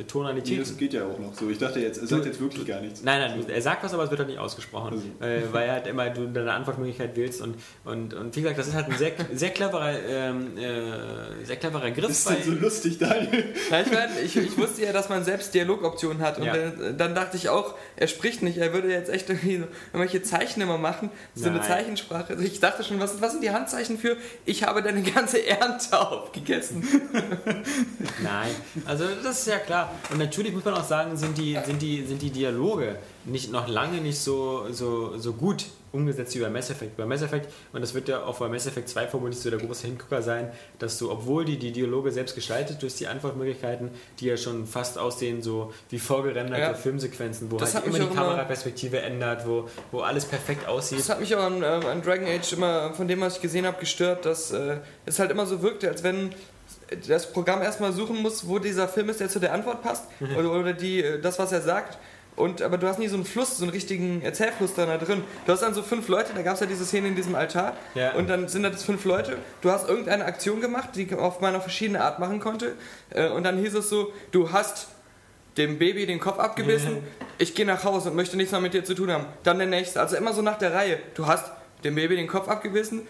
äh, 0.00 0.04
Tonalitäten. 0.04 0.54
Nee, 0.54 0.60
das 0.68 0.76
geht 0.76 0.92
ja 0.92 1.04
auch 1.04 1.18
noch 1.18 1.34
so. 1.34 1.48
Ich 1.50 1.58
dachte 1.58 1.80
jetzt, 1.80 1.98
er 1.98 2.06
sagt 2.06 2.26
jetzt 2.26 2.40
wirklich 2.40 2.66
gar 2.66 2.80
nichts. 2.80 3.02
Nein, 3.02 3.20
nein, 3.20 3.44
er 3.48 3.62
sagt 3.62 3.84
was, 3.84 3.92
aber 3.94 4.04
es 4.04 4.10
wird 4.10 4.20
halt 4.20 4.28
nicht 4.30 4.38
ausgesprochen, 4.38 4.94
Also. 5.20 5.24
äh, 5.24 5.42
weil 5.52 5.70
halt 5.70 5.86
immer 5.86 6.10
du 6.10 6.26
deine 6.28 6.52
Antwortmöglichkeit 6.52 7.16
wählst 7.16 7.40
und, 7.42 7.56
und, 7.84 8.14
und 8.14 8.34
wie 8.36 8.40
gesagt, 8.42 8.58
das 8.58 8.68
ist 8.68 8.74
halt 8.74 8.86
ein 8.90 8.96
sehr, 8.98 9.12
sehr 9.34 9.50
cleverer, 9.50 9.92
ähm, 10.08 10.56
äh, 10.56 11.44
sehr 11.44 11.56
cleverer 11.56 11.90
Griff. 11.90 12.06
Das 12.08 12.18
ist 12.18 12.28
denn 12.30 12.42
so 12.42 12.52
lustig, 12.52 12.98
Daniel. 12.98 13.44
Ich, 13.54 13.70
mein, 13.92 14.08
ich, 14.24 14.36
ich 14.36 14.56
wusste 14.58 14.82
ja, 14.84 14.92
dass 14.92 15.08
man 15.08 15.24
selbst 15.24 15.54
Dialogoptionen 15.58 16.22
hat 16.22 16.38
und 16.38 16.44
Ja. 16.44 16.54
dann, 16.56 16.96
dann 16.96 17.14
dachte 17.14 17.36
ich 17.36 17.48
auch, 17.48 17.74
er 17.96 18.06
spricht 18.08 18.42
nicht, 18.42 18.58
er 18.58 18.72
würde 18.72 18.90
jetzt 18.90 19.10
echt 19.10 19.28
irgendwie 19.28 19.58
so 19.58 19.64
irgendwelche 19.92 20.22
Zeichen 20.22 20.60
immer 20.60 20.78
machen, 20.78 21.10
so 21.34 21.48
eine 21.48 21.58
Nein. 21.58 21.66
Zeichensprache. 21.66 22.34
Also 22.34 22.42
ich 22.44 22.60
dachte 22.60 22.84
schon, 22.84 23.00
was, 23.00 23.20
was 23.20 23.32
sind 23.32 23.42
die 23.42 23.50
Handzeichen 23.50 23.98
für, 23.98 24.16
ich 24.44 24.62
habe 24.64 24.82
deine 24.82 25.02
ganze 25.02 25.44
Ernte 25.46 25.98
aufgegessen. 26.00 26.86
Nein, 28.22 28.50
also 28.86 29.04
das 29.22 29.40
ist 29.40 29.46
ja 29.48 29.58
klar. 29.58 29.92
Und 30.10 30.18
natürlich 30.18 30.52
muss 30.52 30.64
man 30.64 30.74
auch 30.74 30.84
sagen, 30.84 31.16
sind 31.16 31.36
die, 31.38 31.58
sind 31.64 31.82
die, 31.82 32.04
sind 32.04 32.22
die 32.22 32.30
Dialoge 32.30 32.96
nicht, 33.24 33.50
noch 33.52 33.68
lange 33.68 34.00
nicht 34.00 34.18
so, 34.18 34.66
so, 34.70 35.18
so 35.18 35.32
gut 35.32 35.66
umgesetzt 35.92 36.34
wie 36.36 36.40
bei 36.40 36.50
Mass 36.50 36.70
Effect. 36.70 36.96
Bei 36.96 37.06
Mass 37.06 37.22
Effect, 37.22 37.48
und 37.72 37.80
das 37.80 37.94
wird 37.94 38.08
ja 38.08 38.24
auch 38.24 38.38
bei 38.38 38.48
Mass 38.48 38.66
Effect 38.66 38.88
2 38.88 39.06
vermutlich 39.08 39.40
so 39.40 39.50
der 39.50 39.58
große 39.58 39.86
Hingucker 39.86 40.22
sein, 40.22 40.50
dass 40.78 40.98
du, 40.98 41.10
obwohl 41.10 41.44
die 41.44 41.58
die 41.58 41.72
Dialoge 41.72 42.12
selbst 42.12 42.34
gestaltet 42.34 42.82
durch 42.82 42.94
die 42.96 43.06
Antwortmöglichkeiten, 43.06 43.90
die 44.20 44.26
ja 44.26 44.36
schon 44.36 44.66
fast 44.66 44.98
aussehen 44.98 45.42
so 45.42 45.72
wie 45.90 45.98
vorgerenderte 45.98 46.62
Ja. 46.62 46.74
Filmsequenzen, 46.74 47.50
wo 47.50 47.56
Das 47.56 47.74
halt 47.74 47.86
immer 47.86 47.98
die 47.98 48.04
auch 48.04 48.14
Kameraperspektive 48.14 49.00
ändert, 49.00 49.46
wo, 49.46 49.68
wo 49.92 50.00
alles 50.00 50.24
perfekt 50.24 50.66
aussieht. 50.68 50.98
Das 50.98 51.08
hat 51.08 51.20
mich 51.20 51.34
aber 51.34 51.44
an, 51.46 51.62
äh, 51.62 51.66
an 51.66 52.02
Dragon 52.02 52.26
Age 52.26 52.52
immer, 52.52 52.92
von 52.94 53.08
dem, 53.08 53.20
was 53.20 53.36
ich 53.36 53.42
gesehen 53.42 53.66
habe, 53.66 53.78
gestört, 53.78 54.24
dass 54.24 54.50
äh, 54.50 54.78
es 55.06 55.18
halt 55.18 55.30
immer 55.30 55.46
so 55.46 55.62
wirkte, 55.62 55.88
als 55.88 56.02
wenn 56.02 56.34
das 57.06 57.32
Programm 57.32 57.62
erstmal 57.62 57.92
suchen 57.92 58.22
muss, 58.22 58.46
wo 58.48 58.58
dieser 58.58 58.88
Film 58.88 59.08
ist, 59.10 59.20
der 59.20 59.28
zu 59.28 59.40
der 59.40 59.52
Antwort 59.52 59.82
passt 59.82 60.04
oder, 60.36 60.52
oder 60.52 60.72
die, 60.72 61.02
äh, 61.02 61.20
das, 61.20 61.38
was 61.38 61.52
er 61.52 61.60
sagt. 61.60 61.98
Und, 62.38 62.62
aber 62.62 62.78
du 62.78 62.86
hast 62.86 62.98
nie 62.98 63.08
so 63.08 63.16
einen 63.16 63.24
Fluss, 63.24 63.58
so 63.58 63.64
einen 63.64 63.72
richtigen 63.72 64.22
Erzählfluss 64.22 64.74
da 64.74 64.96
drin. 64.96 65.22
Du 65.44 65.52
hast 65.52 65.62
dann 65.62 65.74
so 65.74 65.82
fünf 65.82 66.08
Leute, 66.08 66.32
da 66.34 66.42
gab 66.42 66.54
es 66.54 66.60
ja 66.60 66.66
diese 66.66 66.84
Szene 66.84 67.08
in 67.08 67.16
diesem 67.16 67.34
Altar. 67.34 67.76
Ja. 67.94 68.14
Und 68.14 68.30
dann 68.30 68.48
sind 68.48 68.62
das 68.62 68.84
fünf 68.84 69.04
Leute. 69.04 69.36
Du 69.60 69.70
hast 69.70 69.88
irgendeine 69.88 70.24
Aktion 70.24 70.60
gemacht, 70.60 70.90
die 70.94 71.12
auf 71.14 71.40
meiner 71.40 71.60
verschiedene 71.60 72.00
Art 72.00 72.18
machen 72.18 72.40
konnte. 72.40 72.74
Äh, 73.10 73.28
und 73.28 73.44
dann 73.44 73.58
hieß 73.58 73.74
es 73.74 73.88
so, 73.88 74.12
du 74.30 74.52
hast 74.52 74.88
dem 75.56 75.78
Baby 75.78 76.06
den 76.06 76.20
Kopf 76.20 76.38
abgebissen, 76.38 76.98
ich 77.36 77.54
gehe 77.54 77.66
nach 77.66 77.82
Hause 77.84 78.10
und 78.10 78.16
möchte 78.16 78.36
nichts 78.36 78.52
mehr 78.52 78.60
mit 78.60 78.74
dir 78.74 78.84
zu 78.84 78.94
tun 78.94 79.10
haben. 79.10 79.26
Dann 79.42 79.58
der 79.58 79.66
nächste, 79.66 80.00
also 80.00 80.16
immer 80.16 80.32
so 80.32 80.40
nach 80.40 80.58
der 80.58 80.72
Reihe. 80.72 80.98
Du 81.14 81.26
hast 81.26 81.50
dem 81.84 81.96
Baby 81.96 82.16
den 82.16 82.28
Kopf 82.28 82.48
abgebissen, 82.48 83.06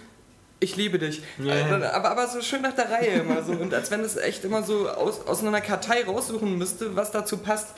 ich 0.60 0.76
liebe 0.76 0.98
dich. 0.98 1.22
Ja. 1.38 1.54
Also, 1.54 1.86
aber, 1.86 2.10
aber 2.10 2.26
so 2.26 2.40
schön 2.40 2.62
nach 2.62 2.74
der 2.74 2.90
Reihe 2.90 3.20
immer 3.20 3.42
so. 3.42 3.52
Und 3.52 3.72
als 3.74 3.90
wenn 3.90 4.00
es 4.00 4.16
echt 4.16 4.44
immer 4.44 4.62
so 4.62 4.88
aus, 4.88 5.26
aus 5.26 5.44
einer 5.44 5.60
Kartei 5.60 6.04
raussuchen 6.04 6.58
müsste, 6.58 6.96
was 6.96 7.12
dazu 7.12 7.38
passt. 7.38 7.68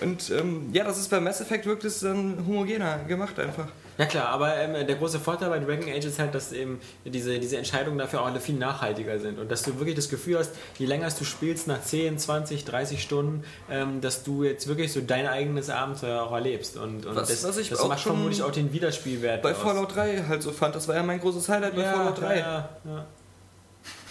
Und 0.00 0.30
ähm, 0.30 0.70
ja, 0.72 0.84
das 0.84 0.98
ist 0.98 1.10
bei 1.10 1.20
Mass 1.20 1.40
Effect 1.40 1.66
wirklich 1.66 1.98
dann 2.00 2.44
homogener 2.46 3.00
gemacht 3.06 3.38
einfach. 3.38 3.68
Ja 3.98 4.06
klar, 4.06 4.28
aber 4.28 4.56
ähm, 4.56 4.86
der 4.86 4.96
große 4.96 5.20
Vorteil 5.20 5.50
bei 5.50 5.58
Dragon 5.58 5.86
Age 5.88 6.06
ist 6.06 6.18
halt, 6.18 6.34
dass 6.34 6.52
eben 6.52 6.80
diese, 7.04 7.38
diese 7.38 7.58
Entscheidungen 7.58 7.98
dafür 7.98 8.22
auch 8.22 8.26
alle 8.26 8.40
viel 8.40 8.54
nachhaltiger 8.54 9.18
sind 9.18 9.38
und 9.38 9.50
dass 9.50 9.62
du 9.62 9.78
wirklich 9.78 9.94
das 9.94 10.08
Gefühl 10.08 10.38
hast, 10.38 10.52
je 10.78 10.86
länger 10.86 11.08
du 11.10 11.24
spielst, 11.24 11.68
nach 11.68 11.82
10, 11.82 12.18
20, 12.18 12.64
30 12.64 13.02
Stunden, 13.02 13.44
ähm, 13.70 14.00
dass 14.00 14.24
du 14.24 14.44
jetzt 14.44 14.66
wirklich 14.66 14.92
so 14.92 15.02
dein 15.02 15.26
eigenes 15.26 15.68
Abenteuer 15.68 16.22
auch 16.22 16.32
erlebst 16.32 16.78
und, 16.78 17.04
und 17.04 17.16
Was- 17.16 17.28
das, 17.28 17.44
was 17.44 17.58
ich 17.58 17.68
das 17.68 17.80
auch 17.80 17.88
macht 17.88 18.00
schon 18.00 18.14
vermutlich 18.14 18.42
auch 18.42 18.50
den 18.50 18.72
Wiederspielwert 18.72 19.42
Bei 19.42 19.52
aus. 19.52 19.58
Fallout 19.58 19.94
3 19.94 20.24
halt 20.26 20.42
so 20.42 20.52
fand. 20.52 20.74
Das 20.74 20.88
war 20.88 20.94
ja 20.94 21.02
mein 21.02 21.20
großes 21.20 21.46
Highlight 21.50 21.76
bei 21.76 21.82
ja, 21.82 21.92
Fallout 21.92 22.18
3. 22.20 22.38
Ja, 22.38 22.68
ja. 22.84 23.06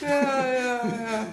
ja, 0.02 0.08
ja. 0.08 0.54
ja. 0.86 1.26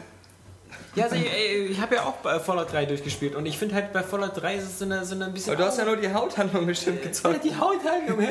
Ja 0.95 1.05
also, 1.05 1.17
ey, 1.17 1.67
ich 1.67 1.81
habe 1.81 1.95
ja 1.97 2.03
auch 2.05 2.15
bei 2.17 2.39
Fallout 2.41 2.73
3 2.73 2.87
durchgespielt 2.87 3.35
und 3.35 3.47
ich 3.47 3.59
finde 3.59 3.75
halt 3.75 3.93
bei 3.93 4.03
Fallout 4.03 4.33
3 4.41 4.57
ist 4.57 4.65
es 4.65 4.79
so 4.79 4.85
eine, 4.85 5.05
so 5.05 5.15
eine 5.15 5.27
ein 5.27 5.33
bisschen... 5.33 5.53
Aber 5.55 5.63
du 5.63 5.69
hast 5.69 5.79
ja 5.79 5.85
nur 5.85 5.97
die 5.97 6.13
Hauthandlung 6.13 6.67
bestimmt 6.67 7.01
ja, 7.03 7.09
gezockt. 7.09 7.45
die 7.45 7.55
Haut 7.57 7.79
halt. 7.85 8.09
Junge. 8.09 8.29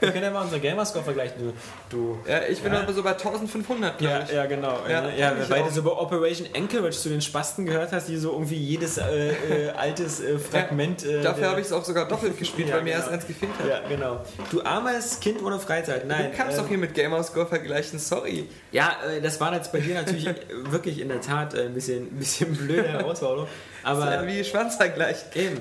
Wir 0.00 0.10
können 0.12 0.24
ja 0.24 0.30
mal 0.30 0.42
unsere 0.42 0.60
Gamerscore 0.60 1.04
vergleichen. 1.04 1.52
Du, 1.90 1.96
du 1.96 2.18
Ja, 2.28 2.40
ich 2.48 2.60
bin 2.60 2.72
Ja. 2.72 2.80
aber 2.82 2.92
so 2.92 3.02
bei 3.02 3.10
1500, 3.10 3.98
glaube 3.98 4.12
Ja, 4.14 4.22
ich. 4.24 4.30
ja, 4.32 4.46
genau. 4.46 4.78
Ja, 4.88 5.08
Ja, 5.08 5.10
ja, 5.16 5.32
ich 5.42 5.50
weil 5.50 5.62
du 5.64 5.70
so 5.70 5.82
bei 5.82 5.90
Operation 5.90 6.48
Anchorage 6.56 6.96
zu 6.98 7.08
den 7.08 7.20
Spasten 7.20 7.66
gehört 7.66 7.92
hast, 7.92 8.08
die 8.08 8.16
so 8.16 8.32
irgendwie 8.32 8.56
jedes 8.56 8.98
äh, 8.98 9.30
äh, 9.30 9.70
altes 9.70 10.20
äh, 10.20 10.38
Fragment. 10.38 11.04
Äh, 11.04 11.22
Dafür 11.22 11.50
habe 11.50 11.60
ich 11.60 11.66
es 11.66 11.72
auch 11.72 11.84
sogar 11.84 12.06
doppelt 12.08 12.38
gespielt, 12.38 12.68
Ja, 12.68 12.76
weil 12.76 12.82
mir 12.82 12.90
genau. 12.92 13.02
erst 13.02 13.12
eins 13.12 13.26
gefehlt 13.26 13.52
hat. 13.58 13.68
Ja, 13.68 13.80
genau. 13.88 14.20
Du 14.50 14.62
armes 14.62 15.20
Kind 15.20 15.42
ohne 15.42 15.58
Freizeit. 15.58 16.06
Nein. 16.06 16.30
du 16.30 16.36
kannst 16.36 16.56
ähm, 16.56 16.62
doch 16.62 16.68
hier 16.68 16.78
mit 16.78 16.94
Gamerscore 16.94 17.46
vergleichen, 17.46 17.98
sorry. 17.98 18.48
Ja, 18.72 18.96
äh, 19.16 19.20
das 19.20 19.40
war 19.40 19.54
jetzt 19.54 19.72
bei 19.72 19.80
dir 19.80 19.94
natürlich 19.94 20.28
wirklich 20.70 21.00
in 21.00 21.08
der 21.08 21.20
Tat 21.20 21.54
äh, 21.54 21.61
ein 21.66 21.74
bisschen, 21.74 22.04
ein 22.04 22.18
bisschen 22.18 22.54
blöde 22.56 22.88
Herausforderung. 22.88 23.48
Das 23.82 23.98
ist 23.98 24.04
ja 24.04 24.18
Aber 24.18 24.26
wie 24.26 24.44
Schwanzvergleich. 24.44 25.16
eben. 25.34 25.60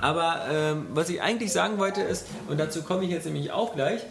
Aber 0.00 0.46
ähm, 0.50 0.86
was 0.94 1.08
ich 1.08 1.20
eigentlich 1.20 1.52
sagen 1.52 1.78
wollte 1.78 2.02
ist, 2.02 2.26
und 2.48 2.58
dazu 2.58 2.82
komme 2.82 3.04
ich 3.04 3.10
jetzt 3.10 3.26
nämlich 3.26 3.50
auch 3.50 3.74
gleich. 3.74 4.02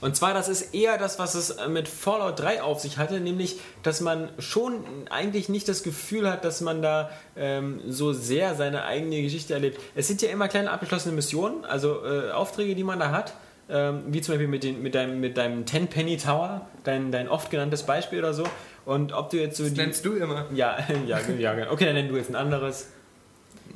Und 0.00 0.16
zwar, 0.16 0.32
das 0.32 0.48
ist 0.48 0.74
eher 0.74 0.96
das, 0.96 1.18
was 1.18 1.34
es 1.34 1.50
äh, 1.50 1.68
mit 1.68 1.86
Fallout 1.86 2.40
3 2.40 2.62
auf 2.62 2.80
sich 2.80 2.96
hatte, 2.96 3.20
nämlich, 3.20 3.60
dass 3.82 4.00
man 4.00 4.30
schon 4.38 4.82
eigentlich 5.10 5.48
nicht 5.48 5.68
das 5.68 5.82
Gefühl 5.82 6.30
hat, 6.30 6.44
dass 6.44 6.60
man 6.60 6.80
da 6.80 7.10
ähm, 7.36 7.80
so 7.86 8.12
sehr 8.12 8.54
seine 8.54 8.84
eigene 8.84 9.22
Geschichte 9.22 9.52
erlebt. 9.52 9.78
Es 9.94 10.08
sind 10.08 10.22
ja 10.22 10.30
immer 10.30 10.48
kleine 10.48 10.70
abgeschlossene 10.70 11.14
Missionen, 11.14 11.64
also 11.64 12.04
äh, 12.04 12.30
Aufträge, 12.30 12.74
die 12.74 12.84
man 12.84 12.98
da 12.98 13.10
hat. 13.10 13.34
Ähm, 13.72 14.02
wie 14.08 14.20
zum 14.20 14.32
Beispiel 14.34 14.48
mit, 14.48 14.64
den, 14.64 14.82
mit 14.82 14.94
deinem, 14.94 15.20
mit 15.20 15.36
deinem 15.36 15.64
Ten 15.66 15.86
Penny 15.88 16.16
Tower, 16.16 16.62
dein, 16.84 17.12
dein 17.12 17.28
oft 17.28 17.50
genanntes 17.50 17.82
Beispiel 17.84 18.18
oder 18.18 18.34
so. 18.34 18.44
Und 18.84 19.12
ob 19.12 19.30
du 19.30 19.36
jetzt 19.36 19.56
so 19.56 19.64
Das 19.64 19.74
die. 19.74 19.80
nennst 19.80 20.04
du 20.04 20.14
immer. 20.14 20.46
Ja, 20.54 20.76
ja, 21.06 21.18
ja, 21.38 21.54
genau. 21.54 21.72
okay, 21.72 21.84
dann 21.84 21.94
nenn 21.94 22.08
du 22.08 22.16
jetzt 22.16 22.30
ein 22.30 22.36
anderes. 22.36 22.88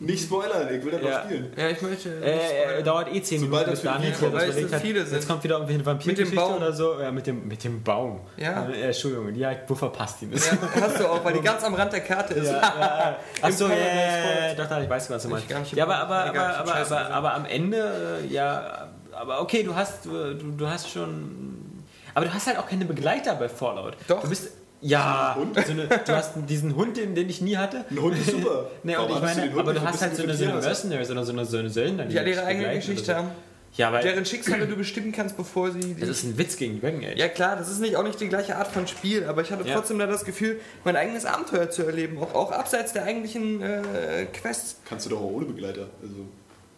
Nicht 0.00 0.24
spoilern, 0.24 0.66
ich 0.74 0.84
will 0.84 0.90
das 0.90 1.02
Ja. 1.02 1.18
noch 1.18 1.24
spielen. 1.26 1.52
Ja, 1.56 1.68
ich 1.68 1.80
möchte. 1.80 2.08
Äh, 2.20 2.80
äh, 2.80 2.82
dauert 2.82 3.14
eh 3.14 3.22
10 3.22 3.38
Sobald 3.42 3.66
Minuten, 3.66 3.70
das 3.70 3.80
bis 3.80 3.82
Daniel 3.92 4.10
das 4.10 4.20
Weil 4.22 4.28
es 4.28 4.44
überlegt 4.48 4.68
so 4.70 4.74
hat. 4.74 4.82
viele 4.82 5.04
sind. 5.06 5.14
Jetzt 5.14 5.28
kommt 5.28 5.44
wieder 5.44 5.54
irgendwie 5.54 5.74
eine 5.74 5.86
Vampirgeschichte 5.86 6.34
Baum. 6.34 6.56
oder 6.56 6.72
so. 6.72 7.00
Ja, 7.00 7.12
mit 7.12 7.26
dem, 7.28 7.46
mit 7.46 7.62
dem 7.62 7.80
Baum. 7.84 8.20
Ja. 8.36 8.66
Äh, 8.68 8.86
Entschuldigung, 8.86 9.32
ja, 9.36 9.52
wo 9.68 9.74
verpasst 9.76 10.20
ihn 10.22 10.32
das? 10.32 10.50
Ja, 10.50 10.58
hast 10.80 10.98
du 10.98 11.06
auch, 11.06 11.24
weil 11.24 11.34
die 11.34 11.40
ganz 11.42 11.62
am 11.62 11.74
Rand 11.74 11.92
der 11.92 12.00
Karte 12.00 12.34
ist. 12.34 12.46
Ja, 12.50 12.54
ja. 12.60 13.16
Achso, 13.42 13.68
ja, 13.68 13.74
ja, 13.76 14.48
ja, 14.48 14.54
doch, 14.56 14.68
doch, 14.68 14.80
ich 14.82 14.90
weiß, 14.90 15.10
was 15.10 15.22
du 15.22 15.28
meinst. 15.28 15.44
Ich 15.44 15.50
gar 15.50 15.60
nicht 15.60 15.72
Ja, 15.76 15.84
aber, 15.84 15.96
aber, 15.98 16.24
aber, 16.24 16.56
aber, 16.58 16.74
aber, 16.74 17.10
aber 17.10 17.34
am 17.34 17.44
Ende, 17.46 18.20
äh, 18.24 18.26
ja, 18.34 18.88
aber 19.16 19.40
okay, 19.40 19.62
du 19.62 19.74
hast, 19.74 20.04
du, 20.06 20.34
du 20.34 20.68
hast 20.68 20.90
schon, 20.90 21.82
aber 22.14 22.26
du 22.26 22.34
hast 22.34 22.46
halt 22.46 22.58
auch 22.58 22.66
keine 22.68 22.84
Begleiter 22.84 23.34
bei 23.34 23.48
Fallout. 23.48 23.96
Doch. 24.08 24.22
Du 24.22 24.28
bist, 24.28 24.50
ja, 24.80 25.34
Hund? 25.38 25.56
so 25.64 25.72
eine, 25.72 25.86
du 25.88 26.08
hast 26.14 26.32
diesen 26.48 26.76
Hund, 26.76 26.96
den, 26.96 27.14
den 27.14 27.28
ich 27.28 27.40
nie 27.40 27.56
hatte. 27.56 27.84
Ein 27.90 28.00
Hund 28.02 28.18
ist 28.18 28.30
super. 28.30 28.68
Nee, 28.82 28.96
und 28.96 29.08
ich 29.08 29.14
du 29.16 29.20
meine, 29.22 29.42
Hund 29.50 29.58
aber 29.60 29.72
du 29.74 29.80
hast 29.82 30.02
halt 30.02 30.14
so 30.16 30.22
eine, 30.24 30.34
so 30.34 30.44
eine 30.44 30.52
Vierer. 30.52 30.62
Mercenaries 30.66 31.10
oder 31.10 31.24
so 31.24 31.32
eine, 31.32 31.44
so 31.46 31.56
eine 31.58 31.70
Söldner, 31.70 32.04
Die 32.06 32.14
ja 32.14 32.22
ihre 32.22 32.44
eigene 32.44 32.74
Geschichte 32.74 33.04
so. 33.06 33.14
haben. 33.14 33.28
Ja, 33.76 33.92
weil 33.92 34.04
Deren 34.04 34.24
Schicksale 34.24 34.68
du 34.68 34.76
bestimmen 34.76 35.10
kannst, 35.10 35.36
bevor 35.36 35.72
sie. 35.72 35.96
das 35.98 36.08
ist 36.08 36.22
ein 36.22 36.38
Witz 36.38 36.56
gegen 36.56 36.80
Dragon 36.80 37.00
Age. 37.04 37.18
ja 37.18 37.26
klar, 37.28 37.56
das 37.56 37.68
ist 37.68 37.80
nicht, 37.80 37.96
auch 37.96 38.04
nicht 38.04 38.20
die 38.20 38.28
gleiche 38.28 38.54
Art 38.54 38.68
von 38.68 38.86
Spiel, 38.86 39.24
aber 39.24 39.42
ich 39.42 39.50
hatte 39.50 39.66
Ja. 39.66 39.74
trotzdem 39.74 39.98
da 39.98 40.06
das 40.06 40.24
Gefühl, 40.24 40.60
mein 40.84 40.94
eigenes 40.94 41.24
Abenteuer 41.24 41.68
zu 41.70 41.82
erleben, 41.82 42.18
auch, 42.22 42.32
auch 42.36 42.52
abseits 42.52 42.92
der 42.92 43.02
eigentlichen 43.02 43.60
äh, 43.62 44.26
Quests. 44.32 44.76
Kannst 44.88 45.06
du 45.06 45.10
doch 45.10 45.20
auch 45.20 45.30
ohne 45.32 45.46
Begleiter. 45.46 45.86
Also 46.00 46.14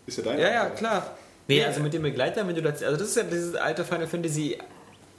ist 0.07 0.17
ja 0.17 0.25
dein 0.25 0.39
Ja, 0.39 0.49
ja, 0.51 0.61
Abenteuer. 0.63 0.77
klar. 0.79 1.17
Nee, 1.49 1.65
also 1.65 1.81
mit 1.81 1.93
dem 1.95 2.03
Begleiter, 2.03 2.47
wenn 2.47 2.55
du 2.55 2.63
das. 2.63 2.83
Also 2.83 2.99
das 2.99 3.09
ist 3.09 3.17
ja 3.17 3.23
dieses 3.23 3.55
alte 3.55 3.85
Final 3.85 4.07
Fantasy 4.07 4.59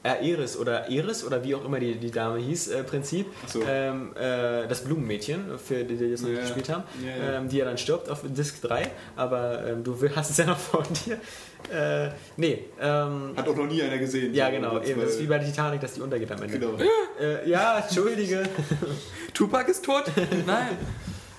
Aeris 0.03 0.57
oder 0.57 0.89
Eris 0.89 1.23
oder 1.23 1.43
wie 1.43 1.55
auch 1.55 1.65
immer 1.65 1.79
die, 1.79 1.95
die 1.95 2.11
Dame 2.11 2.39
hieß, 2.39 2.69
äh, 2.69 2.83
Prinzip. 2.83 3.27
So. 3.47 3.61
Ähm, 3.67 4.15
äh, 4.15 4.67
das 4.67 4.83
Blumenmädchen, 4.83 5.57
für 5.57 5.83
die, 5.83 5.95
die 5.95 6.11
das 6.11 6.21
noch 6.21 6.29
nicht 6.29 6.41
gespielt 6.41 6.69
haben, 6.69 6.83
ja, 7.03 7.09
ja. 7.09 7.37
Ähm, 7.37 7.49
die 7.49 7.57
ja 7.57 7.65
dann 7.65 7.77
stirbt 7.77 8.09
auf 8.09 8.21
Disc 8.23 8.61
3, 8.61 8.89
aber 9.15 9.65
ähm, 9.67 9.83
du 9.83 9.97
hast 10.15 10.29
es 10.29 10.37
ja 10.37 10.45
noch 10.45 10.57
vor 10.57 10.83
dir. 10.83 11.15
Äh, 11.73 12.11
nee, 12.37 12.65
ähm, 12.79 13.33
Hat 13.35 13.47
auch 13.47 13.55
noch 13.55 13.65
nie 13.65 13.81
einer 13.81 13.97
gesehen. 13.97 14.33
ja 14.33 14.49
genau, 14.49 14.79
das 14.79 14.89
eben. 14.89 15.01
Das 15.01 15.11
ist 15.11 15.21
wie 15.21 15.27
bei 15.27 15.39
der 15.39 15.47
Titanic, 15.47 15.81
dass 15.81 15.93
die 15.93 16.01
untergeht 16.01 16.31
am 16.31 16.41
Ende. 16.41 16.59
Genau. 16.59 16.77
Äh, 17.19 17.49
ja, 17.49 17.79
entschuldige. 17.79 18.43
Tupac 19.33 19.69
ist 19.69 19.83
tot? 19.83 20.03
Nein. 20.45 20.77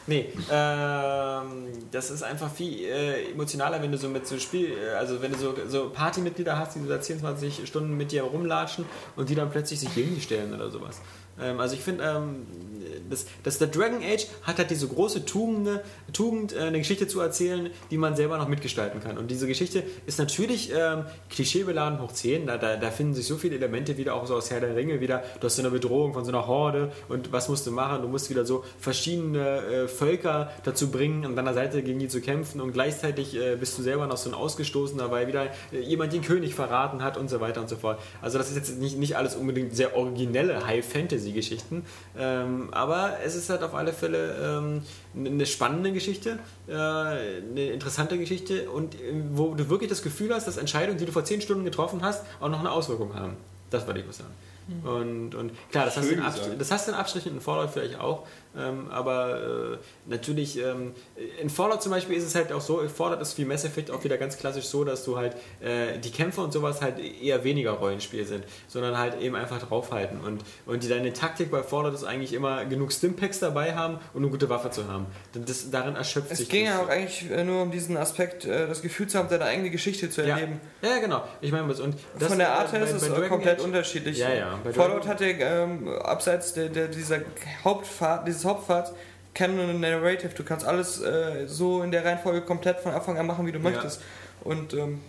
Nee, 0.09 0.31
ähm, 0.51 1.69
das 1.91 2.11
ist 2.11 2.23
einfach 2.23 2.51
viel 2.51 2.87
äh, 2.87 3.31
emotionaler, 3.31 3.83
wenn 3.83 3.93
du 3.93 3.99
so 3.99 4.09
mit 4.09 4.27
so 4.27 4.39
Spiel, 4.39 4.73
äh, 4.73 4.95
also 4.97 5.21
wenn 5.21 5.33
du 5.33 5.39
so, 5.39 5.55
so 5.69 5.91
Partymitglieder 5.91 6.59
hast, 6.59 6.77
die 6.77 6.81
so 6.81 6.89
da 6.89 6.99
24 6.99 7.69
Stunden 7.69 7.95
mit 7.95 8.11
dir 8.11 8.23
rumlatschen 8.23 8.87
und 9.17 9.29
die 9.29 9.35
dann 9.35 9.51
plötzlich 9.51 9.81
sich 9.81 9.95
gegen 9.95 10.15
dich 10.15 10.25
stellen 10.25 10.55
oder 10.55 10.71
sowas. 10.71 11.03
Ähm, 11.39 11.61
also 11.61 11.75
ich 11.75 11.83
finde, 11.83 12.05
ähm, 12.05 12.47
das, 13.11 13.27
das, 13.43 13.59
der 13.59 13.69
Dragon 13.69 14.03
Age 14.03 14.27
hat 14.43 14.59
halt 14.59 14.71
diese 14.71 14.89
große 14.89 15.25
Tugend, 15.25 15.81
Tugend, 16.13 16.55
äh, 16.55 16.61
eine 16.61 16.79
Geschichte 16.79 17.07
zu 17.07 17.21
erzählen, 17.21 17.71
die 17.91 17.99
man 17.99 18.17
selber 18.17 18.39
noch 18.39 18.49
mitgestalten 18.49 19.01
kann. 19.01 19.19
Und 19.19 19.31
diese 19.31 19.47
Geschichte 19.47 19.83
ist 20.07 20.19
natürlich 20.19 20.73
ähm, 20.75 21.05
klischeebeladen 21.31 22.01
hoch 22.01 22.13
10. 22.13 22.47
Da, 22.47 22.59
da, 22.59 22.77
da, 22.77 22.91
finden 22.91 23.15
sich 23.15 23.27
so 23.27 23.37
viele 23.37 23.57
Elemente 23.57 23.97
wieder, 23.97 24.15
auch 24.15 24.27
so 24.27 24.35
aus 24.35 24.51
Herr 24.51 24.61
der 24.61 24.75
Ringe 24.75 25.01
wieder. 25.01 25.23
Du 25.41 25.47
hast 25.47 25.57
so 25.57 25.63
eine 25.63 25.71
Bedrohung 25.71 26.13
von 26.13 26.25
so 26.25 26.31
einer 26.31 26.47
Horde 26.47 26.93
und 27.09 27.33
was 27.33 27.49
musst 27.49 27.67
du 27.67 27.71
machen? 27.71 28.03
Du 28.03 28.09
musst 28.09 28.31
wieder 28.31 28.45
so 28.45 28.65
verschiedene 28.79 29.59
äh, 29.59 29.89
Völker 29.89 30.51
dazu 30.65 30.91
bringen, 30.91 31.25
an 31.25 31.37
deiner 31.37 31.55
Seite 31.55 31.83
gegen 31.83 31.99
die 31.99 32.09
zu 32.09 32.21
kämpfen 32.21 32.61
und 32.61 32.73
gleichzeitig 32.73 33.37
äh, 33.37 33.57
bist 33.57 33.79
du 33.79 33.83
selber 33.83 34.07
noch 34.07 34.17
so 34.17 34.31
ein 34.31 34.35
Ausgestoßener, 34.35 35.11
weil 35.11 35.27
wieder 35.29 35.47
äh, 35.73 35.81
jemand 35.81 36.13
den 36.13 36.23
König 36.23 36.55
verraten 36.55 37.03
hat 37.03 37.17
und 37.17 37.31
so 37.31 37.41
weiter 37.41 37.61
und 37.61 37.69
so 37.69 37.77
fort. 37.77 37.99
Also 38.23 38.39
das 38.39 38.51
ist 38.51 38.57
jetzt 38.57 38.79
nicht, 38.79 38.99
nicht 38.99 39.17
alles 39.17 39.37
unbedingt 39.37 39.75
sehr 39.75 39.97
originelle 39.97 40.67
High-Fantasy-Geschichten, 40.67 41.85
ähm, 42.17 42.69
aber 42.73 42.98
es 43.25 43.35
ist 43.35 43.51
halt 43.51 43.63
auf 43.63 43.75
alle 43.75 43.93
Fälle 43.93 44.35
ähm, 44.41 44.83
eine 45.15 45.47
spannende 45.47 45.93
Geschichte, 45.93 46.39
äh, 46.69 46.73
eine 46.73 47.71
interessante 47.73 48.19
Geschichte 48.19 48.71
und 48.71 48.95
äh, 48.95 48.99
wo 49.33 49.55
du 49.55 49.69
wirklich 49.69 49.91
das 49.91 50.03
Gefühl 50.03 50.35
hast, 50.35 50.47
dass 50.47 50.57
Entscheidungen, 50.57 50.99
die 50.99 51.07
du 51.07 51.13
vor 51.13 51.25
zehn 51.25 51.41
Stunden 51.41 51.65
getroffen 51.65 52.03
hast, 52.03 52.25
auch 52.41 52.49
noch 52.49 52.61
eine 52.61 52.71
Auswirkung 52.71 53.15
haben. 53.15 53.37
Das 53.71 53.87
würde 53.87 54.01
ich 54.01 54.07
mal 54.07 54.13
sagen. 54.13 54.35
Mhm. 54.69 54.89
Und, 54.89 55.35
und 55.35 55.53
klar, 55.71 55.87
das 55.87 55.97
hast, 55.97 56.09
das 56.59 56.71
hast, 56.71 56.89
du 56.89 56.93
in 56.93 56.99
Abstrichen 56.99 57.33
in 57.35 57.41
Fallout 57.41 57.71
vielleicht 57.71 57.99
auch, 57.99 58.27
ähm, 58.57 58.89
aber 58.91 59.75
äh, 59.75 59.79
natürlich, 60.07 60.59
ähm, 60.59 60.93
in 61.41 61.51
Fallout 61.51 61.83
zum 61.83 61.93
Beispiel 61.93 62.17
ist 62.17 62.25
es 62.25 62.35
halt 62.35 62.53
auch 62.53 62.61
so, 62.61 62.87
Fallout 62.89 63.21
ist 63.21 63.37
wie 63.39 63.45
Mass 63.45 63.65
Effect 63.65 63.91
auch 63.91 64.03
wieder 64.05 64.17
ganz 64.17 64.39
klassisch 64.39 64.67
so, 64.67 64.85
dass 64.85 65.05
du 65.05 65.17
halt 65.17 65.37
äh, 65.61 65.99
die 65.99 66.11
Kämpfe 66.11 66.41
und 66.41 66.53
sowas 66.53 66.81
halt 66.81 66.99
eher 66.99 67.45
weniger 67.45 67.73
Rollenspiel 67.73 68.25
sind, 68.25 68.45
sondern 68.67 68.99
halt 68.99 69.21
eben 69.21 69.37
einfach 69.37 69.61
draufhalten. 69.61 70.21
Und, 70.21 70.43
und 70.67 70.83
die, 70.83 70.89
deine 70.89 71.13
Taktik 71.13 71.51
bei 71.51 71.63
Fallout 71.63 71.95
ist 71.95 72.05
eigentlich 72.05 72.33
immer 72.33 72.65
genug 72.65 72.93
Stimpacks 72.93 73.39
dabei 73.39 73.75
haben 73.75 73.99
und 74.15 74.23
eine 74.23 74.31
gute 74.31 74.49
Waffe 74.49 74.71
zu 74.71 74.89
haben. 74.89 75.07
Das, 75.33 75.71
darin 75.71 75.97
erschöpft 75.97 76.33
es 76.33 76.39
sich. 76.39 76.49
Es 76.49 76.53
ging 76.53 76.67
ja 76.67 76.81
auch 76.81 76.89
eigentlich 76.89 77.31
äh, 77.31 77.45
nur 77.45 77.63
um 77.63 77.71
diesen 77.71 77.97
Aspekt, 77.97 78.45
äh, 78.45 78.67
das 78.67 78.83
Gefühl 78.83 79.07
zu 79.07 79.19
haben, 79.19 79.29
deine 79.29 79.45
eigene 79.45 79.71
Geschichte 79.71 80.11
zu 80.11 80.23
erleben. 80.23 80.61
Ja, 80.83 80.91
ja 80.91 80.99
genau. 80.99 81.25
Ich 81.41 81.53
meine, 81.53 81.65
und 81.65 81.95
Von 82.19 82.39
der 82.39 82.53
Art 82.53 82.73
her 82.73 82.83
ist 82.83 83.03
es 83.03 83.29
komplett 83.29 83.61
Age, 83.61 83.65
unterschiedlich. 83.65 84.19
Ja, 84.19 84.33
ja. 84.33 84.59
Fallout 84.73 85.07
hatte 85.07 85.27
ähm, 85.27 85.89
abseits 85.89 86.55
der, 86.55 86.69
der, 86.69 86.89
dieser 86.89 87.21
Hauptfahrt, 87.65 88.27
dieses 88.39 88.49
Hauptfahrts 88.49 88.93
Canon 89.35 89.71
und 89.71 89.81
Narrative. 89.81 90.33
Du 90.35 90.43
kannst 90.43 90.67
alles 90.67 91.01
äh, 91.01 91.47
so 91.47 91.83
in 91.83 91.91
der 91.91 92.05
Reihenfolge 92.05 92.43
komplett 92.43 92.81
von 92.81 92.93
Anfang 92.93 93.19
an 93.19 93.27
machen, 93.27 93.47
wie 93.47 93.53
du 93.53 93.59
ja. 93.59 93.65
möchtest. 93.71 94.01
Und 94.43 94.75
ähm, 94.75 95.01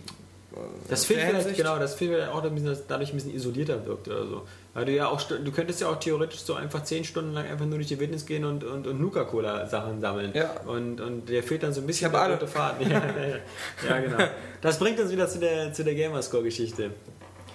das 0.88 1.04
fehlt 1.04 1.20
vielleicht, 1.20 1.56
genau, 1.56 1.78
das 1.78 1.94
fehlt 1.94 2.12
vielleicht 2.12 2.32
auch, 2.32 2.42
dass 2.42 2.86
dadurch 2.86 3.12
ein 3.12 3.16
bisschen 3.16 3.34
isolierter 3.34 3.86
wirkt 3.86 4.08
oder 4.08 4.26
so. 4.26 4.42
Weil 4.74 4.84
du 4.84 4.92
ja 4.92 5.08
auch, 5.08 5.20
du 5.22 5.50
könntest 5.52 5.80
ja 5.80 5.88
auch 5.88 5.98
theoretisch 5.98 6.40
so 6.40 6.54
einfach 6.54 6.82
zehn 6.82 7.04
Stunden 7.04 7.32
lang 7.32 7.46
einfach 7.46 7.66
nur 7.66 7.78
durch 7.78 7.88
die 7.88 7.98
Wildnis 7.98 8.26
gehen 8.26 8.44
und, 8.44 8.64
und, 8.64 8.86
und 8.86 9.00
Nuka-Cola-Sachen 9.00 10.00
sammeln. 10.00 10.32
Ja. 10.34 10.50
Und, 10.66 11.00
und 11.00 11.28
der 11.28 11.42
fehlt 11.42 11.62
dann 11.62 11.72
so 11.72 11.80
ein 11.80 11.86
bisschen 11.86 12.10
der 12.10 12.32
rote 12.32 12.48
Faden. 12.48 12.90
Ja, 12.90 12.98
ja, 13.88 13.88
ja, 13.88 14.00
genau. 14.00 14.18
Das 14.60 14.78
bringt 14.78 14.98
uns 14.98 15.10
wieder 15.12 15.28
zu 15.28 15.38
der, 15.38 15.72
zu 15.72 15.84
der 15.84 15.94
Gamerscore-Geschichte. 15.94 16.90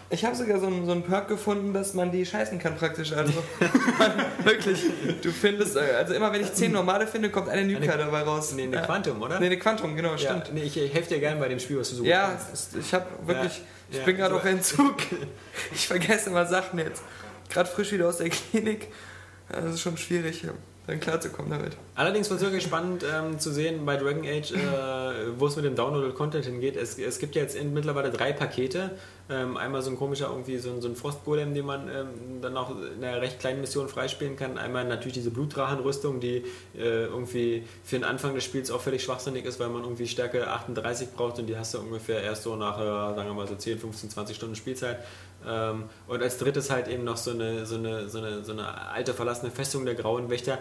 Ich 0.10 0.24
habe 0.24 0.36
sogar 0.36 0.60
so 0.60 0.68
einen, 0.68 0.86
so 0.86 0.92
einen 0.92 1.04
Perk 1.04 1.28
gefunden, 1.28 1.74
dass 1.74 1.94
man 1.94 2.12
die 2.12 2.26
scheißen 2.26 2.60
kann 2.60 2.76
praktisch. 2.76 3.12
Also 3.12 3.34
wirklich, 4.44 4.84
du 5.22 5.32
findest, 5.32 5.76
äh, 5.76 5.96
also 5.98 6.14
immer 6.14 6.32
wenn 6.32 6.42
ich 6.42 6.54
zehn 6.54 6.72
normale 6.72 7.08
finde, 7.08 7.30
kommt 7.30 7.50
eine 7.50 7.64
Nuka 7.66 7.98
dabei 7.98 8.22
raus. 8.22 8.54
Nee, 8.54 8.64
eine 8.64 8.82
Quantum, 8.84 9.22
oder? 9.22 9.40
Nee, 9.40 9.48
eine 9.48 9.58
Quantum, 9.58 9.96
genau, 9.96 10.12
ja, 10.12 10.18
stimmt. 10.18 10.54
Nee, 10.54 10.64
ich 10.64 10.76
helfe 10.76 11.10
dir 11.10 11.20
gerne 11.20 11.40
bei 11.40 11.48
dem 11.48 11.60
Spiel, 11.60 11.80
was 11.80 11.90
du 11.90 11.96
suchst. 11.96 12.10
Ja, 12.10 12.38
kannst. 12.38 12.76
ich 12.76 12.94
habe 12.94 13.06
wirklich, 13.26 13.62
ich 13.90 14.04
bin 14.04 14.18
gerade 14.18 14.36
auf 14.36 14.46
Entzug. 14.46 14.96
Ich 15.74 15.88
vergesse 15.88 16.30
immer 16.30 16.46
Sachen 16.46 16.80
jetzt. 16.80 17.02
Gerade 17.50 17.70
frisch 17.70 17.92
wieder 17.92 18.08
aus 18.08 18.18
der 18.18 18.30
Klinik. 18.30 18.88
Das 19.50 19.66
ist 19.66 19.82
schon 19.82 19.98
schwierig 19.98 20.46
dann 20.88 21.00
klarzukommen 21.00 21.52
damit. 21.52 21.76
Allerdings 21.98 22.30
war 22.30 22.36
es 22.36 22.44
wirklich 22.44 22.64
spannend 22.64 23.06
ähm, 23.10 23.40
zu 23.40 23.54
sehen 23.54 23.86
bei 23.86 23.96
Dragon 23.96 24.26
Age, 24.26 24.52
äh, 24.52 25.40
wo 25.40 25.48
es 25.48 25.56
mit 25.56 25.64
dem 25.64 25.76
Downloaded-Content 25.76 26.44
hingeht. 26.44 26.76
Es, 26.76 27.00
es 27.00 27.20
gibt 27.20 27.36
ja 27.36 27.42
jetzt 27.42 27.58
mittlerweile 27.64 28.12
drei 28.12 28.34
Pakete. 28.34 28.92
Ähm, 29.30 29.56
einmal 29.56 29.82
so 29.82 29.92
ein 29.92 29.98
komischer, 29.98 30.28
irgendwie 30.30 30.58
so 30.58 30.80
so 30.82 30.90
ein 30.90 30.96
Frostgolem, 30.98 31.54
den 31.54 31.66
man 31.66 31.88
ähm, 31.88 32.42
dann 32.42 32.58
auch 32.58 32.70
in 32.70 33.02
einer 33.02 33.22
recht 33.22 33.40
kleinen 33.40 33.62
Mission 33.62 33.88
freispielen 33.88 34.36
kann. 34.36 34.58
Einmal 34.58 34.84
natürlich 34.84 35.14
diese 35.14 35.32
Blutdrachenrüstung, 35.32 36.20
die 36.20 36.44
äh, 36.78 37.06
irgendwie 37.06 37.64
für 37.86 37.96
den 37.96 38.04
Anfang 38.04 38.36
des 38.36 38.44
Spiels 38.44 38.72
auch 38.72 38.82
völlig 38.82 39.02
schwachsinnig 39.02 39.46
ist, 39.46 39.62
weil 39.62 39.70
man 39.70 39.84
irgendwie 39.84 40.06
Stärke 40.06 40.48
38 40.48 41.14
braucht 41.16 41.40
und 41.40 41.48
die 41.48 41.58
hast 41.58 41.74
du 41.74 41.80
ungefähr 41.80 42.22
erst 42.22 42.44
so 42.44 42.58
nach, 42.58 42.78
äh, 42.78 43.16
sagen 43.16 43.30
wir 43.30 43.34
mal 43.34 43.48
so 43.48 43.56
10, 43.56 43.80
15, 43.80 44.10
20 44.10 44.36
Stunden 44.36 44.56
Spielzeit. 44.56 45.00
Ähm, 45.48 45.86
und 46.08 46.22
als 46.22 46.38
drittes 46.38 46.70
halt 46.70 46.90
eben 46.90 47.06
noch 47.06 47.18
so 47.18 47.32
eine, 47.32 47.66
so 47.66 47.76
eine, 47.76 48.10
so 48.10 48.18
eine, 48.18 48.44
so 48.44 48.52
eine 48.52 48.90
alte 48.92 49.14
verlassene 49.14 49.52
Festung 49.52 49.86
der 49.86 49.96
Grauen 49.96 50.30
Wächter. 50.30 50.60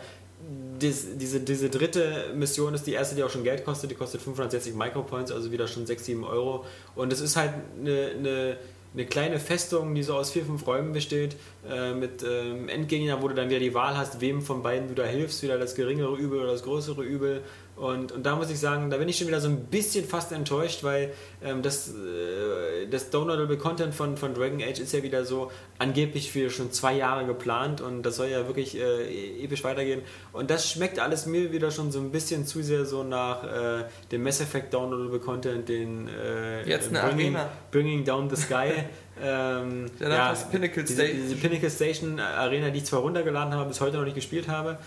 Dies, 0.81 1.07
diese, 1.17 1.41
diese 1.41 1.71
dritte 1.71 2.33
Mission 2.35 2.75
ist 2.75 2.87
die 2.87 2.93
erste, 2.93 3.15
die 3.15 3.23
auch 3.23 3.31
schon 3.31 3.45
Geld 3.45 3.65
kostet. 3.65 3.91
Die 3.91 3.95
kostet 3.95 4.21
560 4.21 4.75
Micropoints, 4.75 5.33
also 5.33 5.51
wieder 5.53 5.69
schon 5.69 5.87
6, 5.87 6.05
7 6.05 6.25
Euro. 6.25 6.65
Und 6.95 7.13
es 7.13 7.21
ist 7.21 7.37
halt 7.37 7.53
eine, 7.81 8.11
eine, 8.19 8.57
eine 8.93 9.07
kleine 9.07 9.39
Festung, 9.39 9.95
die 9.95 10.03
so 10.03 10.15
aus 10.15 10.31
vier, 10.31 10.45
fünf 10.45 10.67
Räumen 10.67 10.93
besteht, 10.93 11.37
äh, 11.69 11.95
mit 11.95 12.23
ähm, 12.23 12.69
Endgegner, 12.69 13.23
wo 13.23 13.29
du 13.29 13.35
dann 13.35 13.49
wieder 13.49 13.61
die 13.61 13.75
Wahl 13.75 13.97
hast, 13.97 14.21
wem 14.21 14.43
von 14.43 14.63
beiden 14.63 14.89
du 14.89 14.95
da 14.95 15.05
hilfst, 15.05 15.43
wieder 15.43 15.59
das 15.59 15.75
geringere 15.75 16.17
Übel 16.17 16.41
oder 16.41 16.53
das 16.53 16.63
größere 16.63 17.03
Übel. 17.03 17.43
Und, 17.77 18.12
und 18.12 18.25
da 18.25 18.37
muss 18.37 18.51
ich 18.51 18.61
sagen, 18.61 18.89
da 18.89 18.99
bin 18.99 19.09
ich 19.09 19.18
schon 19.18 19.27
wieder 19.27 19.41
so 19.41 19.49
ein 19.49 19.64
bisschen 19.64 20.05
fast 20.05 20.31
enttäuscht, 20.31 20.85
weil 20.85 21.12
ähm, 21.43 21.61
das, 21.61 21.89
äh, 21.89 22.87
das 22.89 23.11
Downloadable 23.11 23.57
Content 23.57 23.95
von, 23.95 24.16
von 24.16 24.33
Dragon 24.33 24.62
Age 24.62 24.79
ist 24.79 24.93
ja 24.93 25.03
wieder 25.03 25.25
so 25.25 25.51
angeblich 25.79 26.31
für 26.31 26.51
schon 26.51 26.70
zwei 26.70 26.95
Jahre 26.95 27.27
geplant 27.27 27.81
und 27.81 28.05
das 28.05 28.14
soll 28.16 28.29
ja 28.29 28.47
wirklich 28.47 28.79
äh, 28.79 29.43
episch 29.43 29.64
weitergehen. 29.64 30.03
Und 30.33 30.51
das 30.51 30.70
schmeckt 30.70 31.01
alles 31.01 31.27
mir 31.27 31.51
wieder 31.51 31.72
schon 31.72 31.91
so 31.91 31.99
ein 31.99 32.12
bisschen 32.12 32.47
zu 32.47 32.62
sehr 32.62 32.85
so 32.85 33.03
nach 33.03 33.43
äh, 33.43 33.85
dem 34.12 34.22
Mass 34.22 34.41
Effect 34.41 34.72
Downloadable 34.72 35.18
Content, 35.18 35.68
den 35.68 36.07
äh, 36.07 36.79
bringing, 36.93 37.37
bringing 37.72 38.05
Down 38.05 38.31
the 38.31 38.37
Sky. 38.37 38.68
ähm, 39.20 39.87
ja, 39.99 40.31
das 40.31 40.49
Pinnacle 40.49 40.87
Station. 40.87 41.07
Diese, 41.07 41.22
diese 41.22 41.37
Pinnacle 41.37 41.70
Station 41.70 42.20
Arena, 42.20 42.70
die 42.70 42.79
ich 42.79 42.85
zwar 42.85 43.01
runtergeladen 43.01 43.53
habe, 43.53 43.68
bis 43.68 43.81
heute 43.81 43.97
noch 43.97 44.05
nicht 44.05 44.14
gespielt 44.14 44.47
habe 44.47 44.79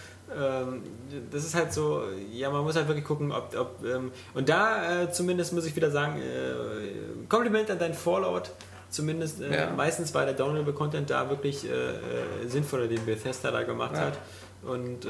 das 1.31 1.45
ist 1.45 1.55
halt 1.55 1.71
so, 1.71 2.03
ja, 2.31 2.49
man 2.49 2.63
muss 2.63 2.75
halt 2.75 2.87
wirklich 2.87 3.05
gucken, 3.05 3.31
ob. 3.31 3.55
ob 3.57 3.83
ähm, 3.85 4.11
und 4.33 4.49
da 4.49 5.03
äh, 5.03 5.11
zumindest 5.11 5.53
muss 5.53 5.65
ich 5.65 5.75
wieder 5.75 5.91
sagen, 5.91 6.21
äh, 6.21 7.27
Kompliment 7.29 7.71
an 7.71 7.79
dein 7.79 7.93
Fallout. 7.93 8.51
Zumindest 8.89 9.41
äh, 9.41 9.53
ja. 9.53 9.69
meistens 9.71 10.13
war 10.13 10.25
der 10.25 10.33
Downloadable 10.33 10.73
Content 10.73 11.09
da 11.09 11.29
wirklich 11.29 11.65
äh, 11.65 11.71
äh, 11.71 12.47
sinnvoller, 12.47 12.87
den 12.87 13.05
Bethesda 13.05 13.51
da 13.51 13.63
gemacht 13.63 13.95
ja. 13.95 14.01
hat. 14.01 14.19
Und 14.63 15.05
äh, 15.05 15.09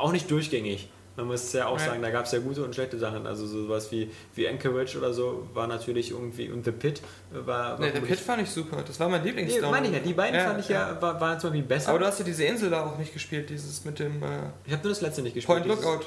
auch 0.00 0.12
nicht 0.12 0.30
durchgängig. 0.30 0.88
Man 1.16 1.26
muss 1.26 1.52
ja 1.52 1.66
auch 1.66 1.78
ja. 1.78 1.86
sagen, 1.86 2.02
da 2.02 2.10
gab 2.10 2.26
es 2.26 2.32
ja 2.32 2.40
gute 2.40 2.64
und 2.64 2.74
schlechte 2.74 2.98
Sachen. 2.98 3.26
Also 3.26 3.46
sowas 3.46 3.92
wie, 3.92 4.10
wie 4.34 4.48
Anchorage 4.48 4.98
oder 4.98 5.12
so 5.12 5.46
war 5.54 5.68
natürlich 5.68 6.10
irgendwie 6.10 6.50
und 6.50 6.64
The 6.64 6.72
Pit 6.72 7.02
war. 7.30 7.46
war 7.46 7.78
nee, 7.78 7.92
The 7.94 8.00
Pit 8.00 8.18
fand 8.18 8.42
ich 8.42 8.50
super. 8.50 8.82
Das 8.84 8.98
war 8.98 9.08
mein 9.08 9.22
Lieblings. 9.22 9.54
Nee, 9.54 9.60
meine 9.60 9.86
ich 9.86 9.92
ja. 9.92 10.00
Die 10.00 10.12
beiden 10.12 10.34
ja, 10.34 10.46
fand 10.46 10.60
ich 10.60 10.68
ja, 10.68 10.90
ja 10.90 11.02
war, 11.02 11.20
waren 11.20 11.38
zum 11.38 11.50
Beispiel 11.50 11.66
besser. 11.66 11.90
Aber 11.90 12.00
du 12.00 12.06
hast 12.06 12.18
ja 12.18 12.24
diese 12.24 12.44
Insel 12.44 12.70
da 12.70 12.84
auch 12.84 12.98
nicht 12.98 13.12
gespielt, 13.12 13.48
dieses 13.48 13.84
mit 13.84 13.98
dem. 14.00 14.22
Äh 14.22 14.26
ich 14.66 14.72
habe 14.72 14.82
nur 14.82 14.92
das 14.92 15.00
letzte 15.02 15.22
nicht 15.22 15.34
gespielt. 15.34 15.64
Point 15.64 15.66
Lookout. 15.66 16.04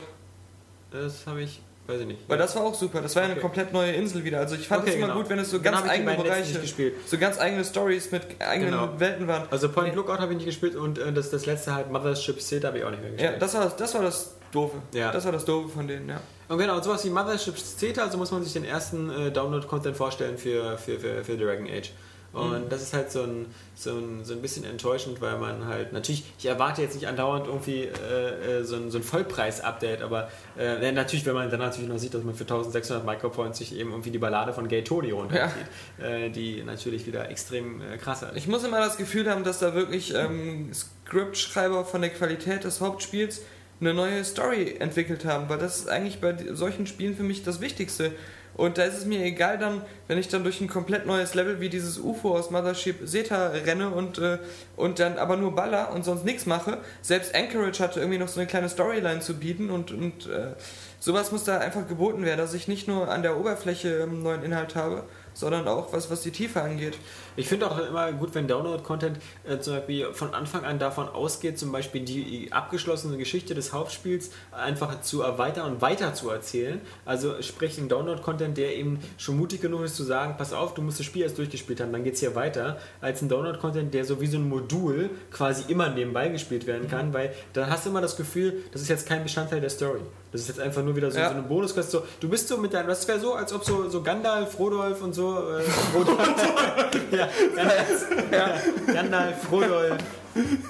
Das 0.92 1.26
habe 1.26 1.42
ich. 1.42 1.62
Weiß 1.88 2.02
ich 2.02 2.08
nicht. 2.08 2.20
Weil 2.28 2.38
das 2.38 2.54
war 2.54 2.64
auch 2.64 2.76
super. 2.76 3.02
Das 3.02 3.16
war 3.16 3.24
okay. 3.24 3.32
eine 3.32 3.40
komplett 3.40 3.72
neue 3.72 3.94
Insel 3.94 4.26
wieder. 4.26 4.40
Also 4.40 4.56
ich 4.56 4.68
fand 4.68 4.84
es 4.84 4.90
okay, 4.90 4.98
immer 4.98 5.08
genau. 5.08 5.22
gut, 5.22 5.30
wenn 5.30 5.40
es 5.40 5.50
so 5.50 5.62
ganz 5.62 5.88
eigene 5.88 6.16
Bereiche, 6.16 6.60
so 7.06 7.18
ganz 7.18 7.40
eigene 7.40 7.64
Stories 7.64 8.12
mit 8.12 8.24
eigenen 8.42 8.72
genau. 8.72 9.00
Welten 9.00 9.26
waren. 9.30 9.48
Also 9.52 9.70
Point 9.70 9.92
nee. 9.92 9.96
Lookout 9.96 10.20
habe 10.20 10.34
ich 10.34 10.38
nicht 10.40 10.48
gespielt 10.48 10.76
und 10.76 11.00
äh, 11.00 11.14
das, 11.14 11.30
das 11.30 11.46
letzte 11.46 11.74
halt 11.74 11.90
Mothership 11.90 12.42
State 12.42 12.68
habe 12.68 12.80
ich 12.80 12.84
auch 12.84 12.92
nicht 12.92 13.02
mehr 13.02 13.12
gespielt. 13.12 13.32
Ja, 13.32 13.40
das 13.40 13.54
war 13.54 13.70
das, 13.70 13.94
war 13.94 14.02
das 14.02 14.37
Doofe. 14.52 14.78
Ja. 14.94 15.12
Das 15.12 15.26
war 15.26 15.32
das 15.32 15.46
Doofe 15.46 15.70
von 15.70 15.88
denen, 15.88 16.10
ja. 16.10 16.20
Und 16.50 16.58
genau, 16.58 16.82
sowas 16.82 17.04
wie 17.04 17.10
Mothership 17.10 17.58
Zeta, 17.58 18.04
also 18.04 18.18
muss 18.18 18.32
man 18.32 18.44
sich 18.44 18.54
den 18.54 18.64
ersten 18.64 19.10
äh, 19.10 19.32
Download-Content 19.32 19.98
vorstellen 19.98 20.38
für, 20.38 20.78
für, 20.78 21.00
für, 21.00 21.24
für 21.24 21.38
Dragon 21.38 21.68
Age. 21.68 21.92
Und 22.34 22.66
mhm. 22.66 22.70
das 22.70 22.82
ist 22.82 22.94
halt 22.94 23.12
so 23.12 23.24
ein, 23.24 23.48
so, 23.74 23.92
ein, 23.92 24.24
so 24.24 24.34
ein 24.34 24.42
bisschen 24.42 24.64
enttäuschend, 24.66 25.22
weil 25.22 25.38
man 25.38 25.66
halt, 25.66 25.94
natürlich, 25.94 26.24
ich 26.38 26.46
erwarte 26.46 26.82
jetzt 26.82 26.96
nicht 26.96 27.08
andauernd 27.08 27.48
irgendwie 27.48 27.84
äh, 27.84 28.60
äh 28.60 28.64
so 28.64 28.76
ein, 28.76 28.92
so 28.92 28.98
ein 28.98 29.04
Vollpreis-Update, 29.04 30.02
aber 30.02 30.30
äh, 30.58 30.92
natürlich, 30.92 31.26
wenn 31.26 31.34
man 31.34 31.50
dann 31.50 31.60
natürlich 31.60 31.90
noch 31.90 31.98
sieht, 31.98 32.14
dass 32.14 32.24
man 32.24 32.36
für 32.36 32.44
1600 32.44 33.06
Micropoints 33.06 33.58
sich 33.60 33.76
eben 33.76 33.92
irgendwie 33.92 34.12
die 34.12 34.18
Ballade 34.18 34.54
von 34.54 34.68
Gay 34.68 34.84
Tony 34.84 35.12
runterzieht, 35.12 35.66
ja. 36.00 36.06
äh, 36.06 36.30
die 36.30 36.64
natürlich 36.64 37.08
wieder 37.08 37.30
extrem 37.30 37.82
äh, 37.82 37.98
krass 37.98 38.22
ist. 38.24 38.36
Ich 38.36 38.48
muss 38.48 38.64
immer 38.64 38.80
das 38.80 38.98
Gefühl 38.98 39.30
haben, 39.30 39.44
dass 39.44 39.60
da 39.60 39.74
wirklich 39.74 40.14
ähm, 40.14 40.72
Script-Schreiber 40.74 41.86
von 41.86 42.02
der 42.02 42.12
Qualität 42.12 42.66
des 42.66 42.82
Hauptspiels 42.82 43.42
eine 43.80 43.94
neue 43.94 44.24
Story 44.24 44.76
entwickelt 44.80 45.26
haben, 45.26 45.50
weil 45.50 45.60
das 45.60 45.78
ist 45.78 45.90
eigentlich 45.90 46.20
bei 46.20 46.36
solchen 46.54 46.88
Spielen 46.88 47.16
für 47.16 47.24
mich 47.24 47.44
das 47.44 47.62
Wichtigste. 47.62 48.12
Und 48.58 48.80
da 48.80 48.84
ist 48.84 48.98
es 48.98 49.06
mir 49.06 49.24
egal 49.24 49.60
dann, 49.60 49.84
wenn 50.08 50.18
ich 50.18 50.30
dann 50.30 50.44
durch 50.44 50.60
ein 50.62 50.68
komplett 50.68 51.06
neues 51.06 51.36
Level 51.36 51.60
wie 51.60 51.70
dieses 51.70 52.00
UFO 52.00 52.36
aus 52.36 52.50
Mothership 52.50 53.08
Zeta 53.08 53.50
renne 53.50 53.92
und, 53.92 54.18
äh, 54.18 54.40
und 54.76 54.98
dann 54.98 55.20
aber 55.20 55.38
nur 55.38 55.54
baller 55.54 55.94
und 55.94 56.04
sonst 56.04 56.26
nichts 56.26 56.48
mache. 56.48 56.80
Selbst 57.04 57.36
Anchorage 57.36 57.84
hatte 57.84 58.00
irgendwie 58.00 58.18
noch 58.18 58.28
so 58.28 58.40
eine 58.40 58.48
kleine 58.48 58.68
Storyline 58.68 59.20
zu 59.20 59.36
bieten 59.36 59.70
und, 59.70 59.92
und 59.92 60.26
äh, 60.26 60.54
sowas 61.00 61.32
muss 61.32 61.44
da 61.44 61.60
einfach 61.60 61.88
geboten 61.88 62.26
werden, 62.26 62.40
dass 62.40 62.56
ich 62.56 62.68
nicht 62.68 62.88
nur 62.88 63.10
an 63.12 63.22
der 63.22 63.38
Oberfläche 63.38 63.90
ähm, 64.00 64.24
neuen 64.24 64.42
Inhalt 64.42 64.76
habe, 64.76 65.04
sondern 65.38 65.68
auch 65.68 65.94
was, 65.94 66.10
was 66.10 66.22
die 66.22 66.32
Tiefe 66.32 66.62
angeht. 66.62 66.98
Ich 67.36 67.48
finde 67.48 67.70
auch 67.70 67.78
immer 67.78 68.12
gut, 68.14 68.34
wenn 68.34 68.48
Download-Content 68.48 69.20
äh, 69.48 69.60
zum 69.60 69.76
Beispiel 69.76 70.14
von 70.14 70.34
Anfang 70.34 70.66
an 70.66 70.80
davon 70.80 71.08
ausgeht, 71.08 71.60
zum 71.60 71.72
Beispiel 71.72 72.02
die 72.02 72.52
abgeschlossene 72.52 73.18
Geschichte 73.18 73.54
des 73.54 73.74
Hauptspiels 73.74 74.32
einfach 74.52 75.02
zu 75.02 75.22
erweitern 75.22 75.74
und 75.74 75.82
weiter 75.82 76.14
zu 76.14 76.30
erzählen. 76.30 76.82
Also 77.06 77.42
sprich 77.42 77.78
ein 77.78 77.90
Download-Content, 77.90 78.58
der 78.58 78.76
eben 78.76 79.00
schon 79.18 79.38
mutig 79.38 79.62
genug 79.62 79.84
ist 79.84 79.96
zu 79.96 80.04
sagen, 80.04 80.36
pass 80.38 80.54
auf, 80.54 80.74
du 80.74 80.82
musst 80.82 81.00
das 81.00 81.06
Spiel 81.06 81.22
erst 81.22 81.38
durchgespielt 81.38 81.80
haben, 81.80 81.92
dann 81.92 82.04
geht 82.04 82.16
es 82.16 82.20
hier 82.20 82.36
weiter, 82.36 82.80
als 83.02 83.22
ein 83.22 83.30
Download-Content, 83.30 83.94
der 83.94 84.06
so 84.06 84.20
wie 84.20 84.28
so 84.28 84.38
ein 84.38 84.50
Modul 84.50 85.12
quasi 85.32 85.72
immer 85.72 85.90
nebenbei 85.90 86.30
gespielt 86.30 86.66
werden 86.66 86.88
kann, 86.88 87.14
weil 87.14 87.34
dann 87.54 87.70
hast 87.70 87.86
du 87.86 87.92
immer 87.92 88.02
das 88.02 88.18
Gefühl, 88.18 88.64
das 88.72 88.82
ist 88.82 88.90
jetzt 88.90 89.08
kein 89.08 89.24
Bestandteil 89.24 89.62
der 89.62 89.70
Story. 89.70 90.00
Das 90.32 90.42
ist 90.42 90.48
jetzt 90.50 90.60
einfach 90.60 90.84
nur 90.84 90.96
wieder 90.96 91.10
so, 91.10 91.20
Ja. 91.20 91.30
so 91.30 91.36
eine 91.36 91.44
Bonusquest. 91.44 91.90
So, 91.92 92.04
du 92.20 92.28
bist 92.30 92.48
so 92.50 92.58
mit 92.58 92.74
deinem, 92.74 92.88
das 92.88 93.08
wäre 93.08 93.20
so, 93.20 93.34
als 93.34 93.54
ob 93.54 93.64
so, 93.64 93.90
so 93.90 94.02
Gandalf, 94.04 94.60
Rodolf 94.60 95.02
und 95.02 95.14
so, 95.14 95.38
äh, 95.38 95.64
Rodolf, 95.96 96.20
ja, 97.12 97.30
Gandalf, 97.56 98.08
ja, 98.32 98.94
Gandalf, 98.94 99.44
Frodolf, 99.44 99.98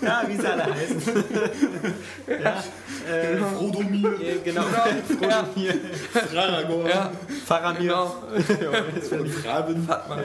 ja, 0.02 0.24
wie 0.28 0.36
sie 0.38 0.48
alle 0.48 0.66
heißen. 0.66 1.24
ja, 2.44 2.64
äh, 3.12 3.38
Frodomir, 3.38 4.20
äh, 4.22 4.36
genau, 4.44 4.64
Frodomir, 4.64 5.74
Fraragor, 6.32 6.90
Ja, 6.90 7.12
Faramir. 7.46 7.82
genau. 7.82 8.16
Ja, 8.62 9.18
und 9.20 9.30
Fraben 9.30 9.88
Hat 9.88 10.10
man. 10.10 10.20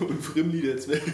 und 0.00 0.22
Frimli 0.24 0.62
der 0.62 0.76
Zwerg. 0.78 1.02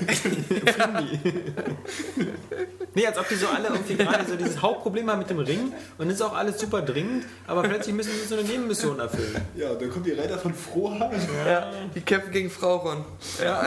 Nee, 2.94 3.07
als 3.07 3.19
ob 3.19 3.28
die 3.28 3.35
so 3.35 3.47
alle 3.48 3.69
irgendwie 3.69 3.94
gerade 3.94 4.24
so 4.27 4.36
dieses 4.36 4.62
Hauptproblem 4.62 5.11
haben 5.11 5.19
mit 5.19 5.28
dem 5.28 5.39
Ring 5.39 5.70
und 5.98 6.09
ist 6.09 6.23
auch 6.23 6.35
alles 6.35 6.59
super 6.59 6.81
dringend, 6.81 7.27
aber 7.47 7.62
plötzlich 7.62 7.94
müssen 7.94 8.11
sie 8.12 8.27
so 8.27 8.36
eine 8.36 8.44
Nebenmission 8.48 8.98
erfüllen. 8.98 9.36
Ja, 9.55 9.74
dann 9.74 9.90
kommt 9.90 10.07
die 10.07 10.12
Reiter 10.12 10.39
von 10.39 10.55
Froha. 10.55 11.11
Ja, 11.47 11.70
die 11.94 12.01
kämpfen 12.01 12.31
gegen 12.32 12.48
Frau 12.48 12.77
Ron. 12.77 13.05
Ja. 13.43 13.66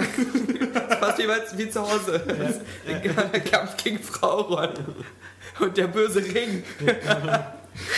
Fast 1.00 1.20
wie, 1.20 1.28
bei- 1.28 1.42
wie 1.58 1.70
zu 1.70 1.82
Hause. 1.82 2.24
Genau, 3.04 3.22
der 3.32 3.40
Kampf 3.52 3.78
gegen 3.78 4.00
Frau 4.00 4.42
Ron. 4.42 4.74
Und 5.60 5.78
der 5.78 5.88
böse 5.88 6.24
Ring. 6.24 6.64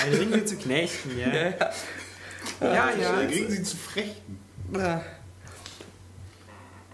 Ein 0.06 0.14
Ring 0.14 0.32
will 0.32 0.45
zu 0.45 0.56
knechten, 0.57 1.18
ja. 1.19 1.28
Ja, 1.34 1.52
Ja, 2.61 2.90
Da 2.91 3.22
ja. 3.22 3.28
kriegen 3.28 3.52
sie 3.52 3.64
zu 3.64 3.78
frechten. 3.78 4.40
ja. 4.76 5.02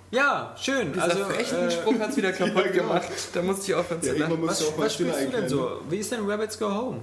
Ja, 0.10 0.56
schön. 0.58 0.94
Dieser 0.94 1.04
Also, 1.04 1.26
frechen 1.26 1.68
äh, 1.68 1.72
Spruch 1.72 2.00
hat 2.00 2.12
es 2.12 2.18
wieder 2.18 2.32
kaputt 2.34 2.66
ja, 2.68 2.72
genau. 2.72 2.84
gemacht. 2.88 3.10
Da 3.34 3.42
musste 3.42 3.66
ich 3.72 3.76
aufhören 3.76 4.02
zu 4.02 4.14
Ja, 4.16 4.20
lachen. 4.28 4.48
was, 4.48 4.60
du 4.60 4.68
auch 4.68 4.78
mal 4.78 4.86
was 4.86 4.94
spielst 4.94 5.20
du 5.22 5.28
denn 5.32 5.50
so? 5.50 5.82
Wie 5.90 5.98
ist 5.98 6.12
denn 6.14 6.26
Rabbits 6.30 6.58
Go 6.58 6.74
Home? 6.74 7.02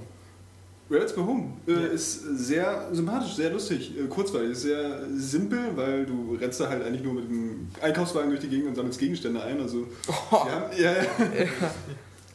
Rabbits 0.89 1.15
Go 1.15 1.25
Home 1.25 1.53
äh, 1.67 1.95
ist 1.95 2.21
sehr 2.21 2.89
sympathisch, 2.91 3.35
sehr 3.35 3.51
lustig, 3.51 3.97
äh, 3.97 4.05
kurzweilig, 4.07 4.51
ist 4.51 4.61
sehr 4.61 5.01
simpel, 5.15 5.75
weil 5.75 6.05
du 6.05 6.37
rennst 6.39 6.59
da 6.59 6.69
halt 6.69 6.83
eigentlich 6.85 7.03
nur 7.03 7.15
mit 7.15 7.27
dem 7.27 7.67
Einkaufswagen 7.81 8.29
durch 8.29 8.41
die 8.41 8.49
Gegend 8.49 8.67
und 8.67 8.75
sammelst 8.75 8.99
Gegenstände 8.99 9.41
ein. 9.41 9.59
Also, 9.59 9.87
Oh, 10.31 10.45
haben, 10.45 10.65
ja, 10.77 10.91
ja. 10.91 11.05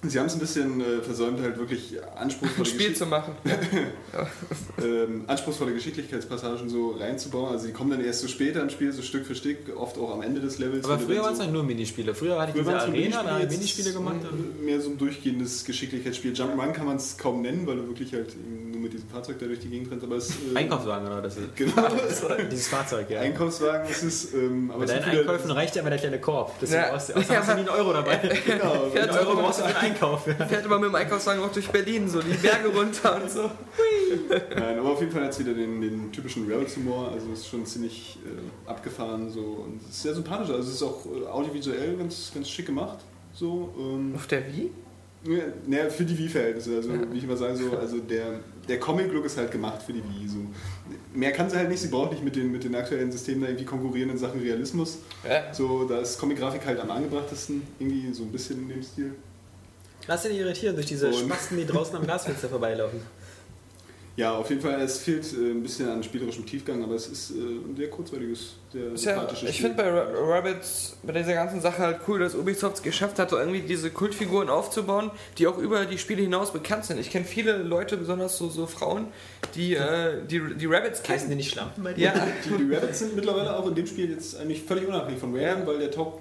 Sie 0.03 0.19
haben 0.19 0.27
es 0.27 0.33
ein 0.33 0.39
bisschen 0.41 0.81
äh, 0.81 1.03
versäumt, 1.03 1.41
halt 1.43 1.59
wirklich 1.59 1.97
anspruchsvolle, 2.17 2.67
Spiel 2.67 2.79
Geschick 2.79 2.97
zu 2.97 3.05
machen. 3.07 3.35
ähm, 4.83 5.25
anspruchsvolle 5.27 5.75
Geschicklichkeitspassagen 5.75 6.71
so 6.71 6.93
reinzubauen. 6.93 7.53
Also 7.53 7.67
die 7.67 7.73
kommen 7.73 7.91
dann 7.91 8.03
erst 8.03 8.21
so 8.21 8.29
später 8.29 8.63
im 8.63 8.71
Spiel, 8.71 8.93
so 8.93 9.03
Stück 9.03 9.27
für 9.27 9.35
Stück, 9.35 9.59
oft 9.77 9.99
auch 9.99 10.13
am 10.15 10.23
Ende 10.23 10.41
des 10.41 10.59
Levels. 10.59 10.87
Aber 10.87 10.99
früher 10.99 11.23
waren 11.23 11.33
es 11.33 11.37
so 11.39 11.43
eigentlich 11.43 11.53
nur 11.55 11.65
Minispiele. 11.65 12.15
Früher 12.15 12.41
hatte 12.41 12.53
ich 12.57 12.65
Früher 12.65 12.73
diese 12.75 12.87
Arena, 12.89 13.23
da 13.23 13.29
habe 13.31 13.37
ich 13.39 13.43
jetzt 13.45 13.53
Minispiele 13.53 13.93
gemacht. 13.93 14.17
Mehr 14.63 14.81
so 14.81 14.91
ein 14.91 14.97
durchgehendes 14.99 15.65
Geschicklichkeitsspiel. 15.67 16.33
Jump'n'Run 16.33 16.73
kann 16.73 16.87
man 16.87 16.97
es 16.97 17.19
kaum 17.19 17.43
nennen, 17.43 17.67
weil 17.67 17.77
du 17.77 17.89
wirklich 17.89 18.15
halt 18.15 18.35
nur 18.71 18.81
mit 18.81 18.95
diesem 18.95 19.09
Fahrzeug 19.09 19.39
da 19.39 19.47
durch 19.47 19.61
die 19.61 19.69
Gegend 19.69 19.91
rennst. 19.91 20.05
Aber 20.05 20.17
es, 20.17 20.31
äh, 20.31 20.57
Einkaufswagen 20.57 21.07
oder 21.07 21.21
das 21.21 21.37
ist. 21.37 21.55
Genau. 21.57 21.73
Dieses 22.51 22.69
Fahrzeug, 22.69 23.11
ja. 23.11 23.21
Einkaufswagen 23.21 23.89
ist 23.91 24.03
es. 24.03 24.33
Ähm, 24.33 24.71
aber 24.71 24.87
Bei 24.87 24.95
deinen 24.95 25.05
Einkäufen 25.05 25.51
reicht 25.51 25.75
ja 25.77 25.83
immer 25.83 25.91
der 25.91 25.99
kleine 25.99 26.21
Korb. 26.21 26.55
Deswegen 26.61 26.81
Ja. 26.83 26.91
brauchst 26.91 27.11
du, 27.11 27.15
außer 27.17 27.39
hast 27.39 27.49
du 27.51 27.55
nie 27.55 27.61
einen 27.61 27.69
Euro 27.69 27.93
dabei. 27.93 28.17
Genau, 28.47 28.91
Einen 28.95 29.11
Euro 29.11 29.35
brauchst 29.37 29.61
du 29.61 29.65
für 29.65 29.77
Einkauf. 29.91 30.25
fährt 30.25 30.65
immer 30.65 30.79
mit 30.79 30.89
dem 30.89 30.95
Einkaufswagen 30.95 31.43
auch 31.43 31.53
durch 31.53 31.69
Berlin, 31.69 32.09
so 32.09 32.21
die 32.21 32.35
Berge 32.35 32.69
runter 32.69 33.23
und 33.23 33.31
so. 33.31 33.51
Nein, 34.57 34.79
aber 34.79 34.91
auf 34.91 35.01
jeden 35.01 35.13
Fall 35.13 35.25
hat 35.25 35.31
es 35.31 35.39
wieder 35.39 35.55
den, 35.55 35.81
den 35.81 36.13
typischen 36.13 36.51
Rabbits-Humor. 36.51 37.13
Also 37.13 37.33
es 37.33 37.41
ist 37.41 37.49
schon 37.49 37.65
ziemlich 37.67 38.19
äh, 38.25 38.71
abgefahren 38.71 39.31
so 39.31 39.41
und 39.41 39.81
es 39.83 39.91
ist 39.91 40.03
sehr 40.03 40.15
sympathisch. 40.15 40.51
Also 40.51 40.69
es 40.69 40.75
ist 40.75 40.83
auch 40.83 41.07
äh, 41.07 41.27
audiovisuell 41.27 41.97
ganz, 41.97 42.33
ganz 42.35 42.49
schick 42.49 42.67
gemacht. 42.67 42.99
So, 43.33 43.73
ähm, 43.79 44.13
Auf 44.15 44.27
der 44.27 44.47
Wii? 44.47 44.71
Ja, 45.23 45.43
naja, 45.67 45.91
für 45.91 46.05
die 46.05 46.17
Wii-Verhältnisse. 46.17 46.77
Also, 46.77 46.91
wie 47.13 47.19
ich 47.19 47.25
immer 47.25 47.37
sage, 47.37 47.55
so, 47.57 47.77
also 47.77 47.99
der, 47.99 48.41
der 48.67 48.81
Comic-Look 48.81 49.27
ist 49.27 49.37
halt 49.37 49.51
gemacht 49.51 49.83
für 49.83 49.93
die 49.93 50.03
Wii. 50.03 50.27
So. 50.27 50.39
Mehr 51.13 51.33
kann 51.33 51.51
sie 51.51 51.57
halt 51.57 51.69
nicht. 51.69 51.81
Sie 51.81 51.89
braucht 51.89 52.13
nicht 52.13 52.25
mit 52.25 52.37
den, 52.37 52.51
mit 52.51 52.65
den 52.65 52.75
aktuellen 52.75 53.13
Systemen 53.13 53.43
da 53.43 53.49
irgendwie 53.49 53.67
konkurrieren 53.67 54.09
in 54.09 54.17
Sachen 54.17 54.41
Realismus. 54.41 54.99
Ja. 55.29 55.53
So, 55.53 55.85
da 55.85 55.99
ist 55.99 56.19
Comic-Grafik 56.19 56.65
halt 56.65 56.81
am 56.81 56.91
angebrachtesten. 56.91 57.63
Irgendwie 57.79 58.13
so 58.15 58.23
ein 58.23 58.33
bisschen 58.33 58.61
in 58.61 58.69
dem 58.71 58.83
Stil. 58.83 59.15
Lass 60.11 60.23
dich 60.23 60.33
nicht 60.33 60.41
irritieren 60.41 60.75
durch 60.75 60.87
diese 60.87 61.07
Und- 61.07 61.15
Spasten, 61.15 61.57
die 61.57 61.65
draußen 61.67 61.95
am 61.95 62.03
Glasfenster 62.03 62.49
vorbeilaufen. 62.49 63.01
Ja, 64.17 64.35
auf 64.37 64.51
jeden 64.51 64.61
Fall, 64.61 64.79
es 64.81 64.99
fehlt 64.99 65.25
äh, 65.33 65.53
ein 65.53 65.63
bisschen 65.63 65.89
an 65.89 66.03
spielerischem 66.03 66.45
Tiefgang, 66.45 66.83
aber 66.83 66.97
es 66.97 67.07
ist 67.07 67.31
äh, 67.31 67.35
ein 67.35 67.77
sehr 67.77 67.89
kurzweiliges, 67.89 68.55
sehr 68.73 68.93
Ist 68.93 69.05
ja, 69.05 69.15
sympathisches 69.15 69.51
ich 69.51 69.61
finde 69.61 69.77
bei 69.77 69.89
Ra- 69.89 70.09
Rabbids, 70.13 70.97
bei 71.05 71.13
dieser 71.13 71.35
ganzen 71.35 71.61
Sache 71.61 71.79
halt 71.79 72.01
cool, 72.09 72.19
dass 72.19 72.35
Ubisoft 72.35 72.79
es 72.79 72.83
geschafft 72.83 73.21
hat, 73.21 73.31
so 73.31 73.39
irgendwie 73.39 73.61
diese 73.61 73.89
Kultfiguren 73.91 74.51
aufzubauen, 74.51 75.13
die 75.39 75.47
auch 75.47 75.57
über 75.59 75.87
die 75.87 75.97
Spiele 75.97 76.23
hinaus 76.23 76.53
bekannt 76.53 76.87
sind. 76.87 76.99
Ich 76.99 77.09
kenne 77.11 77.25
viele 77.25 77.59
Leute, 77.59 77.97
besonders 77.97 78.37
so, 78.37 78.49
so 78.49 78.67
Frauen, 78.67 79.07
die, 79.55 79.75
äh, 79.77 80.17
die 80.29 80.41
die 80.57 80.69
Heißen 80.69 81.03
kennen. 81.05 81.29
die 81.31 81.37
nicht 81.37 81.53
Schlampen 81.53 81.85
bei 81.85 81.93
dir? 81.95 82.07
Ja, 82.07 82.27
Die, 82.45 82.65
die 82.67 82.75
Rabbits 82.75 82.99
sind 82.99 83.15
mittlerweile 83.15 83.57
auch 83.57 83.69
in 83.69 83.77
dem 83.77 83.87
Spiel 83.87 84.11
jetzt 84.11 84.37
eigentlich 84.37 84.65
völlig 84.65 84.89
unabhängig 84.89 85.21
von 85.21 85.33
Rayman, 85.35 85.65
weil 85.69 85.79
der 85.79 85.93
taucht, 85.93 86.19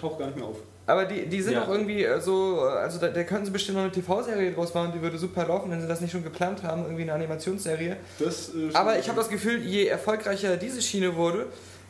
taucht 0.00 0.18
gar 0.18 0.26
nicht 0.26 0.38
mehr 0.38 0.46
auf. 0.46 0.56
Aber 0.88 1.04
die, 1.04 1.26
die 1.26 1.42
sind 1.42 1.52
Ja. 1.54 1.64
auch 1.64 1.68
irgendwie 1.68 2.02
äh, 2.04 2.20
so, 2.20 2.64
äh, 2.66 2.70
also 2.70 2.98
da, 2.98 3.08
da 3.08 3.22
könnten 3.22 3.44
sie 3.46 3.50
bestimmt 3.52 3.76
noch 3.76 3.84
eine 3.84 3.92
TV-Serie 3.92 4.52
draus 4.52 4.72
machen, 4.74 4.92
die 4.94 5.02
würde 5.02 5.18
super 5.18 5.46
laufen, 5.46 5.70
wenn 5.70 5.80
sie 5.80 5.86
das 5.86 6.00
nicht 6.00 6.10
schon 6.12 6.24
geplant 6.24 6.62
haben, 6.62 6.82
irgendwie 6.82 7.02
eine 7.02 7.12
Animationsserie. 7.12 7.96
Das, 8.18 8.48
äh, 8.54 8.74
Aber 8.74 8.98
ich 8.98 9.08
habe 9.08 9.18
das 9.18 9.28
Gefühl, 9.28 9.60
je 9.62 9.86
erfolgreicher 9.86 10.56
diese 10.56 10.80
Schiene 10.82 11.14
wurde, 11.14 11.46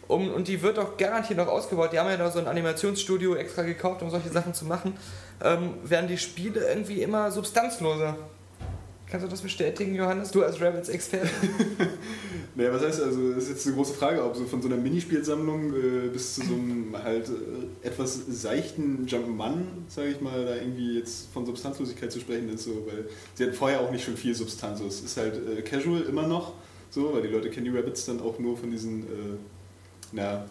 um, 0.08 0.32
und 0.32 0.48
die 0.48 0.62
wird 0.62 0.78
auch 0.78 0.96
garantiert 0.96 1.38
noch 1.38 1.48
ausgebaut, 1.48 1.92
die 1.92 1.98
haben 1.98 2.08
ja 2.10 2.16
da 2.16 2.30
so 2.30 2.38
ein 2.38 2.46
Animationsstudio 2.48 3.34
extra 3.36 3.62
gekauft, 3.62 4.02
um 4.02 4.10
solche 4.10 4.30
Sachen 4.30 4.54
zu 4.54 4.64
machen, 4.64 4.96
ähm, 5.44 5.74
werden 5.84 6.08
die 6.08 6.18
Spiele 6.18 6.66
irgendwie 6.68 7.02
immer 7.02 7.30
substanzloser. 7.30 8.16
Kannst 9.10 9.24
du 9.26 9.30
das 9.30 9.40
bestätigen, 9.40 9.94
Johannes? 9.94 10.30
Du 10.30 10.42
als 10.42 10.60
Rabbits-Experte? 10.60 11.28
Naja, 12.54 12.72
was 12.72 12.82
heißt 12.82 13.00
also, 13.02 13.34
das 13.34 13.44
ist 13.44 13.50
jetzt 13.50 13.66
eine 13.68 13.76
große 13.76 13.94
Frage, 13.94 14.24
ob 14.24 14.34
so 14.34 14.44
von 14.44 14.60
so 14.60 14.66
einer 14.66 14.76
Minispielsammlung 14.78 15.72
äh, 15.72 16.08
bis 16.12 16.34
zu 16.34 16.44
so 16.44 16.54
einem 16.54 16.92
halt 17.00 17.28
äh, 17.28 17.86
etwas 17.86 18.18
seichten 18.28 19.06
Jump'n'Run, 19.06 19.62
sage 19.86 20.08
ich 20.08 20.20
mal, 20.20 20.44
da 20.44 20.56
irgendwie 20.56 20.98
jetzt 20.98 21.28
von 21.32 21.46
Substanzlosigkeit 21.46 22.10
zu 22.10 22.18
sprechen 22.18 22.48
ist, 22.48 22.64
so, 22.64 22.84
weil 22.88 23.04
sie 23.34 23.44
hatten 23.44 23.54
vorher 23.54 23.80
auch 23.80 23.92
nicht 23.92 24.04
schon 24.04 24.16
viel 24.16 24.34
Substanz. 24.34 24.80
So, 24.80 24.88
Es 24.88 25.00
ist 25.02 25.16
halt 25.16 25.34
äh, 25.36 25.62
casual 25.62 26.02
immer 26.02 26.26
noch, 26.26 26.54
so, 26.90 27.14
weil 27.14 27.22
die 27.22 27.28
Leute 27.28 27.48
kennen 27.48 27.66
die 27.66 27.78
Rabbits 27.78 28.06
dann 28.06 28.20
auch 28.20 28.40
nur 28.40 28.56
von 28.56 28.72
diesen, 28.72 29.02
äh, 29.04 29.36
na, 30.10 30.44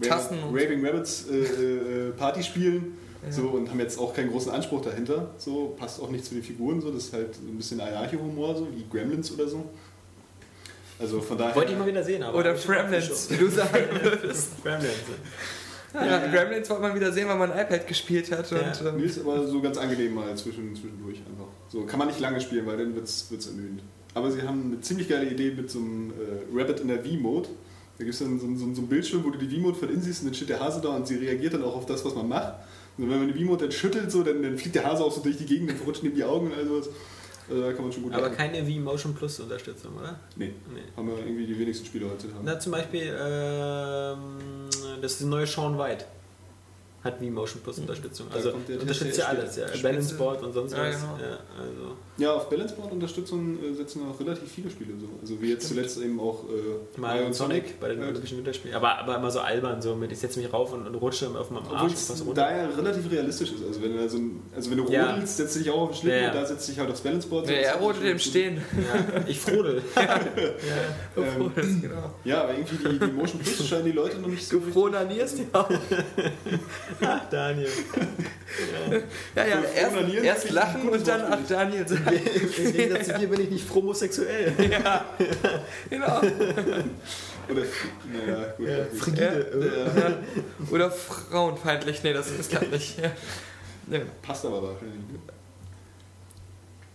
Tassen 0.00 0.38
Raving 0.50 0.82
Rabbits 0.86 1.26
äh, 1.28 2.08
äh, 2.08 2.10
Partyspielen. 2.12 2.94
Ja. 3.24 3.32
So, 3.32 3.48
und 3.48 3.68
haben 3.68 3.80
jetzt 3.80 3.98
auch 3.98 4.14
keinen 4.14 4.30
großen 4.30 4.50
Anspruch 4.50 4.82
dahinter. 4.82 5.30
So, 5.36 5.74
passt 5.78 6.00
auch 6.00 6.10
nicht 6.10 6.24
zu 6.24 6.34
den 6.34 6.42
Figuren. 6.42 6.80
So, 6.80 6.90
das 6.90 7.04
ist 7.04 7.12
halt 7.12 7.36
ein 7.36 7.56
bisschen 7.56 7.80
Anarcho-Humor, 7.80 8.56
so 8.56 8.68
wie 8.74 8.84
Gremlins 8.90 9.32
oder 9.32 9.46
so. 9.46 9.64
Also 10.98 11.20
von 11.20 11.36
daher. 11.36 11.54
Wollte 11.54 11.72
ich 11.72 11.78
mal 11.78 11.86
wieder 11.86 12.02
sehen, 12.04 12.22
aber. 12.22 12.38
Oder 12.38 12.54
Gremlins, 12.54 13.30
wie 13.30 13.36
du 13.36 13.48
sagen 13.48 13.88
würdest. 14.02 14.62
Gremlins. 14.62 14.94
Ja, 15.92 16.24
Gremlins 16.28 16.70
wollte 16.70 16.82
man 16.82 16.94
wieder 16.94 17.10
sehen, 17.10 17.26
weil 17.26 17.36
man 17.36 17.50
ein 17.50 17.66
iPad 17.66 17.84
gespielt 17.84 18.30
hat. 18.30 18.48
Ja. 18.52 18.58
Und, 18.58 18.86
ähm, 18.86 18.96
Nee, 18.96 19.06
ist 19.06 19.20
aber 19.20 19.44
so 19.44 19.60
ganz 19.60 19.76
angenehm 19.76 20.14
mal 20.14 20.36
zwischen, 20.36 20.72
zwischendurch 20.72 21.18
einfach. 21.18 21.48
So 21.68 21.84
kann 21.84 21.98
man 21.98 22.06
nicht 22.06 22.20
lange 22.20 22.40
spielen, 22.40 22.64
weil 22.64 22.76
dann 22.76 22.94
wird 22.94 23.08
es 23.08 23.28
ermüdend. 23.48 23.82
Aber 24.14 24.30
sie 24.30 24.42
haben 24.42 24.66
eine 24.66 24.80
ziemlich 24.80 25.08
geile 25.08 25.28
Idee 25.28 25.50
mit 25.50 25.70
so 25.70 25.80
einem 25.80 26.10
äh, 26.10 26.56
Rabbit 26.56 26.78
in 26.78 26.88
der 26.88 27.00
V-Mode. 27.02 27.48
Da 27.98 28.04
gibt 28.04 28.14
es 28.14 28.20
dann 28.20 28.38
so, 28.38 28.46
so, 28.54 28.72
so 28.72 28.80
einen 28.80 28.88
Bildschirm, 28.88 29.24
wo 29.24 29.30
du 29.30 29.38
die 29.38 29.54
V-Mode 29.56 29.76
von 29.76 29.88
innen 29.88 30.00
siehst 30.02 30.22
und 30.22 30.28
dann 30.28 30.34
steht 30.34 30.48
der 30.48 30.60
Hase 30.60 30.80
da 30.80 30.90
und 30.90 31.06
sie 31.06 31.16
reagiert 31.16 31.54
dann 31.54 31.64
auch 31.64 31.76
auf 31.76 31.86
das, 31.86 32.04
was 32.04 32.14
man 32.14 32.28
macht. 32.28 32.54
Und 32.98 33.08
wenn 33.10 33.18
man 33.18 33.32
die 33.32 33.34
V-Mode 33.44 33.64
dann 33.64 33.72
schüttelt, 33.72 34.10
so, 34.12 34.22
dann, 34.22 34.42
dann 34.42 34.58
fliegt 34.58 34.74
der 34.74 34.84
Hase 34.84 35.02
auch 35.04 35.12
so 35.12 35.22
durch 35.22 35.36
die 35.38 35.46
Gegend, 35.46 35.70
dann 35.70 35.76
verrutschen 35.76 36.08
ihm 36.08 36.14
die 36.14 36.24
Augen 36.24 36.48
und 36.48 36.54
all 36.54 36.66
sowas. 36.66 36.88
Also 37.48 37.62
da 37.62 37.72
kann 37.72 37.82
man 37.82 37.92
schon 37.92 38.02
gut 38.04 38.12
Aber 38.12 38.22
lachen. 38.24 38.36
keine 38.36 38.64
V-Motion 38.64 39.14
Plus 39.14 39.40
Unterstützung, 39.40 39.96
oder? 39.96 40.20
Nee, 40.36 40.52
Nee. 40.72 40.80
haben 40.96 41.08
wir 41.08 41.18
irgendwie 41.18 41.46
die 41.46 41.58
wenigsten 41.58 41.84
Spiele 41.86 42.08
heutzutage. 42.10 42.40
Na, 42.44 42.58
zum 42.60 42.72
Beispiel, 42.72 43.12
ähm, 43.18 44.18
das 45.02 45.20
neue 45.22 45.46
Sean 45.46 45.76
White. 45.78 46.04
Hat 47.02 47.20
wie 47.20 47.30
Motion 47.30 47.62
Plus 47.62 47.78
Unterstützung. 47.78 48.26
Da 48.30 48.36
Also 48.36 48.52
unterstützt 48.80 49.18
ja 49.18 49.26
alles, 49.26 49.56
ja. 49.56 49.66
Balance 49.82 50.14
Board 50.16 50.42
und 50.42 50.52
sonst 50.52 50.72
Ja, 50.72 50.78
was. 50.86 50.96
genau. 51.00 51.16
Ja, 51.18 51.38
also. 51.58 51.96
Ja, 52.18 52.34
auf 52.34 52.50
Balanceboard-Unterstützung 52.50 53.58
äh, 53.64 53.72
setzen 53.72 54.02
auch 54.06 54.20
relativ 54.20 54.50
viele 54.52 54.68
Spiele 54.70 54.92
so. 55.00 55.06
Also 55.22 55.40
wie 55.40 55.50
jetzt 55.52 55.66
zuletzt 55.68 55.98
eben 56.02 56.20
auch 56.20 56.44
äh, 56.44 57.00
Mario 57.00 57.24
und 57.26 57.34
Sonic 57.34 57.80
bei 57.80 57.88
den 57.88 58.02
Ja. 58.02 58.08
Olympischen 58.08 58.36
Winterspielen. 58.36 58.76
Aber, 58.76 58.98
aber 58.98 59.16
immer 59.16 59.30
so 59.30 59.40
albern, 59.40 59.80
so 59.80 59.94
mit 59.94 60.12
ich 60.12 60.18
setze 60.18 60.38
mich 60.38 60.52
rauf 60.52 60.74
und, 60.74 60.86
und 60.86 60.94
rutsche 60.96 61.28
auf 61.30 61.50
meinem 61.50 61.64
Obwohl 61.64 61.78
Arsch 61.78 61.94
runter. 62.20 62.34
da 62.34 62.56
ja 62.56 62.66
relativ 62.68 63.10
realistisch 63.10 63.52
ist. 63.52 63.64
Also 63.66 63.80
wenn 63.82 63.96
du, 63.96 64.06
so 64.08 64.18
ein, 64.18 64.42
also 64.54 64.70
wenn 64.70 64.76
du 64.78 64.92
Ja. 64.92 65.12
rodelst, 65.12 65.38
setzt 65.38 65.54
du 65.56 65.58
dich 65.60 65.70
auch 65.70 65.80
auf 65.80 65.90
den 65.92 65.96
Schlitten 65.96 66.18
Ja, 66.18 66.22
ja. 66.24 66.28
und 66.32 66.34
da 66.36 66.44
setzt 66.46 66.68
du 66.68 66.72
dich 66.72 66.78
halt 66.80 66.90
aufs 66.90 67.00
Balanceboard. 67.00 67.46
Nee, 67.46 67.52
So, 67.64 67.90
er 67.90 67.90
ist 67.94 68.02
im 68.02 68.18
Stehen. 68.18 68.56
Ja, 68.76 69.20
ich 69.26 69.40
frodel. 69.40 69.82
Ähm, 71.16 71.52
genau. 71.82 72.14
Ja, 72.24 72.42
aber 72.44 72.54
irgendwie 72.54 72.76
die, 72.76 72.98
die 72.98 73.12
Motion 73.12 73.40
Plus 73.40 73.66
scheinen 73.68 73.84
die 73.84 73.92
Leute 73.92 74.18
noch 74.18 74.28
nicht 74.28 74.46
so 74.46 74.58
Du 74.58 74.70
fronanierst 74.70 75.38
ja 75.38 75.44
auch. 75.60 75.68
Daniel. 77.30 77.68
Ja, 79.34 79.46
ja, 79.46 79.62
Für 79.62 80.00
erst, 80.00 80.24
erst 80.24 80.50
lachen 80.50 80.88
und 80.88 81.06
dann, 81.06 81.32
ach 81.32 81.38
Daniel, 81.48 81.86
sagen. 81.86 82.20
Im 82.56 82.72
Gegensatz 82.72 83.06
zu 83.06 83.18
dir 83.18 83.28
bin 83.28 83.40
ich 83.42 83.50
nicht 83.50 83.74
homosexuell. 83.74 84.52
genau. 85.90 86.18
Oder, 87.48 87.62
naja, 88.12 88.54
gut. 88.56 88.66
okay. 88.68 88.86
Frigide. 88.96 89.86
Ja. 89.96 90.66
Oder 90.70 90.90
frauenfeindlich, 90.90 92.02
nee, 92.02 92.12
das, 92.12 92.36
das 92.36 92.48
klappt 92.48 92.70
nicht. 92.70 92.98
Ja. 92.98 93.10
Ja. 93.90 94.00
Passt 94.22 94.44
aber 94.44 94.62
wahrscheinlich. 94.62 95.00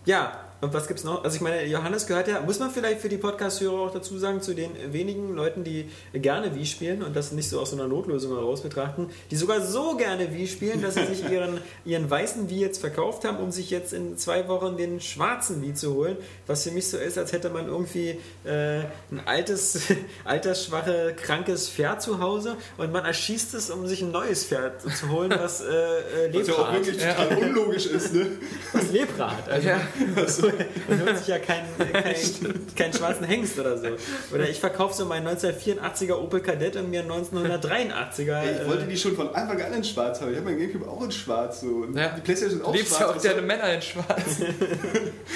Ja, 0.06 0.45
und 0.66 0.74
was 0.74 0.88
gibt's 0.88 1.04
noch? 1.04 1.24
Also 1.24 1.36
ich 1.36 1.42
meine, 1.42 1.64
Johannes 1.66 2.08
gehört 2.08 2.28
ja, 2.28 2.42
muss 2.42 2.58
man 2.60 2.72
vielleicht 2.72 3.00
für 3.00 3.10
die 3.10 3.18
Podcast-Hörer 3.18 3.80
auch 3.80 3.94
dazu 3.94 4.18
sagen, 4.18 4.42
zu 4.42 4.54
den 4.56 4.72
wenigen 4.92 5.36
Leuten, 5.36 5.64
die 5.64 5.90
gerne 6.14 6.56
Wii 6.56 6.66
spielen 6.66 7.04
und 7.04 7.16
das 7.16 7.32
nicht 7.32 7.48
so 7.50 7.60
aus 7.60 7.70
so 7.70 7.76
einer 7.78 7.88
Notlösung 7.88 8.32
heraus 8.36 8.62
betrachten, 8.62 9.10
die 9.30 9.36
sogar 9.36 9.62
so 9.62 9.96
gerne 9.96 10.34
Wii 10.34 10.48
spielen, 10.48 10.82
dass 10.82 10.96
sie 10.96 11.06
sich 11.06 11.30
ihren, 11.32 11.60
ihren 11.86 12.10
weißen 12.10 12.50
Wii 12.50 12.60
jetzt 12.60 12.80
verkauft 12.80 13.26
haben, 13.26 13.38
um 13.38 13.52
sich 13.52 13.70
jetzt 13.70 13.94
in 13.94 14.18
zwei 14.18 14.48
Wochen 14.48 14.76
den 14.76 15.00
schwarzen 15.02 15.62
Wii 15.62 15.74
zu 15.76 15.94
holen, 15.94 16.18
was 16.48 16.64
für 16.64 16.72
mich 16.72 16.88
so 16.90 16.98
ist, 16.98 17.18
als 17.18 17.32
hätte 17.32 17.50
man 17.50 17.68
irgendwie 17.68 18.20
äh, 18.44 18.80
ein 19.12 19.22
altes, 19.26 19.82
altersschwache, 20.26 21.14
krankes 21.16 21.70
Pferd 21.70 22.02
zu 22.02 22.20
Hause 22.20 22.56
und 22.78 22.92
man 22.92 23.06
erschießt 23.06 23.54
es, 23.54 23.70
um 23.70 23.88
sich 23.88 24.02
ein 24.02 24.12
neues 24.12 24.46
Pferd 24.46 24.82
zu 24.82 25.10
holen, 25.10 25.32
was 25.38 25.62
äh, 25.62 25.66
äh, 25.68 26.34
Was 26.34 26.48
ja 26.48 26.54
Lepra 26.54 26.62
auch 26.62 26.68
hat. 26.72 26.86
wirklich 26.86 26.98
total 26.98 27.38
unlogisch 27.38 27.86
ist, 27.86 28.14
ne? 28.14 28.28
Was 28.74 28.92
Lepra 28.92 29.32
hat. 29.38 29.50
Also, 29.50 29.68
Ja. 29.68 29.82
man 30.88 31.02
holt 31.06 31.18
sich 31.18 31.28
ja 31.28 31.40
keinen 31.40 31.66
keinen, 31.78 32.76
keinen 32.76 32.94
schwarzen 32.94 33.26
Hengst 33.26 33.58
oder 33.60 33.78
so. 33.78 33.88
Oder 34.34 34.50
ich 34.50 34.60
verkaufe 34.60 34.94
so 34.94 35.06
meinen 35.06 35.28
1984er 35.28 36.14
Opel 36.16 36.40
Kadett 36.42 36.76
und 36.76 36.90
mir 36.90 37.02
einen 37.02 37.12
1983er. 37.12 38.42
Ey, 38.42 38.62
ich 38.62 38.68
wollte 38.68 38.84
äh, 38.84 38.88
die 38.88 38.98
schon 38.98 39.16
von 39.16 39.34
Anfang 39.36 39.62
an 39.62 39.74
in 39.74 39.84
schwarz 39.84 40.22
haben. 40.22 40.32
Ich 40.32 40.38
habe 40.38 40.46
mein 40.50 40.58
Gamecube 40.60 40.88
auch 40.88 41.04
in 41.04 41.12
schwarz. 41.12 41.62
So. 41.62 41.68
Und 41.68 41.98
Ja. 41.98 42.10
Die 42.16 42.22
Playstation 42.22 42.60
ist 42.60 42.66
Du 42.66 42.70
auch 42.70 42.76
schwarz. 42.76 43.00
ja 43.00 43.10
auch 43.10 43.22
deine 43.22 43.42
Männer 43.42 43.74
in 43.74 43.82
schwarz. 43.82 44.40
wieder 44.40 44.50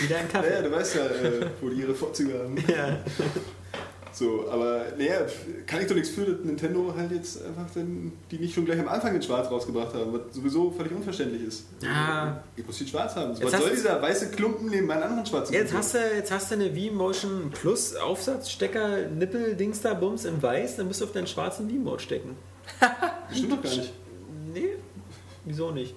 im 0.02 0.10
Ja, 0.10 0.16
ja, 0.18 0.24
Kaffee. 0.32 0.64
du 0.64 0.72
weißt 0.72 0.96
ja, 0.96 1.06
äh, 1.06 1.46
wo 1.62 1.70
die 1.70 1.82
ihre 1.82 1.94
Vorzüge 1.96 2.40
haben. 2.40 2.56
Ja. 2.68 2.98
So, 4.20 4.50
aber 4.52 4.88
naja, 4.98 5.22
kann 5.66 5.80
ich 5.80 5.88
doch 5.88 5.96
nichts 5.96 6.10
für, 6.10 6.26
dass 6.26 6.44
Nintendo 6.44 6.94
halt 6.94 7.10
jetzt 7.14 7.42
einfach 7.42 7.72
dann 7.74 8.12
die 8.30 8.38
nicht 8.38 8.54
schon 8.54 8.66
gleich 8.66 8.78
am 8.78 8.90
Anfang 8.90 9.16
in 9.16 9.22
schwarz 9.22 9.50
rausgebracht 9.50 9.94
haben, 9.94 10.12
was 10.12 10.36
sowieso 10.36 10.72
völlig 10.72 10.92
unverständlich 10.92 11.44
ist. 11.44 11.68
Ja. 11.82 12.44
Ich 12.58 12.68
muss 12.68 12.80
die 12.80 12.86
schwarz 12.86 13.16
haben. 13.16 13.34
So, 13.34 13.46
was 13.46 13.54
soll 13.54 13.70
dieser 13.70 14.02
weiße 14.02 14.32
Klumpen 14.32 14.70
neben 14.70 14.88
meinen 14.88 15.04
anderen 15.04 15.26
schwarzen 15.26 15.54
Jetzt 15.54 15.70
Klumpen? 15.70 15.78
hast, 15.78 15.96
du, 15.96 16.16
jetzt 16.18 16.32
hast 16.34 16.52
du 16.52 16.56
eine 16.56 16.70
V-Motion 16.70 17.50
Plus 17.52 17.96
Aufsatzstecker, 17.96 19.08
Nippel, 19.08 19.56
Dings 19.56 19.80
da, 19.80 19.94
Bums 19.94 20.26
in 20.26 20.44
weiß, 20.44 20.76
dann 20.76 20.88
musst 20.88 21.00
du 21.00 21.06
auf 21.06 21.14
deinen 21.14 21.28
schwarzen 21.28 21.70
V-Mode 21.70 22.04
stecken. 22.04 22.36
Das 23.30 23.38
stimmt 23.38 23.54
doch 23.54 23.62
gar 23.62 23.74
nicht. 23.74 23.94
Nee, 24.54 24.70
wieso 25.46 25.72
nicht? 25.72 25.96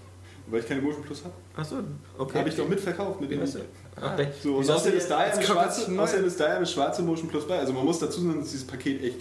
Weil 0.52 0.60
ich 0.60 0.68
keine 0.68 0.82
Motion 0.82 1.02
Plus 1.02 1.24
habe. 1.24 1.34
Achso, 1.56 1.76
okay. 2.18 2.38
Habe 2.38 2.48
ich 2.50 2.54
doch 2.56 2.68
mitverkauft 2.68 3.20
mit 3.20 3.30
dem. 3.30 3.40
Ach, 3.42 4.18
So, 4.42 4.56
und 4.56 4.70
außerdem 4.70 4.98
ist, 4.98 5.08
da 5.10 5.26
ja 5.26 5.32
eine 5.32 5.42
schwarze, 5.42 5.80
das 5.80 5.88
neu. 5.88 6.02
außerdem 6.02 6.26
ist 6.26 6.38
da 6.40 6.48
ja 6.48 6.56
eine 6.56 6.66
schwarze 6.66 7.02
Motion 7.02 7.28
Plus 7.28 7.46
bei. 7.48 7.58
Also 7.58 7.72
man 7.72 7.84
muss 7.84 7.98
dazu 7.98 8.20
sagen, 8.20 8.38
dass 8.40 8.50
dieses 8.50 8.66
Paket 8.66 9.02
echt 9.02 9.16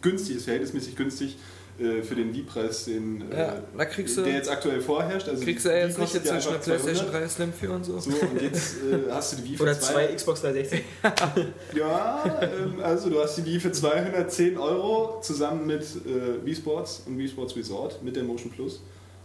günstig 0.00 0.36
ist, 0.36 0.44
verhältnismäßig 0.44 0.96
günstig 0.96 1.36
äh, 1.78 2.02
für 2.02 2.14
den 2.14 2.32
Wii-Preis, 2.34 2.84
den, 2.86 3.24
Ja, 3.30 3.56
äh, 3.78 3.86
kriegst 3.86 4.16
du, 4.16 4.22
der 4.22 4.34
jetzt 4.34 4.48
aktuell 4.50 4.80
vorherrscht. 4.80 5.28
Also 5.28 5.42
kriegst 5.44 5.64
du 5.64 5.68
ja 5.70 5.86
jetzt 5.86 5.98
nicht 5.98 6.14
jetzt 6.14 6.26
ja 6.26 6.32
zwischen 6.38 6.52
der 6.52 6.58
PlayStation 6.58 7.06
200. 7.10 7.22
3 7.24 7.28
Slim 7.28 7.52
4 7.52 7.70
und 7.72 7.84
so. 7.84 7.98
So, 7.98 8.10
und 8.10 8.42
jetzt 8.42 8.74
äh, 8.76 9.10
hast 9.10 9.32
du 9.32 9.36
die 9.36 9.44
Wii 9.50 9.56
für 9.56 9.62
Oder 9.64 9.80
zwei- 9.80 9.92
zwei 10.06 10.14
Xbox 10.14 10.40
360. 10.42 10.82
Ja, 11.76 12.40
ähm, 12.42 12.80
also 12.82 13.10
du 13.10 13.20
hast 13.22 13.36
die 13.36 13.44
Wii 13.44 13.60
für 13.60 13.72
210 13.72 14.58
Euro 14.58 15.20
zusammen 15.22 15.66
mit 15.66 15.82
äh, 15.82 16.44
Wii 16.44 16.54
Sports 16.54 17.02
und 17.06 17.18
Wii 17.18 17.28
Sports 17.28 17.56
Resort 17.56 18.02
mit 18.02 18.16
der 18.16 18.24
Motion 18.24 18.50
Plus. 18.50 18.80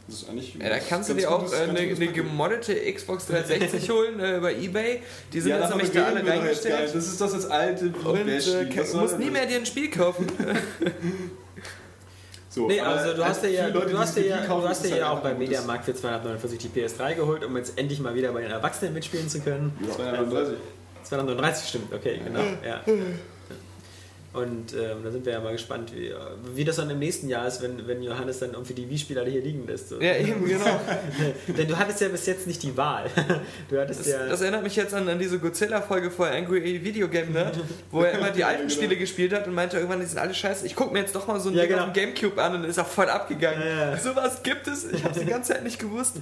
Das 0.08 0.22
ist 0.22 0.30
eigentlich. 0.30 0.54
Ja, 0.56 0.70
da 0.70 0.78
kannst 0.80 1.10
du 1.10 1.14
dir 1.16 1.32
auch 1.32 1.40
gutes- 1.40 1.54
äh, 1.54 1.64
eine, 1.64 1.80
eine 1.80 2.08
gemoddete 2.08 2.76
Xbox 2.94 3.26
360 3.26 3.90
holen 3.90 4.20
äh, 4.20 4.38
über 4.38 4.52
Ebay. 4.52 5.02
Die 5.34 5.42
sind 5.42 5.50
ja, 5.52 5.60
jetzt 5.60 5.70
nämlich 5.70 5.92
da 5.92 6.06
alle 6.06 6.26
reingestellt. 6.28 6.94
Das 6.94 7.08
ist 7.08 7.20
doch 7.20 7.32
das 7.32 7.46
alte 7.50 7.86
Und 7.88 8.16
äh, 8.28 8.40
du 8.66 8.98
musst 8.98 9.14
das? 9.14 9.18
nie 9.18 9.32
mehr 9.32 9.46
dir 9.48 9.58
ein 9.58 9.66
Spiel 9.66 9.90
kaufen. 9.90 10.28
So, 12.50 12.68
Nee, 12.68 12.80
aber 12.80 12.96
also 13.00 13.14
du 13.18 13.26
hast 13.26 13.44
dir 13.44 13.50
ja, 13.50 13.70
du, 13.70 13.80
Leute, 13.80 13.90
die 13.92 13.98
hast 13.98 14.16
dir 14.16 14.28
ja, 14.28 14.46
kaufen, 14.46 14.62
du 14.64 14.70
hast 14.70 14.86
dir 14.86 14.92
halt 14.92 15.02
ja 15.02 15.10
auch 15.12 15.20
beim 15.20 15.32
das- 15.34 15.40
Mediamarkt 15.40 15.84
für 15.84 15.94
249 15.94 16.58
die 16.60 16.70
PS3 16.80 17.16
geholt, 17.16 17.44
um 17.44 17.58
jetzt 17.58 17.78
endlich 17.78 18.00
mal 18.00 18.16
wieder 18.16 18.32
bei 18.32 18.44
den 18.44 18.52
Erwachsenen 18.52 18.94
mitspielen 18.94 19.28
zu 19.28 19.42
können. 19.42 19.74
239. 19.94 20.56
239 21.04 21.68
stimmt, 21.68 21.94
okay, 21.94 22.22
genau. 22.24 22.40
Ja. 22.66 22.82
Und 24.36 24.74
ähm, 24.74 24.98
da 25.04 25.12
sind 25.12 25.26
wir 25.26 25.34
ja 25.34 25.40
mal 25.40 25.54
gespannt, 25.54 25.94
wie, 25.96 26.12
wie 26.54 26.66
das 26.66 26.76
dann 26.76 26.90
im 26.90 27.00
nächsten 27.00 27.30
Jahr 27.30 27.48
ist, 27.48 27.62
wenn, 27.62 27.88
wenn 27.88 28.04
Johannes 28.04 28.40
dann 28.40 28.52
irgendwie 28.52 28.74
die 28.74 28.90
Wii-Spiele 28.90 29.22
alle 29.22 29.30
hier 29.30 29.42
liegen 29.42 29.66
lässt. 29.66 29.90
So. 29.90 30.02
ja, 30.02 30.16
eben, 30.18 30.46
genau. 30.46 30.80
Denn 31.48 31.68
du 31.68 31.78
hattest 31.78 32.02
ja 32.02 32.10
bis 32.10 32.26
jetzt 32.26 32.46
nicht 32.46 32.62
die 32.64 32.76
Wahl. 32.76 33.10
Du 33.70 33.80
hattest 33.80 34.02
Das, 34.02 34.08
ja. 34.08 34.28
das 34.28 34.42
erinnert 34.42 34.64
mich 34.64 34.76
jetzt 34.76 34.94
an, 34.94 35.08
an 35.08 35.20
diese 35.20 35.40
Godzilla-Folge 35.40 36.12
vor 36.12 36.28
Angry 36.28 36.84
Video 36.84 37.08
Game 37.08 37.32
Nerd, 37.32 37.58
wo 37.92 38.02
er 38.02 38.12
immer 38.12 38.32
die 38.32 38.44
alten 38.46 38.68
genau. 38.68 38.74
Spiele 38.74 38.98
gespielt 38.98 39.34
hat 39.34 39.48
und 39.48 39.54
meinte 39.54 39.78
irgendwann, 39.78 40.00
die 40.02 40.06
sind 40.06 40.20
alle 40.20 40.34
scheiße. 40.34 40.66
Ich 40.66 40.76
gucke 40.76 40.94
mir 40.94 41.00
jetzt 41.00 41.16
doch 41.16 41.28
mal 41.28 41.40
so 41.40 41.50
ein 41.50 41.56
Ja, 41.56 41.66
genau. 41.66 41.92
Gamecube 41.94 42.42
an 42.42 42.56
und 42.56 42.64
ist 42.66 42.78
er 42.78 42.86
voll 42.86 43.10
abgegangen. 43.10 43.62
Ja, 43.62 43.92
ja. 43.92 43.98
Sowas 43.98 44.44
gibt 44.44 44.68
es. 44.68 44.86
Ich 44.92 45.04
habe 45.04 45.18
die 45.18 45.26
ganze 45.26 45.54
Zeit 45.54 45.64
nicht 45.64 45.80
gewusst. 45.80 46.18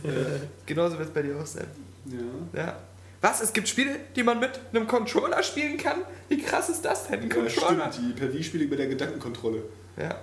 Genauso 0.66 0.98
wird 0.98 1.08
es 1.08 1.14
bei 1.14 1.22
dir 1.24 1.36
auch 1.40 1.46
sein. 1.46 1.68
Ja. 2.06 2.62
Ja. 2.62 2.78
Was? 3.24 3.40
Es 3.40 3.54
gibt 3.54 3.70
Spiele, 3.70 3.96
die 4.18 4.22
man 4.24 4.40
mit 4.42 4.60
einem 4.74 4.86
Controller 4.86 5.42
spielen 5.44 5.78
kann? 5.78 6.00
Wie 6.28 6.42
krass 6.42 6.68
ist 6.68 6.84
das 6.84 7.08
denn? 7.08 7.22
Ein 7.22 7.30
Ja, 7.30 7.36
Controller? 7.36 7.90
stimmt, 7.92 8.10
die 8.10 8.20
per 8.20 8.34
Wii-Spiele 8.34 8.66
mit 8.68 8.78
der 8.78 8.88
Gedankenkontrolle. 8.88 9.64
Ja. 9.98 10.20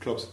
Klops. 0.00 0.32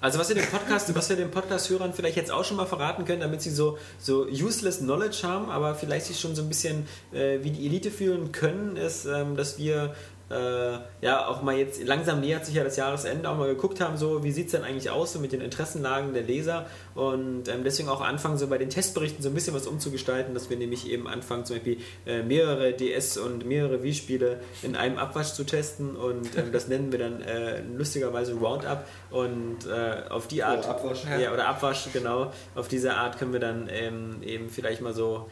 Also 0.00 0.18
was 0.18 0.28
wir 0.30 0.34
den 0.34 0.46
Podcast, 0.46 0.92
was 0.92 1.08
wir 1.08 1.16
den 1.16 1.30
Podcast-Hörern 1.30 1.92
vielleicht 1.92 2.16
jetzt 2.16 2.32
auch 2.32 2.44
schon 2.44 2.56
mal 2.56 2.66
verraten 2.66 3.04
können, 3.04 3.20
damit 3.20 3.40
sie 3.40 3.50
so, 3.50 3.78
so 4.00 4.24
useless 4.26 4.78
Knowledge 4.78 5.20
haben, 5.22 5.48
aber 5.48 5.76
vielleicht 5.76 6.06
sich 6.06 6.18
schon 6.18 6.34
so 6.34 6.42
ein 6.42 6.48
bisschen 6.48 6.88
äh, 7.12 7.38
wie 7.42 7.50
die 7.50 7.66
Elite 7.66 7.92
fühlen 7.92 8.32
können, 8.32 8.76
ist, 8.76 9.04
ähm, 9.04 9.36
dass 9.36 9.58
wir 9.58 9.94
äh, 10.30 10.78
ja 11.00 11.26
auch 11.26 11.42
mal 11.42 11.56
jetzt 11.56 11.82
langsam 11.84 12.20
nähert 12.20 12.46
sich 12.46 12.54
ja 12.54 12.64
das 12.64 12.76
Jahresende 12.76 13.28
auch 13.28 13.36
mal 13.36 13.48
geguckt 13.48 13.80
haben, 13.80 13.96
so 13.96 14.22
wie 14.22 14.30
sieht 14.30 14.46
es 14.46 14.52
denn 14.52 14.64
eigentlich 14.64 14.90
aus 14.90 15.12
so 15.12 15.18
mit 15.18 15.32
den 15.32 15.40
Interessenlagen 15.40 16.14
der 16.14 16.22
Leser 16.22 16.66
und 16.94 17.48
ähm, 17.48 17.64
deswegen 17.64 17.88
auch 17.88 18.00
anfangen 18.00 18.38
so 18.38 18.46
bei 18.46 18.58
den 18.58 18.70
Testberichten 18.70 19.22
so 19.22 19.28
ein 19.28 19.34
bisschen 19.34 19.54
was 19.54 19.66
umzugestalten, 19.66 20.34
dass 20.34 20.50
wir 20.50 20.56
nämlich 20.56 20.88
eben 20.88 21.08
anfangen 21.08 21.44
zum 21.44 21.56
Beispiel 21.56 21.78
äh, 22.06 22.22
mehrere 22.22 22.72
DS 22.72 23.18
und 23.18 23.44
mehrere 23.44 23.82
Wii-Spiele 23.82 24.40
in 24.62 24.76
einem 24.76 24.98
Abwasch 24.98 25.32
zu 25.32 25.44
testen 25.44 25.96
und 25.96 26.36
ähm, 26.36 26.52
das 26.52 26.68
nennen 26.68 26.92
wir 26.92 26.98
dann 27.00 27.22
äh, 27.22 27.62
lustigerweise 27.62 28.34
Roundup 28.34 28.84
und 29.10 29.66
äh, 29.66 30.08
auf 30.08 30.28
die 30.28 30.42
Art 30.42 30.64
Oder 30.64 30.70
Abwasch. 30.70 31.04
ja. 31.20 31.32
oder 31.32 31.48
Abwasch, 31.48 31.88
genau. 31.92 32.32
Auf 32.54 32.68
diese 32.68 32.94
Art 32.94 33.18
können 33.18 33.32
wir 33.32 33.40
dann 33.40 33.68
ähm, 33.70 34.22
eben 34.22 34.48
vielleicht 34.48 34.80
mal 34.80 34.94
so. 34.94 35.28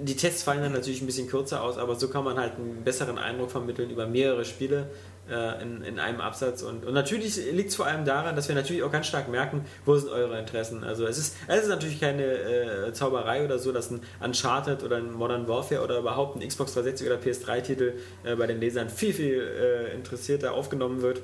Äh, 0.00 0.04
die 0.04 0.16
Tests 0.16 0.42
fallen 0.42 0.62
dann 0.62 0.72
natürlich 0.72 1.00
ein 1.00 1.06
bisschen 1.06 1.28
kürzer 1.28 1.62
aus, 1.62 1.78
aber 1.78 1.94
so 1.94 2.08
kann 2.08 2.24
man 2.24 2.38
halt 2.38 2.54
einen 2.56 2.82
besseren 2.84 3.18
Eindruck 3.18 3.50
vermitteln 3.50 3.90
über 3.90 4.06
mehrere 4.06 4.44
Spiele 4.44 4.90
äh, 5.30 5.62
in, 5.62 5.82
in 5.82 5.98
einem 5.98 6.20
Absatz. 6.20 6.62
Und, 6.62 6.84
und 6.84 6.94
natürlich 6.94 7.36
liegt 7.52 7.70
es 7.70 7.76
vor 7.76 7.86
allem 7.86 8.04
daran, 8.04 8.36
dass 8.36 8.48
wir 8.48 8.54
natürlich 8.54 8.82
auch 8.82 8.92
ganz 8.92 9.06
stark 9.06 9.28
merken, 9.28 9.64
wo 9.84 9.96
sind 9.96 10.10
eure 10.10 10.38
Interessen. 10.38 10.84
Also 10.84 11.06
es 11.06 11.18
ist, 11.18 11.36
es 11.48 11.62
ist 11.62 11.68
natürlich 11.68 12.00
keine 12.00 12.24
äh, 12.24 12.92
Zauberei 12.92 13.44
oder 13.44 13.58
so, 13.58 13.72
dass 13.72 13.90
ein 13.90 14.00
Uncharted 14.22 14.82
oder 14.82 14.96
ein 14.96 15.12
Modern 15.12 15.48
Warfare 15.48 15.82
oder 15.82 15.98
überhaupt 15.98 16.36
ein 16.36 16.46
Xbox 16.46 16.74
360 16.74 17.06
oder 17.08 17.18
PS3-Titel 17.18 17.94
äh, 18.24 18.36
bei 18.36 18.46
den 18.46 18.60
Lesern 18.60 18.88
viel, 18.88 19.12
viel 19.12 19.40
äh, 19.40 19.94
interessierter 19.94 20.52
aufgenommen 20.52 21.02
wird. 21.02 21.22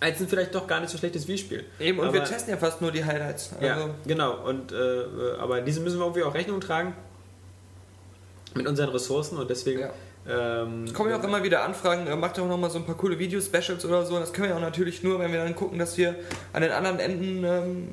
Als 0.00 0.20
ein 0.20 0.28
vielleicht 0.28 0.54
doch 0.54 0.68
gar 0.68 0.80
nicht 0.80 0.90
so 0.90 0.98
schlechtes 0.98 1.26
Wii-Spiel. 1.26 1.64
Eben, 1.80 1.98
und 1.98 2.06
Aber- 2.06 2.14
wir 2.14 2.24
testen 2.24 2.50
ja 2.50 2.56
fast 2.56 2.80
nur 2.80 2.92
die 2.92 3.04
Highlights. 3.04 3.50
Also, 3.54 3.66
ja, 3.66 3.90
genau. 4.06 4.44
Und, 4.44 4.70
äh, 4.70 4.76
aber 5.40 5.60
diese 5.60 5.80
müssen 5.80 5.98
wir 5.98 6.04
irgendwie 6.04 6.22
auch 6.22 6.34
Rechnung 6.34 6.60
tragen 6.60 6.94
mit 8.54 8.66
unseren 8.66 8.88
Ressourcen 8.90 9.38
und 9.38 9.48
deswegen. 9.50 9.80
Ja. 9.80 9.90
Ähm, 10.28 10.84
Kommen 10.92 11.10
ja 11.10 11.18
auch 11.18 11.24
immer 11.24 11.42
wieder 11.42 11.64
Anfragen, 11.64 12.06
äh, 12.06 12.14
macht 12.16 12.36
doch 12.38 12.46
nochmal 12.46 12.70
so 12.70 12.78
ein 12.78 12.84
paar 12.84 12.96
coole 12.96 13.18
Videos, 13.18 13.46
Specials 13.46 13.84
oder 13.84 14.04
so. 14.04 14.18
Das 14.18 14.32
können 14.32 14.48
wir 14.48 14.56
auch 14.56 14.60
natürlich 14.60 15.02
nur, 15.02 15.18
wenn 15.18 15.32
wir 15.32 15.42
dann 15.42 15.54
gucken, 15.56 15.78
dass 15.78 15.96
wir 15.96 16.16
an 16.52 16.62
den 16.62 16.70
anderen 16.72 16.98
Enden 16.98 17.44
ähm, 17.44 17.88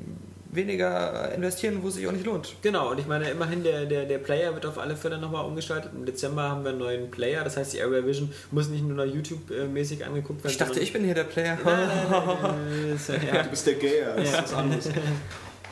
weniger 0.50 1.32
investieren, 1.34 1.78
wo 1.82 1.88
es 1.88 1.94
sich 1.94 2.06
auch 2.06 2.12
nicht 2.12 2.24
lohnt. 2.26 2.54
Genau, 2.62 2.90
und 2.90 2.98
ich 3.00 3.06
meine, 3.06 3.30
immerhin, 3.30 3.62
der, 3.62 3.86
der, 3.86 4.04
der 4.06 4.18
Player 4.18 4.52
wird 4.54 4.66
auf 4.66 4.78
alle 4.78 4.96
Fälle 4.96 5.18
nochmal 5.18 5.44
umgestaltet. 5.44 5.92
Im 5.94 6.04
Dezember 6.04 6.42
haben 6.42 6.62
wir 6.64 6.70
einen 6.70 6.78
neuen 6.78 7.10
Player, 7.10 7.44
das 7.44 7.56
heißt, 7.56 7.74
die 7.74 7.80
Area 7.82 8.04
Vision 8.04 8.30
muss 8.50 8.68
nicht 8.68 8.82
nur 8.86 8.96
noch 8.96 9.12
YouTube-mäßig 9.12 10.04
angeguckt 10.04 10.42
werden. 10.44 10.50
Ich 10.52 10.58
dachte, 10.58 10.80
ich 10.80 10.92
bin 10.92 11.04
hier 11.04 11.14
der 11.14 11.24
Player. 11.24 11.58
Nein, 11.64 11.88
nein, 12.10 12.98
nein, 13.08 13.20
ja. 13.34 13.42
Du 13.42 13.48
bist 13.50 13.66
der 13.66 13.74
Gayer, 13.74 14.14
das 14.16 14.32
Ja. 14.32 14.38
ist 14.38 14.44
was 14.44 14.54
anderes. 14.54 14.88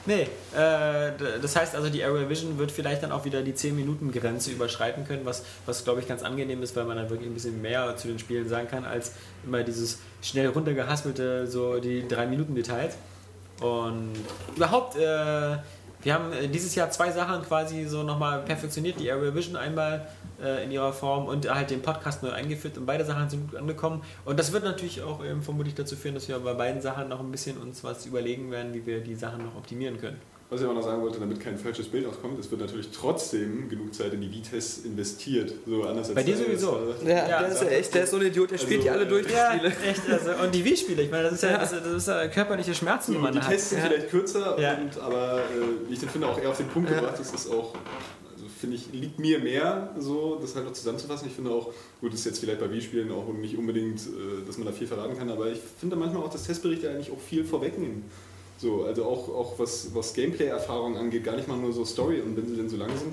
Nee, 0.06 0.28
äh, 0.55 1.12
das 1.40 1.56
heißt 1.56 1.74
also, 1.74 1.89
die 1.89 2.05
Area 2.05 2.28
Vision 2.28 2.59
wird 2.59 2.70
vielleicht 2.70 3.02
dann 3.02 3.10
auch 3.10 3.24
wieder 3.24 3.43
die 3.43 3.55
10-Minuten-Grenze 3.55 4.51
überschreiten 4.51 5.06
können, 5.06 5.24
was, 5.24 5.44
was 5.64 5.82
glaube 5.85 6.01
ich 6.01 6.09
ganz 6.09 6.22
angenehm 6.22 6.62
ist, 6.62 6.76
weil 6.76 6.85
man 6.85 6.97
dann 6.97 7.09
wirklich 7.09 7.28
ein 7.28 7.35
bisschen 7.35 7.62
mehr 7.62 7.97
zu 7.97 8.09
den 8.09 8.18
Spielen 8.18 8.48
sagen 8.48 8.68
kann, 8.68 8.85
als 8.85 9.12
immer 9.47 9.62
dieses 9.62 10.01
schnell 10.20 10.48
runtergehaspelte, 10.48 11.47
so 11.47 11.81
die 11.81 12.02
3-Minuten-Details. 12.02 12.97
Und 13.60 14.12
überhaupt, 14.55 14.97
äh, 14.97 15.01
wir 15.01 16.14
haben 16.14 16.32
äh, 16.32 16.48
dieses 16.48 16.74
Jahr 16.74 16.90
zwei 16.90 17.10
Sachen 17.10 17.43
quasi 17.43 17.86
so 17.86 18.02
nochmal 18.02 18.40
perfektioniert, 18.40 19.01
die 19.01 19.10
Area 19.10 19.35
Vision 19.35 19.56
einmal 19.56 20.06
in 20.65 20.70
ihrer 20.70 20.93
Form 20.93 21.27
und 21.27 21.48
halt 21.52 21.70
den 21.70 21.82
Podcast 21.82 22.23
neu 22.23 22.31
eingeführt 22.31 22.77
und 22.78 22.86
beide 22.86 23.05
Sachen 23.05 23.28
sind 23.31 23.51
gut 23.51 23.59
angekommen. 23.59 24.02
Und 24.24 24.39
das 24.39 24.52
wird 24.52 24.65
natürlich 24.65 25.02
auch 25.02 25.24
ähm, 25.24 25.43
vermutlich 25.43 25.74
dazu 25.74 25.97
führen, 25.97 26.15
dass 26.15 26.28
wir 26.28 26.39
bei 26.40 26.55
beiden 26.55 26.81
Sachen 26.81 27.09
noch 27.09 27.20
ein 27.20 27.31
bisschen 27.31 27.56
uns 27.59 27.82
was 27.85 28.06
überlegen 28.06 28.51
werden, 28.51 28.74
wie 28.74 28.85
wir 28.86 29.01
die 29.01 29.15
Sachen 29.15 29.44
noch 29.44 29.56
optimieren 29.56 30.01
können. 30.01 30.19
Was 30.51 30.61
ich 30.61 30.66
aber 30.66 30.74
noch 30.74 30.82
sagen 30.85 31.01
wollte, 31.02 31.19
damit 31.19 31.40
kein 31.40 31.56
falsches 31.56 31.89
Bild 31.89 32.06
auskommt, 32.06 32.39
es 32.39 32.51
wird 32.51 32.61
natürlich 32.61 32.89
trotzdem 32.93 33.66
genug 33.69 33.94
Zeit 33.94 34.12
in 34.12 34.20
die 34.20 34.28
V-Tests 34.28 34.85
investiert. 34.85 35.52
So 35.66 35.82
anders 35.85 36.09
als 36.09 36.15
Bei 36.15 36.23
dir 36.23 36.36
sowieso. 36.36 36.78
das- 36.93 37.02
Ja, 37.02 37.28
Ja, 37.28 37.39
der 37.40 37.48
ist 37.48 37.62
ja 37.62 37.69
echt, 37.70 37.94
der 37.94 38.05
ist 38.05 38.11
so 38.11 38.16
ein 38.19 38.27
Idiot, 38.27 38.51
der 38.51 38.59
spielt 38.59 38.85
die 38.85 38.90
Also, 38.90 39.01
alle 39.01 39.09
durch, 39.09 39.27
die 39.27 39.32
Ja, 39.32 39.52
Spiele. 39.55 39.73
echt. 39.89 40.02
Also, 40.11 40.31
und 40.44 40.55
die 40.55 40.65
Wii-Spiele, 40.65 41.02
ich 41.02 41.11
meine, 41.11 41.24
das 41.24 41.32
ist 41.32 41.43
ja, 41.44 41.56
das 41.59 41.70
das 41.70 41.86
ist 41.86 42.09
ja 42.09 42.28
körperliche 42.28 42.74
Schmerzen, 42.74 43.12
die 43.12 43.19
man 43.19 43.32
die 43.32 43.40
hat. 43.40 43.48
Tests 43.51 43.70
sind 43.70 43.78
Ja. 43.81 43.86
vielleicht 43.86 44.11
kürzer, 44.11 44.61
Ja. 44.61 44.74
und, 44.77 45.01
aber 45.01 45.39
äh, 45.39 45.89
wie 45.89 45.94
ich 45.94 46.01
den 46.01 46.11
finde, 46.11 46.28
auch 46.28 46.39
eher 46.39 46.51
auf 46.51 46.59
den 46.59 46.69
Punkt 46.69 46.90
Ja. 46.90 46.97
gebracht. 47.01 47.19
Das 47.19 47.32
ist 47.32 47.51
auch, 47.51 47.74
also 47.74 47.78
finde 48.64 48.76
ich, 48.76 48.92
liegt 48.92 49.18
mir 49.18 49.38
mehr, 49.38 49.90
so 49.98 50.38
das 50.40 50.56
halt 50.56 50.64
noch 50.64 50.72
zusammenzufassen. 50.72 51.28
Ich 51.28 51.34
finde 51.34 51.50
auch, 51.50 51.70
gut, 52.00 52.12
das 52.12 52.20
ist 52.20 52.26
jetzt 52.26 52.38
vielleicht 52.40 52.60
bei 52.60 52.70
Wii-Spielen 52.70 53.12
auch 53.12 53.28
nicht 53.32 53.58
unbedingt, 53.58 54.00
äh, 54.00 54.46
dass 54.46 54.56
man 54.56 54.66
da 54.66 54.72
viel 54.72 54.86
verraten 54.86 55.16
kann, 55.16 55.30
aber 55.30 55.50
ich 55.50 55.58
finde 55.78 55.96
manchmal 55.96 56.22
auch, 56.22 56.30
dass 56.30 56.44
Testberichte 56.44 56.88
eigentlich 56.88 57.10
auch 57.10 57.20
viel 57.20 57.44
vorwegnehmen. 57.44 58.04
So, 58.56 58.84
also 58.84 59.04
auch, 59.04 59.28
auch 59.28 59.58
was, 59.58 59.94
was 59.94 60.14
Gameplay-Erfahrung 60.14 60.96
angeht, 60.96 61.24
gar 61.24 61.36
nicht 61.36 61.48
mal 61.48 61.58
nur 61.58 61.72
so 61.72 61.84
Story 61.84 62.20
und 62.20 62.36
wenn 62.36 62.46
sie 62.46 62.56
denn 62.56 62.68
so 62.68 62.76
lange 62.76 62.96
sind. 62.96 63.12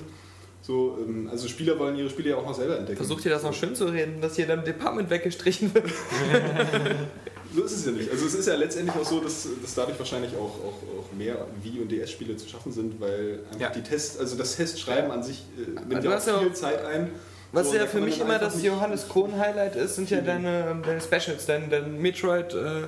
So, 0.61 0.97
ähm, 1.01 1.27
also 1.29 1.47
Spieler 1.47 1.77
wollen 1.79 1.97
ihre 1.97 2.09
Spiele 2.09 2.29
ja 2.29 2.37
auch 2.37 2.45
noch 2.45 2.55
selber 2.55 2.77
entdecken. 2.77 2.97
Versucht 2.97 3.25
ihr 3.25 3.31
das 3.31 3.43
noch 3.43 3.53
schön 3.53 3.75
zu 3.75 3.85
reden, 3.85 4.21
dass 4.21 4.35
hier 4.35 4.47
dann 4.47 4.63
Department 4.63 5.09
weggestrichen 5.09 5.73
wird. 5.73 5.85
So 7.53 7.63
ist 7.63 7.71
es 7.73 7.85
ja 7.85 7.91
nicht. 7.91 8.09
Also 8.09 8.25
es 8.25 8.33
ist 8.33 8.47
ja 8.47 8.55
letztendlich 8.55 8.95
auch 8.95 9.05
so, 9.07 9.19
dass, 9.19 9.47
dass 9.61 9.73
dadurch 9.75 9.99
wahrscheinlich 9.99 10.33
auch, 10.35 10.39
auch, 10.55 10.99
auch 10.99 11.11
mehr 11.17 11.45
Wii- 11.63 11.81
und 11.81 11.91
DS-Spiele 11.91 12.37
zu 12.37 12.47
schaffen 12.47 12.71
sind, 12.71 12.99
weil 13.01 13.39
einfach 13.47 13.59
Ja. 13.59 13.69
die 13.69 13.81
Tests, 13.81 14.17
also 14.17 14.37
das 14.37 14.55
Testschreiben 14.55 15.11
an 15.11 15.21
sich 15.23 15.43
äh, 15.57 15.69
nimmt 15.87 15.95
Also 16.07 16.29
ja 16.31 16.39
viel 16.39 16.49
auch- 16.49 16.53
Zeit 16.53 16.85
ein. 16.85 17.09
Was 17.53 17.67
So, 17.71 17.75
ja 17.75 17.85
für 17.85 17.99
mich 17.99 18.21
immer 18.21 18.39
das 18.39 18.63
Johannes 18.63 19.09
Kohn-Highlight 19.09 19.75
ist, 19.75 19.95
sind 19.95 20.09
ja 20.09 20.21
deine, 20.21 20.81
deine 20.85 21.01
Specials, 21.01 21.45
dein, 21.45 21.69
dein 21.69 22.01
Metroid, 22.01 22.53
äh, 22.53 22.83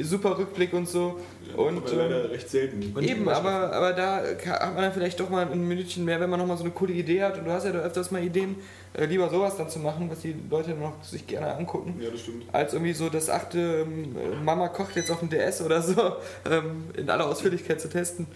super 0.00 0.38
Rückblick 0.38 0.72
und 0.72 0.88
so. 0.88 1.18
Und 1.56 1.78
aber 1.78 1.96
leider 1.96 2.24
ähm, 2.24 2.30
recht 2.30 2.48
selten. 2.48 2.92
Und 2.94 3.02
eben, 3.02 3.28
aber, 3.28 3.72
aber 3.72 3.92
da 3.92 4.22
hat 4.22 4.74
man 4.74 4.84
dann 4.84 4.92
vielleicht 4.92 5.20
doch 5.20 5.28
mal 5.28 5.46
ein 5.46 5.68
Minütchen 5.68 6.04
mehr, 6.04 6.18
wenn 6.20 6.30
man 6.30 6.40
nochmal 6.40 6.56
so 6.56 6.64
eine 6.64 6.72
coole 6.72 6.94
Idee 6.94 7.22
hat. 7.22 7.38
Und 7.38 7.44
du 7.44 7.52
hast 7.52 7.64
ja 7.64 7.72
da 7.72 7.80
öfters 7.80 8.10
mal 8.10 8.22
Ideen, 8.22 8.56
äh, 8.94 9.04
lieber 9.04 9.28
sowas 9.28 9.56
dann 9.56 9.68
zu 9.68 9.78
machen, 9.78 10.10
was 10.10 10.20
die 10.20 10.34
Leute 10.50 10.70
noch 10.70 11.02
sich 11.02 11.26
gerne 11.26 11.54
angucken. 11.54 12.00
Ja, 12.00 12.10
das 12.10 12.20
stimmt. 12.20 12.44
Als 12.52 12.72
irgendwie 12.72 12.94
so 12.94 13.10
das 13.10 13.28
achte 13.28 13.86
ähm, 13.86 14.44
Mama 14.44 14.68
kocht 14.68 14.96
jetzt 14.96 15.10
auf 15.10 15.20
dem 15.20 15.28
DS 15.28 15.60
oder 15.60 15.82
so 15.82 15.94
ähm, 16.50 16.84
in 16.96 17.10
aller 17.10 17.26
Ausführlichkeit 17.26 17.80
zu 17.80 17.90
testen. 17.90 18.26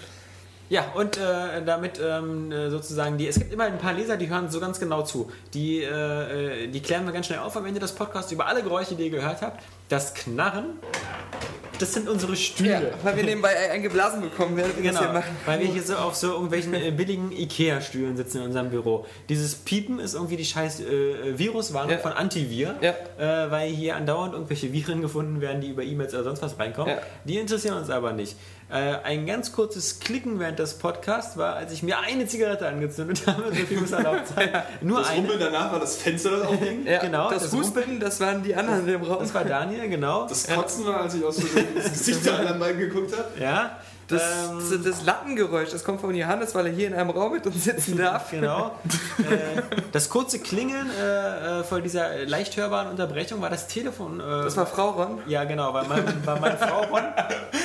Ja, 0.68 0.84
und 0.94 1.16
äh, 1.16 1.64
damit 1.64 2.00
ähm, 2.04 2.50
äh, 2.50 2.70
sozusagen, 2.70 3.18
die, 3.18 3.28
es 3.28 3.38
gibt 3.38 3.52
immer 3.52 3.64
ein 3.64 3.78
paar 3.78 3.92
Leser, 3.92 4.16
die 4.16 4.28
hören 4.28 4.50
so 4.50 4.58
ganz 4.58 4.80
genau 4.80 5.02
zu. 5.02 5.30
Die, 5.54 5.82
äh, 5.82 6.64
äh, 6.64 6.66
die 6.66 6.82
klären 6.82 7.06
wir 7.06 7.12
ganz 7.12 7.26
schnell 7.26 7.38
auf 7.38 7.56
am 7.56 7.66
Ende 7.66 7.78
des 7.78 7.92
Podcasts 7.92 8.32
über 8.32 8.46
alle 8.46 8.62
Geräusche, 8.62 8.96
die 8.96 9.04
ihr 9.04 9.10
gehört 9.10 9.42
habt. 9.42 9.62
Das 9.88 10.14
Knarren, 10.14 10.78
das 11.78 11.92
sind 11.94 12.08
unsere 12.08 12.34
Stühle. 12.36 12.70
Ja, 12.70 12.80
weil 13.04 13.16
wir 13.16 13.22
nebenbei 13.24 13.70
eingeblasen 13.70 14.20
bekommen, 14.22 14.56
wir 14.56 14.64
Genau, 14.82 15.00
weil 15.44 15.60
wir 15.60 15.66
hier 15.66 15.82
so 15.82 15.94
auf 15.94 16.16
so 16.16 16.32
irgendwelchen 16.32 16.74
äh, 16.74 16.90
billigen 16.90 17.30
Ikea-Stühlen 17.32 18.16
sitzen 18.16 18.38
in 18.38 18.44
unserem 18.44 18.70
Büro. 18.70 19.04
Dieses 19.28 19.54
Piepen 19.54 19.98
ist 20.00 20.14
irgendwie 20.14 20.36
die 20.36 20.44
scheiß 20.44 20.80
äh, 20.80 21.38
Viruswarnung 21.38 21.92
Ja. 21.92 21.98
von 21.98 22.12
Antivir, 22.12 22.76
Ja. 22.80 22.94
äh, 23.46 23.50
weil 23.50 23.68
hier 23.70 23.94
andauernd 23.96 24.32
irgendwelche 24.32 24.72
Viren 24.72 25.02
gefunden 25.02 25.40
werden, 25.40 25.60
die 25.60 25.68
über 25.68 25.82
E-Mails 25.82 26.14
oder 26.14 26.24
sonst 26.24 26.42
was 26.42 26.58
reinkommen. 26.58 26.96
Die 27.24 27.36
interessieren 27.36 27.76
uns 27.78 27.90
aber 27.90 28.12
nicht. 28.12 28.36
Äh, 28.68 28.96
ein 29.04 29.26
ganz 29.26 29.52
kurzes 29.52 30.00
Klicken 30.00 30.40
während 30.40 30.58
des 30.58 30.78
Podcasts 30.78 31.36
war, 31.36 31.54
als 31.54 31.72
ich 31.72 31.84
mir 31.84 32.00
eine 32.00 32.26
Zigarette 32.26 32.66
angezündet 32.66 33.24
habe, 33.26 33.44
so 33.54 33.64
viel 33.64 33.80
muss 33.80 33.92
erlaubt 33.92 34.26
sein. 34.26 34.50
Nur 34.80 34.98
Das 34.98 35.10
eine. 35.10 35.18
Rumpeln 35.20 35.38
danach 35.38 35.70
war 35.72 35.78
das 35.78 35.96
Fenster, 35.96 36.30
das 36.30 36.48
aufging. 36.48 36.84
Ja, 36.84 36.98
Genau, 36.98 37.30
das, 37.30 37.44
das 37.44 37.52
Husten, 37.52 38.00
das 38.00 38.18
waren 38.18 38.42
die 38.42 38.56
anderen 38.56 38.88
im 38.88 39.02
Raum. 39.02 39.20
Das 39.20 39.32
war 39.32 39.44
Daniel, 39.44 39.88
genau. 39.88 40.26
Das 40.26 40.48
Kotzen 40.48 40.84
war, 40.84 41.02
als 41.02 41.14
ich 41.14 41.24
aus 41.24 41.38
ins 41.38 41.52
Gesicht 41.92 42.26
der 42.26 42.40
anderen 42.40 42.58
beiden 42.58 42.80
geguckt 42.80 43.16
habe. 43.16 43.28
ja. 43.40 43.78
Das, 44.08 44.22
ähm, 44.50 44.84
das 44.84 45.04
Lattengeräusch, 45.04 45.70
das 45.70 45.82
kommt 45.82 46.00
von 46.00 46.14
Johannes, 46.14 46.54
weil 46.54 46.66
er 46.66 46.72
hier 46.72 46.86
in 46.86 46.94
einem 46.94 47.10
Raum 47.10 47.32
mit 47.32 47.44
uns 47.46 47.64
sitzen 47.64 47.96
darf. 47.98 48.30
Genau. 48.30 48.72
äh, 49.18 49.62
das 49.90 50.08
kurze 50.08 50.38
Klingeln 50.38 50.88
äh, 51.00 51.60
äh, 51.60 51.64
vor 51.64 51.80
dieser 51.80 52.24
leicht 52.24 52.56
hörbaren 52.56 52.88
Unterbrechung 52.88 53.40
war 53.40 53.50
das 53.50 53.66
Telefon. 53.66 54.20
Äh, 54.20 54.22
Das 54.44 54.56
war 54.56 54.66
Frau 54.66 54.90
Ron. 54.90 55.18
ja, 55.26 55.42
genau, 55.44 55.74
weil, 55.74 55.86
mein, 55.88 56.04
weil 56.24 56.40
meine 56.40 56.56
Frau 56.56 56.82
Ron, 56.84 57.02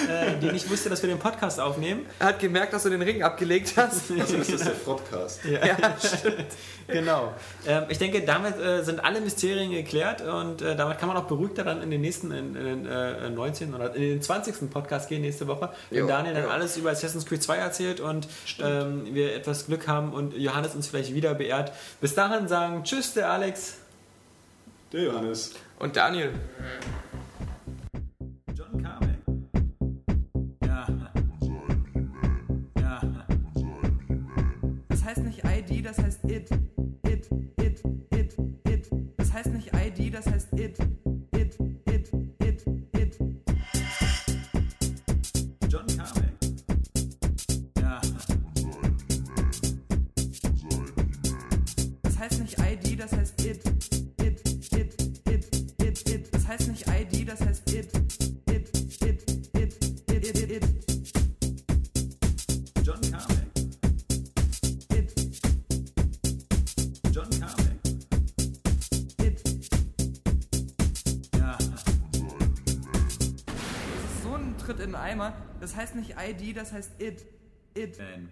äh, 0.09 0.39
die 0.41 0.51
nicht 0.51 0.69
wusste, 0.69 0.89
dass 0.89 1.01
wir 1.03 1.09
den 1.09 1.19
Podcast 1.19 1.59
aufnehmen. 1.59 2.05
Er 2.19 2.27
hat 2.27 2.39
gemerkt, 2.39 2.73
dass 2.73 2.83
du 2.83 2.89
den 2.89 3.01
Ring 3.03 3.21
abgelegt 3.21 3.73
hast. 3.77 4.09
Also 4.19 4.37
ist 4.37 4.51
das 4.53 4.61
der 4.63 4.75
Frottcast. 4.75 5.41
Ja, 5.45 5.77
stimmt. 5.99 6.45
Genau. 6.91 7.33
Ähm, 7.65 7.85
ich 7.89 7.97
denke, 7.97 8.21
damit 8.21 8.57
äh, 8.57 8.83
sind 8.83 9.03
alle 9.03 9.21
Mysterien 9.21 9.71
geklärt 9.71 10.21
und 10.21 10.61
äh, 10.61 10.75
damit 10.75 10.99
kann 10.99 11.07
man 11.07 11.17
auch 11.17 11.25
beruhigter 11.25 11.63
dann 11.63 11.81
in 11.81 11.89
den 11.89 12.01
nächsten, 12.01 12.31
in, 12.31 12.55
in 12.55 12.65
den 12.65 12.85
äh, 12.85 13.29
19. 13.29 13.73
oder 13.73 13.95
in 13.95 14.01
den 14.01 14.21
20. 14.21 14.69
Podcast 14.69 15.09
gehen 15.09 15.21
nächste 15.21 15.47
Woche, 15.47 15.69
wenn 15.89 15.99
Jo, 15.99 16.07
Daniel 16.07 16.33
dann 16.33 16.43
jo. 16.43 16.49
alles 16.49 16.77
über 16.77 16.91
Assassin's 16.91 17.25
Creed 17.25 17.41
2 17.41 17.57
erzählt 17.57 17.99
und 17.99 18.27
ähm, 18.59 19.13
wir 19.13 19.33
etwas 19.35 19.67
Glück 19.67 19.87
haben 19.87 20.13
und 20.13 20.35
Johannes 20.35 20.75
uns 20.75 20.87
vielleicht 20.87 21.13
wieder 21.13 21.33
beehrt. 21.33 21.71
Bis 21.99 22.13
dahin 22.13 22.47
sagen 22.47 22.83
Tschüss, 22.83 23.13
der 23.13 23.31
Alex. 23.31 23.77
Der 24.91 25.03
Johannes. 25.03 25.53
Und 25.79 25.95
Daniel. 25.95 26.33
John 28.53 28.83
Carmack. 28.83 29.17
Ja. 30.65 30.87
Ja. 32.79 33.01
Das 34.89 35.03
heißt 35.03 35.19
nicht 35.19 35.41
ID, 35.43 35.85
das 35.85 35.97
heißt. 35.97 36.19
It, 36.25 36.49
heißt 75.81 75.95
nicht 75.95 76.15
ID, 76.17 76.55
das 76.55 76.71
heißt 76.71 76.91
it. 76.99 77.25
It. 77.73 77.97
Man. 77.97 78.29